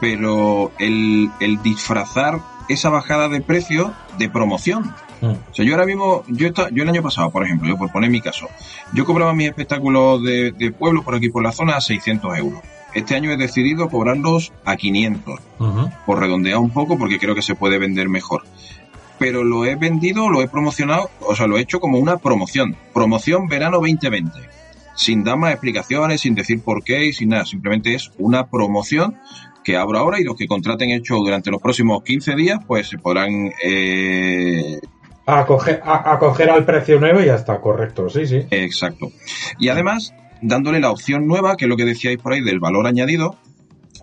Pero 0.01 0.73
el, 0.79 1.31
el 1.41 1.63
disfrazar 1.63 2.41
esa 2.69 2.89
bajada 2.91 3.29
de 3.29 3.41
precio 3.41 3.93
de 4.19 4.29
promoción. 4.29 4.93
O 5.51 5.55
sea, 5.55 5.65
yo 5.65 5.75
ahora 5.75 5.87
mismo, 5.87 6.25
yo, 6.29 6.49
esta- 6.49 6.69
yo 6.71 6.83
el 6.83 6.89
año 6.89 7.03
pasado, 7.03 7.31
por 7.31 7.45
ejemplo, 7.45 7.69
yo 7.69 7.77
por 7.77 7.93
poner 7.93 8.11
mi 8.11 8.21
caso, 8.21 8.49
yo 8.93 9.05
cobraba 9.05 9.33
mis 9.35 9.49
espectáculos 9.49 10.21
de, 10.25 10.51
de 10.53 10.73
pueblo 10.73 11.03
por 11.05 11.15
aquí 11.15 11.29
por 11.29 11.43
la 11.45 11.53
zona 11.53 11.77
a 11.77 11.81
600 11.81 12.37
euros. 12.39 12.61
Este 12.95 13.15
año 13.15 13.31
he 13.31 13.37
decidido 13.37 13.89
cobrarlos 13.89 14.53
a 14.65 14.77
500 14.77 15.41
por 16.05 16.19
redondear 16.19 16.59
un 16.59 16.71
poco 16.71 16.99
porque 16.99 17.19
creo 17.21 17.35
que 17.37 17.43
se 17.43 17.55
puede 17.55 17.79
vender 17.79 18.09
mejor. 18.09 18.43
Pero 19.23 19.45
lo 19.45 19.65
he 19.65 19.77
vendido, 19.77 20.29
lo 20.29 20.43
he 20.43 20.49
promocionado, 20.49 21.09
o 21.21 21.37
sea, 21.37 21.47
lo 21.47 21.57
he 21.57 21.61
hecho 21.61 21.79
como 21.79 21.99
una 21.99 22.17
promoción. 22.17 22.75
Promoción 22.93 23.47
verano 23.47 23.77
2020. 23.79 24.33
Sin 24.97 25.23
dar 25.23 25.37
más 25.39 25.53
explicaciones, 25.53 26.21
sin 26.23 26.35
decir 26.35 26.61
por 26.61 26.83
qué 26.83 27.07
y 27.07 27.13
sin 27.13 27.29
nada. 27.29 27.45
Simplemente 27.47 27.95
es 27.95 28.11
una 28.19 28.49
promoción 28.49 29.17
que 29.63 29.77
abro 29.77 29.99
ahora 30.01 30.19
y 30.21 30.25
los 30.25 30.35
que 30.35 30.49
contraten 30.49 30.91
el 30.91 31.03
show 31.03 31.23
durante 31.25 31.53
los 31.53 31.63
próximos 31.63 32.03
15 32.03 32.35
días, 32.35 32.59
pues 32.67 32.89
se 32.89 32.99
podrán... 32.99 33.53
eh, 33.65 34.81
A 35.27 35.47
coger, 35.47 35.81
a, 35.85 36.15
a 36.15 36.19
coger 36.19 36.51
al 36.51 36.65
precio 36.65 36.99
nuevo 36.99 37.21
y 37.21 37.27
ya 37.27 37.37
está, 37.37 37.61
correcto, 37.61 38.09
sí, 38.11 38.27
sí. 38.27 38.41
Exacto. 38.51 39.13
Y 39.61 39.69
además, 39.69 40.13
dándole 40.41 40.81
la 40.81 40.91
opción 40.91 41.29
nueva, 41.29 41.57
que 41.57 41.67
es 41.67 41.69
lo 41.69 41.77
que 41.77 41.85
decíais 41.85 42.19
por 42.19 42.33
ahí 42.33 42.41
del 42.41 42.59
valor 42.59 42.89
añadido, 42.89 43.37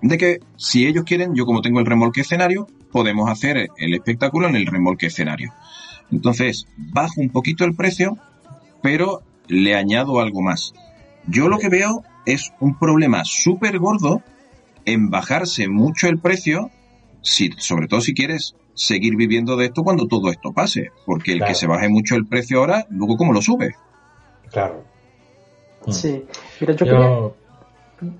de 0.02 0.18
que 0.18 0.40
si 0.56 0.88
ellos 0.88 1.04
quieren, 1.04 1.36
yo 1.36 1.46
como 1.46 1.62
tengo 1.62 1.82
el 1.82 1.86
remolque 1.86 2.22
escenario, 2.22 2.68
podemos 2.92 3.30
hacer 3.30 3.70
el 3.78 3.94
espectáculo 3.94 4.48
en 4.48 4.56
el 4.56 4.66
remolque 4.66 5.08
escenario. 5.08 5.54
Entonces, 6.12 6.68
bajo 6.78 7.22
un 7.22 7.30
poquito 7.30 7.66
el 7.66 7.76
precio, 7.76 8.18
pero 8.82 9.22
le 9.48 9.76
añado 9.76 10.20
algo 10.20 10.42
más. 10.42 10.74
Yo 11.28 11.48
lo 11.50 11.58
que 11.60 11.70
veo 11.70 12.04
es 12.26 12.52
un 12.60 12.78
problema 12.78 13.24
súper 13.26 13.78
gordo 13.80 14.22
en 14.86 15.10
bajarse 15.10 15.68
mucho 15.68 16.08
el 16.08 16.20
precio, 16.20 16.72
si, 17.22 17.52
sobre 17.58 17.88
todo 17.88 18.02
si 18.02 18.14
quieres 18.14 18.56
seguir 18.74 19.16
viviendo 19.16 19.58
de 19.58 19.66
esto 19.66 19.84
cuando 19.84 20.08
todo 20.08 20.32
esto 20.32 20.52
pase, 20.54 20.90
porque 21.06 21.34
el 21.34 21.40
Claro. 21.40 21.52
que 21.52 21.56
se 21.60 21.68
baje 21.68 21.90
mucho 21.90 22.16
el 22.16 22.26
precio 22.26 22.60
ahora, 22.60 22.88
luego 22.90 23.18
cómo 23.18 23.34
lo 23.34 23.42
sube. 23.42 23.76
Claro. 24.52 24.84
Sí, 25.90 26.24
mira, 26.60 26.74
yo, 26.76 26.86
Yo- 26.86 26.92
quería... 26.92 27.49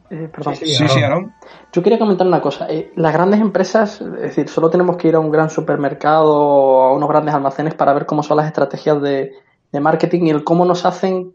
eh, 0.10 0.30
perdón. 0.34 0.56
Sí, 0.56 0.66
sí, 0.66 0.88
sí, 0.88 1.02
Aaron. 1.02 1.34
Yo 1.72 1.82
quería 1.82 2.00
comentar 2.00 2.28
una 2.28 2.42
cosa. 2.42 2.68
Eh, 2.70 2.92
las 2.96 3.14
grandes 3.14 3.40
empresas, 3.40 4.02
es 4.02 4.22
decir, 4.22 4.50
solo 4.50 4.70
tenemos 4.70 4.98
que 4.98 5.08
ir 5.08 5.16
a 5.16 5.20
un 5.20 5.32
gran 5.32 5.50
supermercado 5.50 6.36
o 6.36 6.84
a 6.84 6.94
unos 6.94 7.10
grandes 7.10 7.34
almacenes 7.34 7.74
para 7.76 7.94
ver 7.94 8.06
cómo 8.06 8.24
son 8.24 8.38
las 8.38 8.48
estrategias 8.48 9.02
de, 9.02 9.34
de 9.72 9.80
marketing 9.80 10.24
y 10.24 10.30
el 10.32 10.44
cómo 10.44 10.66
nos 10.66 10.86
hacen 10.86 11.34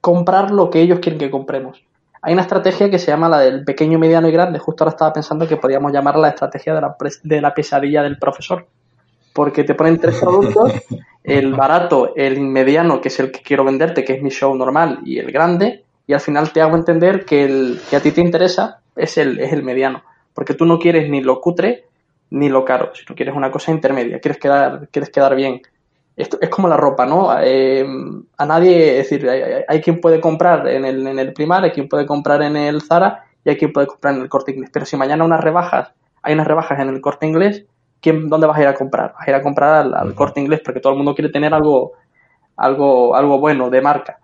comprar 0.00 0.50
lo 0.50 0.70
que 0.70 0.80
ellos 0.80 1.00
quieren 1.00 1.18
que 1.18 1.30
compremos. 1.30 1.82
Hay 2.22 2.32
una 2.32 2.42
estrategia 2.42 2.90
que 2.90 2.98
se 2.98 3.10
llama 3.10 3.28
la 3.28 3.38
del 3.38 3.64
pequeño, 3.64 3.98
mediano 3.98 4.28
y 4.28 4.32
grande. 4.32 4.58
Justo 4.58 4.84
ahora 4.84 4.90
estaba 4.90 5.12
pensando 5.12 5.46
que 5.46 5.56
podríamos 5.56 5.92
llamarla 5.92 6.22
la 6.22 6.28
estrategia 6.30 6.74
de 6.74 6.80
la, 6.80 6.96
de 7.22 7.40
la 7.40 7.54
pesadilla 7.54 8.02
del 8.02 8.18
profesor. 8.18 8.66
Porque 9.32 9.64
te 9.64 9.74
ponen 9.74 10.00
tres 10.00 10.18
productos, 10.18 10.72
el 11.22 11.54
barato, 11.54 12.14
el 12.16 12.40
mediano, 12.40 13.00
que 13.00 13.08
es 13.08 13.20
el 13.20 13.30
que 13.30 13.42
quiero 13.42 13.64
venderte, 13.64 14.02
que 14.02 14.14
es 14.14 14.22
mi 14.22 14.30
show 14.30 14.54
normal, 14.54 15.00
y 15.04 15.18
el 15.18 15.30
grande, 15.30 15.84
y 16.06 16.12
al 16.12 16.20
final 16.20 16.52
te 16.52 16.60
hago 16.60 16.76
entender 16.76 17.24
que 17.24 17.44
el 17.44 17.80
que 17.90 17.96
a 17.96 18.00
ti 18.00 18.12
te 18.12 18.20
interesa 18.20 18.80
es 18.94 19.18
el, 19.18 19.38
es 19.40 19.52
el 19.52 19.62
mediano. 19.62 20.02
Porque 20.34 20.54
tú 20.54 20.64
no 20.66 20.78
quieres 20.78 21.08
ni 21.10 21.20
lo 21.20 21.40
cutre 21.40 21.84
ni 22.30 22.48
lo 22.48 22.64
caro, 22.64 22.92
sino 22.94 23.14
quieres 23.16 23.34
una 23.34 23.50
cosa 23.50 23.70
intermedia, 23.72 24.20
quieres 24.20 24.38
quedar, 24.38 24.88
quieres 24.90 25.10
quedar 25.10 25.34
bien. 25.36 25.62
Esto 26.16 26.38
es 26.40 26.48
como 26.48 26.68
la 26.68 26.76
ropa, 26.76 27.06
¿no? 27.06 27.30
Eh, 27.42 27.84
a 28.38 28.46
nadie, 28.46 28.98
es 29.00 29.08
decir, 29.10 29.28
hay, 29.28 29.42
hay- 29.42 29.62
hay 29.68 29.80
quien 29.80 30.00
puede 30.00 30.20
comprar 30.20 30.66
en 30.68 30.84
el, 30.84 31.06
en 31.06 31.18
el 31.18 31.32
Primar, 31.32 31.64
hay 31.64 31.70
quien 31.72 31.88
puede 31.88 32.06
comprar 32.06 32.42
en 32.42 32.56
el 32.56 32.80
Zara 32.82 33.24
y 33.44 33.50
hay 33.50 33.56
quien 33.56 33.72
puede 33.72 33.86
comprar 33.86 34.14
en 34.14 34.22
el 34.22 34.28
Corte 34.28 34.52
Inglés. 34.52 34.70
Pero 34.72 34.86
si 34.86 34.96
mañana 34.96 35.24
unas 35.24 35.40
rebajas, 35.42 35.92
hay 36.22 36.34
unas 36.34 36.46
rebajas 36.46 36.80
en 36.80 36.88
el 36.88 37.00
Corte 37.00 37.26
Inglés, 37.26 37.66
¿quién, 38.00 38.28
¿dónde 38.28 38.46
vas 38.46 38.58
a 38.58 38.62
ir 38.62 38.68
a 38.68 38.74
comprar? 38.74 39.12
Vas 39.14 39.26
a 39.28 39.30
ir 39.30 39.36
a 39.36 39.42
comprar 39.42 39.74
al, 39.74 39.94
al 39.94 40.14
Corte 40.14 40.40
Inglés 40.40 40.60
porque 40.64 40.80
todo 40.80 40.92
el 40.92 40.96
mundo 40.96 41.14
quiere 41.14 41.30
tener 41.30 41.52
algo, 41.54 41.92
algo, 42.56 43.14
algo 43.16 43.38
bueno 43.40 43.70
de 43.70 43.82
marca. 43.82 44.18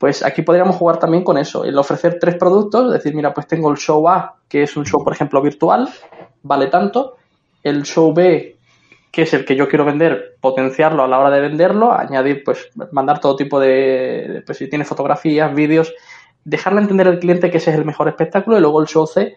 Pues 0.00 0.24
aquí 0.24 0.40
podríamos 0.40 0.76
jugar 0.76 0.98
también 0.98 1.22
con 1.22 1.36
eso, 1.36 1.62
el 1.62 1.76
ofrecer 1.76 2.16
tres 2.18 2.36
productos, 2.36 2.90
decir, 2.90 3.14
mira, 3.14 3.34
pues 3.34 3.46
tengo 3.46 3.70
el 3.70 3.76
show 3.76 4.08
A, 4.08 4.38
que 4.48 4.62
es 4.62 4.74
un 4.78 4.86
show, 4.86 5.04
por 5.04 5.12
ejemplo, 5.12 5.42
virtual, 5.42 5.90
vale 6.42 6.68
tanto, 6.68 7.18
el 7.62 7.82
show 7.82 8.14
B, 8.14 8.56
que 9.12 9.22
es 9.22 9.34
el 9.34 9.44
que 9.44 9.56
yo 9.56 9.68
quiero 9.68 9.84
vender, 9.84 10.38
potenciarlo 10.40 11.02
a 11.02 11.06
la 11.06 11.18
hora 11.18 11.28
de 11.28 11.42
venderlo, 11.42 11.92
añadir, 11.92 12.42
pues, 12.42 12.70
mandar 12.92 13.20
todo 13.20 13.36
tipo 13.36 13.60
de, 13.60 14.26
de, 14.26 14.42
pues 14.46 14.56
si 14.56 14.70
tiene 14.70 14.86
fotografías, 14.86 15.54
vídeos, 15.54 15.92
dejarle 16.44 16.80
entender 16.80 17.06
al 17.06 17.18
cliente 17.18 17.50
que 17.50 17.58
ese 17.58 17.70
es 17.70 17.76
el 17.76 17.84
mejor 17.84 18.08
espectáculo 18.08 18.56
y 18.56 18.62
luego 18.62 18.80
el 18.80 18.88
show 18.88 19.06
C, 19.06 19.36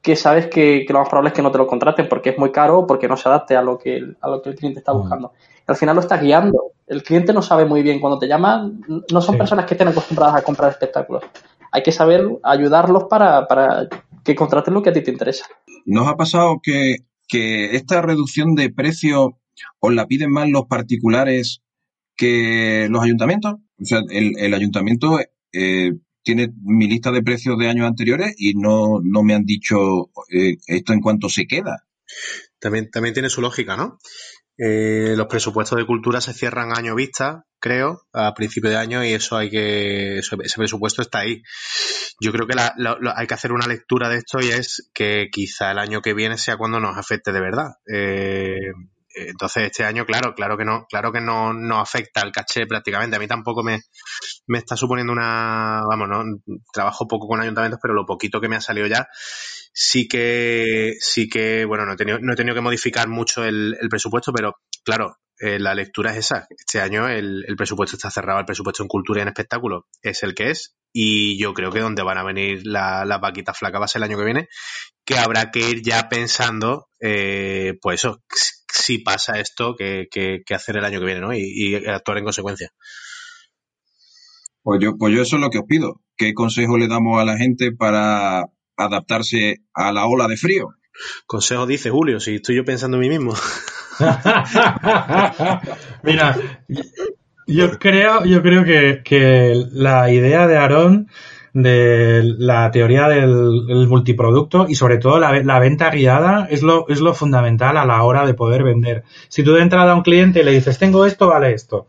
que 0.00 0.14
sabes 0.14 0.46
que, 0.46 0.84
que 0.86 0.92
lo 0.92 1.00
más 1.00 1.08
probable 1.08 1.30
es 1.30 1.34
que 1.34 1.42
no 1.42 1.50
te 1.50 1.58
lo 1.58 1.66
contraten 1.66 2.08
porque 2.08 2.30
es 2.30 2.38
muy 2.38 2.52
caro 2.52 2.78
o 2.78 2.86
porque 2.86 3.08
no 3.08 3.16
se 3.16 3.28
adapte 3.28 3.56
a 3.56 3.62
lo 3.62 3.76
que 3.76 3.96
el, 3.96 4.16
a 4.20 4.28
lo 4.28 4.42
que 4.42 4.50
el 4.50 4.54
cliente 4.54 4.78
está 4.78 4.92
buscando. 4.92 5.32
Al 5.66 5.74
final 5.74 5.96
lo 5.96 6.02
estás 6.02 6.22
guiando. 6.22 6.77
El 6.88 7.02
cliente 7.02 7.32
no 7.32 7.42
sabe 7.42 7.64
muy 7.64 7.82
bien 7.82 8.00
cuando 8.00 8.18
te 8.18 8.26
llama, 8.26 8.70
no 9.12 9.20
son 9.20 9.36
personas 9.36 9.66
que 9.66 9.74
estén 9.74 9.88
acostumbradas 9.88 10.36
a 10.36 10.42
comprar 10.42 10.70
espectáculos. 10.70 11.22
Hay 11.70 11.82
que 11.82 11.92
saber 11.92 12.26
ayudarlos 12.42 13.04
para, 13.04 13.46
para 13.46 13.88
que 14.24 14.34
contrates 14.34 14.72
lo 14.72 14.82
que 14.82 14.90
a 14.90 14.92
ti 14.92 15.02
te 15.02 15.10
interesa. 15.10 15.46
¿Nos 15.84 16.08
ha 16.08 16.16
pasado 16.16 16.60
que, 16.62 16.96
que 17.26 17.76
esta 17.76 18.00
reducción 18.00 18.54
de 18.54 18.70
precio 18.70 19.38
os 19.80 19.94
la 19.94 20.06
piden 20.06 20.30
más 20.30 20.48
los 20.48 20.66
particulares 20.66 21.62
que 22.16 22.88
los 22.90 23.02
ayuntamientos? 23.02 23.54
O 23.80 23.84
sea, 23.84 24.00
el, 24.10 24.32
el 24.38 24.54
ayuntamiento 24.54 25.18
eh, 25.52 25.92
tiene 26.22 26.52
mi 26.62 26.88
lista 26.88 27.10
de 27.10 27.22
precios 27.22 27.58
de 27.58 27.68
años 27.68 27.86
anteriores 27.86 28.34
y 28.36 28.54
no, 28.54 29.00
no 29.02 29.22
me 29.22 29.34
han 29.34 29.44
dicho 29.44 30.10
eh, 30.30 30.56
esto 30.66 30.92
en 30.92 31.00
cuanto 31.00 31.28
se 31.28 31.46
queda. 31.46 31.84
También, 32.58 32.90
también 32.90 33.14
tiene 33.14 33.30
su 33.30 33.40
lógica, 33.40 33.76
¿no? 33.76 33.98
Eh, 34.58 35.14
los 35.16 35.26
presupuestos 35.28 35.78
de 35.78 35.86
cultura 35.86 36.20
se 36.20 36.34
cierran 36.34 36.76
año 36.76 36.94
vista, 36.96 37.44
creo, 37.60 38.02
a 38.12 38.34
principio 38.34 38.70
de 38.70 38.76
año, 38.76 39.04
y 39.04 39.12
eso 39.12 39.36
hay 39.36 39.50
que. 39.50 40.18
ese 40.18 40.56
presupuesto 40.56 41.00
está 41.02 41.20
ahí. 41.20 41.42
Yo 42.20 42.32
creo 42.32 42.46
que 42.46 42.54
la- 42.54 42.74
lo- 42.76 42.98
lo- 42.98 43.16
hay 43.16 43.26
que 43.26 43.34
hacer 43.34 43.52
una 43.52 43.66
lectura 43.68 44.08
de 44.08 44.16
esto 44.18 44.40
y 44.40 44.48
es 44.48 44.90
que 44.92 45.28
quizá 45.30 45.70
el 45.70 45.78
año 45.78 46.00
que 46.02 46.14
viene 46.14 46.36
sea 46.38 46.56
cuando 46.56 46.80
nos 46.80 46.96
afecte 46.98 47.32
de 47.32 47.40
verdad. 47.40 47.68
Eh, 47.92 48.56
entonces, 49.14 49.64
este 49.64 49.84
año, 49.84 50.04
claro, 50.06 50.34
claro 50.34 50.56
que 50.56 50.64
no, 50.64 50.86
claro 50.88 51.12
que 51.12 51.20
no, 51.20 51.52
no 51.52 51.80
afecta 51.80 52.20
al 52.20 52.30
caché 52.32 52.66
prácticamente. 52.66 53.16
A 53.16 53.18
mí 53.18 53.26
tampoco 53.26 53.62
me, 53.64 53.80
me 54.46 54.58
está 54.58 54.76
suponiendo 54.76 55.12
una. 55.12 55.82
Vamos, 55.88 56.08
no 56.08 56.24
trabajo 56.72 57.06
poco 57.08 57.26
con 57.28 57.40
ayuntamientos, 57.40 57.80
pero 57.82 57.94
lo 57.94 58.06
poquito 58.06 58.40
que 58.40 58.48
me 58.48 58.56
ha 58.56 58.60
salido 58.60 58.86
ya 58.86 59.08
sí 59.72 60.08
que, 60.08 60.94
sí 61.00 61.28
que, 61.28 61.64
bueno, 61.64 61.86
no 61.86 61.92
he 61.92 61.96
tenido, 61.96 62.18
no 62.20 62.32
he 62.32 62.36
tenido 62.36 62.54
que 62.54 62.60
modificar 62.60 63.08
mucho 63.08 63.44
el, 63.44 63.76
presupuesto, 63.90 64.32
pero 64.32 64.56
claro, 64.84 65.16
eh, 65.38 65.58
la 65.58 65.74
lectura 65.74 66.12
es 66.12 66.18
esa. 66.18 66.46
Este 66.50 66.80
año 66.80 67.08
el, 67.08 67.44
presupuesto 67.56 67.96
está 67.96 68.10
cerrado, 68.10 68.40
el 68.40 68.46
presupuesto 68.46 68.82
en 68.82 68.88
cultura 68.88 69.20
y 69.20 69.22
en 69.22 69.28
espectáculo 69.28 69.86
es 70.02 70.22
el 70.22 70.34
que 70.34 70.50
es, 70.50 70.76
y 70.92 71.38
yo 71.38 71.54
creo 71.54 71.70
que 71.70 71.80
donde 71.80 72.02
van 72.02 72.18
a 72.18 72.24
venir 72.24 72.62
la- 72.64 73.04
las 73.04 73.20
vaquitas 73.20 73.56
flacas 73.58 73.80
va 73.80 73.84
a 73.84 73.88
ser 73.88 74.00
el 74.00 74.10
año 74.10 74.18
que 74.18 74.24
viene, 74.24 74.48
que 75.04 75.18
habrá 75.18 75.50
que 75.50 75.60
ir 75.60 75.82
ya 75.82 76.08
pensando, 76.08 76.88
eh, 77.00 77.74
pues 77.80 78.00
eso, 78.04 78.22
si 78.72 78.98
pasa 78.98 79.38
esto, 79.38 79.74
que, 79.76 80.08
hacer 80.54 80.76
el 80.78 80.84
año 80.84 81.00
que 81.00 81.06
viene. 81.06 81.38
Y, 81.38 81.74
y 81.74 81.86
actuar 81.86 82.18
en 82.18 82.24
consecuencia. 82.24 82.70
Pues 84.62 84.80
yo, 84.82 84.96
pues 84.98 85.14
yo 85.14 85.22
eso 85.22 85.36
es 85.36 85.42
lo 85.42 85.50
que 85.50 85.58
os 85.58 85.64
pido. 85.66 86.02
¿Qué 86.16 86.34
consejo 86.34 86.76
le 86.76 86.88
damos 86.88 87.20
a 87.20 87.24
la 87.24 87.38
gente 87.38 87.72
para 87.72 88.44
adaptarse 88.78 89.62
a 89.74 89.92
la 89.92 90.06
ola 90.06 90.26
de 90.28 90.36
frío? 90.36 90.70
Consejo 91.26 91.66
dice 91.66 91.90
Julio, 91.90 92.20
si 92.20 92.36
estoy 92.36 92.56
yo 92.56 92.64
pensando 92.64 92.96
en 92.96 93.00
mí 93.02 93.08
mismo. 93.08 93.34
Mira, 96.02 96.36
yo 97.46 97.78
creo, 97.78 98.24
yo 98.24 98.42
creo 98.42 98.64
que, 98.64 99.02
que 99.04 99.64
la 99.72 100.10
idea 100.10 100.46
de 100.46 100.56
Aarón 100.56 101.08
de 101.52 102.22
la 102.38 102.70
teoría 102.70 103.08
del 103.08 103.66
el 103.68 103.88
multiproducto 103.88 104.66
y 104.68 104.74
sobre 104.74 104.98
todo 104.98 105.18
la 105.18 105.58
venta 105.58 105.90
guiada 105.90 106.46
es 106.50 106.62
lo, 106.62 106.86
es 106.88 107.00
lo 107.00 107.14
fundamental 107.14 107.76
a 107.76 107.86
la 107.86 108.02
hora 108.02 108.26
de 108.26 108.34
poder 108.34 108.62
vender. 108.62 109.04
Si 109.28 109.42
tú 109.42 109.54
de 109.54 109.62
entrada 109.62 109.92
a 109.92 109.96
un 109.96 110.02
cliente 110.02 110.44
le 110.44 110.52
dices, 110.52 110.78
tengo 110.78 111.06
esto, 111.06 111.28
vale 111.28 111.52
esto. 111.52 111.86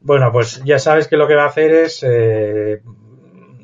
Bueno, 0.00 0.30
pues 0.32 0.62
ya 0.64 0.78
sabes 0.78 1.08
que 1.08 1.16
lo 1.16 1.26
que 1.26 1.34
va 1.34 1.44
a 1.44 1.48
hacer 1.48 1.72
es 1.72 2.04
eh, 2.06 2.82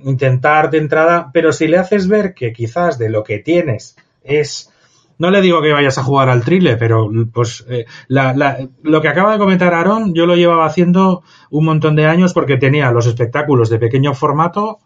intentar 0.05 0.71
de 0.71 0.79
entrada, 0.79 1.31
pero 1.33 1.53
si 1.53 1.69
le 1.69 1.79
haces 1.79 2.09
ver 2.09 2.35
que 2.35 2.53
quizás 2.53 2.99
de 2.99 3.11
lo 3.11 3.23
que 3.25 3.39
tienes 3.39 3.97
es 4.23 4.71
no 5.19 5.31
le 5.31 5.43
digo 5.43 5.61
que 5.61 5.71
vayas 5.73 5.99
a 5.99 6.03
jugar 6.03 6.31
al 6.31 6.43
trile, 6.45 6.79
pero 6.79 7.11
pues 7.35 7.67
eh, 7.69 7.85
la- 8.09 8.33
la- 8.33 8.67
lo 8.83 9.03
que 9.03 9.09
acaba 9.09 9.33
de 9.33 9.39
comentar 9.39 9.75
Aarón, 9.75 10.15
yo 10.15 10.25
lo 10.25 10.35
llevaba 10.35 10.65
haciendo 10.65 11.23
un 11.51 11.67
montón 11.67 11.95
de 11.95 12.07
años 12.07 12.33
porque 12.33 12.57
tenía 12.57 12.91
los 12.91 13.05
espectáculos 13.07 13.69
de 13.69 13.79
pequeño 13.79 14.15
formato, 14.15 14.79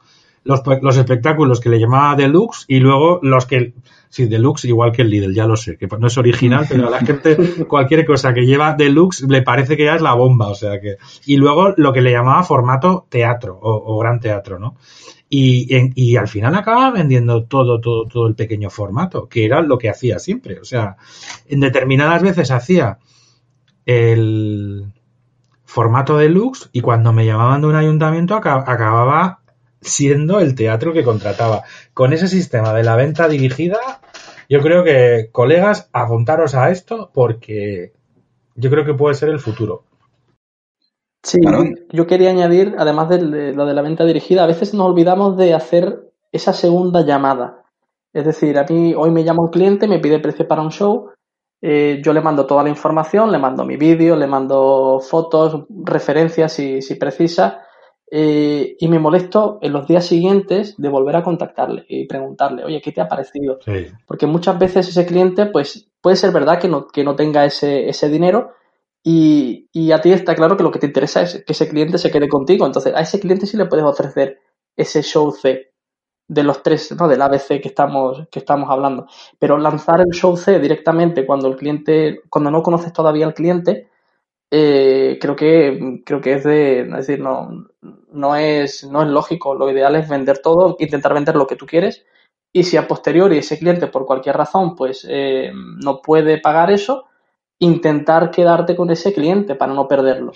los, 0.44 0.62
los 0.82 0.96
espectáculos 0.96 1.60
que 1.60 1.68
le 1.70 1.80
llamaba 1.80 2.14
deluxe 2.16 2.64
y 2.68 2.78
luego 2.80 3.18
los 3.22 3.46
que, 3.46 3.74
sí, 4.10 4.26
deluxe 4.26 4.66
igual 4.66 4.92
que 4.92 5.02
el 5.02 5.10
Lidl, 5.10 5.34
ya 5.34 5.46
lo 5.46 5.56
sé, 5.56 5.76
que 5.76 5.86
no 5.86 6.06
es 6.06 6.18
original, 6.18 6.66
pero 6.68 6.86
a 6.86 6.90
la 6.90 7.00
gente 7.00 7.64
cualquier 7.66 8.04
cosa 8.04 8.32
que 8.34 8.46
lleva 8.46 8.74
deluxe 8.74 9.22
le 9.28 9.42
parece 9.42 9.76
que 9.76 9.84
ya 9.86 9.96
es 9.96 10.02
la 10.02 10.14
bomba, 10.14 10.48
o 10.48 10.54
sea 10.54 10.80
que, 10.80 10.96
y 11.26 11.36
luego 11.36 11.72
lo 11.76 11.92
que 11.92 12.02
le 12.02 12.12
llamaba 12.12 12.42
formato 12.44 13.06
teatro 13.08 13.58
o, 13.60 13.94
o 13.94 13.98
gran 13.98 14.20
teatro, 14.20 14.58
¿no? 14.58 14.76
Y, 15.30 15.74
en- 15.74 15.92
y 15.96 16.16
al 16.16 16.28
final 16.28 16.54
acababa 16.54 16.90
vendiendo 16.92 17.44
todo, 17.44 17.80
todo, 17.80 18.06
todo 18.06 18.28
el 18.28 18.34
pequeño 18.36 18.70
formato, 18.70 19.28
que 19.28 19.44
era 19.44 19.62
lo 19.62 19.78
que 19.78 19.88
hacía 19.88 20.18
siempre. 20.20 20.60
O 20.60 20.64
sea, 20.64 20.96
en 21.48 21.58
determinadas 21.60 22.22
veces 22.22 22.50
hacía 22.52 22.98
el 23.86 24.92
formato 25.64 26.16
deluxe 26.18 26.68
y 26.72 26.80
cuando 26.80 27.12
me 27.12 27.26
llamaban 27.26 27.60
de 27.62 27.66
un 27.68 27.74
ayuntamiento 27.76 28.34
aca- 28.36 28.64
acababa 28.66 29.40
siendo 29.84 30.40
el 30.40 30.54
teatro 30.54 30.92
que 30.92 31.04
contrataba. 31.04 31.62
Con 31.92 32.12
ese 32.12 32.28
sistema 32.28 32.72
de 32.72 32.84
la 32.84 32.96
venta 32.96 33.28
dirigida, 33.28 34.00
yo 34.48 34.60
creo 34.60 34.84
que, 34.84 35.28
colegas, 35.32 35.88
apuntaros 35.92 36.54
a 36.54 36.70
esto 36.70 37.10
porque 37.12 37.92
yo 38.54 38.70
creo 38.70 38.84
que 38.84 38.94
puede 38.94 39.14
ser 39.14 39.28
el 39.30 39.40
futuro. 39.40 39.84
Sí, 41.22 41.38
yo 41.90 42.06
quería 42.06 42.30
añadir, 42.30 42.74
además 42.78 43.08
de 43.08 43.52
lo 43.52 43.64
de 43.64 43.74
la 43.74 43.80
venta 43.80 44.04
dirigida, 44.04 44.44
a 44.44 44.46
veces 44.46 44.74
nos 44.74 44.86
olvidamos 44.86 45.38
de 45.38 45.54
hacer 45.54 46.10
esa 46.32 46.52
segunda 46.52 47.00
llamada. 47.00 47.62
Es 48.12 48.26
decir, 48.26 48.58
a 48.58 48.64
mí 48.64 48.94
hoy 48.94 49.10
me 49.10 49.24
llama 49.24 49.42
un 49.42 49.50
cliente, 49.50 49.88
me 49.88 50.00
pide 50.00 50.18
precio 50.18 50.46
para 50.46 50.60
un 50.60 50.70
show, 50.70 51.10
eh, 51.62 52.02
yo 52.04 52.12
le 52.12 52.20
mando 52.20 52.46
toda 52.46 52.62
la 52.62 52.68
información, 52.68 53.32
le 53.32 53.38
mando 53.38 53.64
mi 53.64 53.78
vídeo, 53.78 54.16
le 54.16 54.26
mando 54.26 55.00
fotos, 55.00 55.64
referencias 55.82 56.52
si, 56.52 56.82
si 56.82 56.96
precisa, 56.96 57.62
eh, 58.10 58.76
y 58.78 58.88
me 58.88 58.98
molesto 58.98 59.58
en 59.62 59.72
los 59.72 59.86
días 59.86 60.06
siguientes 60.06 60.76
de 60.76 60.88
volver 60.88 61.16
a 61.16 61.22
contactarle 61.22 61.84
y 61.88 62.06
preguntarle, 62.06 62.64
oye, 62.64 62.80
¿qué 62.82 62.92
te 62.92 63.00
ha 63.00 63.08
parecido? 63.08 63.58
Sí. 63.64 63.86
Porque 64.06 64.26
muchas 64.26 64.58
veces 64.58 64.88
ese 64.88 65.06
cliente, 65.06 65.46
pues 65.46 65.88
puede 66.00 66.16
ser 66.16 66.32
verdad 66.32 66.58
que 66.58 66.68
no, 66.68 66.86
que 66.86 67.04
no 67.04 67.16
tenga 67.16 67.44
ese, 67.44 67.88
ese 67.88 68.08
dinero 68.08 68.52
y, 69.02 69.68
y 69.72 69.92
a 69.92 70.00
ti 70.00 70.12
está 70.12 70.34
claro 70.34 70.56
que 70.56 70.62
lo 70.62 70.70
que 70.70 70.78
te 70.78 70.86
interesa 70.86 71.22
es 71.22 71.44
que 71.46 71.52
ese 71.52 71.68
cliente 71.68 71.98
se 71.98 72.10
quede 72.10 72.28
contigo. 72.28 72.66
Entonces, 72.66 72.94
a 72.94 73.00
ese 73.00 73.20
cliente 73.20 73.46
sí 73.46 73.56
le 73.56 73.66
puedes 73.66 73.84
ofrecer 73.84 74.38
ese 74.76 75.02
show 75.02 75.30
C 75.30 75.72
de 76.26 76.42
los 76.42 76.62
tres, 76.62 76.94
¿no? 76.98 77.06
Del 77.06 77.20
ABC 77.20 77.60
que 77.60 77.68
estamos, 77.68 78.26
que 78.30 78.38
estamos 78.38 78.70
hablando. 78.70 79.06
Pero 79.38 79.58
lanzar 79.58 80.00
el 80.00 80.12
show 80.14 80.36
C 80.36 80.58
directamente 80.58 81.26
cuando 81.26 81.48
el 81.48 81.56
cliente, 81.56 82.20
cuando 82.30 82.50
no 82.50 82.62
conoces 82.62 82.92
todavía 82.92 83.26
al 83.26 83.34
cliente, 83.34 83.88
eh, 84.50 85.18
creo 85.20 85.36
que 85.36 86.02
creo 86.04 86.20
que 86.20 86.34
es 86.34 86.44
de 86.44 86.80
es 86.82 86.90
decir 86.90 87.20
no 87.20 87.66
no 88.12 88.36
es 88.36 88.84
no 88.84 89.02
es 89.02 89.08
lógico 89.08 89.54
lo 89.54 89.70
ideal 89.70 89.96
es 89.96 90.08
vender 90.08 90.38
todo 90.38 90.76
intentar 90.78 91.14
vender 91.14 91.36
lo 91.36 91.46
que 91.46 91.56
tú 91.56 91.66
quieres 91.66 92.04
y 92.52 92.62
si 92.62 92.76
a 92.76 92.86
posteriori 92.86 93.38
ese 93.38 93.58
cliente 93.58 93.88
por 93.88 94.06
cualquier 94.06 94.36
razón 94.36 94.76
pues 94.76 95.06
eh, 95.08 95.50
no 95.52 96.00
puede 96.00 96.38
pagar 96.38 96.70
eso 96.70 97.06
intentar 97.58 98.30
quedarte 98.30 98.76
con 98.76 98.90
ese 98.90 99.12
cliente 99.12 99.54
para 99.54 99.72
no 99.72 99.88
perderlo. 99.88 100.32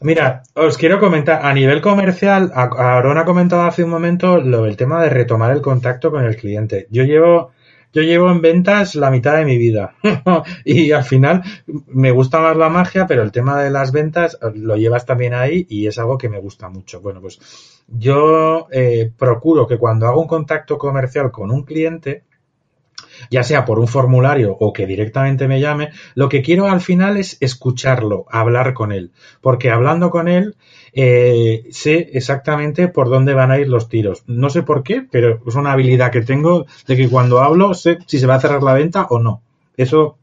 Mira, 0.00 0.42
os 0.54 0.76
quiero 0.76 1.00
comentar, 1.00 1.44
a 1.44 1.54
nivel 1.54 1.80
comercial, 1.80 2.50
Aaron 2.54 3.16
ha 3.16 3.24
comentado 3.24 3.62
hace 3.62 3.82
un 3.82 3.90
momento 3.90 4.38
lo 4.38 4.64
del 4.64 4.76
tema 4.76 5.02
de 5.02 5.08
retomar 5.08 5.52
el 5.52 5.62
contacto 5.62 6.10
con 6.10 6.24
el 6.24 6.36
cliente. 6.36 6.86
Yo 6.90 7.04
llevo, 7.04 7.52
yo 7.96 8.02
llevo 8.02 8.30
en 8.30 8.42
ventas 8.42 8.94
la 8.94 9.10
mitad 9.10 9.38
de 9.38 9.46
mi 9.46 9.56
vida 9.56 9.94
y 10.66 10.92
al 10.92 11.02
final 11.02 11.42
me 11.86 12.10
gusta 12.10 12.40
más 12.40 12.54
la 12.54 12.68
magia, 12.68 13.06
pero 13.06 13.22
el 13.22 13.32
tema 13.32 13.62
de 13.62 13.70
las 13.70 13.90
ventas 13.90 14.34
eh, 14.42 14.52
lo 14.54 14.76
llevas 14.76 15.06
también 15.06 15.32
ahí 15.32 15.66
y 15.70 15.86
es 15.86 15.98
algo 15.98 16.18
que 16.18 16.28
me 16.28 16.38
gusta 16.38 16.68
mucho. 16.68 17.00
Bueno, 17.00 17.22
pues 17.22 17.38
yo 17.88 18.68
eh, 18.70 19.10
procuro 19.16 19.66
que 19.66 19.78
cuando 19.78 20.06
hago 20.06 20.20
un 20.20 20.28
contacto 20.28 20.76
comercial 20.76 21.30
con 21.30 21.50
un 21.50 21.62
cliente, 21.62 22.24
ya 23.30 23.42
sea 23.42 23.64
por 23.64 23.78
un 23.78 23.88
formulario 23.88 24.54
o 24.60 24.74
que 24.74 24.84
directamente 24.84 25.48
me 25.48 25.58
llame, 25.58 25.88
lo 26.14 26.28
que 26.28 26.42
quiero 26.42 26.66
al 26.66 26.82
final 26.82 27.16
es 27.16 27.38
escucharlo, 27.40 28.26
hablar 28.28 28.74
con 28.74 28.92
él, 28.92 29.12
porque 29.40 29.70
hablando 29.70 30.10
con 30.10 30.28
él 30.28 30.54
eh, 30.98 31.66
sé 31.72 32.08
exactamente 32.14 32.88
por 32.88 33.10
dónde 33.10 33.34
van 33.34 33.50
a 33.50 33.58
ir 33.58 33.68
los 33.68 33.90
tiros. 33.90 34.24
No 34.26 34.48
sé 34.48 34.62
por 34.62 34.82
qué, 34.82 35.06
pero 35.08 35.42
es 35.46 35.54
una 35.54 35.72
habilidad 35.72 36.10
que 36.10 36.22
tengo 36.22 36.64
de 36.86 36.96
que 36.96 37.10
cuando 37.10 37.40
hablo 37.40 37.74
sé 37.74 37.98
si 38.06 38.18
se 38.18 38.26
va 38.26 38.36
a 38.36 38.40
cerrar 38.40 38.62
la 38.62 38.72
venta 38.72 39.06
o 39.10 39.18
no. 39.18 39.42
Eso 39.76 40.16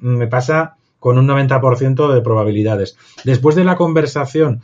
me 0.00 0.26
pasa 0.26 0.76
con 0.98 1.16
un 1.16 1.26
90% 1.26 2.12
de 2.12 2.20
probabilidades. 2.20 2.98
Después 3.24 3.56
de 3.56 3.64
la 3.64 3.76
conversación 3.76 4.60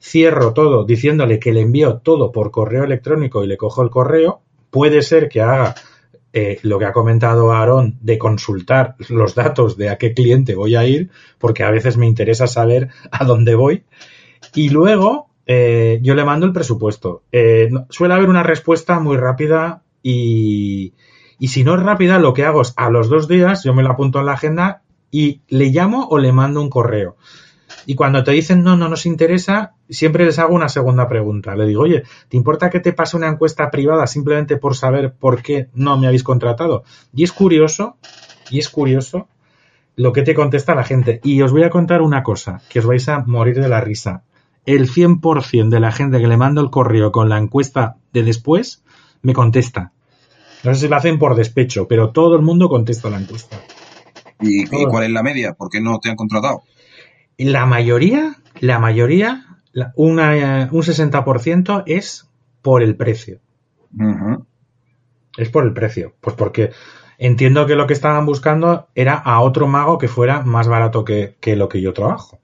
cierro 0.00 0.52
todo 0.52 0.84
diciéndole 0.84 1.38
que 1.38 1.52
le 1.52 1.60
envío 1.60 1.98
todo 1.98 2.32
por 2.32 2.50
correo 2.50 2.82
electrónico 2.82 3.44
y 3.44 3.46
le 3.46 3.56
cojo 3.56 3.82
el 3.82 3.90
correo, 3.90 4.40
puede 4.70 5.00
ser 5.02 5.28
que 5.28 5.42
haga 5.42 5.76
eh, 6.32 6.58
lo 6.62 6.80
que 6.80 6.86
ha 6.86 6.92
comentado 6.92 7.52
Aarón 7.52 7.98
de 8.00 8.18
consultar 8.18 8.96
los 9.08 9.36
datos 9.36 9.76
de 9.76 9.90
a 9.90 9.96
qué 9.96 10.12
cliente 10.12 10.56
voy 10.56 10.74
a 10.74 10.84
ir, 10.84 11.10
porque 11.38 11.62
a 11.62 11.70
veces 11.70 11.96
me 11.96 12.06
interesa 12.06 12.48
saber 12.48 12.88
a 13.12 13.24
dónde 13.24 13.54
voy. 13.54 13.84
Y 14.54 14.68
luego 14.70 15.28
eh, 15.46 15.98
yo 16.02 16.14
le 16.14 16.24
mando 16.24 16.46
el 16.46 16.52
presupuesto. 16.52 17.22
Eh, 17.32 17.70
suele 17.90 18.14
haber 18.14 18.28
una 18.28 18.42
respuesta 18.42 19.00
muy 19.00 19.16
rápida 19.16 19.82
y, 20.02 20.94
y 21.38 21.48
si 21.48 21.64
no 21.64 21.74
es 21.74 21.82
rápida, 21.82 22.18
lo 22.18 22.34
que 22.34 22.44
hago 22.44 22.62
es 22.62 22.72
a 22.76 22.90
los 22.90 23.08
dos 23.08 23.28
días, 23.28 23.64
yo 23.64 23.74
me 23.74 23.82
lo 23.82 23.90
apunto 23.90 24.20
en 24.20 24.26
la 24.26 24.32
agenda 24.32 24.82
y 25.10 25.42
le 25.48 25.66
llamo 25.66 26.08
o 26.08 26.18
le 26.18 26.32
mando 26.32 26.60
un 26.60 26.70
correo. 26.70 27.16
Y 27.86 27.94
cuando 27.94 28.24
te 28.24 28.32
dicen 28.32 28.62
no, 28.62 28.76
no 28.76 28.88
nos 28.88 29.06
interesa, 29.06 29.74
siempre 29.88 30.24
les 30.24 30.38
hago 30.38 30.54
una 30.54 30.68
segunda 30.68 31.08
pregunta. 31.08 31.54
Le 31.54 31.66
digo, 31.66 31.82
oye, 31.82 32.04
¿te 32.28 32.36
importa 32.36 32.70
que 32.70 32.80
te 32.80 32.92
pase 32.92 33.16
una 33.16 33.28
encuesta 33.28 33.70
privada 33.70 34.06
simplemente 34.06 34.56
por 34.56 34.76
saber 34.76 35.12
por 35.14 35.42
qué 35.42 35.68
no 35.74 35.98
me 35.98 36.06
habéis 36.06 36.22
contratado? 36.22 36.84
Y 37.14 37.24
es 37.24 37.32
curioso, 37.32 37.96
y 38.50 38.58
es 38.58 38.68
curioso 38.68 39.28
lo 39.96 40.12
que 40.12 40.22
te 40.22 40.34
contesta 40.34 40.74
la 40.74 40.84
gente. 40.84 41.20
Y 41.22 41.42
os 41.42 41.52
voy 41.52 41.62
a 41.62 41.70
contar 41.70 42.02
una 42.02 42.22
cosa, 42.22 42.62
que 42.68 42.78
os 42.78 42.86
vais 42.86 43.08
a 43.08 43.20
morir 43.20 43.60
de 43.60 43.68
la 43.68 43.80
risa. 43.80 44.22
El 44.66 44.90
100% 44.90 45.68
de 45.68 45.80
la 45.80 45.92
gente 45.92 46.20
que 46.20 46.26
le 46.26 46.36
mando 46.36 46.60
el 46.60 46.70
correo 46.70 47.12
con 47.12 47.28
la 47.28 47.38
encuesta 47.38 47.96
de 48.12 48.22
después, 48.22 48.82
me 49.22 49.32
contesta. 49.32 49.92
No 50.62 50.74
sé 50.74 50.80
si 50.80 50.88
lo 50.88 50.96
hacen 50.96 51.18
por 51.18 51.34
despecho, 51.34 51.86
pero 51.88 52.10
todo 52.10 52.36
el 52.36 52.42
mundo 52.42 52.68
contesta 52.68 53.10
la 53.10 53.20
encuesta. 53.20 53.60
¿Y, 54.40 54.62
y 54.62 54.86
cuál 54.86 55.04
es 55.04 55.10
la 55.10 55.22
media? 55.22 55.52
¿Por 55.52 55.68
qué 55.68 55.80
no 55.80 55.98
te 55.98 56.08
han 56.08 56.16
contratado? 56.16 56.62
La 57.36 57.66
mayoría, 57.66 58.36
la 58.60 58.78
mayoría, 58.78 59.58
una, 59.96 60.68
un 60.70 60.82
60% 60.82 61.82
es 61.86 62.28
por 62.62 62.82
el 62.82 62.96
precio. 62.96 63.40
Es 65.36 65.50
por 65.50 65.64
el 65.64 65.72
precio. 65.72 66.14
Pues 66.20 66.34
porque 66.36 66.70
entiendo 67.18 67.66
que 67.66 67.76
lo 67.76 67.86
que 67.86 67.92
estaban 67.92 68.24
buscando 68.24 68.88
era 68.94 69.14
a 69.14 69.40
otro 69.40 69.66
mago 69.66 69.98
que 69.98 70.08
fuera 70.08 70.42
más 70.42 70.68
barato 70.68 71.04
que, 71.04 71.36
que 71.40 71.56
lo 71.56 71.68
que 71.68 71.80
yo 71.80 71.92
trabajo. 71.92 72.38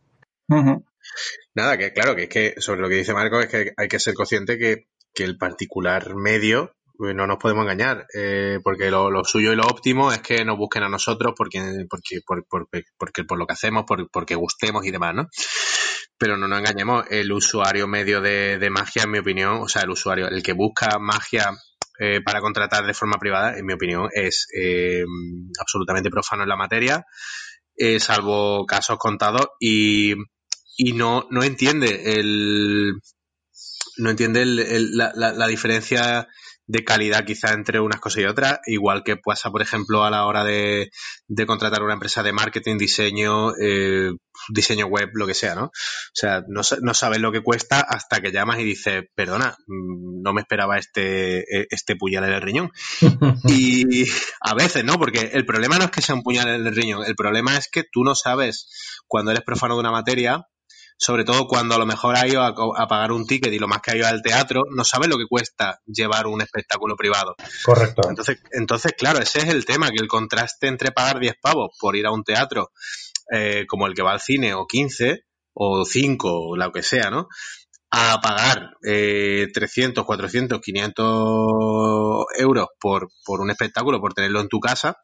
Nada, 1.55 1.77
que 1.79 1.93
claro, 1.93 2.15
que 2.17 2.25
es 2.25 2.29
que 2.29 2.55
sobre 2.61 2.81
lo 2.81 2.89
que 2.89 2.97
dice 2.97 3.13
Marco 3.15 3.41
es 3.41 3.49
que 3.49 3.73
hay 3.77 3.89
que 3.89 3.99
ser 3.99 4.15
consciente 4.15 4.59
que, 4.59 4.87
que 5.15 5.25
el 5.25 5.37
particular 5.39 6.15
medio 6.15 6.75
eh, 7.07 7.15
no 7.15 7.27
nos 7.27 7.39
podemos 7.39 7.63
engañar, 7.63 8.07
eh, 8.15 8.59
porque 8.63 8.91
lo, 8.91 9.25
suyo 9.25 9.53
y 9.53 9.57
lo 9.57 9.65
óptimo 9.65 10.13
es 10.13 10.21
que 10.21 10.45
nos 10.45 10.59
busquen 10.59 10.83
a 10.83 10.89
nosotros 10.89 11.33
porque, 11.37 11.61
porque, 11.89 12.21
por, 12.27 12.47
por- 12.47 12.69
porque 12.99 13.25
por 13.25 13.39
lo 13.39 13.47
que 13.47 13.55
hacemos, 13.55 13.85
por- 13.87 14.09
porque 14.11 14.35
gustemos 14.35 14.85
y 14.85 14.91
demás, 14.91 15.15
¿no? 15.15 15.29
Pero 16.19 16.37
no 16.37 16.47
nos 16.47 16.59
engañemos, 16.59 17.07
el 17.11 17.33
usuario 17.33 17.89
medio 17.89 18.21
de, 18.21 18.59
de 18.59 18.71
magia, 18.71 19.05
en 19.05 19.11
mi 19.11 19.19
opinión, 19.19 19.63
o 19.63 19.69
sea, 19.69 19.83
el 19.83 19.91
usuario, 19.91 20.29
el 20.29 20.43
que 20.43 20.53
busca 20.53 20.99
magia 20.99 21.51
eh, 21.99 22.21
para 22.23 22.41
contratar 22.43 22.87
de 22.87 22.93
forma 22.95 23.19
privada, 23.19 23.57
en 23.59 23.65
mi 23.65 23.73
opinión, 23.73 24.09
es 24.13 24.47
absolutamente 25.59 26.11
profano 26.11 26.43
en 26.43 26.49
la 26.51 26.57
materia, 26.57 27.05
salvo 27.99 28.67
casos 28.67 28.99
contados, 28.99 29.49
y, 29.59 30.15
y 30.83 30.93
no, 30.95 31.27
no 31.31 31.43
entiende 31.43 32.15
el 32.19 32.95
no 33.97 34.11
entiende 34.11 34.43
el- 34.43 34.59
el- 34.59 34.97
la, 34.97 35.13
la- 35.15 35.33
la 35.33 35.47
diferencia 35.47 36.27
de 36.67 36.85
calidad 36.85 37.25
quizá 37.25 37.53
entre 37.53 37.81
unas 37.81 37.99
cosas 38.01 38.23
y 38.23 38.27
otras, 38.27 38.61
igual 38.67 39.03
que 39.05 39.17
pasa, 39.17 39.51
por 39.51 39.61
ejemplo, 39.61 40.05
a 40.05 40.11
la 40.11 40.25
hora 40.27 40.45
de, 40.45 40.91
de 41.27 41.47
contratar 41.47 41.83
una 41.83 41.95
empresa 41.95 42.23
de 42.23 42.33
marketing, 42.33 42.79
diseño, 42.79 43.53
eh, 43.61 44.13
diseño 44.51 44.87
web, 44.87 45.11
lo 45.15 45.27
que 45.27 45.35
sea, 45.35 45.57
¿no? 45.57 45.65
O 45.65 45.71
sea, 46.15 46.45
no, 46.49 46.61
no 46.83 46.95
sabes 46.95 47.19
lo 47.21 47.33
que 47.33 47.43
cuesta 47.43 47.81
hasta 47.81 48.21
que 48.21 48.31
llamas 48.31 48.61
y 48.61 48.65
dices, 48.65 49.03
perdona, 49.17 49.57
mm, 49.67 50.23
no 50.23 50.33
me 50.33 50.43
esperaba 50.43 50.79
este, 50.79 51.39
eh, 51.41 51.67
este 51.71 51.97
puñal 51.97 52.25
en 52.25 52.33
el 52.35 52.43
riñón. 52.43 52.71
Y 53.49 54.05
a 54.41 54.55
veces, 54.55 54.85
¿no? 54.85 54.97
Porque 54.97 55.31
el 55.35 55.45
problema 55.45 55.77
no 55.79 55.87
es 55.87 55.91
que 55.91 56.03
sea 56.03 56.15
un 56.15 56.23
puñal 56.23 56.49
en 56.49 56.67
el 56.69 56.75
riñón, 56.77 57.05
el 57.05 57.17
problema 57.17 57.57
es 57.57 57.69
que 57.71 57.83
tú 57.91 58.05
no 58.05 58.15
sabes 58.15 58.69
cuando 59.09 59.33
eres 59.33 59.43
profano 59.45 59.75
de 59.75 59.81
una 59.81 59.91
materia, 59.91 60.47
sobre 61.01 61.25
todo 61.25 61.49
cuando 61.49 61.75
a 61.75 61.79
lo 61.79 61.87
mejor 61.87 62.15
has 62.15 62.27
ido 62.27 62.43
a, 62.43 62.87
pagar 62.87 63.11
un 63.13 63.27
ticket 63.27 63.51
y 63.55 63.59
lo 63.59 63.67
más 63.67 63.81
que 63.81 63.91
has 63.91 63.97
ido 63.97 64.07
al 64.07 64.21
teatro, 64.21 64.65
no 64.71 64.85
sabes 64.85 65.09
lo 65.09 65.17
que 65.17 65.25
cuesta 65.27 65.81
llevar 65.87 66.27
un 66.27 66.43
espectáculo 66.43 66.95
privado. 66.95 67.37
Correcto. 67.65 68.03
Entonces, 68.07 68.43
entonces, 68.53 68.93
claro, 68.99 69.19
ese 69.19 69.39
es 69.39 69.49
el 69.49 69.65
tema, 69.65 69.89
que 69.89 70.03
el 70.03 70.09
contraste 70.09 70.67
entre 70.67 70.93
pagar 70.93 71.19
10 71.19 71.37
pavos 71.41 71.71
por 71.81 71.97
ir 71.97 72.05
a 72.05 72.13
un 72.13 72.23
teatro 72.23 72.71
eh, 73.33 73.65
como 73.67 73.87
el 73.87 73.95
que 73.95 74.03
va 74.03 74.13
al 74.13 74.21
cine, 74.21 74.53
o 74.53 74.67
15, 74.67 75.25
o 75.55 75.87
5, 75.87 76.29
o 76.29 76.57
lo 76.57 76.71
que 76.71 76.83
sea, 76.83 77.09
¿no? 77.09 77.29
A 77.91 78.21
pagar 78.21 78.75
eh, 78.87 79.47
300, 79.55 80.05
400, 80.05 80.61
500 80.61 82.27
euros 82.39 82.67
por, 82.79 83.09
por 83.25 83.41
un 83.41 83.51
espectáculo, 83.51 84.03
por 84.03 84.13
tenerlo 84.13 84.43
en 84.43 84.49
tu 84.49 84.61
casa, 84.61 84.99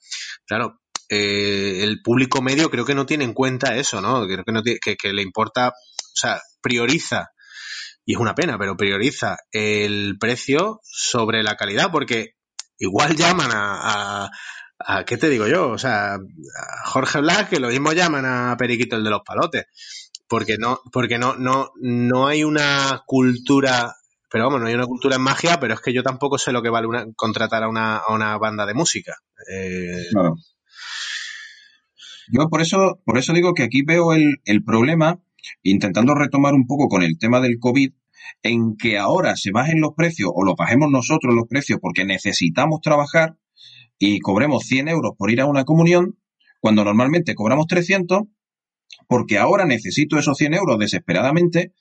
claro, 0.44 0.78
eh, 1.08 1.82
el 1.82 2.00
público 2.02 2.42
medio 2.42 2.70
creo 2.70 2.84
que 2.84 2.94
no 2.94 3.06
tiene 3.06 3.24
en 3.24 3.32
cuenta 3.34 3.76
eso, 3.76 4.00
¿no? 4.00 4.26
Creo 4.26 4.44
que, 4.44 4.52
no 4.52 4.62
tiene- 4.62 4.78
que, 4.82 4.96
que 4.96 5.12
le 5.12 5.22
importa, 5.22 5.68
o 5.68 5.72
sea, 6.14 6.40
prioriza, 6.60 7.28
y 8.04 8.14
es 8.14 8.18
una 8.20 8.34
pena, 8.34 8.56
pero 8.58 8.76
prioriza 8.76 9.36
el 9.52 10.16
precio 10.20 10.80
sobre 10.84 11.42
la 11.42 11.56
calidad, 11.56 11.90
porque 11.90 12.32
igual 12.78 13.16
llaman 13.16 13.50
a, 13.52 14.24
a, 14.24 14.30
a- 14.78 15.04
¿qué 15.04 15.16
te 15.16 15.28
digo 15.28 15.46
yo? 15.46 15.70
O 15.70 15.78
sea, 15.78 16.14
a 16.14 16.88
Jorge 16.88 17.20
Blas, 17.20 17.48
que 17.48 17.60
lo 17.60 17.68
mismo 17.68 17.92
llaman 17.92 18.24
a 18.26 18.56
Periquito 18.58 18.96
el 18.96 19.04
de 19.04 19.10
los 19.10 19.22
palotes, 19.24 19.64
porque 20.28 20.56
no, 20.58 20.80
porque 20.92 21.18
no, 21.18 21.34
no, 21.36 21.70
no 21.80 22.26
hay 22.26 22.44
una 22.44 23.02
cultura, 23.06 23.92
pero 24.30 24.44
vamos, 24.44 24.60
no 24.60 24.66
hay 24.66 24.74
una 24.74 24.86
cultura 24.86 25.16
en 25.16 25.22
magia, 25.22 25.58
pero 25.60 25.74
es 25.74 25.80
que 25.80 25.92
yo 25.94 26.02
tampoco 26.02 26.36
sé 26.38 26.52
lo 26.52 26.62
que 26.62 26.70
vale 26.70 26.86
una- 26.86 27.06
contratar 27.16 27.62
a 27.64 27.68
una, 27.68 27.96
a 27.98 28.12
una 28.12 28.36
banda 28.38 28.66
de 28.66 28.74
música. 28.74 29.14
Eh, 29.52 30.06
Claro. 30.12 30.34
Yo 32.28 32.48
por 32.48 32.60
eso, 32.60 33.00
por 33.04 33.18
eso 33.18 33.32
digo 33.32 33.54
que 33.54 33.62
aquí 33.62 33.82
veo 33.82 34.12
el, 34.12 34.40
el 34.44 34.64
problema, 34.64 35.20
intentando 35.62 36.14
retomar 36.14 36.54
un 36.54 36.66
poco 36.66 36.88
con 36.88 37.02
el 37.02 37.18
tema 37.18 37.40
del 37.40 37.58
COVID, 37.58 37.92
en 38.42 38.76
que 38.76 38.98
ahora 38.98 39.36
se 39.36 39.52
bajen 39.52 39.80
los 39.80 39.94
precios 39.94 40.30
o 40.34 40.44
los 40.44 40.54
bajemos 40.56 40.90
nosotros 40.90 41.34
los 41.34 41.46
precios 41.48 41.78
porque 41.80 42.04
necesitamos 42.04 42.80
trabajar 42.80 43.36
y 43.98 44.18
cobremos 44.20 44.64
100 44.64 44.88
euros 44.88 45.12
por 45.16 45.30
ir 45.30 45.40
a 45.40 45.46
una 45.46 45.64
comunión, 45.64 46.18
cuando 46.60 46.84
normalmente 46.84 47.34
cobramos 47.34 47.66
300, 47.66 48.22
porque 49.08 49.38
ahora 49.38 49.64
necesito 49.64 50.18
esos 50.18 50.36
100 50.36 50.54
euros 50.54 50.78
desesperadamente, 50.78 51.72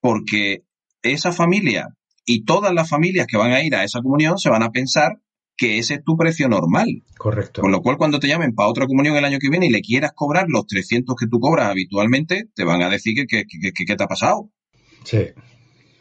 porque 0.00 0.64
esa 1.02 1.32
familia 1.32 1.88
y 2.24 2.44
todas 2.44 2.72
las 2.72 2.88
familias 2.88 3.26
que 3.26 3.36
van 3.36 3.52
a 3.52 3.64
ir 3.64 3.74
a 3.74 3.84
esa 3.84 4.00
comunión 4.00 4.38
se 4.38 4.50
van 4.50 4.62
a 4.62 4.70
pensar 4.70 5.20
que 5.66 5.78
ese 5.78 5.94
es 5.94 6.04
tu 6.04 6.16
precio 6.16 6.48
normal. 6.48 7.02
Correcto. 7.16 7.62
Con 7.62 7.70
lo 7.70 7.80
cual, 7.82 7.96
cuando 7.96 8.18
te 8.18 8.26
llamen 8.28 8.54
para 8.54 8.68
otra 8.68 8.86
comunión 8.86 9.16
el 9.16 9.24
año 9.24 9.38
que 9.38 9.48
viene 9.48 9.66
y 9.66 9.70
le 9.70 9.80
quieras 9.80 10.12
cobrar 10.14 10.46
los 10.48 10.66
300 10.66 11.14
que 11.16 11.26
tú 11.28 11.38
cobras 11.38 11.68
habitualmente, 11.70 12.48
te 12.54 12.64
van 12.64 12.82
a 12.82 12.90
decir 12.90 13.14
que, 13.14 13.26
que, 13.26 13.44
que- 13.44 13.72
que- 13.72 13.84
que 13.84 13.96
te 13.96 14.04
ha 14.04 14.08
pasado. 14.08 14.50
Sí. 15.04 15.28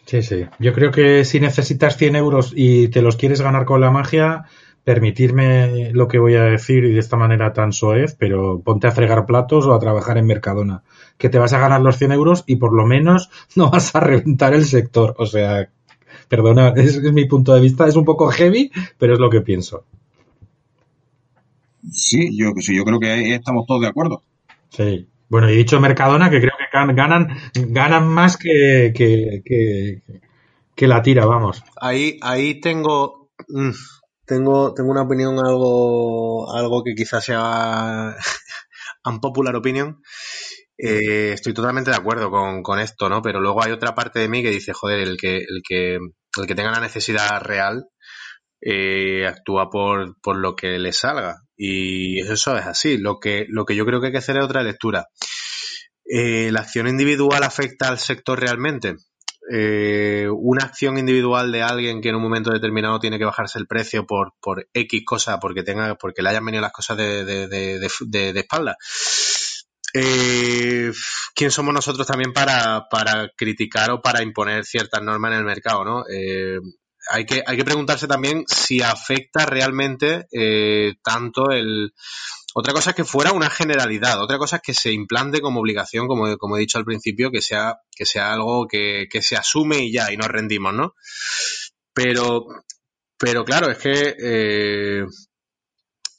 Sí, 0.06 0.22
sí. 0.24 0.46
Yo 0.60 0.74
creo 0.74 0.92
que 0.92 1.24
si 1.26 1.40
necesitas 1.40 1.96
100 1.98 2.16
euros 2.16 2.54
y 2.56 2.88
te 2.90 3.02
los 3.02 3.16
quieres 3.18 3.42
ganar 3.42 3.66
con 3.66 3.80
la 3.82 3.92
magia, 3.92 4.46
permitirme 4.84 5.92
lo 5.94 6.08
que 6.08 6.20
voy 6.20 6.36
a 6.36 6.44
decir 6.44 6.84
y 6.86 6.94
de 6.94 7.00
esta 7.00 7.18
manera 7.18 7.54
tan 7.54 7.72
soez, 7.72 8.16
pero 8.18 8.62
ponte 8.62 8.88
a 8.88 8.92
fregar 8.92 9.26
platos 9.26 9.66
o 9.68 9.74
a 9.74 9.80
trabajar 9.80 10.18
en 10.18 10.26
Mercadona, 10.26 10.84
que 11.18 11.30
te 11.30 11.40
vas 11.40 11.54
a 11.54 11.60
ganar 11.60 11.82
los 11.82 11.98
100 11.98 12.12
euros 12.12 12.44
y 12.48 12.56
por 12.58 12.74
lo 12.74 12.86
menos 12.86 13.30
no 13.56 13.70
vas 13.70 13.96
a 13.96 14.00
reventar 14.00 14.54
el 14.54 14.66
sector. 14.66 15.16
O 15.18 15.26
sea, 15.26 15.70
perdona, 16.32 16.70
es, 16.78 16.96
es 16.98 17.14
mi 17.14 17.26
punto 17.26 17.54
de 17.54 17.62
vista, 17.62 17.88
es 17.88 17.96
un 17.96 18.06
poco 18.06 18.30
heavy, 18.32 18.72
pero 18.98 19.14
es 19.14 19.20
lo 19.20 19.30
que 19.30 19.42
pienso. 19.42 19.86
Sí, 21.92 22.38
yo, 22.38 22.52
sí, 22.60 22.76
yo 22.76 22.86
creo 22.86 23.00
que 23.00 23.10
ahí 23.12 23.32
estamos 23.34 23.66
todos 23.66 23.82
de 23.82 23.88
acuerdo. 23.88 24.24
Sí. 24.70 25.08
Bueno, 25.30 25.50
y 25.50 25.54
he 25.54 25.58
dicho 25.58 25.80
Mercadona 25.80 26.30
que 26.30 26.40
creo 26.40 26.52
que 26.58 26.78
gan- 26.78 26.94
ganan, 26.96 27.28
ganan 27.74 28.08
más 28.08 28.38
que, 28.38 28.92
que, 28.96 29.42
que, 29.46 30.02
que 30.76 30.88
la 30.88 31.02
tira, 31.02 31.26
vamos. 31.26 31.64
Ahí, 31.82 32.20
ahí 32.22 32.60
tengo, 32.60 33.30
mm, 33.48 33.72
tengo, 34.26 34.74
tengo 34.74 34.92
una 34.92 35.04
opinión 35.04 35.40
algo, 35.40 36.54
algo 36.54 36.84
que 36.84 36.96
quizás 36.96 37.26
sea 37.26 38.16
unpopular 39.06 39.56
opinion. 39.56 40.02
Eh, 40.78 41.32
estoy 41.34 41.54
totalmente 41.54 41.92
de 41.92 41.98
acuerdo 41.98 42.32
con, 42.32 42.64
con 42.64 42.80
esto, 42.80 43.10
¿no? 43.10 43.22
Pero 43.22 43.40
luego 43.42 43.64
hay 43.64 43.72
otra 43.72 43.96
parte 43.96 44.20
de 44.20 44.30
mí 44.30 44.44
que 44.44 44.52
dice, 44.52 44.74
joder, 44.74 45.00
el 45.02 45.18
que, 45.18 45.38
el 45.40 45.62
que, 45.68 46.00
el 46.38 46.48
que 46.48 46.56
tenga 46.56 46.72
la 46.72 46.80
necesidad 46.80 47.42
real, 47.42 47.86
eh, 48.62 49.26
actúa 49.28 49.70
por, 49.70 50.16
por 50.22 50.38
lo 50.38 50.56
que 50.56 50.78
le 50.80 50.94
salga. 50.94 51.42
Y 51.58 52.20
eso 52.22 52.58
es 52.58 52.66
así. 52.66 52.98
Lo 52.98 53.20
que, 53.20 53.46
lo 53.50 53.66
que 53.66 53.76
yo 53.76 53.86
creo 53.86 54.00
que 54.00 54.08
hay 54.08 54.12
que 54.14 54.20
hacer 54.20 54.38
es 54.38 54.46
otra 54.46 54.64
lectura. 54.64 55.08
Eh, 56.06 56.50
¿La 56.52 56.62
acción 56.62 56.88
individual 56.88 57.44
afecta 57.44 57.88
al 57.90 58.00
sector 58.00 58.40
realmente? 58.40 58.96
Eh, 59.52 60.28
una 60.32 60.66
acción 60.66 60.98
individual 60.98 61.52
de 61.52 61.64
alguien 61.64 62.00
que 62.02 62.10
en 62.10 62.16
un 62.16 62.22
momento 62.22 62.52
determinado 62.52 63.00
tiene 63.00 63.18
que 63.18 63.26
bajarse 63.26 63.60
el 63.60 63.68
precio 63.68 64.06
por, 64.06 64.34
por 64.40 64.68
X 64.74 65.02
cosa, 65.06 65.40
porque 65.40 65.64
tenga, 65.64 65.96
porque 65.96 66.22
le 66.22 66.30
hayan 66.30 66.46
venido 66.46 66.62
las 66.62 66.72
cosas 66.72 66.98
de, 66.98 67.26
de, 67.26 67.48
de, 67.48 67.90
de- 68.34 68.40
espalda. 68.40 68.78
Eh, 69.94 70.92
¿Quién 71.36 71.52
somos 71.52 71.74
nosotros 71.74 72.08
también 72.08 72.34
para, 72.34 72.88
para 72.90 73.30
criticar 73.36 73.92
o 73.92 74.02
para 74.02 74.24
imponer 74.24 74.66
ciertas 74.66 75.02
normas 75.02 75.34
en 75.34 75.40
el 75.40 75.46
mercado? 75.46 75.84
¿no? 75.84 76.04
Eh, 76.10 76.60
hay, 77.10 77.26
que, 77.26 77.44
hay 77.46 77.58
que 77.58 77.66
preguntarse 77.66 78.08
también 78.08 78.46
si 78.48 78.82
afecta 78.82 79.46
realmente 79.46 80.28
eh, 80.32 80.94
tanto 81.04 81.52
el, 81.52 81.94
otra 82.54 82.74
cosa 82.74 82.92
es 82.92 82.96
que 82.96 83.04
fuera 83.04 83.34
una 83.34 83.50
generalidad, 83.50 84.22
otra 84.22 84.38
cosa 84.38 84.58
es 84.58 84.62
que 84.62 84.74
se 84.74 84.92
implante 84.92 85.42
como 85.42 85.60
obligación, 85.60 86.08
como, 86.08 86.38
como 86.38 86.58
he 86.58 86.62
dicho 86.62 86.78
al 86.78 86.86
principio, 86.86 87.32
que 87.32 87.42
sea, 87.42 87.80
que 87.92 88.06
sea 88.06 88.34
algo 88.34 88.68
que, 88.68 89.08
que 89.10 89.22
se 89.22 89.36
asume 89.36 89.80
y 89.80 89.92
ya, 89.92 90.12
y 90.12 90.18
nos 90.18 90.28
rendimos, 90.28 90.74
¿no? 90.74 90.96
Pero, 91.94 92.46
pero 93.18 93.44
claro, 93.44 93.70
es 93.70 93.78
que 93.78 95.06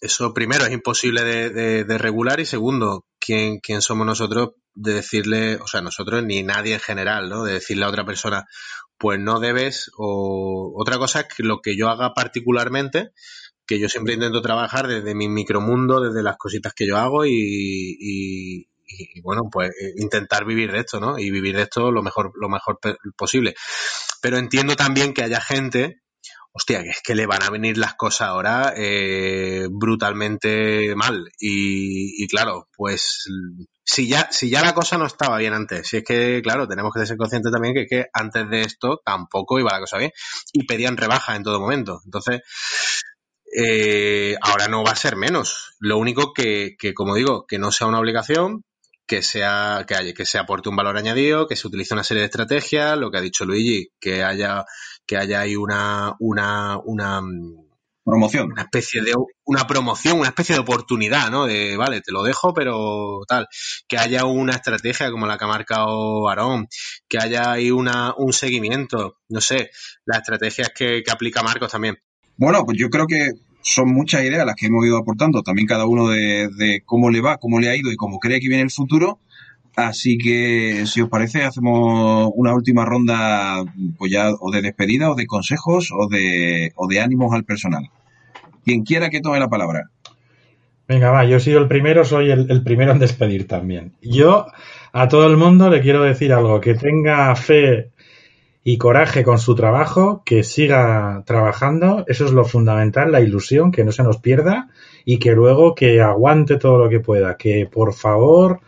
eso 0.01 0.35
primero 0.35 0.65
es 0.65 0.73
imposible 0.73 1.23
de 1.23 1.99
regular 1.99 2.41
y 2.41 2.47
segundo, 2.47 3.05
¿quién, 3.25 3.61
quién 3.61 3.83
somos 3.83 4.07
nosotros 4.07 4.51
de 4.75 4.95
decirle, 4.95 5.57
o 5.57 5.67
sea, 5.67 5.81
nosotros 5.81 6.23
ni 6.25 6.43
nadie 6.43 6.75
en 6.75 6.81
general, 6.81 7.29
¿no? 7.29 7.45
De 7.45 7.55
decirle 7.55 7.85
a 7.85 7.89
otra 7.89 8.05
persona, 8.05 8.47
pues 8.99 9.21
no 9.21 9.39
debes, 9.39 9.91
o 9.97 10.73
otra 10.77 10.99
cosa 10.99 11.21
es 11.21 11.27
que 11.35 11.43
lo 11.43 11.61
que 11.61 11.77
yo 11.77 11.89
haga 11.89 12.15
particularmente, 12.15 13.11
que 13.67 13.79
yo 13.79 13.89
siempre 13.89 14.15
intento 14.15 14.43
trabajar 14.43 14.89
desde 14.89 15.15
mi 15.15 15.29
micromundo, 15.29 16.01
desde 16.01 16.23
las 16.23 16.37
cositas 16.37 16.73
que 16.75 16.87
yo 16.87 16.97
hago 16.97 17.25
y, 17.25 17.33
y, 17.33 18.69
y, 18.87 19.21
bueno, 19.23 19.43
pues 19.51 19.71
eh, 19.71 19.93
intentar 19.97 20.45
vivir 20.45 20.73
de 20.73 20.81
esto, 20.81 21.01
¿no? 21.01 21.19
Y 21.19 21.31
vivir 21.31 21.57
de 21.57 21.63
esto 21.63 21.93
lo 21.93 22.03
mejor, 22.03 22.33
lo 22.35 22.49
mejor 22.49 22.79
posible. 23.17 23.55
Pero 24.21 24.39
entiendo 24.39 24.75
también 24.77 25.15
que 25.15 25.23
haya 25.23 25.41
gente, 25.41 26.03
hostia, 26.53 26.83
que 26.83 26.91
es 26.91 27.03
que 27.03 27.15
le 27.15 27.27
van 27.27 27.43
a 27.43 27.51
venir 27.51 27.79
las 27.79 27.95
cosas 27.95 28.29
ahora 28.29 28.75
eh, 28.77 29.67
brutalmente 29.71 30.95
mal. 30.95 31.31
Y, 31.39 32.23
y 32.23 32.29
claro, 32.29 32.69
pues 32.77 33.25
si 33.85 34.09
ya, 34.09 34.29
si 34.31 34.51
ya 34.51 34.63
la 34.63 34.75
cosa 34.75 34.99
no 34.99 35.07
estaba 35.07 35.39
bien 35.39 35.55
antes, 35.55 35.89
si 35.89 35.99
es 35.99 36.05
que, 36.05 36.41
claro, 36.43 36.69
tenemos 36.69 36.93
que 36.95 37.07
ser 37.07 37.17
conscientes 37.17 37.53
también 37.53 37.75
que, 37.89 38.07
antes 38.13 38.49
de 38.49 38.63
esto 38.63 39.01
tampoco 39.05 39.59
iba 39.59 39.73
la 39.73 39.81
cosa 39.81 39.99
bien. 39.99 40.13
Y 40.53 40.67
pedían 40.67 40.97
rebaja 40.97 41.37
en 41.37 41.43
todo 41.43 41.61
momento. 41.61 42.01
Entonces, 42.05 42.43
eh, 43.55 44.37
ahora 44.41 44.69
no 44.69 44.85
va 44.85 44.93
a 44.93 44.97
ser 44.97 45.17
menos. 45.17 45.75
Lo 45.79 45.99
único 45.99 46.33
que, 46.33 46.77
que, 46.79 46.95
como 46.95 47.15
digo, 47.15 47.47
que 47.47 47.59
no 47.59 47.73
sea 47.73 47.87
una 47.87 47.99
obligación, 48.01 48.65
que 49.07 49.23
sea, 49.23 49.85
que 49.87 49.95
haya, 49.95 50.15
que 50.15 50.25
se 50.25 50.39
aporte 50.39 50.69
un 50.69 50.77
valor 50.77 50.97
añadido, 50.97 51.47
que 51.47 51.57
se 51.57 51.67
utilice 51.67 51.95
una 51.95 52.05
serie 52.05 52.23
de 52.23 52.27
estrategias, 52.27 52.97
lo 52.97 53.11
que 53.11 53.19
ha 53.19 53.21
dicho 53.21 53.45
Luigi, 53.45 53.89
que 54.01 54.23
haya, 54.23 54.65
que 55.07 55.17
haya 55.17 55.41
ahí 55.41 55.57
una, 55.57 56.15
una, 56.19 56.79
una 56.79 57.21
promoción. 58.05 58.53
Una 58.53 58.63
especie 58.63 59.03
de 59.03 59.15
una 59.45 59.67
promoción, 59.67 60.19
una 60.19 60.29
especie 60.29 60.55
de 60.55 60.61
oportunidad, 60.61 61.31
¿no? 61.31 61.47
De 61.47 61.77
vale, 61.77 62.01
te 62.01 62.13
lo 62.13 62.23
dejo, 62.23 62.53
pero 62.55 63.21
tal. 63.29 63.47
Que 63.89 63.99
haya 63.99 64.25
una 64.25 64.53
estrategia 64.53 65.11
como 65.11 65.27
la 65.27 65.39
que 65.39 65.45
ha 65.45 65.49
marcado 65.49 66.29
Aarón, 66.29 66.69
que 67.09 67.19
haya 67.19 67.53
ahí 67.53 67.71
una, 67.71 68.15
un 68.17 68.33
seguimiento, 68.33 69.19
no 69.29 69.41
sé, 69.41 69.71
las 70.05 70.19
estrategias 70.19 70.71
que, 70.75 71.03
que 71.05 71.11
aplica 71.11 71.43
Marcos 71.43 71.71
también. 71.71 71.99
Bueno, 72.37 72.65
pues 72.65 72.79
yo 72.79 72.89
creo 72.89 73.07
que 73.07 73.33
son 73.63 73.93
muchas 73.93 74.25
ideas 74.25 74.45
las 74.45 74.57
que 74.57 74.67
hemos 74.67 74.85
ido 74.85 74.99
aportando, 74.99 75.43
también 75.43 75.67
cada 75.67 75.87
uno 75.87 76.09
de, 76.09 76.49
de, 76.57 76.83
cómo 76.85 77.11
le 77.11 77.21
va, 77.21 77.39
cómo 77.39 77.61
le 77.61 77.69
ha 77.69 77.77
ido 77.77 77.93
y 77.93 77.97
cómo 77.97 78.19
cree 78.19 78.41
que 78.41 78.49
viene 78.49 78.65
el 78.65 78.71
futuro. 78.71 79.21
Así 79.75 80.19
que, 80.19 80.85
si 80.87 81.01
os 81.01 81.09
parece, 81.09 81.45
hacemos 81.45 82.31
una 82.35 82.55
última 82.55 82.85
ronda, 82.85 83.65
pues 83.97 84.13
ya, 84.13 84.31
o 84.39 84.51
de 84.51 84.63
despedida, 84.63 85.11
o 85.11 85.15
de 85.15 85.27
consejos, 85.27 85.91
o 85.97 86.09
de, 86.09 86.73
o 86.77 86.87
de 86.87 87.01
ánimos 87.01 87.33
al 87.33 87.45
personal. 87.45 87.89
Quien 88.65 88.83
quiera 88.85 89.09
que 89.09 89.21
tome 89.21 89.41
la 89.41 89.49
palabra. 89.49 89.91
Venga, 90.87 91.11
va, 91.11 91.25
yo 91.25 91.37
he 91.37 91.41
sido 91.41 91.59
el 91.59 91.69
primero, 91.69 92.05
soy 92.05 92.31
el, 92.31 92.51
el 92.51 92.63
primero 92.63 92.93
en 92.93 92.99
despedir 92.99 93.47
también. 93.47 93.93
Yo 94.03 94.47
a 94.93 95.09
todo 95.09 95.27
el 95.27 95.39
mundo 95.39 95.71
le 95.71 95.81
quiero 95.81 96.03
decir 96.03 96.33
algo, 96.33 96.61
que 96.61 96.75
tenga 96.75 97.35
fe 97.35 97.93
y 98.65 98.79
coraje 98.79 99.25
con 99.25 99.39
su 99.39 99.55
trabajo, 99.55 100.23
que 100.25 100.45
siga 100.45 101.23
trabajando, 101.27 102.05
eso 102.07 102.27
es 102.27 102.33
lo 102.33 102.45
fundamental, 102.45 103.11
la 103.11 103.21
ilusión, 103.21 103.73
que 103.73 103.85
no 103.85 103.93
se 103.93 104.03
nos 104.03 104.19
pierda 104.19 104.69
y 105.05 105.19
que 105.19 105.33
luego 105.33 105.75
que 105.75 106.01
aguante 106.01 106.59
todo 106.59 106.79
lo 106.79 106.89
que 106.89 107.01
pueda, 107.01 107.37
que 107.37 107.67
por 107.67 107.93
favor, 107.95 108.61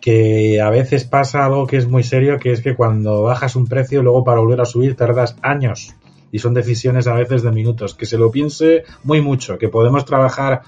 que 0.00 0.60
a 0.60 0.70
veces 0.70 1.04
pasa 1.04 1.44
algo 1.44 1.66
que 1.66 1.76
es 1.76 1.88
muy 1.88 2.02
serio, 2.02 2.38
que 2.38 2.52
es 2.52 2.60
que 2.60 2.74
cuando 2.74 3.22
bajas 3.22 3.56
un 3.56 3.66
precio, 3.66 4.02
luego 4.02 4.24
para 4.24 4.40
volver 4.40 4.60
a 4.60 4.64
subir 4.64 4.94
tardas 4.94 5.36
años 5.42 5.94
y 6.30 6.38
son 6.38 6.54
decisiones 6.54 7.06
a 7.06 7.14
veces 7.14 7.42
de 7.42 7.52
minutos, 7.52 7.94
que 7.94 8.06
se 8.06 8.18
lo 8.18 8.30
piense 8.30 8.84
muy 9.02 9.20
mucho, 9.20 9.58
que 9.58 9.68
podemos 9.68 10.04
trabajar 10.04 10.62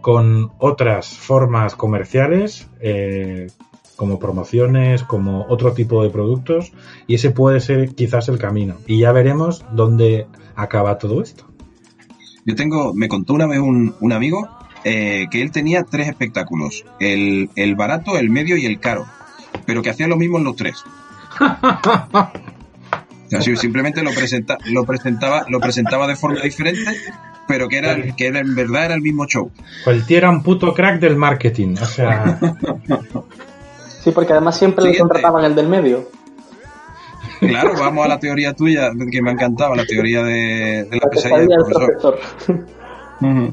con 0.00 0.52
otras 0.58 1.08
formas 1.08 1.74
comerciales, 1.74 2.68
eh, 2.80 3.48
como 3.96 4.18
promociones, 4.18 5.02
como 5.02 5.46
otro 5.48 5.72
tipo 5.72 6.02
de 6.02 6.10
productos, 6.10 6.72
y 7.06 7.14
ese 7.16 7.30
puede 7.30 7.60
ser 7.60 7.94
quizás 7.94 8.28
el 8.28 8.38
camino. 8.38 8.76
Y 8.86 9.00
ya 9.00 9.12
veremos 9.12 9.64
dónde 9.72 10.26
acaba 10.54 10.96
todo 10.98 11.22
esto. 11.22 11.44
Yo 12.46 12.54
tengo, 12.54 12.94
me 12.94 13.08
contó 13.08 13.34
una 13.34 13.46
vez 13.46 13.60
un, 13.60 13.94
un 14.00 14.12
amigo 14.12 14.48
eh, 14.84 15.26
que 15.30 15.42
él 15.42 15.50
tenía 15.50 15.84
tres 15.84 16.08
espectáculos, 16.08 16.84
el, 17.00 17.50
el, 17.56 17.74
barato, 17.74 18.18
el 18.18 18.30
medio 18.30 18.56
y 18.56 18.66
el 18.66 18.80
caro, 18.80 19.06
pero 19.66 19.82
que 19.82 19.90
hacía 19.90 20.08
lo 20.08 20.16
mismo 20.16 20.38
en 20.38 20.44
los 20.44 20.56
tres. 20.56 20.82
o 21.40 22.30
sea, 23.28 23.40
simplemente 23.56 24.02
lo, 24.02 24.10
presenta, 24.12 24.58
lo 24.66 24.84
presentaba, 24.84 25.44
lo 25.48 25.60
presentaba 25.60 26.06
de 26.06 26.16
forma 26.16 26.40
diferente, 26.40 26.96
pero 27.46 27.68
que 27.68 27.78
era, 27.78 27.96
que 28.16 28.26
era 28.26 28.40
en 28.40 28.54
verdad 28.54 28.86
era 28.86 28.94
el 28.94 29.02
mismo 29.02 29.26
show. 29.26 29.50
Pues 29.84 29.96
el 29.96 30.06
tío 30.06 30.18
era 30.18 30.30
un 30.30 30.42
puto 30.42 30.72
crack 30.72 31.00
del 31.00 31.16
marketing, 31.16 31.76
o 31.80 31.86
sea. 31.86 32.38
Sí, 34.00 34.12
porque 34.12 34.32
además 34.32 34.56
siempre 34.56 34.86
le 34.86 34.98
contrataban 34.98 35.44
el 35.44 35.54
del 35.54 35.68
medio. 35.68 36.08
Claro, 37.38 37.74
vamos 37.78 38.02
a 38.06 38.08
la 38.08 38.18
teoría 38.18 38.54
tuya, 38.54 38.90
que 39.10 39.20
me 39.20 39.28
ha 39.28 39.32
encantado, 39.34 39.74
la 39.74 39.84
teoría 39.84 40.22
de, 40.22 40.84
de 40.84 40.88
la, 40.90 41.00
la 41.04 41.10
pesadilla 41.10 41.56
del 41.56 41.66
profesor. 41.66 42.18
profesor. 42.18 42.66
uh 43.20 43.26
-huh. 43.26 43.52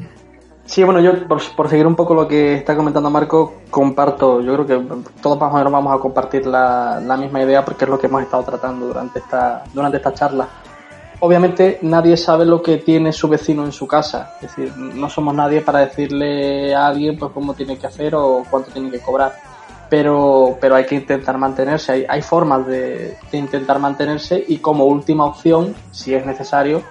Sí, 0.67 0.83
bueno, 0.83 0.99
yo 0.99 1.25
por, 1.27 1.69
seguir 1.69 1.87
un 1.87 1.95
poco 1.95 2.13
lo 2.13 2.27
que 2.27 2.55
está 2.55 2.75
comentando 2.75 3.09
Marco, 3.09 3.61
comparto, 3.69 4.41
yo 4.41 4.53
creo 4.53 4.67
que 4.67 4.95
todos 5.21 5.39
más 5.39 5.53
o 5.53 5.57
menos 5.57 5.71
vamos 5.71 5.97
a 5.97 5.99
compartir 5.99 6.45
la, 6.45 6.99
la 6.99 7.15
misma 7.15 7.41
idea 7.41 7.63
porque 7.63 7.85
es 7.85 7.89
lo 7.89 7.97
que 7.97 8.07
hemos 8.07 8.21
estado 8.21 8.43
tratando 8.43 8.87
durante 8.87 9.19
esta, 9.19 9.63
durante 9.73 9.97
esta 9.97 10.13
charla. 10.13 10.47
Obviamente 11.21 11.79
nadie 11.83 12.17
sabe 12.17 12.45
lo 12.45 12.61
que 12.61 12.77
tiene 12.77 13.13
su 13.13 13.29
vecino 13.29 13.63
en 13.63 13.71
su 13.71 13.87
casa, 13.87 14.35
es 14.41 14.55
decir, 14.55 14.77
no 14.77 15.09
somos 15.09 15.33
nadie 15.33 15.61
para 15.61 15.79
decirle 15.79 16.75
a 16.75 16.87
alguien 16.87 17.17
pues 17.17 17.31
cómo 17.31 17.53
tiene 17.53 17.77
que 17.77 17.87
hacer 17.87 18.13
o 18.13 18.43
cuánto 18.49 18.69
tiene 18.69 18.91
que 18.91 18.99
cobrar. 18.99 19.33
Pero, 19.89 20.57
pero 20.59 20.75
hay 20.75 20.85
que 20.85 20.95
intentar 20.95 21.37
mantenerse, 21.37 21.93
hay, 21.93 22.05
hay 22.09 22.21
formas 22.21 22.67
de, 22.67 23.17
de, 23.31 23.37
intentar 23.37 23.79
mantenerse 23.79 24.43
y 24.45 24.57
como 24.57 24.83
última 24.83 25.23
opción, 25.23 25.73
si 25.91 26.13
es 26.13 26.25
necesario, 26.25 26.83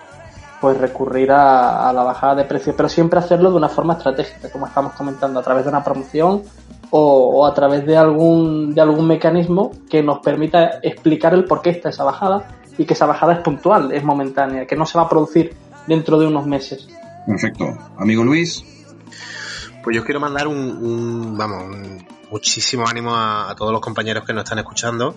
pues 0.67 0.79
recurrir 0.79 1.31
a, 1.31 1.89
a, 1.89 1.93
la 1.93 2.03
bajada 2.03 2.35
de 2.35 2.45
precios, 2.45 2.75
pero 2.77 2.89
siempre 2.89 3.21
hacerlo 3.21 3.53
de 3.53 3.57
una 3.57 3.69
forma 3.69 3.93
estratégica, 3.93 4.51
como 4.51 4.67
estamos 4.67 4.95
comentando, 4.95 5.39
a 5.39 5.43
través 5.45 5.63
de 5.63 5.71
una 5.71 5.85
promoción 5.85 6.43
o, 6.91 7.01
o 7.39 7.47
a 7.47 7.55
través 7.55 7.87
de 7.87 7.97
algún, 7.97 8.75
de 8.75 8.81
algún 8.81 9.07
mecanismo 9.07 9.71
que 9.89 10.03
nos 10.03 10.19
permita 10.19 10.81
explicar 10.83 11.35
el 11.35 11.45
por 11.45 11.63
qué 11.63 11.71
está 11.71 11.91
esa 11.91 12.03
bajada 12.03 12.49
y 12.77 12.85
que 12.85 12.95
esa 12.95 13.07
bajada 13.07 13.35
es 13.35 13.39
puntual, 13.43 13.93
es 13.93 14.03
momentánea, 14.03 14.67
que 14.67 14.75
no 14.75 14.85
se 14.87 14.99
va 14.99 15.05
a 15.05 15.09
producir 15.09 15.55
dentro 15.87 16.19
de 16.19 16.27
unos 16.27 16.49
meses. 16.49 16.89
Perfecto. 17.25 17.67
Amigo 17.97 18.25
Luis. 18.25 18.65
Pues 19.85 19.95
yo 19.95 20.05
quiero 20.05 20.19
mandar 20.19 20.49
un, 20.49 20.57
un 20.57 21.39
vamos, 21.39 21.63
un, 21.63 22.05
muchísimo 22.33 22.89
ánimo 22.89 23.15
a, 23.15 23.53
a, 23.53 23.55
todos 23.55 23.71
los 23.71 23.81
compañeros 23.81 24.25
que 24.25 24.33
nos 24.33 24.43
están 24.43 24.59
escuchando. 24.59 25.15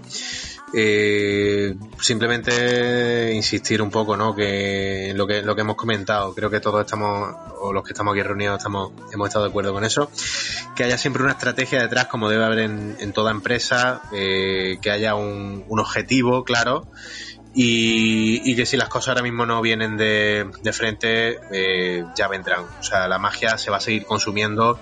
Eh, 0.73 1.75
simplemente 1.99 3.33
insistir 3.33 3.81
un 3.81 3.89
poco, 3.89 4.15
¿no? 4.15 4.35
Que 4.35 5.13
lo 5.15 5.25
que 5.25 5.41
lo 5.41 5.55
que 5.55 5.61
hemos 5.61 5.75
comentado, 5.75 6.33
creo 6.35 6.49
que 6.49 6.59
todos 6.59 6.81
estamos, 6.81 7.35
o 7.59 7.73
los 7.73 7.83
que 7.83 7.93
estamos 7.93 8.13
aquí 8.13 8.21
reunidos, 8.21 8.57
estamos, 8.57 8.91
hemos 9.11 9.27
estado 9.27 9.45
de 9.45 9.49
acuerdo 9.49 9.73
con 9.73 9.83
eso. 9.83 10.11
Que 10.75 10.83
haya 10.83 10.97
siempre 10.97 11.23
una 11.23 11.33
estrategia 11.33 11.81
detrás, 11.81 12.07
como 12.07 12.29
debe 12.29 12.45
haber 12.45 12.59
en, 12.59 12.97
en 12.99 13.13
toda 13.13 13.31
empresa, 13.31 14.01
eh, 14.11 14.77
que 14.81 14.91
haya 14.91 15.15
un, 15.15 15.65
un 15.67 15.79
objetivo 15.79 16.43
claro. 16.43 16.87
Y, 17.51 18.41
y, 18.49 18.55
que 18.55 18.67
si 18.67 18.77
las 18.77 18.89
cosas 18.89 19.09
ahora 19.09 19.23
mismo 19.23 19.43
no 19.43 19.59
vienen 19.59 19.97
de, 19.97 20.49
de 20.61 20.71
frente, 20.71 21.39
eh, 21.51 22.05
ya 22.15 22.27
vendrán. 22.27 22.63
O 22.79 22.83
sea, 22.83 23.07
la 23.07 23.17
magia 23.17 23.57
se 23.57 23.71
va 23.71 23.77
a 23.77 23.81
seguir 23.81 24.05
consumiendo 24.05 24.79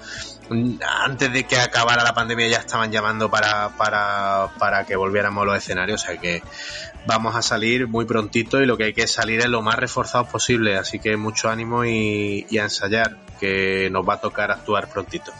antes 0.49 1.31
de 1.31 1.43
que 1.45 1.57
acabara 1.57 2.03
la 2.03 2.13
pandemia 2.13 2.47
ya 2.47 2.57
estaban 2.57 2.91
llamando 2.91 3.29
para, 3.29 3.69
para, 3.77 4.49
para 4.57 4.85
que 4.85 4.95
volviéramos 4.95 5.43
a 5.43 5.45
los 5.45 5.57
escenarios, 5.57 6.03
o 6.03 6.05
sea 6.07 6.17
que 6.17 6.41
vamos 7.05 7.35
a 7.35 7.41
salir 7.41 7.87
muy 7.87 8.05
prontito 8.05 8.61
y 8.61 8.65
lo 8.65 8.77
que 8.77 8.85
hay 8.85 8.93
que 8.93 9.07
salir 9.07 9.39
es 9.39 9.47
lo 9.47 9.61
más 9.61 9.75
reforzados 9.75 10.27
posible, 10.27 10.77
así 10.77 10.99
que 10.99 11.15
mucho 11.17 11.49
ánimo 11.49 11.85
y, 11.85 12.45
y 12.49 12.57
a 12.57 12.63
ensayar, 12.63 13.17
que 13.39 13.89
nos 13.91 14.07
va 14.07 14.15
a 14.15 14.21
tocar 14.21 14.51
actuar 14.51 14.89
prontito. 14.89 15.31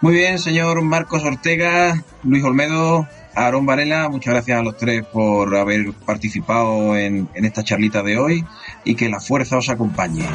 Muy 0.00 0.14
bien, 0.14 0.38
señor 0.38 0.82
Marcos 0.82 1.24
Ortega, 1.24 2.04
Luis 2.22 2.44
Olmedo, 2.44 3.08
Aarón 3.34 3.66
Varela, 3.66 4.08
muchas 4.08 4.34
gracias 4.34 4.58
a 4.58 4.62
los 4.62 4.76
tres 4.76 5.04
por 5.06 5.56
haber 5.56 5.92
participado 6.04 6.96
en, 6.96 7.28
en 7.34 7.44
esta 7.44 7.64
charlita 7.64 8.02
de 8.02 8.18
hoy 8.18 8.44
y 8.84 8.94
que 8.94 9.08
la 9.08 9.20
fuerza 9.20 9.56
os 9.56 9.68
acompañe. 9.68 10.26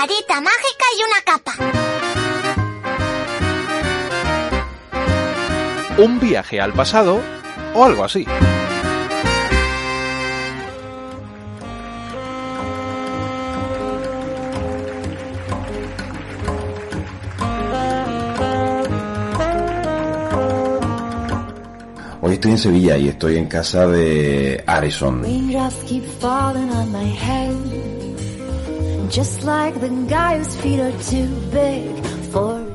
Varita 0.00 0.40
mágica 0.40 0.86
y 0.96 1.00
una 1.08 1.20
capa. 1.30 1.52
Un 5.98 6.18
viaje 6.18 6.58
al 6.58 6.72
pasado 6.72 7.20
o 7.74 7.84
algo 7.84 8.04
así. 8.04 8.24
Hoy 22.22 22.34
estoy 22.34 22.52
en 22.52 22.58
Sevilla 22.58 22.96
y 22.96 23.08
estoy 23.08 23.36
en 23.36 23.46
casa 23.46 23.86
de 23.86 24.64
Areson. 24.66 25.24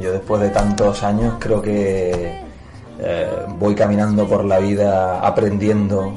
Yo 0.02 0.12
después 0.12 0.42
de 0.42 0.50
tantos 0.50 1.02
años 1.04 1.36
creo 1.40 1.62
que 1.62 2.42
eh, 3.00 3.30
voy 3.58 3.74
caminando 3.76 4.26
por 4.28 4.44
la 4.44 4.60
vida 4.60 5.20
aprendiendo 5.20 6.14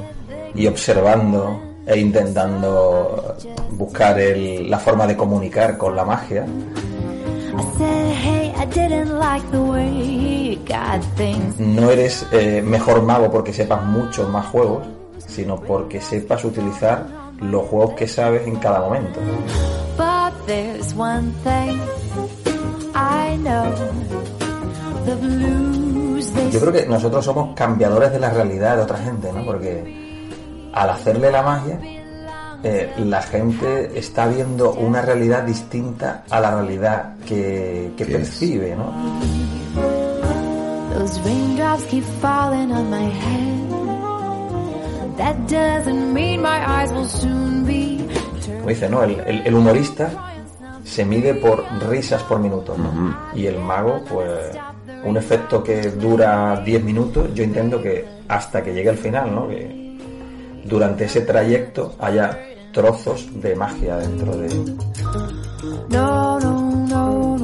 y 0.53 0.67
observando 0.67 1.59
e 1.85 1.97
intentando 1.99 3.35
buscar 3.71 4.19
el- 4.19 4.69
la 4.69 4.77
forma 4.79 5.07
de 5.07 5.15
comunicar 5.15 5.77
con 5.77 5.95
la 5.95 6.03
magia. 6.05 6.45
No 11.59 11.89
eres 11.91 12.25
eh, 12.31 12.61
mejor 12.61 13.01
mago 13.03 13.31
porque 13.31 13.53
sepas 13.53 13.83
muchos 13.85 14.27
más 14.29 14.45
juegos, 14.47 14.85
sino 15.27 15.55
porque 15.55 15.99
sepas 16.01 16.43
utilizar 16.45 17.05
los 17.41 17.67
juegos 17.67 17.93
que 17.93 18.07
sabes 18.07 18.47
en 18.47 18.55
cada 18.57 18.81
momento. 18.81 19.19
But 19.97 20.33
there's 20.45 20.93
one 20.95 21.31
thing 21.43 21.79
I 22.95 23.37
know. 23.37 23.73
The 25.05 25.15
blues 25.15 26.31
they 26.33 26.51
Yo 26.51 26.59
creo 26.59 26.73
que 26.73 26.85
nosotros 26.85 27.25
somos 27.25 27.55
cambiadores 27.55 28.11
de 28.11 28.19
la 28.19 28.29
realidad 28.29 28.77
de 28.77 28.83
otra 28.83 28.97
gente, 28.97 29.31
¿no? 29.31 29.45
Porque 29.45 30.69
al 30.73 30.89
hacerle 30.89 31.31
la 31.31 31.41
magia, 31.41 31.79
eh, 32.63 32.93
la 32.97 33.21
gente 33.21 33.97
está 33.97 34.27
viendo 34.27 34.73
una 34.73 35.01
realidad 35.01 35.43
distinta 35.43 36.23
a 36.29 36.39
la 36.39 36.51
realidad 36.55 37.15
que, 37.25 37.93
que 37.95 38.05
percibe, 38.05 38.75
¿no? 38.75 38.93
Those 40.93 41.21
raindrops 41.21 41.85
keep 41.85 42.03
falling 42.21 42.71
on 42.73 42.89
my 42.89 43.09
head. 43.09 43.59
That 45.17 45.35
doesn't 45.47 46.13
mean 46.13 46.28
Como 48.57 48.69
dice, 48.69 48.89
¿no? 48.89 49.03
El, 49.03 49.19
el- 49.21 49.41
el 49.47 49.53
humorista 49.55 50.09
se 50.83 51.05
mide 51.05 51.33
por 51.35 51.63
risas 51.89 52.23
por 52.23 52.39
minuto, 52.39 52.75
¿no? 52.77 53.17
Y 53.35 53.45
el 53.45 53.59
mago, 53.59 54.01
pues, 54.09 54.29
un 55.03 55.17
efecto 55.17 55.63
que 55.63 55.91
dura 55.91 56.61
10 56.65 56.83
minutos, 56.83 57.29
yo 57.33 57.43
intento 57.43 57.81
que 57.81 58.05
hasta 58.27 58.63
que 58.63 58.73
llegue 58.73 58.89
al 58.89 58.97
final, 58.97 59.33
¿no? 59.33 59.47
Que 59.47 59.97
durante 60.65 61.05
ese 61.05 61.21
trayecto 61.21 61.95
haya 61.99 62.37
trozos 62.73 63.27
de 63.41 63.55
magia 63.55 63.97
dentro 63.97 64.35
de... 64.35 64.49
No, 65.89 66.39
no, 66.39 66.71
no, 66.87 67.37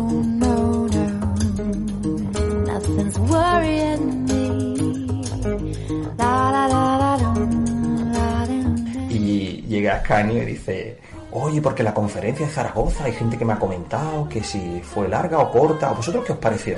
llega 9.75 10.01
Canio 10.01 10.41
y 10.41 10.45
dice, 10.45 10.97
oye, 11.31 11.61
porque 11.61 11.83
la 11.83 11.93
conferencia 11.93 12.45
de 12.45 12.51
Zaragoza 12.51 13.05
hay 13.05 13.13
gente 13.13 13.37
que 13.37 13.45
me 13.45 13.53
ha 13.53 13.59
comentado 13.59 14.27
que 14.29 14.43
si 14.43 14.81
fue 14.81 15.07
larga 15.07 15.39
o 15.39 15.51
corta, 15.51 15.89
¿a 15.89 15.93
vosotros 15.93 16.25
qué 16.25 16.33
os 16.33 16.39
pareció? 16.39 16.77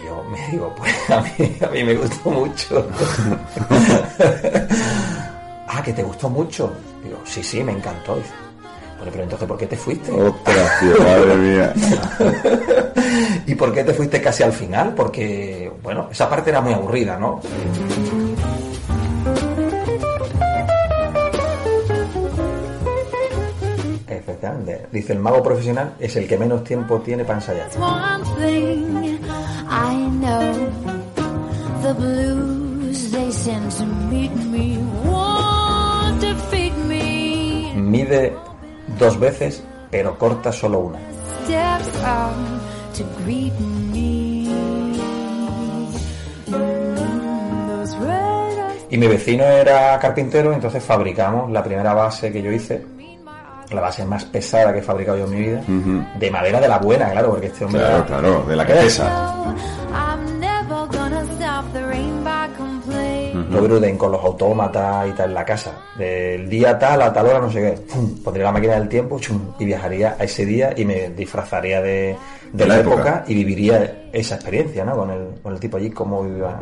Y 0.00 0.06
yo 0.06 0.24
me 0.24 0.48
digo, 0.50 0.74
pues 0.76 1.10
a 1.10 1.20
mí, 1.20 1.56
a 1.60 1.66
mí 1.68 1.84
me 1.84 1.94
gustó 1.94 2.30
mucho. 2.30 2.88
ah, 5.68 5.82
que 5.84 5.92
te 5.92 6.02
gustó 6.02 6.28
mucho. 6.28 6.72
Digo, 7.04 7.18
sí, 7.24 7.42
sí, 7.42 7.62
me 7.64 7.72
encantó. 7.72 8.16
Dice, 8.16 8.30
bueno, 9.02 9.10
pero 9.10 9.24
entonces, 9.24 9.48
¿por 9.48 9.58
qué 9.58 9.66
te 9.66 9.76
fuiste? 9.76 10.12
Ostras, 10.12 10.78
tío, 10.78 10.96
madre 11.02 11.36
mía. 11.36 11.74
¿Y 13.46 13.54
por 13.56 13.74
qué 13.74 13.82
te 13.82 13.92
fuiste 13.92 14.22
casi 14.22 14.44
al 14.44 14.52
final? 14.52 14.94
Porque, 14.94 15.72
bueno, 15.82 16.08
esa 16.12 16.30
parte 16.30 16.50
era 16.50 16.60
muy 16.60 16.72
aburrida, 16.72 17.18
¿no? 17.18 17.40
Dice, 24.90 25.12
el 25.12 25.20
mago 25.20 25.42
profesional 25.42 25.94
es 26.00 26.16
el 26.16 26.26
que 26.26 26.36
menos 26.36 26.64
tiempo 26.64 27.00
tiene 27.00 27.24
para 27.24 27.38
ensayar. 27.38 27.68
Mide 37.76 38.32
dos 38.98 39.20
veces, 39.20 39.62
pero 39.90 40.18
corta 40.18 40.50
solo 40.50 40.80
una. 40.80 40.98
Y 48.90 48.98
mi 48.98 49.06
vecino 49.06 49.44
era 49.44 49.98
carpintero, 49.98 50.52
entonces 50.52 50.82
fabricamos 50.82 51.50
la 51.50 51.62
primera 51.62 51.94
base 51.94 52.30
que 52.30 52.42
yo 52.42 52.52
hice, 52.52 52.84
la 53.74 53.80
base 53.82 54.04
más 54.04 54.24
pesada 54.24 54.72
que 54.72 54.78
he 54.80 54.82
fabricado 54.82 55.18
yo 55.18 55.24
en 55.24 55.30
mi 55.30 55.40
vida, 55.40 55.62
de 56.18 56.30
madera 56.30 56.60
de 56.60 56.68
la 56.68 56.78
buena, 56.78 57.10
claro, 57.10 57.30
porque 57.30 57.46
este 57.46 57.64
hombre... 57.64 57.80
Claro, 57.80 57.96
era- 57.96 58.06
claro, 58.06 58.44
de 58.48 58.56
la 58.56 58.66
que 58.66 58.72
pesa. 58.74 59.34
Lo 63.50 63.62
bruden 63.62 63.96
con 63.98 64.12
los 64.12 64.22
autómatas 64.24 65.08
y 65.08 65.12
tal 65.12 65.28
en 65.30 65.34
la 65.34 65.44
casa. 65.44 65.70
Del 65.98 66.48
día 66.48 66.78
tal 66.78 67.02
a 67.02 67.12
tal 67.12 67.26
hora, 67.26 67.40
no 67.40 67.50
sé 67.50 67.60
qué. 67.60 67.80
Pum, 67.92 68.22
pondría 68.22 68.44
la 68.46 68.52
máquina 68.52 68.74
del 68.74 68.88
tiempo 68.88 69.18
chum, 69.18 69.38
y 69.58 69.64
viajaría 69.64 70.16
a 70.18 70.24
ese 70.24 70.44
día 70.46 70.72
y 70.76 70.84
me 70.84 71.10
disfrazaría 71.10 71.80
de, 71.82 72.16
de 72.52 72.66
la, 72.66 72.78
época. 72.80 73.24
y 73.26 73.34
viviría 73.34 74.08
esa 74.12 74.34
experiencia, 74.36 74.84
¿no? 74.84 74.96
Con 74.96 75.10
el, 75.10 75.28
con 75.42 75.52
el 75.52 75.60
tipo 75.60 75.76
allí, 75.76 75.90
cómo 75.90 76.22
vivía. 76.22 76.56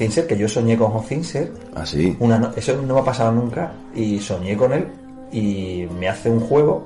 Que 0.00 0.36
yo 0.38 0.48
soñé 0.48 0.78
con 0.78 0.96
Hocinser. 0.96 1.52
Así. 1.74 2.16
Una 2.20 2.38
no- 2.38 2.50
eso 2.56 2.74
no 2.86 2.94
me 2.94 3.00
ha 3.00 3.04
pasado 3.04 3.32
nunca 3.32 3.70
y 3.94 4.18
soñé 4.18 4.56
con 4.56 4.72
él 4.72 4.86
y 5.30 5.86
me 5.98 6.08
hace 6.08 6.30
un 6.30 6.40
juego 6.40 6.84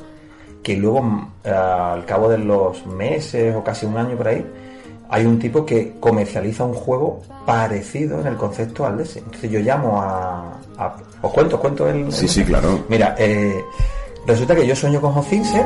que 0.65 0.77
luego 0.77 1.01
mm, 1.03 1.29
al 1.45 2.05
cabo 2.07 2.29
de 2.29 2.39
los 2.39 2.85
meses 2.87 3.55
o 3.55 3.63
casi 3.63 3.87
un 3.87 3.97
año 3.99 4.17
por 4.17 4.27
ahí 4.29 4.45
hay 5.11 5.27
un 5.27 5.39
tipo 5.39 5.65
que 5.65 5.95
comercializa 6.01 6.65
un 6.65 6.75
juego 6.75 7.21
parecido 7.47 8.21
en 8.21 8.27
el 8.27 8.37
concepto 8.37 8.85
al 8.85 8.97
de 8.97 9.05
ese. 9.05 9.21
Entonces 9.21 9.49
yo 9.51 9.61
llamo 9.61 10.03
a... 10.03 10.59
a- 10.77 10.97
os 11.23 11.33
cuento, 11.33 11.55
os 11.57 11.61
cuento 11.63 11.89
el... 11.89 12.11
Sí, 12.13 12.27
sí, 12.27 12.43
claro. 12.43 12.85
Mira, 12.89 13.15
eh, 13.17 13.63
resulta 14.27 14.57
que 14.57 14.67
yo 14.67 14.75
sueño 14.75 15.01
con 15.01 15.17
Hocinser 15.17 15.65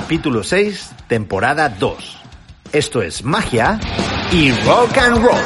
Capítulo 0.00 0.44
6, 0.44 0.92
temporada 1.08 1.68
2. 1.68 2.18
Esto 2.72 3.02
es 3.02 3.24
magia 3.24 3.80
y 4.30 4.52
rock 4.52 4.96
and 4.96 5.16
roll. 5.16 5.42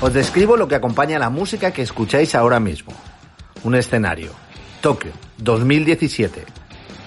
Os 0.00 0.12
describo 0.14 0.56
lo 0.56 0.68
que 0.68 0.76
acompaña 0.76 1.16
a 1.16 1.18
la 1.18 1.30
música 1.30 1.72
que 1.72 1.82
escucháis 1.82 2.36
ahora 2.36 2.60
mismo. 2.60 2.92
Un 3.64 3.74
escenario. 3.74 4.30
Tokio, 4.80 5.10
2017. 5.38 6.44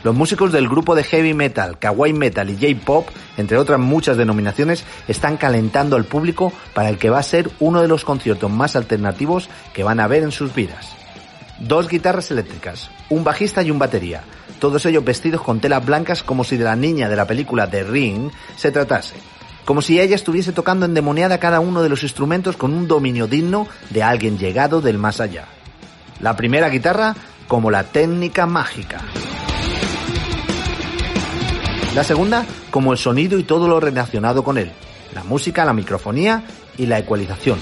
Los 0.04 0.14
músicos 0.14 0.52
del 0.52 0.68
grupo 0.68 0.96
de 0.96 1.06
heavy 1.06 1.34
metal, 1.34 1.80
kawaii 1.80 2.12
metal 2.12 2.50
y 2.50 2.58
J-pop, 2.58 3.08
entre 3.38 3.58
otras 3.58 3.80
muchas 3.80 4.18
denominaciones, 4.18 4.84
están 5.08 5.38
calentando 5.38 5.96
al 5.96 6.04
público 6.04 6.52
para 6.74 6.90
el 6.90 6.98
que 6.98 7.10
va 7.10 7.20
a 7.20 7.24
ser 7.24 7.50
uno 7.62 7.82
de 7.82 7.88
los 7.88 8.04
conciertos 8.04 8.52
más 8.52 8.76
alternativos 8.76 9.48
que 9.74 9.86
van 9.86 10.02
a 10.02 10.08
ver 10.08 10.24
en 10.24 10.34
sus 10.34 10.54
vidas. 10.54 10.90
Dos 11.62 11.88
guitarras 11.88 12.32
eléctricas, 12.32 12.92
un 13.10 13.24
bajista 13.24 13.64
y 13.64 13.72
un 13.72 13.80
batería, 13.80 14.26
todos 14.60 14.86
ellos 14.86 15.04
vestidos 15.04 15.42
con 15.42 15.60
telas 15.60 15.86
blancas 15.86 16.24
como 16.24 16.44
si 16.44 16.58
de 16.58 16.64
la 16.64 16.76
niña 16.76 17.10
de 17.10 17.16
la 17.16 17.28
película 17.28 17.70
The 17.70 17.84
Ring 17.84 18.32
se 18.56 18.72
tratase. 18.72 19.16
Como 19.66 19.82
si 19.82 20.00
ella 20.00 20.16
estuviese 20.16 20.52
tocando 20.52 20.86
endemoniada 20.86 21.40
cada 21.40 21.60
uno 21.60 21.82
de 21.82 21.90
los 21.90 22.04
instrumentos 22.04 22.56
con 22.56 22.74
un 22.74 22.88
dominio 22.88 23.28
digno 23.28 23.68
de 23.90 24.04
alguien 24.04 24.38
llegado 24.38 24.82
del 24.82 24.98
más 24.98 25.20
allá. 25.20 25.46
La 26.20 26.36
primera 26.36 26.70
guitarra 26.70 27.16
como 27.48 27.72
la 27.72 27.84
técnica 27.84 28.46
mágica. 28.46 29.02
La 31.96 32.04
segunda 32.04 32.46
como 32.72 32.92
el 32.92 32.98
sonido 32.98 33.40
y 33.40 33.44
todo 33.44 33.68
lo 33.68 33.80
relacionado 33.80 34.44
con 34.44 34.58
él. 34.58 34.72
La 35.14 35.24
música, 35.24 35.66
la 35.66 35.74
microfonía 35.74 36.44
y 36.78 36.86
la 36.86 37.00
ecualización. 37.00 37.58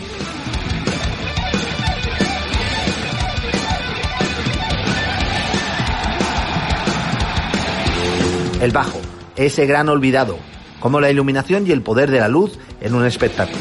El 8.63 8.71
bajo, 8.71 9.01
ese 9.35 9.65
gran 9.65 9.89
olvidado, 9.89 10.37
como 10.79 11.01
la 11.01 11.11
iluminación 11.11 11.67
y 11.67 11.71
el 11.71 11.81
poder 11.81 12.09
de 12.09 12.21
la 12.21 12.29
luz 12.29 12.57
en 12.79 12.95
un 12.95 13.05
espectáculo. 13.05 13.59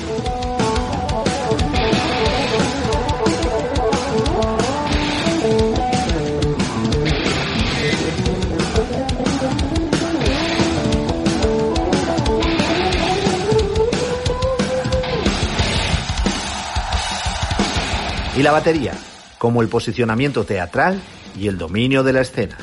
Y 18.36 18.42
la 18.44 18.52
batería, 18.52 18.92
como 19.38 19.62
el 19.62 19.68
posicionamiento 19.68 20.44
teatral 20.44 21.02
y 21.36 21.48
el 21.48 21.58
dominio 21.58 22.04
de 22.04 22.12
la 22.12 22.20
escena. 22.20 22.56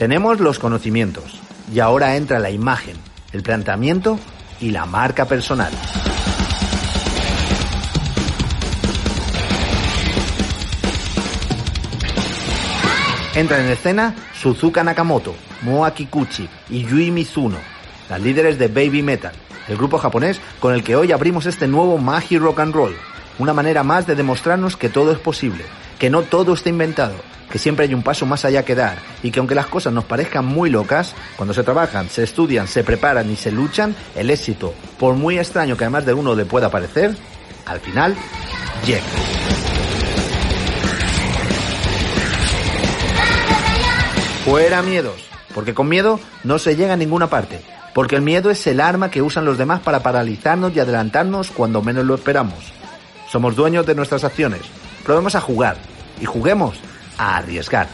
Tenemos 0.00 0.40
los 0.40 0.58
conocimientos 0.58 1.38
y 1.70 1.78
ahora 1.78 2.16
entra 2.16 2.38
la 2.38 2.50
imagen, 2.50 2.96
el 3.32 3.42
planteamiento 3.42 4.18
y 4.58 4.70
la 4.70 4.86
marca 4.86 5.26
personal. 5.26 5.70
Entran 13.34 13.60
en 13.60 13.72
escena 13.72 14.14
Suzuka 14.40 14.82
Nakamoto, 14.82 15.34
Moa 15.60 15.92
Kikuchi 15.92 16.48
y 16.70 16.82
Yui 16.86 17.10
Mizuno, 17.10 17.58
las 18.08 18.22
líderes 18.22 18.58
de 18.58 18.68
Baby 18.68 19.02
Metal, 19.02 19.34
el 19.68 19.76
grupo 19.76 19.98
japonés 19.98 20.40
con 20.60 20.72
el 20.72 20.82
que 20.82 20.96
hoy 20.96 21.12
abrimos 21.12 21.44
este 21.44 21.68
nuevo 21.68 21.98
Magi 21.98 22.38
Rock 22.38 22.60
and 22.60 22.74
Roll, 22.74 22.96
una 23.38 23.52
manera 23.52 23.82
más 23.82 24.06
de 24.06 24.14
demostrarnos 24.14 24.78
que 24.78 24.88
todo 24.88 25.12
es 25.12 25.18
posible, 25.18 25.66
que 25.98 26.08
no 26.08 26.22
todo 26.22 26.54
está 26.54 26.70
inventado, 26.70 27.16
que 27.50 27.58
siempre 27.58 27.86
hay 27.86 27.94
un 27.94 28.02
paso 28.02 28.24
más 28.26 28.44
allá 28.44 28.64
que 28.64 28.74
dar 28.74 28.98
y 29.22 29.30
que 29.30 29.40
aunque 29.40 29.54
las 29.54 29.66
cosas 29.66 29.92
nos 29.92 30.04
parezcan 30.04 30.46
muy 30.46 30.70
locas, 30.70 31.14
cuando 31.36 31.52
se 31.52 31.62
trabajan, 31.62 32.08
se 32.08 32.22
estudian, 32.22 32.68
se 32.68 32.84
preparan 32.84 33.30
y 33.30 33.36
se 33.36 33.50
luchan, 33.50 33.94
el 34.14 34.30
éxito, 34.30 34.72
por 34.98 35.16
muy 35.16 35.38
extraño 35.38 35.76
que 35.76 35.84
además 35.84 36.06
de 36.06 36.14
uno 36.14 36.34
le 36.34 36.44
pueda 36.44 36.70
parecer, 36.70 37.16
al 37.66 37.80
final 37.80 38.14
llega. 38.86 39.02
Fuera 44.44 44.82
miedos, 44.82 45.28
porque 45.54 45.74
con 45.74 45.88
miedo 45.88 46.18
no 46.44 46.58
se 46.58 46.76
llega 46.76 46.94
a 46.94 46.96
ninguna 46.96 47.28
parte, 47.28 47.60
porque 47.94 48.16
el 48.16 48.22
miedo 48.22 48.50
es 48.50 48.66
el 48.66 48.80
arma 48.80 49.10
que 49.10 49.22
usan 49.22 49.44
los 49.44 49.58
demás 49.58 49.80
para 49.80 50.02
paralizarnos 50.02 50.74
y 50.74 50.80
adelantarnos 50.80 51.50
cuando 51.50 51.82
menos 51.82 52.04
lo 52.04 52.14
esperamos. 52.14 52.72
Somos 53.28 53.54
dueños 53.54 53.86
de 53.86 53.94
nuestras 53.94 54.24
acciones, 54.24 54.62
probemos 55.04 55.34
a 55.34 55.40
jugar 55.40 55.76
y 56.20 56.24
juguemos 56.24 56.80
a 57.20 57.36
arriesgar. 57.36 57.86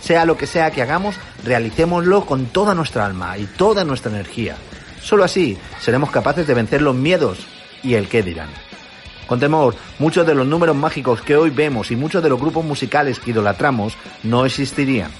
Sea 0.00 0.24
lo 0.24 0.36
que 0.36 0.48
sea 0.48 0.72
que 0.72 0.82
hagamos, 0.82 1.14
realicémoslo 1.44 2.26
con 2.26 2.46
toda 2.46 2.74
nuestra 2.74 3.06
alma 3.06 3.38
y 3.38 3.46
toda 3.46 3.84
nuestra 3.84 4.10
energía. 4.10 4.56
Solo 5.00 5.22
así 5.22 5.56
seremos 5.80 6.10
capaces 6.10 6.46
de 6.48 6.54
vencer 6.54 6.82
los 6.82 6.96
miedos 6.96 7.38
y 7.84 7.94
el 7.94 8.08
qué 8.08 8.22
dirán. 8.24 8.48
Con 9.28 9.38
temor, 9.38 9.76
muchos 10.00 10.26
de 10.26 10.34
los 10.34 10.44
números 10.44 10.74
mágicos 10.74 11.22
que 11.22 11.36
hoy 11.36 11.50
vemos 11.50 11.92
y 11.92 11.96
muchos 11.96 12.20
de 12.20 12.28
los 12.28 12.40
grupos 12.40 12.64
musicales 12.64 13.20
que 13.20 13.30
idolatramos 13.30 13.94
no 14.24 14.44
existirían. 14.44 15.12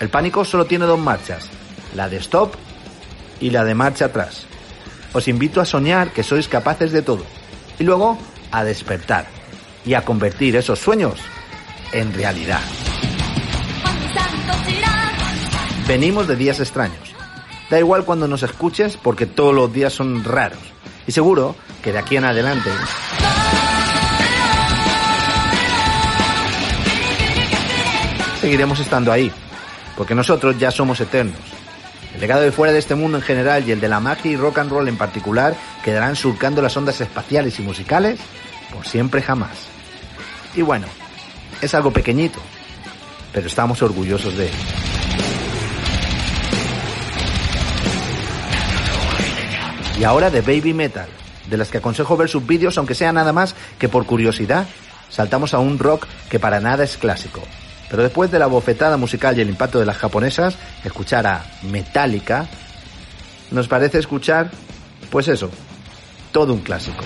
El 0.00 0.08
pánico 0.08 0.46
solo 0.46 0.64
tiene 0.64 0.86
dos 0.86 0.98
marchas, 0.98 1.50
la 1.94 2.08
de 2.08 2.16
stop 2.16 2.54
y 3.38 3.50
la 3.50 3.64
de 3.64 3.74
marcha 3.74 4.06
atrás. 4.06 4.46
Os 5.12 5.28
invito 5.28 5.60
a 5.60 5.66
soñar 5.66 6.10
que 6.10 6.22
sois 6.22 6.48
capaces 6.48 6.90
de 6.90 7.02
todo 7.02 7.24
y 7.78 7.84
luego 7.84 8.18
a 8.50 8.64
despertar 8.64 9.26
y 9.84 9.92
a 9.92 10.02
convertir 10.02 10.56
esos 10.56 10.78
sueños 10.78 11.20
en 11.96 12.12
realidad. 12.12 12.60
Venimos 15.88 16.28
de 16.28 16.36
días 16.36 16.60
extraños. 16.60 17.14
Da 17.70 17.78
igual 17.78 18.04
cuando 18.04 18.28
nos 18.28 18.42
escuches 18.42 18.98
porque 18.98 19.24
todos 19.24 19.54
los 19.54 19.72
días 19.72 19.94
son 19.94 20.22
raros. 20.22 20.58
Y 21.06 21.12
seguro 21.12 21.56
que 21.82 21.92
de 21.92 21.98
aquí 21.98 22.16
en 22.16 22.24
adelante 22.24 22.70
seguiremos 28.40 28.78
estando 28.78 29.10
ahí, 29.10 29.32
porque 29.96 30.14
nosotros 30.14 30.58
ya 30.58 30.70
somos 30.70 31.00
eternos. 31.00 31.40
El 32.14 32.20
legado 32.20 32.42
de 32.42 32.52
fuera 32.52 32.72
de 32.72 32.78
este 32.78 32.94
mundo 32.94 33.16
en 33.18 33.24
general 33.24 33.66
y 33.66 33.72
el 33.72 33.80
de 33.80 33.88
la 33.88 34.00
magia 34.00 34.30
y 34.30 34.36
rock 34.36 34.58
and 34.58 34.70
roll 34.70 34.88
en 34.88 34.98
particular 34.98 35.54
quedarán 35.82 36.14
surcando 36.14 36.60
las 36.60 36.76
ondas 36.76 37.00
espaciales 37.00 37.58
y 37.58 37.62
musicales 37.62 38.18
por 38.72 38.86
siempre 38.86 39.22
jamás. 39.22 39.68
Y 40.54 40.62
bueno, 40.62 40.86
es 41.60 41.74
algo 41.74 41.90
pequeñito, 41.92 42.38
pero 43.32 43.46
estamos 43.46 43.82
orgullosos 43.82 44.36
de 44.36 44.46
él. 44.46 44.54
Y 49.98 50.04
ahora 50.04 50.30
de 50.30 50.42
Baby 50.42 50.74
Metal, 50.74 51.08
de 51.48 51.56
las 51.56 51.70
que 51.70 51.78
aconsejo 51.78 52.16
ver 52.16 52.28
sus 52.28 52.46
vídeos 52.46 52.76
aunque 52.76 52.94
sea 52.94 53.12
nada 53.12 53.32
más 53.32 53.54
que 53.78 53.88
por 53.88 54.04
curiosidad, 54.04 54.66
saltamos 55.08 55.54
a 55.54 55.58
un 55.58 55.78
rock 55.78 56.06
que 56.28 56.38
para 56.38 56.60
nada 56.60 56.84
es 56.84 56.96
clásico. 56.98 57.40
Pero 57.88 58.02
después 58.02 58.30
de 58.30 58.38
la 58.38 58.46
bofetada 58.46 58.96
musical 58.96 59.38
y 59.38 59.40
el 59.40 59.48
impacto 59.48 59.78
de 59.78 59.86
las 59.86 59.96
japonesas, 59.96 60.56
escuchar 60.84 61.26
a 61.26 61.46
Metallica 61.62 62.46
nos 63.50 63.68
parece 63.68 63.98
escuchar, 63.98 64.50
pues 65.10 65.28
eso, 65.28 65.50
todo 66.32 66.52
un 66.52 66.60
clásico. 66.60 67.04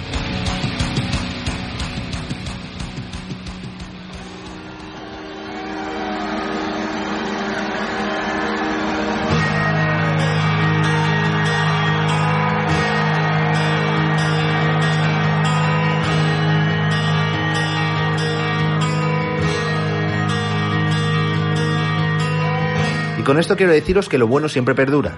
Con 23.30 23.38
esto 23.38 23.56
quiero 23.56 23.70
deciros 23.70 24.08
que 24.08 24.18
lo 24.18 24.26
bueno 24.26 24.48
siempre 24.48 24.74
perdura. 24.74 25.12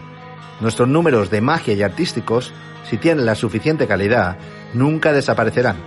Nuestros 0.60 0.86
números 0.86 1.30
de 1.30 1.40
magia 1.40 1.72
y 1.72 1.82
artísticos, 1.82 2.52
si 2.84 2.98
tienen 2.98 3.24
la 3.24 3.34
suficiente 3.34 3.86
calidad, 3.86 4.36
nunca 4.74 5.14
desaparecerán. 5.14 5.78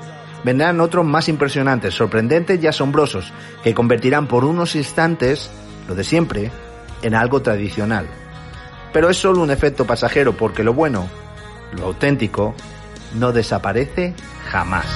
Vendrán 0.43 0.81
otros 0.81 1.06
más 1.06 1.30
impresionantes, 1.30 1.93
sorprendentes 1.93 2.64
y 2.64 2.65
asombrosos, 2.65 3.31
que 3.64 3.76
convertirán 3.76 4.26
por 4.26 4.43
unos 4.43 4.76
instantes 4.76 5.52
lo 5.88 5.93
de 5.93 6.03
siempre 6.03 6.49
en 7.03 7.14
algo 7.14 7.43
tradicional. 7.43 8.07
Pero 8.91 9.11
es 9.11 9.18
solo 9.18 9.43
un 9.43 9.52
efecto 9.52 9.85
pasajero 9.85 10.35
porque 10.35 10.64
lo 10.64 10.73
bueno, 10.73 11.07
lo 11.77 11.85
auténtico, 11.85 12.56
no 13.14 13.34
desaparece 13.34 14.15
jamás. 14.49 14.88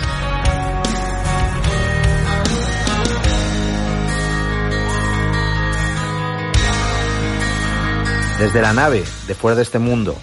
Desde 8.40 8.62
la 8.62 8.72
nave 8.72 9.04
de 9.28 9.36
fuera 9.36 9.58
de 9.58 9.64
este 9.64 9.80
mundo, 9.80 10.16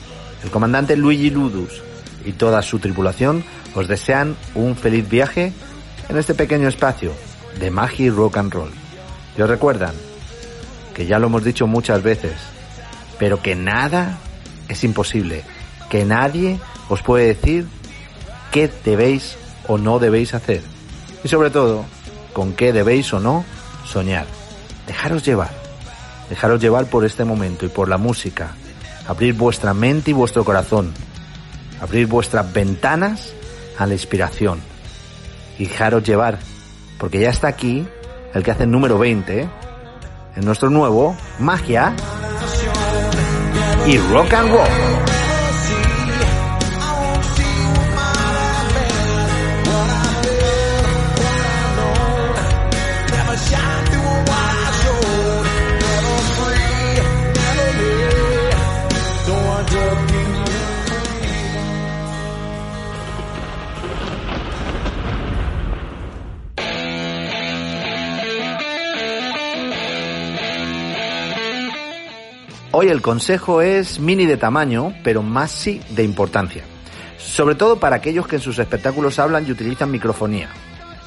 el 0.43 0.51
comandante 0.51 0.97
Luigi 0.97 1.29
Ludus 1.29 1.83
y 2.25 2.33
toda 2.33 2.63
su 2.63 2.79
tripulación 2.79 3.45
os 3.75 3.89
desean 3.89 4.37
un 4.55 4.75
feliz 4.75 5.07
viaje 5.07 5.53
en 6.09 6.17
este 6.17 6.33
pequeño 6.33 6.67
espacio 6.67 7.13
de 7.61 7.71
magia 7.71 8.07
y 8.07 8.11
rock 8.11 8.39
and 8.39 8.55
roll. 8.55 8.71
Y 9.37 9.43
os 9.43 9.51
recuerdan 9.51 9.93
que 10.95 11.05
ya 11.05 11.19
lo 11.19 11.27
hemos 11.27 11.45
dicho 11.45 11.67
muchas 11.67 12.03
veces, 12.03 12.33
pero 13.19 13.43
que 13.43 13.55
nada 13.55 14.17
es 14.67 14.83
imposible, 14.83 15.45
que 15.91 16.07
nadie 16.07 16.59
os 16.89 17.03
puede 17.03 17.27
decir 17.27 17.67
qué 18.51 18.71
debéis 18.83 19.37
o 19.69 19.77
no 19.77 19.99
debéis 19.99 20.33
hacer. 20.33 20.63
Y 21.23 21.29
sobre 21.29 21.51
todo, 21.51 21.85
con 22.33 22.55
qué 22.55 22.73
debéis 22.73 23.13
o 23.13 23.21
no 23.21 23.45
soñar. 23.85 24.27
Dejaros 24.87 25.23
llevar. 25.23 25.66
Dejaros 26.29 26.61
llevar 26.61 26.87
por 26.87 27.05
este 27.05 27.25
momento 27.25 27.67
y 27.67 27.69
por 27.69 27.89
la 27.89 27.99
música. 27.99 28.55
Abrir 29.07 29.35
vuestra 29.35 29.75
mente 29.75 30.11
y 30.11 30.15
vuestro 30.15 30.45
corazón. 30.45 30.93
Abrir 31.81 32.07
vuestras 32.07 32.53
ventanas 32.53 33.33
a 33.79 33.87
la 33.87 33.95
inspiración. 33.95 34.61
Y 35.59 35.67
dejaros 35.67 36.03
llevar. 36.03 36.39
Porque 36.99 37.21
ya 37.21 37.31
está 37.31 37.49
aquí 37.49 37.87
el 38.35 38.43
que 38.43 38.51
hace 38.51 38.65
el 38.65 38.71
número 38.71 38.99
20 38.99 39.49
en 40.37 40.45
nuestro 40.45 40.71
nuevo 40.71 41.17
Magia 41.39 41.95
y 43.87 43.99
Rock 43.99 44.35
and 44.35 44.51
Roll. 44.51 44.96
Hoy 72.79 72.89
el 72.89 73.01
consejo 73.01 73.63
es 73.63 74.01
mini 74.01 74.27
de 74.27 74.37
tamaño, 74.37 74.93
pero 75.03 75.23
más 75.23 75.51
sí 75.51 75.81
de 75.89 76.03
importancia. 76.03 76.63
Sobre 77.17 77.55
todo 77.55 77.81
para 77.81 77.97
aquellos 77.97 78.27
que 78.27 78.37
en 78.37 78.43
sus 78.43 78.59
espectáculos 78.59 79.19
hablan 79.19 79.47
y 79.47 79.51
utilizan 79.51 79.91
microfonía. 79.91 80.51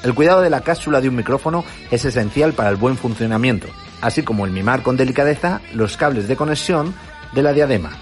El 0.02 0.12
cuidado 0.12 0.40
de 0.40 0.50
la 0.50 0.62
cápsula 0.62 1.00
de 1.00 1.08
un 1.08 1.14
micrófono 1.14 1.64
es 1.92 2.04
esencial 2.04 2.54
para 2.54 2.70
el 2.70 2.76
buen 2.76 2.96
funcionamiento, 2.96 3.68
así 4.00 4.24
como 4.24 4.46
el 4.46 4.50
mimar 4.50 4.82
con 4.82 4.96
delicadeza 4.96 5.60
los 5.72 5.96
cables 5.96 6.26
de 6.26 6.34
conexión 6.34 6.92
de 7.34 7.42
la 7.44 7.52
diadema. 7.52 7.92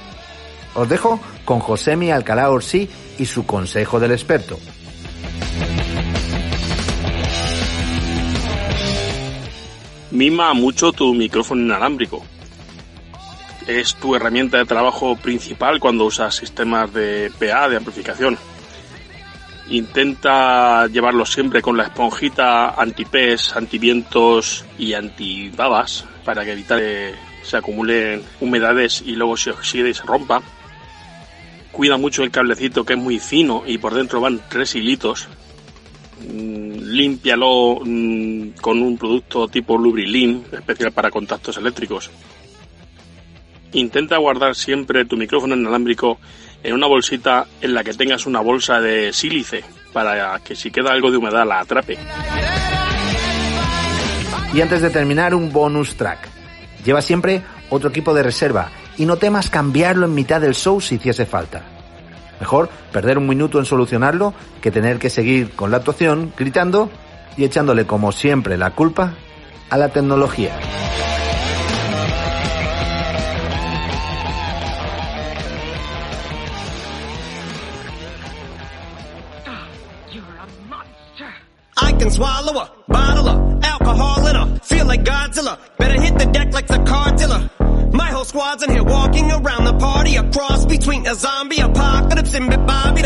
Os 0.75 0.89
dejo 0.89 1.21
con 1.45 1.61
Josemi 1.61 2.11
Alcalá 2.11 2.49
Orsí 2.49 2.89
y 3.19 3.27
su 3.27 3.45
consejo 3.45 4.01
del 4.01 4.13
experto. 4.13 4.59
Mima 10.11 10.55
mucho 10.55 10.91
tu 10.91 11.13
micrófono 11.13 11.61
inalámbrico 11.61 12.25
es 13.69 13.97
tu 13.97 14.17
herramienta 14.17 14.57
de 14.57 14.65
trabajo 14.65 15.15
principal 15.17 15.79
cuando 15.79 16.07
usas 16.07 16.35
sistemas 16.35 16.91
de 16.95 17.31
PA, 17.39 17.69
de 17.69 17.77
amplificación. 17.77 18.39
Intenta 19.69 20.87
llevarlo 20.87 21.27
siempre 21.27 21.61
con 21.61 21.77
la 21.77 21.83
esponjita 21.83 22.71
anti-pes, 22.71 23.55
antivientos 23.55 24.65
y 24.79 24.95
antibabas 24.95 26.07
para 26.25 26.47
que 26.47 26.53
evitar 26.53 26.79
que 26.79 27.15
se 27.43 27.59
acumulen 27.59 28.23
humedades 28.41 29.03
y 29.05 29.17
luego 29.17 29.37
se 29.37 29.51
oxide 29.51 29.91
y 29.91 29.95
se 29.95 30.05
rompa. 30.05 30.41
Cuida 31.71 31.99
mucho 31.99 32.23
el 32.23 32.31
cablecito 32.31 32.87
que 32.87 32.95
es 32.95 32.99
muy 32.99 33.19
fino 33.19 33.65
y 33.67 33.77
por 33.77 33.93
dentro 33.93 34.23
van 34.23 34.41
tres 34.49 34.75
hilitos. 34.77 35.29
Mm, 36.27 36.79
Límpialo 36.85 37.81
mm, 37.85 38.49
con 38.63 38.81
un 38.81 38.97
producto 38.97 39.47
tipo 39.47 39.77
Lubrilin, 39.77 40.47
especial 40.53 40.93
para 40.93 41.11
contactos 41.11 41.59
eléctricos. 41.59 42.11
Intenta 43.73 44.17
guardar 44.17 44.55
siempre 44.55 45.05
tu 45.05 45.17
micrófono 45.17 45.55
inalámbrico 45.55 46.19
en 46.63 46.75
una 46.75 46.87
bolsita 46.87 47.47
en 47.61 47.75
la 47.75 47.85
que 47.85 47.95
tengas 47.95 48.27
una 48.27 48.41
bolsa 48.41 48.81
de 48.81 49.13
sílice 49.13 49.63
para 49.93 50.39
que 50.41 50.57
si 50.57 50.71
queda 50.71 50.93
algo 50.93 51.11
de 51.11 51.19
humedad 51.19 51.47
la 51.47 51.61
atrape. 51.61 51.99
Y 54.55 54.61
antes 54.61 54.81
de 54.81 54.91
terminar, 54.91 55.35
un 55.35 55.53
bonus 55.53 55.97
track. 55.97 56.29
Lleva 56.85 57.03
siempre 57.03 57.43
otro 57.71 57.91
equipo 57.91 58.15
de 58.15 58.23
reserva 58.23 58.71
y 58.97 59.05
no 59.05 59.17
temas 59.17 59.51
cambiarlo 59.51 60.07
en 60.07 60.15
mitad 60.15 60.41
del 60.41 60.55
show 60.55 60.81
si 60.81 60.97
hiciese 60.97 61.27
falta. 61.27 61.63
Mejor 62.41 62.71
perder 62.93 63.19
un 63.19 63.29
minuto 63.29 63.59
en 63.59 63.65
solucionarlo 63.65 64.33
que 64.61 64.71
tener 64.71 64.99
que 64.99 65.11
seguir 65.11 65.51
con 65.51 65.71
la 65.71 65.79
actuación 65.79 66.33
gritando 66.37 66.91
y 67.37 67.45
echándole 67.45 67.87
como 67.87 68.13
siempre 68.13 68.57
la 68.57 68.71
culpa 68.71 69.15
a 69.71 69.77
la 69.77 69.91
tecnología. 69.91 70.59
I 81.81 81.93
can 81.93 82.11
swallow 82.11 82.59
a 82.61 82.71
bottle 82.89 83.29
of 83.29 83.65
alcohol 83.65 84.27
in 84.27 84.37
a 84.37 84.59
feel 84.61 84.87
like 84.87 85.05
Godzilla. 85.05 85.59
Better 85.79 86.01
hit 86.01 86.19
the 86.19 86.27
deck 86.27 86.53
like 86.53 86.67
the 86.67 86.79
cartilla. 86.79 87.51
My 87.93 88.11
whole 88.11 88.25
squad's 88.25 88.63
in 88.63 88.71
here 88.71 88.85
walking 88.85 89.31
around 89.31 89.65
the 89.65 89.75
party, 89.75 90.17
a 90.17 90.23
cross 90.31 90.67
between 90.67 91.07
a 91.07 91.15
zombie 91.15 91.61
apocalypse 91.61 92.35
and 92.35 92.51
Bobby 92.67 93.03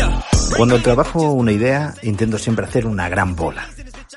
Cuando 0.57 0.79
trabajo 0.81 1.31
una 1.31 1.51
idea, 1.51 1.93
intento 2.03 2.37
siempre 2.37 2.65
hacer 2.65 2.85
una 2.85 3.09
gran 3.09 3.35
bola. 3.35 3.65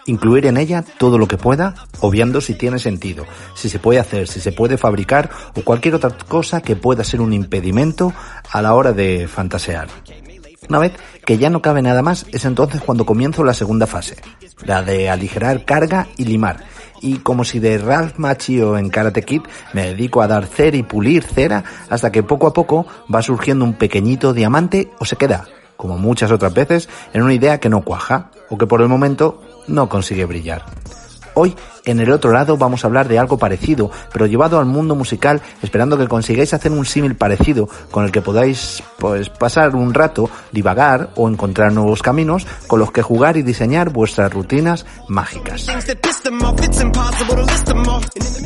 Incluir 0.07 0.47
en 0.47 0.57
ella 0.57 0.85
todo 0.99 1.19
lo 1.19 1.27
que 1.27 1.37
pueda, 1.37 1.75
obviando 2.01 2.41
si 2.41 2.55
tiene 2.55 2.79
sentido, 2.79 3.27
si 3.55 3.69
se 3.69 3.79
puede 3.79 4.01
hacer, 4.01 4.29
si 4.29 4.41
se 4.41 4.53
puede 4.53 4.79
fabricar 4.79 5.31
o 5.55 5.63
cualquier 5.63 5.95
otra 5.95 6.11
cosa 6.29 6.61
que 6.61 6.77
pueda 6.77 7.05
ser 7.05 7.21
un 7.21 7.33
impedimento 7.33 8.13
a 8.51 8.63
la 8.63 8.75
hora 8.75 8.93
de 8.93 9.29
fantasear. 9.29 9.89
Una 10.69 10.79
vez 10.79 10.93
que 11.25 11.39
ya 11.39 11.51
no 11.51 11.63
cabe 11.63 11.83
nada 11.83 12.03
más, 12.03 12.27
es 12.33 12.45
entonces 12.45 12.81
cuando 12.81 13.07
comienzo 13.07 13.45
la 13.45 13.55
segunda 13.55 13.87
fase, 13.87 14.17
la 14.65 14.83
de 14.83 15.09
aligerar 15.11 15.65
carga 15.65 16.09
y 16.17 16.25
limar. 16.25 16.65
Y 17.03 17.19
como 17.19 17.45
si 17.45 17.59
de 17.59 17.79
Ralph 17.79 18.19
Macchio 18.19 18.79
en 18.79 18.89
Karate 18.89 19.23
Kid, 19.23 19.43
me 19.73 19.89
dedico 19.89 20.23
a 20.23 20.27
dar 20.27 20.47
cera 20.47 20.77
y 20.77 20.83
pulir 20.83 21.23
cera 21.23 21.63
hasta 21.91 22.11
que 22.11 22.23
poco 22.23 22.47
a 22.47 22.53
poco 22.53 22.87
va 23.13 23.23
surgiendo 23.23 23.65
un 23.65 23.75
pequeñito 23.75 24.33
diamante 24.33 24.91
o 24.99 25.05
se 25.05 25.17
queda, 25.17 25.47
como 25.77 25.99
muchas 25.99 26.31
otras 26.33 26.55
veces, 26.55 26.89
en 27.13 27.23
una 27.23 27.35
idea 27.35 27.61
que 27.61 27.69
no 27.69 27.83
cuaja 27.83 28.31
o 28.49 28.59
que 28.59 28.67
por 28.67 28.81
el 28.81 28.89
momento 28.89 29.43
no 29.69 29.89
consigue 29.89 30.25
brillar. 30.25 30.65
Hoy, 31.39 31.55
en 31.85 32.01
el 32.01 32.11
otro 32.13 32.33
lado, 32.33 32.57
vamos 32.57 32.83
a 32.83 32.87
hablar 32.87 33.09
de 33.09 33.19
algo 33.19 33.37
parecido, 33.37 33.91
pero 34.11 34.25
llevado 34.25 34.59
al 34.59 34.65
mundo 34.65 34.95
musical, 34.95 35.43
esperando 35.63 35.99
que 35.99 36.09
consigáis 36.09 36.55
hacer 36.55 36.73
un 36.73 36.87
símil 36.87 37.15
parecido 37.15 37.69
con 37.91 38.07
el 38.07 38.11
que 38.11 38.23
podáis 38.23 38.83
pues, 38.97 39.29
pasar 39.29 39.77
un 39.77 39.93
rato, 39.93 40.31
divagar 40.51 41.11
o 41.15 41.29
encontrar 41.29 41.75
nuevos 41.75 42.03
caminos 42.03 42.47
con 42.67 42.81
los 42.81 42.91
que 42.91 43.03
jugar 43.03 43.37
y 43.37 43.43
diseñar 43.43 43.91
vuestras 43.91 44.33
rutinas 44.33 44.87
mágicas. 45.09 45.67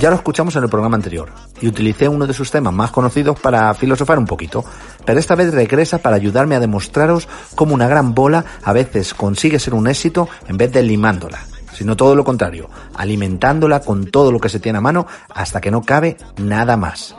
Ya 0.00 0.10
lo 0.10 0.16
escuchamos 0.16 0.56
en 0.56 0.64
el 0.64 0.68
programa 0.68 0.96
anterior 0.96 1.30
y 1.60 1.68
utilicé 1.68 2.08
uno 2.08 2.26
de 2.26 2.34
sus 2.34 2.50
temas 2.50 2.74
más 2.74 2.90
conocidos 2.90 3.38
para 3.38 3.72
filosofar 3.74 4.18
un 4.18 4.26
poquito, 4.26 4.64
pero 5.04 5.20
esta 5.20 5.36
vez 5.36 5.54
regresa 5.54 5.98
para 5.98 6.16
ayudarme 6.16 6.56
a 6.56 6.60
demostraros 6.60 7.28
cómo 7.54 7.72
una 7.72 7.86
gran 7.86 8.14
bola 8.16 8.44
a 8.64 8.72
veces 8.72 9.14
consigue 9.14 9.60
ser 9.60 9.74
un 9.74 9.86
éxito 9.86 10.28
en 10.48 10.56
vez 10.56 10.72
de 10.72 10.82
limándola, 10.82 11.46
sino 11.80 11.96
todo 11.96 12.14
lo 12.14 12.24
contrario, 12.24 12.68
alimentándola 12.94 13.80
con 13.80 14.10
todo 14.10 14.30
lo 14.30 14.38
que 14.38 14.50
se 14.50 14.60
tiene 14.60 14.76
a 14.76 14.82
mano 14.82 15.06
hasta 15.30 15.62
que 15.62 15.70
no 15.70 15.80
cabe 15.80 16.18
nada 16.36 16.76
más. 16.76 17.16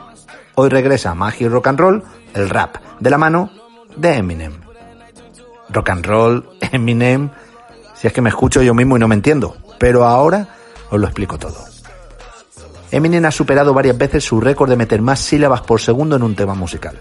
Hoy 0.54 0.68
regresa 0.68 1.16
Magia 1.16 1.46
y 1.46 1.48
Rock 1.48 1.66
and 1.66 1.80
Roll, 1.80 2.04
el 2.32 2.48
rap, 2.48 2.76
de 3.00 3.10
la 3.10 3.18
mano 3.18 3.50
de 3.96 4.18
Eminem. 4.18 4.52
Rock 5.68 5.90
and 5.90 6.06
Roll, 6.06 6.48
Eminem, 6.60 7.28
si 7.92 8.06
es 8.06 8.12
que 8.12 8.20
me 8.20 8.28
escucho 8.28 8.62
yo 8.62 8.72
mismo 8.72 8.96
y 8.96 9.00
no 9.00 9.08
me 9.08 9.16
entiendo, 9.16 9.56
pero 9.80 10.04
ahora 10.04 10.46
os 10.90 11.00
lo 11.00 11.08
explico 11.08 11.40
todo. 11.40 11.58
Eminem 12.92 13.24
ha 13.24 13.32
superado 13.32 13.74
varias 13.74 13.98
veces 13.98 14.22
su 14.22 14.40
récord 14.40 14.70
de 14.70 14.76
meter 14.76 15.02
más 15.02 15.18
sílabas 15.18 15.62
por 15.62 15.80
segundo 15.80 16.14
en 16.14 16.22
un 16.22 16.36
tema 16.36 16.54
musical. 16.54 17.00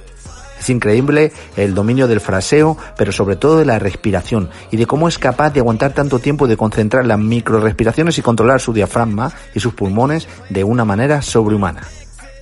Es 0.62 0.70
increíble 0.70 1.32
el 1.58 1.74
dominio 1.74 2.08
del 2.08 2.20
fraseo, 2.20 2.78
pero 2.96 3.12
sobre 3.12 3.36
todo 3.36 3.58
de 3.58 3.66
la 3.66 3.80
respiración 3.80 4.52
y 4.70 4.78
de 4.78 4.86
cómo 4.86 5.08
es 5.08 5.18
capaz 5.18 5.50
de 5.50 5.60
aguantar 5.60 5.94
tanto 5.94 6.20
tiempo 6.20 6.46
de 6.46 6.56
concentrar 6.56 7.04
las 7.08 7.18
microrespiraciones 7.18 8.20
y 8.20 8.22
controlar 8.22 8.62
su 8.62 8.72
diafragma 8.72 9.34
y 9.56 9.60
sus 9.60 9.74
pulmones 9.74 10.28
de 10.50 10.64
una 10.64 10.86
manera 10.86 11.24
sobrehumana. 11.24 11.82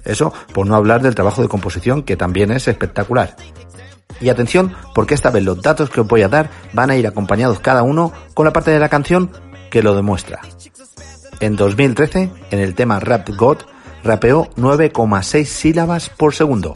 Eso 0.03 0.33
por 0.53 0.67
no 0.67 0.75
hablar 0.75 1.01
del 1.01 1.15
trabajo 1.15 1.41
de 1.41 1.47
composición 1.47 2.03
que 2.03 2.17
también 2.17 2.51
es 2.51 2.67
espectacular. 2.67 3.37
Y 4.19 4.27
atención, 4.27 4.75
porque 4.93 5.13
esta 5.13 5.31
vez 5.31 5.45
los 5.45 5.61
datos 5.61 5.89
que 5.89 6.01
os 6.01 6.07
voy 6.07 6.23
a 6.23 6.27
dar 6.27 6.49
van 6.73 6.89
a 6.89 6.97
ir 6.97 7.07
acompañados 7.07 7.61
cada 7.61 7.83
uno 7.83 8.11
con 8.33 8.43
la 8.43 8.51
parte 8.51 8.71
de 8.71 8.79
la 8.79 8.89
canción 8.89 9.31
que 9.71 9.81
lo 9.81 9.95
demuestra. 9.95 10.41
En 11.39 11.55
2013, 11.55 12.29
en 12.51 12.59
el 12.59 12.75
tema 12.75 12.99
Rap 12.99 13.29
God, 13.37 13.59
rapeó 14.03 14.49
9,6 14.57 15.45
sílabas 15.45 16.09
por 16.09 16.35
segundo. 16.35 16.73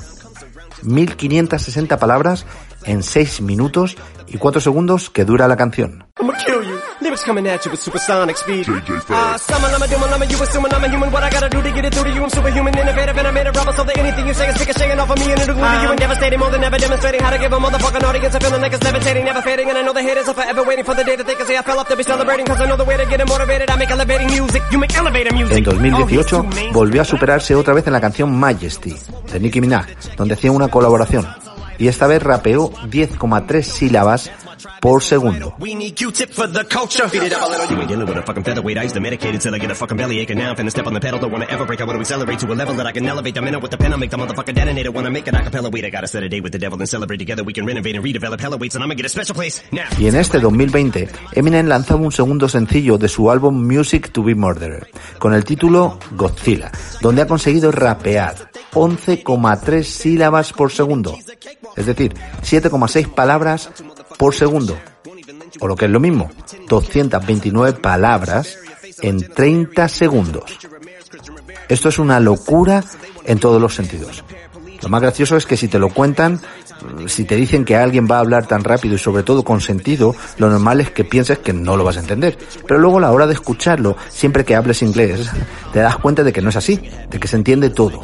1560 0.84 1.98
palabras 1.98 2.46
en 2.86 3.04
6 3.04 3.42
minutos 3.42 3.98
y 4.28 4.38
4 4.38 4.62
segundos 4.62 5.10
que 5.10 5.26
dura 5.26 5.48
la 5.48 5.58
canción. 5.58 6.06
You. 6.48 6.73
Lyrics 7.04 7.24
coming 7.24 7.46
at 7.48 7.66
you 7.66 7.72
with 7.72 7.82
supersonic 7.82 8.38
speed. 8.38 8.66
Summon, 8.66 9.72
I'm 9.76 9.84
a 9.84 9.88
doom, 9.88 10.04
I'm 10.04 10.22
a 10.22 10.26
you 10.26 10.40
assuming 10.42 10.74
I'm 10.74 10.84
a 10.84 10.90
human. 10.90 11.12
What 11.12 11.24
I 11.24 11.30
gotta 11.30 11.50
do 11.50 11.62
to 11.62 11.72
get 11.72 11.84
it 11.84 11.94
through 11.94 12.06
to 12.06 12.12
you? 12.16 12.24
I'm 12.24 12.30
superhuman, 12.30 12.78
innovative, 12.78 13.18
and 13.18 13.28
I 13.28 13.32
made 13.32 13.48
a 13.48 13.52
rubber 13.52 13.74
so 13.74 13.84
that 13.84 13.98
anything 13.98 14.26
you 14.26 14.34
say 14.34 14.48
is 14.48 14.56
shaking 14.56 15.00
off 15.00 15.12
of 15.12 15.20
me 15.20 15.32
and 15.32 15.40
it'll 15.42 15.54
glue 15.54 15.68
to 15.68 15.82
you 15.84 15.90
and 15.92 16.00
devastating 16.00 16.40
more 16.40 16.50
than 16.50 16.64
ever 16.64 16.78
demonstrating 16.78 17.20
how 17.20 17.30
to 17.30 17.38
give 17.38 17.52
a 17.52 17.60
motherfucking 17.60 18.04
audience 18.04 18.36
a 18.36 18.40
feeling 18.40 18.62
like 18.62 18.74
it's 18.74 18.84
levitating, 18.84 19.26
never 19.26 19.42
fading. 19.42 19.68
And 19.70 19.78
I 19.78 19.82
know 19.82 19.92
the 19.92 20.02
haters 20.02 20.30
are 20.30 20.34
forever 20.34 20.64
waiting 20.64 20.86
for 20.86 20.96
the 20.96 21.04
day 21.04 21.16
that 21.18 21.28
they 21.28 21.36
can 21.36 21.46
say 21.46 21.58
I 21.58 21.62
fell 21.62 21.78
off 21.78 21.90
to 21.90 21.98
be 21.98 22.04
celebrating. 22.04 22.46
Cause 22.46 22.62
I 22.62 22.68
know 22.68 22.78
the 22.78 22.86
way 22.86 22.96
to 22.96 23.06
get 23.06 23.20
it 23.20 23.28
motivated. 23.28 23.70
I 23.70 23.76
make 23.76 23.92
elevating 23.92 24.28
music. 24.28 24.62
You 24.72 24.80
make 24.80 24.96
elevator 24.96 25.34
music. 25.34 25.58
En 25.58 25.64
2018 25.66 26.46
volvió 26.72 27.02
a 27.02 27.06
superarse 27.06 27.54
otra 27.54 27.74
vez 27.74 27.86
en 27.86 27.94
la 27.94 28.00
canción 28.00 28.32
Majesty 28.34 28.96
de 29.32 29.40
Nicki 29.42 29.60
Minaj, 29.60 29.88
donde 30.16 30.36
hacía 30.36 30.52
una 30.52 30.70
colaboración. 30.70 31.28
Y 31.78 31.88
esta 31.90 32.08
vez 32.08 32.24
rapeó 32.24 32.72
10,3 32.72 33.62
sílabas 33.64 34.32
por 34.82 35.02
segundo. 35.02 35.54
We 35.60 35.76
need 35.76 35.96
Q-tip 35.96 36.32
for 36.32 36.48
the 36.48 36.64
culture. 36.66 37.08
Beat 37.12 37.24
it 37.24 37.34
up 37.34 37.42
a 37.42 37.50
little, 37.50 37.68
you 37.68 37.80
ain't 37.80 37.88
dealing 37.88 38.08
with 38.08 38.18
a 38.18 38.22
fucking 38.22 38.44
featherweight. 38.44 38.78
I 38.78 38.84
used 38.84 38.96
to 38.96 39.02
medicate 39.02 39.34
it 39.34 39.42
till 39.42 39.54
I 39.54 39.60
get 39.60 39.72
a 39.72 39.76
fucking 39.76 39.98
belly 39.98 40.20
ache. 40.20 40.32
And 40.32 40.40
now 40.40 40.52
I'm 40.52 40.56
finna 40.56 40.72
step 40.72 40.88
on 40.88 40.94
the 40.94 41.00
pedal. 41.00 41.20
Don't 41.20 41.32
wanna 41.32 41.48
ever 41.50 41.66
break. 41.66 41.82
I 41.82 41.86
wanna 41.86 42.00
accelerate 42.00 42.40
to 42.40 42.52
a 42.52 42.56
level 42.56 42.76
that 42.76 42.86
I 42.86 42.92
can 42.92 43.06
elevate. 43.06 43.38
I'm 43.38 43.48
in 43.48 43.56
it 43.56 43.62
with 43.62 43.72
the 43.72 43.78
pen. 43.78 43.92
I'll 43.92 44.00
make 44.00 44.12
the 44.12 44.18
motherfucker 44.18 44.54
detonator. 44.54 44.92
Wanna 44.92 45.12
make 45.12 45.28
it 45.28 45.34
acapella. 45.34 45.72
Wait, 45.72 45.86
I 45.86 45.90
gotta 45.90 46.08
set 46.08 46.24
a 46.24 46.30
date 46.30 46.44
with 46.44 46.52
the 46.52 46.60
devil 46.60 46.80
and 46.80 46.88
celebrate 46.88 47.18
together. 47.18 47.44
We 47.44 47.54
can 47.54 47.66
renovate 47.66 47.96
and 47.96 48.04
redevelop 48.04 48.40
hella 48.40 48.58
weights. 48.58 48.76
And 48.76 48.84
I'm 48.84 48.90
gonna 48.90 48.96
get 48.96 49.06
a 49.06 49.10
special 49.10 49.36
place. 49.36 49.62
Now. 49.72 49.90
Y 50.00 50.08
en 50.08 50.16
este 50.16 50.40
2020, 50.40 51.10
Eminem 51.34 51.68
lanzaba 51.68 52.02
un 52.02 52.12
segundo 52.12 52.48
sencillo 52.48 52.98
de 52.98 53.08
su 53.08 53.30
álbum 53.30 53.66
Music 53.66 54.12
to 54.12 54.24
be 54.24 54.36
Murdered, 54.36 54.88
con 55.20 55.34
el 55.34 55.44
título 55.44 56.00
Godzilla, 56.12 56.72
donde 57.02 57.22
ha 57.22 57.28
conseguido 57.28 57.72
rapear 57.72 58.52
11,3 58.74 59.84
sílabas 59.84 60.54
por 60.54 60.72
segundo, 60.72 61.18
es 61.76 61.86
decir, 61.86 62.14
7,6 62.42 63.14
palabras 63.14 63.70
por 64.18 64.34
segundo, 64.34 64.78
o 65.60 65.68
lo 65.68 65.76
que 65.76 65.86
es 65.86 65.92
lo 65.92 66.00
mismo, 66.00 66.30
229 66.68 67.80
palabras 67.80 68.58
en 69.02 69.28
30 69.28 69.88
segundos. 69.88 70.60
Esto 71.70 71.90
es 71.90 72.00
una 72.00 72.20
locura 72.20 72.84
en 73.26 73.40
todos 73.40 73.62
los 73.62 73.76
sentidos. 73.76 74.24
Lo 74.82 74.90
más 74.90 75.02
gracioso 75.02 75.38
es 75.38 75.46
que 75.46 75.56
si 75.56 75.70
te 75.70 75.80
lo 75.80 75.90
cuentan, 75.90 76.42
si 77.08 77.24
te 77.24 77.38
dicen 77.38 77.64
que 77.64 77.78
alguien 77.78 78.08
va 78.10 78.18
a 78.18 78.20
hablar 78.20 78.48
tan 78.48 78.64
rápido 78.64 78.96
y 78.96 78.98
sobre 78.98 79.24
todo 79.24 79.44
con 79.44 79.62
sentido, 79.62 80.14
lo 80.38 80.50
normal 80.50 80.82
es 80.82 80.92
que 80.92 81.06
pienses 81.06 81.40
que 81.40 81.54
no 81.54 81.78
lo 81.78 81.86
vas 81.86 81.96
a 81.96 82.02
entender. 82.02 82.38
Pero 82.68 82.80
luego 82.80 82.98
a 82.98 83.02
la 83.02 83.12
hora 83.12 83.26
de 83.26 83.34
escucharlo, 83.34 83.96
siempre 84.10 84.44
que 84.44 84.56
hables 84.56 84.82
inglés, 84.82 85.30
te 85.72 85.80
das 85.80 85.98
cuenta 85.98 86.24
de 86.24 86.34
que 86.34 86.42
no 86.42 86.50
es 86.50 86.58
así, 86.58 86.82
de 87.10 87.20
que 87.20 87.28
se 87.30 87.38
entiende 87.38 87.70
todo. 87.70 88.02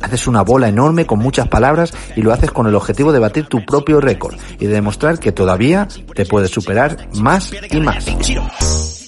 Haces 0.00 0.26
una 0.26 0.42
bola 0.42 0.68
enorme 0.68 1.06
con 1.06 1.18
muchas 1.18 1.48
palabras 1.48 1.92
y 2.16 2.22
lo 2.22 2.32
haces 2.32 2.50
con 2.50 2.66
el 2.66 2.74
objetivo 2.74 3.12
de 3.12 3.18
batir 3.18 3.46
tu 3.46 3.64
propio 3.64 4.00
récord 4.00 4.34
y 4.58 4.66
de 4.66 4.74
demostrar 4.74 5.18
que 5.18 5.32
todavía 5.32 5.88
te 6.14 6.24
puedes 6.24 6.50
superar 6.50 7.08
más 7.14 7.52
y 7.70 7.80
más. 7.80 9.01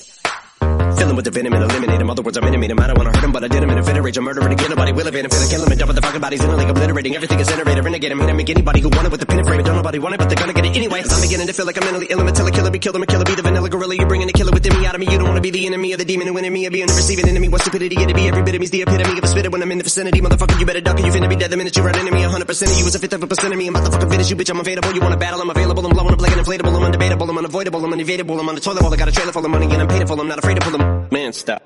Fill 0.96 1.10
him 1.10 1.16
with 1.16 1.24
the 1.24 1.30
venom 1.30 1.52
and 1.52 1.64
eliminate 1.64 2.00
him. 2.00 2.10
Other 2.10 2.22
words, 2.22 2.36
I'm 2.36 2.44
intimate 2.44 2.70
him. 2.70 2.80
I 2.80 2.86
don't 2.86 2.98
wanna 2.98 3.10
hurt 3.10 3.24
him, 3.24 3.32
but 3.32 3.44
I 3.44 3.48
did 3.48 3.62
him 3.62 3.70
in 3.70 3.78
a 3.78 3.82
fit 3.82 3.96
of 3.96 4.04
rage. 4.04 4.16
I'm 4.16 4.24
murdering 4.24 4.52
again. 4.52 4.70
Nobody 4.70 4.92
will 4.92 5.06
evade 5.06 5.24
him. 5.24 5.30
Finna 5.30 5.50
kill 5.50 5.62
him 5.64 5.70
and 5.70 5.78
dump 5.80 5.94
the 5.94 6.02
fucking 6.02 6.20
bodies 6.20 6.44
in 6.44 6.50
a 6.50 6.56
lake, 6.56 6.68
obliterating. 6.68 7.14
Everything 7.16 7.40
is 7.40 7.48
iterated. 7.48 7.84
Renegade 7.84 8.12
him. 8.12 8.20
Hit 8.20 8.30
him. 8.30 8.36
Make 8.36 8.50
anybody 8.50 8.80
who 8.80 8.88
want 8.90 9.06
it 9.06 9.10
with 9.10 9.20
the 9.20 9.26
pin 9.26 9.38
and 9.38 9.46
frame. 9.46 9.62
Don't 9.62 9.76
nobody 9.76 9.98
want 9.98 10.14
it, 10.14 10.18
but 10.18 10.28
they're 10.28 10.38
gonna 10.38 10.52
get 10.52 10.64
it 10.66 10.76
anyway. 10.76 11.02
'Cause 11.02 11.12
I'm 11.12 11.20
beginning 11.22 11.46
to 11.46 11.52
feel 11.52 11.66
like 11.66 11.76
I'm 11.78 11.84
mentally 11.84 12.06
ill. 12.10 12.20
I'm 12.20 12.28
a 12.28 12.32
killer, 12.32 12.50
killer, 12.50 12.70
be 12.70 12.78
killed. 12.78 12.96
I'm 12.96 13.02
a 13.02 13.06
killer, 13.06 13.24
be 13.24 13.34
the 13.34 13.42
vanilla 13.42 13.68
gorilla. 13.68 13.94
You're 13.96 14.06
bringing 14.06 14.26
the 14.26 14.32
killer 14.32 14.52
within 14.52 14.78
me 14.78 14.86
out 14.86 14.94
of 14.94 15.00
me. 15.00 15.06
You 15.10 15.18
don't 15.18 15.28
wanna 15.28 15.40
be 15.40 15.50
the 15.50 15.66
enemy 15.66 15.92
of 15.92 15.98
the 15.98 16.04
demon 16.04 16.26
who 16.28 16.36
in 16.36 16.52
me. 16.52 16.66
Or 16.66 16.70
being 16.70 16.86
the 16.86 16.94
receiving 16.94 17.28
enemy. 17.28 17.48
What 17.48 17.62
stupidity 17.62 17.96
it'd 17.96 18.14
be. 18.14 18.28
Every 18.28 18.42
bit 18.42 18.54
of 18.54 18.60
me's 18.60 18.70
the 18.70 18.82
epitome 18.82 19.18
of 19.18 19.24
a 19.24 19.26
spitter 19.26 19.50
when 19.50 19.62
I'm 19.62 19.72
in 19.72 19.78
the 19.78 19.84
vicinity. 19.84 20.20
Motherfucker, 20.20 20.58
you 20.60 20.66
better 20.66 20.80
duck 20.80 20.98
or 20.98 21.06
you 21.06 21.12
finna 21.12 21.28
be 21.28 21.36
dead 21.36 21.50
the 21.50 21.56
minute 21.56 21.76
you 21.76 21.82
run 21.82 21.98
into 21.98 22.12
me. 22.12 22.22
100% 22.22 22.70
of 22.70 22.78
you 22.78 22.86
is 22.86 22.94
a 22.94 22.98
fifth 22.98 23.12
of 23.12 23.22
a 23.22 23.26
percent 23.26 23.52
of 23.52 23.58
me. 23.58 23.66
I'm 23.66 23.74
about 23.74 23.86
to 23.86 23.92
fucking 23.92 24.10
finish 24.10 24.30
you, 24.30 24.36
bitch. 24.36 24.50
I'm 24.50 24.60
available. 24.60 24.92
You 24.94 25.00
wanna 25.00 25.16
battle? 25.16 25.40
I'm 25.40 25.50
available. 25.50 25.84
I'm 25.86 25.92
blowing 25.92 26.12
up 26.12 26.20
like 26.20 26.32
an 26.36 26.44
inflatable. 26.44 26.74
I'm 26.76 26.92
undebatable. 26.92 27.28
I'm 27.28 27.38
unavoidable. 27.38 27.84
I'm. 27.84 27.92
I'm 27.94 28.48
on 28.48 28.54
the 28.54 28.60
toilet 28.60 28.82
bowl. 28.82 28.92
I 28.92 28.96
got 28.96 29.08
a 29.08 29.12
trailer 29.12 29.32
full 29.32 29.44
of 29.44 29.50
money 29.50 29.66
and 29.66 29.80
I'm 29.82 29.88
paid 29.88 30.06
for. 30.06 30.18
I'm 30.20 30.28
not 30.28 30.38
afraid 30.38 30.56
to 30.56 30.60
pull 30.60 30.72
them. 30.76 30.83
Man, 31.10 31.32
stop. 31.32 31.62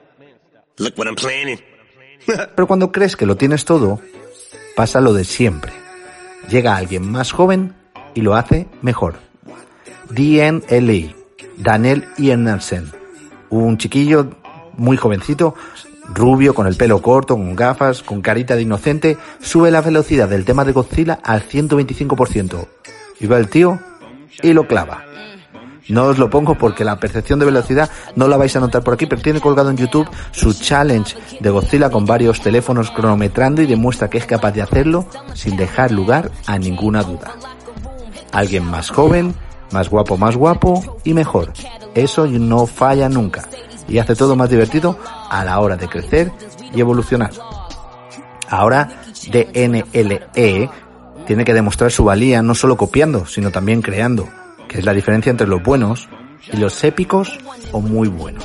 Look 0.78 0.94
what 0.96 1.06
I'm 1.06 1.16
planning. 1.16 1.58
Pero 2.26 2.66
cuando 2.66 2.92
crees 2.92 3.16
que 3.16 3.26
lo 3.26 3.36
tienes 3.36 3.64
todo, 3.64 4.00
pasa 4.76 5.00
lo 5.00 5.12
de 5.12 5.24
siempre. 5.24 5.72
Llega 6.48 6.76
alguien 6.76 7.10
más 7.10 7.32
joven 7.32 7.74
y 8.14 8.20
lo 8.20 8.34
hace 8.34 8.66
mejor. 8.82 9.16
DNLE, 10.10 11.14
Daniel 11.56 12.06
Ienarsen, 12.16 12.90
un 13.50 13.76
chiquillo 13.78 14.30
muy 14.76 14.96
jovencito, 14.96 15.54
rubio, 16.14 16.54
con 16.54 16.66
el 16.66 16.76
pelo 16.76 17.02
corto, 17.02 17.34
con 17.34 17.54
gafas, 17.54 18.02
con 18.02 18.22
carita 18.22 18.56
de 18.56 18.62
inocente, 18.62 19.18
sube 19.40 19.70
la 19.70 19.82
velocidad 19.82 20.28
del 20.28 20.44
tema 20.44 20.64
de 20.64 20.72
Godzilla 20.72 21.20
al 21.22 21.42
125%. 21.42 22.66
Y 23.20 23.26
va 23.26 23.38
el 23.38 23.48
tío 23.48 23.78
y 24.42 24.52
lo 24.52 24.66
clava. 24.66 25.04
No 25.88 26.04
os 26.04 26.18
lo 26.18 26.28
pongo 26.28 26.56
porque 26.56 26.84
la 26.84 27.00
percepción 27.00 27.38
de 27.38 27.46
velocidad 27.46 27.90
no 28.14 28.28
la 28.28 28.36
vais 28.36 28.54
a 28.56 28.60
notar 28.60 28.82
por 28.82 28.94
aquí, 28.94 29.06
pero 29.06 29.22
tiene 29.22 29.40
colgado 29.40 29.70
en 29.70 29.76
YouTube 29.76 30.08
su 30.32 30.52
challenge 30.52 31.16
de 31.40 31.50
Godzilla 31.50 31.90
con 31.90 32.04
varios 32.04 32.40
teléfonos 32.40 32.90
cronometrando 32.90 33.62
y 33.62 33.66
demuestra 33.66 34.08
que 34.10 34.18
es 34.18 34.26
capaz 34.26 34.52
de 34.52 34.62
hacerlo 34.62 35.06
sin 35.34 35.56
dejar 35.56 35.90
lugar 35.90 36.30
a 36.46 36.58
ninguna 36.58 37.02
duda. 37.02 37.34
Alguien 38.32 38.64
más 38.64 38.90
joven, 38.90 39.34
más 39.72 39.88
guapo, 39.88 40.18
más 40.18 40.36
guapo 40.36 40.98
y 41.04 41.14
mejor. 41.14 41.52
Eso 41.94 42.26
no 42.26 42.66
falla 42.66 43.08
nunca 43.08 43.48
y 43.88 43.98
hace 43.98 44.14
todo 44.14 44.36
más 44.36 44.50
divertido 44.50 44.98
a 45.30 45.44
la 45.44 45.58
hora 45.60 45.76
de 45.76 45.88
crecer 45.88 46.30
y 46.74 46.80
evolucionar. 46.80 47.30
Ahora 48.50 48.88
DNLE 49.30 50.70
tiene 51.26 51.44
que 51.44 51.54
demostrar 51.54 51.90
su 51.90 52.04
valía 52.04 52.42
no 52.42 52.54
solo 52.54 52.76
copiando, 52.76 53.26
sino 53.26 53.50
también 53.50 53.82
creando, 53.82 54.28
que 54.68 54.78
es 54.78 54.84
la 54.84 54.92
diferencia 54.92 55.30
entre 55.30 55.46
los 55.46 55.62
buenos 55.62 56.08
y 56.52 56.56
los 56.58 56.84
épicos 56.84 57.38
o 57.72 57.80
muy 57.80 58.08
buenos. 58.08 58.44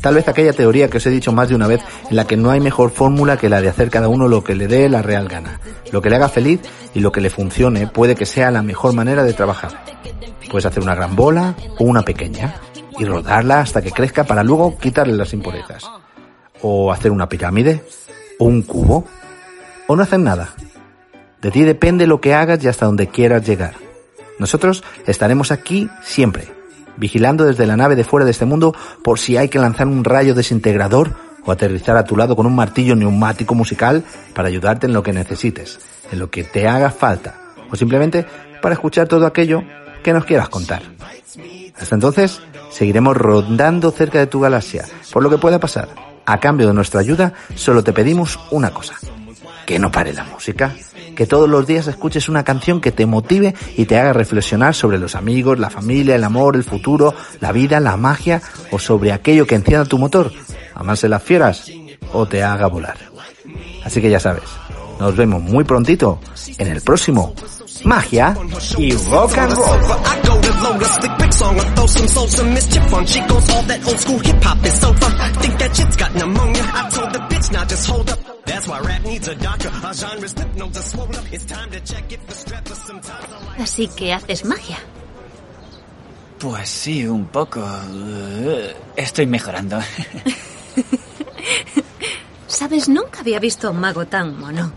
Tal 0.00 0.14
vez 0.14 0.28
aquella 0.28 0.52
teoría 0.52 0.88
que 0.88 0.98
os 0.98 1.06
he 1.06 1.10
dicho 1.10 1.32
más 1.32 1.48
de 1.48 1.56
una 1.56 1.66
vez 1.66 1.80
en 2.08 2.16
la 2.16 2.26
que 2.26 2.36
no 2.36 2.50
hay 2.50 2.60
mejor 2.60 2.90
fórmula 2.90 3.36
que 3.36 3.48
la 3.48 3.60
de 3.60 3.68
hacer 3.68 3.90
cada 3.90 4.08
uno 4.08 4.28
lo 4.28 4.44
que 4.44 4.54
le 4.54 4.68
dé 4.68 4.88
la 4.88 5.02
real 5.02 5.26
gana. 5.26 5.60
Lo 5.90 6.00
que 6.00 6.10
le 6.10 6.16
haga 6.16 6.28
feliz 6.28 6.60
y 6.94 7.00
lo 7.00 7.10
que 7.10 7.20
le 7.20 7.30
funcione 7.30 7.88
puede 7.88 8.14
que 8.14 8.26
sea 8.26 8.50
la 8.50 8.62
mejor 8.62 8.94
manera 8.94 9.24
de 9.24 9.32
trabajar. 9.32 9.84
Puedes 10.48 10.66
hacer 10.66 10.82
una 10.82 10.94
gran 10.94 11.16
bola 11.16 11.56
o 11.78 11.84
una 11.84 12.02
pequeña 12.02 12.54
y 12.98 13.04
rodarla 13.04 13.60
hasta 13.60 13.82
que 13.82 13.90
crezca 13.90 14.24
para 14.24 14.44
luego 14.44 14.78
quitarle 14.78 15.14
las 15.14 15.32
impurezas. 15.32 15.90
O 16.62 16.92
hacer 16.92 17.10
una 17.10 17.28
pirámide 17.28 17.82
o 18.38 18.44
un 18.44 18.62
cubo 18.62 19.04
o 19.88 19.96
no 19.96 20.02
hacer 20.02 20.20
nada. 20.20 20.54
De 21.42 21.50
ti 21.50 21.64
depende 21.64 22.06
lo 22.06 22.20
que 22.20 22.34
hagas 22.34 22.62
y 22.62 22.68
hasta 22.68 22.86
donde 22.86 23.08
quieras 23.08 23.44
llegar. 23.46 23.85
Nosotros 24.38 24.84
estaremos 25.06 25.50
aquí 25.50 25.88
siempre, 26.02 26.48
vigilando 26.96 27.44
desde 27.44 27.66
la 27.66 27.76
nave 27.76 27.96
de 27.96 28.04
fuera 28.04 28.24
de 28.24 28.32
este 28.32 28.44
mundo 28.44 28.74
por 29.02 29.18
si 29.18 29.36
hay 29.36 29.48
que 29.48 29.58
lanzar 29.58 29.86
un 29.86 30.04
rayo 30.04 30.34
desintegrador 30.34 31.14
o 31.44 31.52
aterrizar 31.52 31.96
a 31.96 32.04
tu 32.04 32.16
lado 32.16 32.36
con 32.36 32.46
un 32.46 32.54
martillo 32.54 32.96
neumático 32.96 33.54
musical 33.54 34.04
para 34.34 34.48
ayudarte 34.48 34.86
en 34.86 34.92
lo 34.92 35.02
que 35.02 35.12
necesites, 35.12 35.78
en 36.10 36.18
lo 36.18 36.30
que 36.30 36.44
te 36.44 36.66
haga 36.68 36.90
falta, 36.90 37.34
o 37.70 37.76
simplemente 37.76 38.26
para 38.60 38.74
escuchar 38.74 39.08
todo 39.08 39.26
aquello 39.26 39.62
que 40.02 40.12
nos 40.12 40.24
quieras 40.24 40.48
contar. 40.48 40.82
Hasta 41.78 41.94
entonces, 41.94 42.40
seguiremos 42.70 43.16
rondando 43.16 43.90
cerca 43.90 44.18
de 44.18 44.26
tu 44.26 44.40
galaxia, 44.40 44.84
por 45.12 45.22
lo 45.22 45.30
que 45.30 45.38
pueda 45.38 45.60
pasar. 45.60 45.88
A 46.24 46.40
cambio 46.40 46.66
de 46.66 46.74
nuestra 46.74 47.00
ayuda, 47.00 47.34
solo 47.54 47.84
te 47.84 47.92
pedimos 47.92 48.40
una 48.50 48.70
cosa. 48.70 48.94
Que 49.66 49.78
no 49.78 49.90
pare 49.90 50.12
la 50.12 50.24
música. 50.24 50.74
Que 51.14 51.26
todos 51.26 51.48
los 51.48 51.66
días 51.66 51.86
escuches 51.86 52.28
una 52.28 52.44
canción 52.44 52.80
que 52.80 52.92
te 52.92 53.04
motive 53.04 53.54
y 53.76 53.86
te 53.86 53.98
haga 53.98 54.12
reflexionar 54.12 54.74
sobre 54.74 54.98
los 54.98 55.14
amigos, 55.14 55.58
la 55.58 55.70
familia, 55.70 56.14
el 56.14 56.24
amor, 56.24 56.56
el 56.56 56.64
futuro, 56.64 57.14
la 57.40 57.52
vida, 57.52 57.80
la 57.80 57.96
magia 57.96 58.40
o 58.70 58.78
sobre 58.78 59.12
aquello 59.12 59.46
que 59.46 59.54
encienda 59.54 59.84
tu 59.84 59.98
motor, 59.98 60.30
amarse 60.74 61.08
las 61.08 61.22
fieras 61.22 61.70
o 62.12 62.26
te 62.26 62.42
haga 62.42 62.66
volar. 62.66 62.96
Así 63.84 64.00
que 64.00 64.10
ya 64.10 64.20
sabes, 64.20 64.44
nos 65.00 65.16
vemos 65.16 65.42
muy 65.42 65.64
prontito 65.64 66.20
en 66.58 66.68
el 66.68 66.80
próximo 66.82 67.34
Magia 67.84 68.36
y 68.78 68.92
Rock 68.92 69.38
and 69.38 69.52
Roll. 69.52 69.80
Así 83.58 83.88
que 83.88 84.12
haces 84.12 84.44
magia. 84.44 84.78
Pues 86.38 86.68
sí, 86.68 87.06
un 87.06 87.26
poco. 87.26 87.60
Eh, 87.90 88.76
Estoy 88.96 89.26
mejorando. 89.26 89.78
Sabes, 92.46 92.88
nunca 92.88 93.20
había 93.20 93.38
visto 93.38 93.68
a 93.68 93.70
un 93.70 93.80
mago 93.80 94.06
tan 94.06 94.38
mono. 94.38 94.72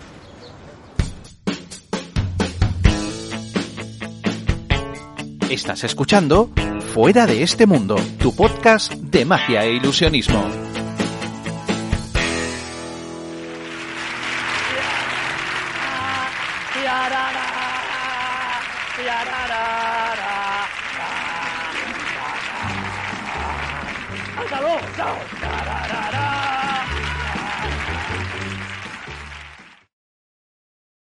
Estás 5.50 5.84
escuchando 5.84 6.52
Fuera 6.94 7.26
de 7.26 7.42
este 7.42 7.66
mundo, 7.66 7.96
tu 8.20 8.36
podcast 8.36 8.94
de 8.94 9.26
magia 9.26 9.66
e 9.66 9.74
ilusionismo. 9.74 10.69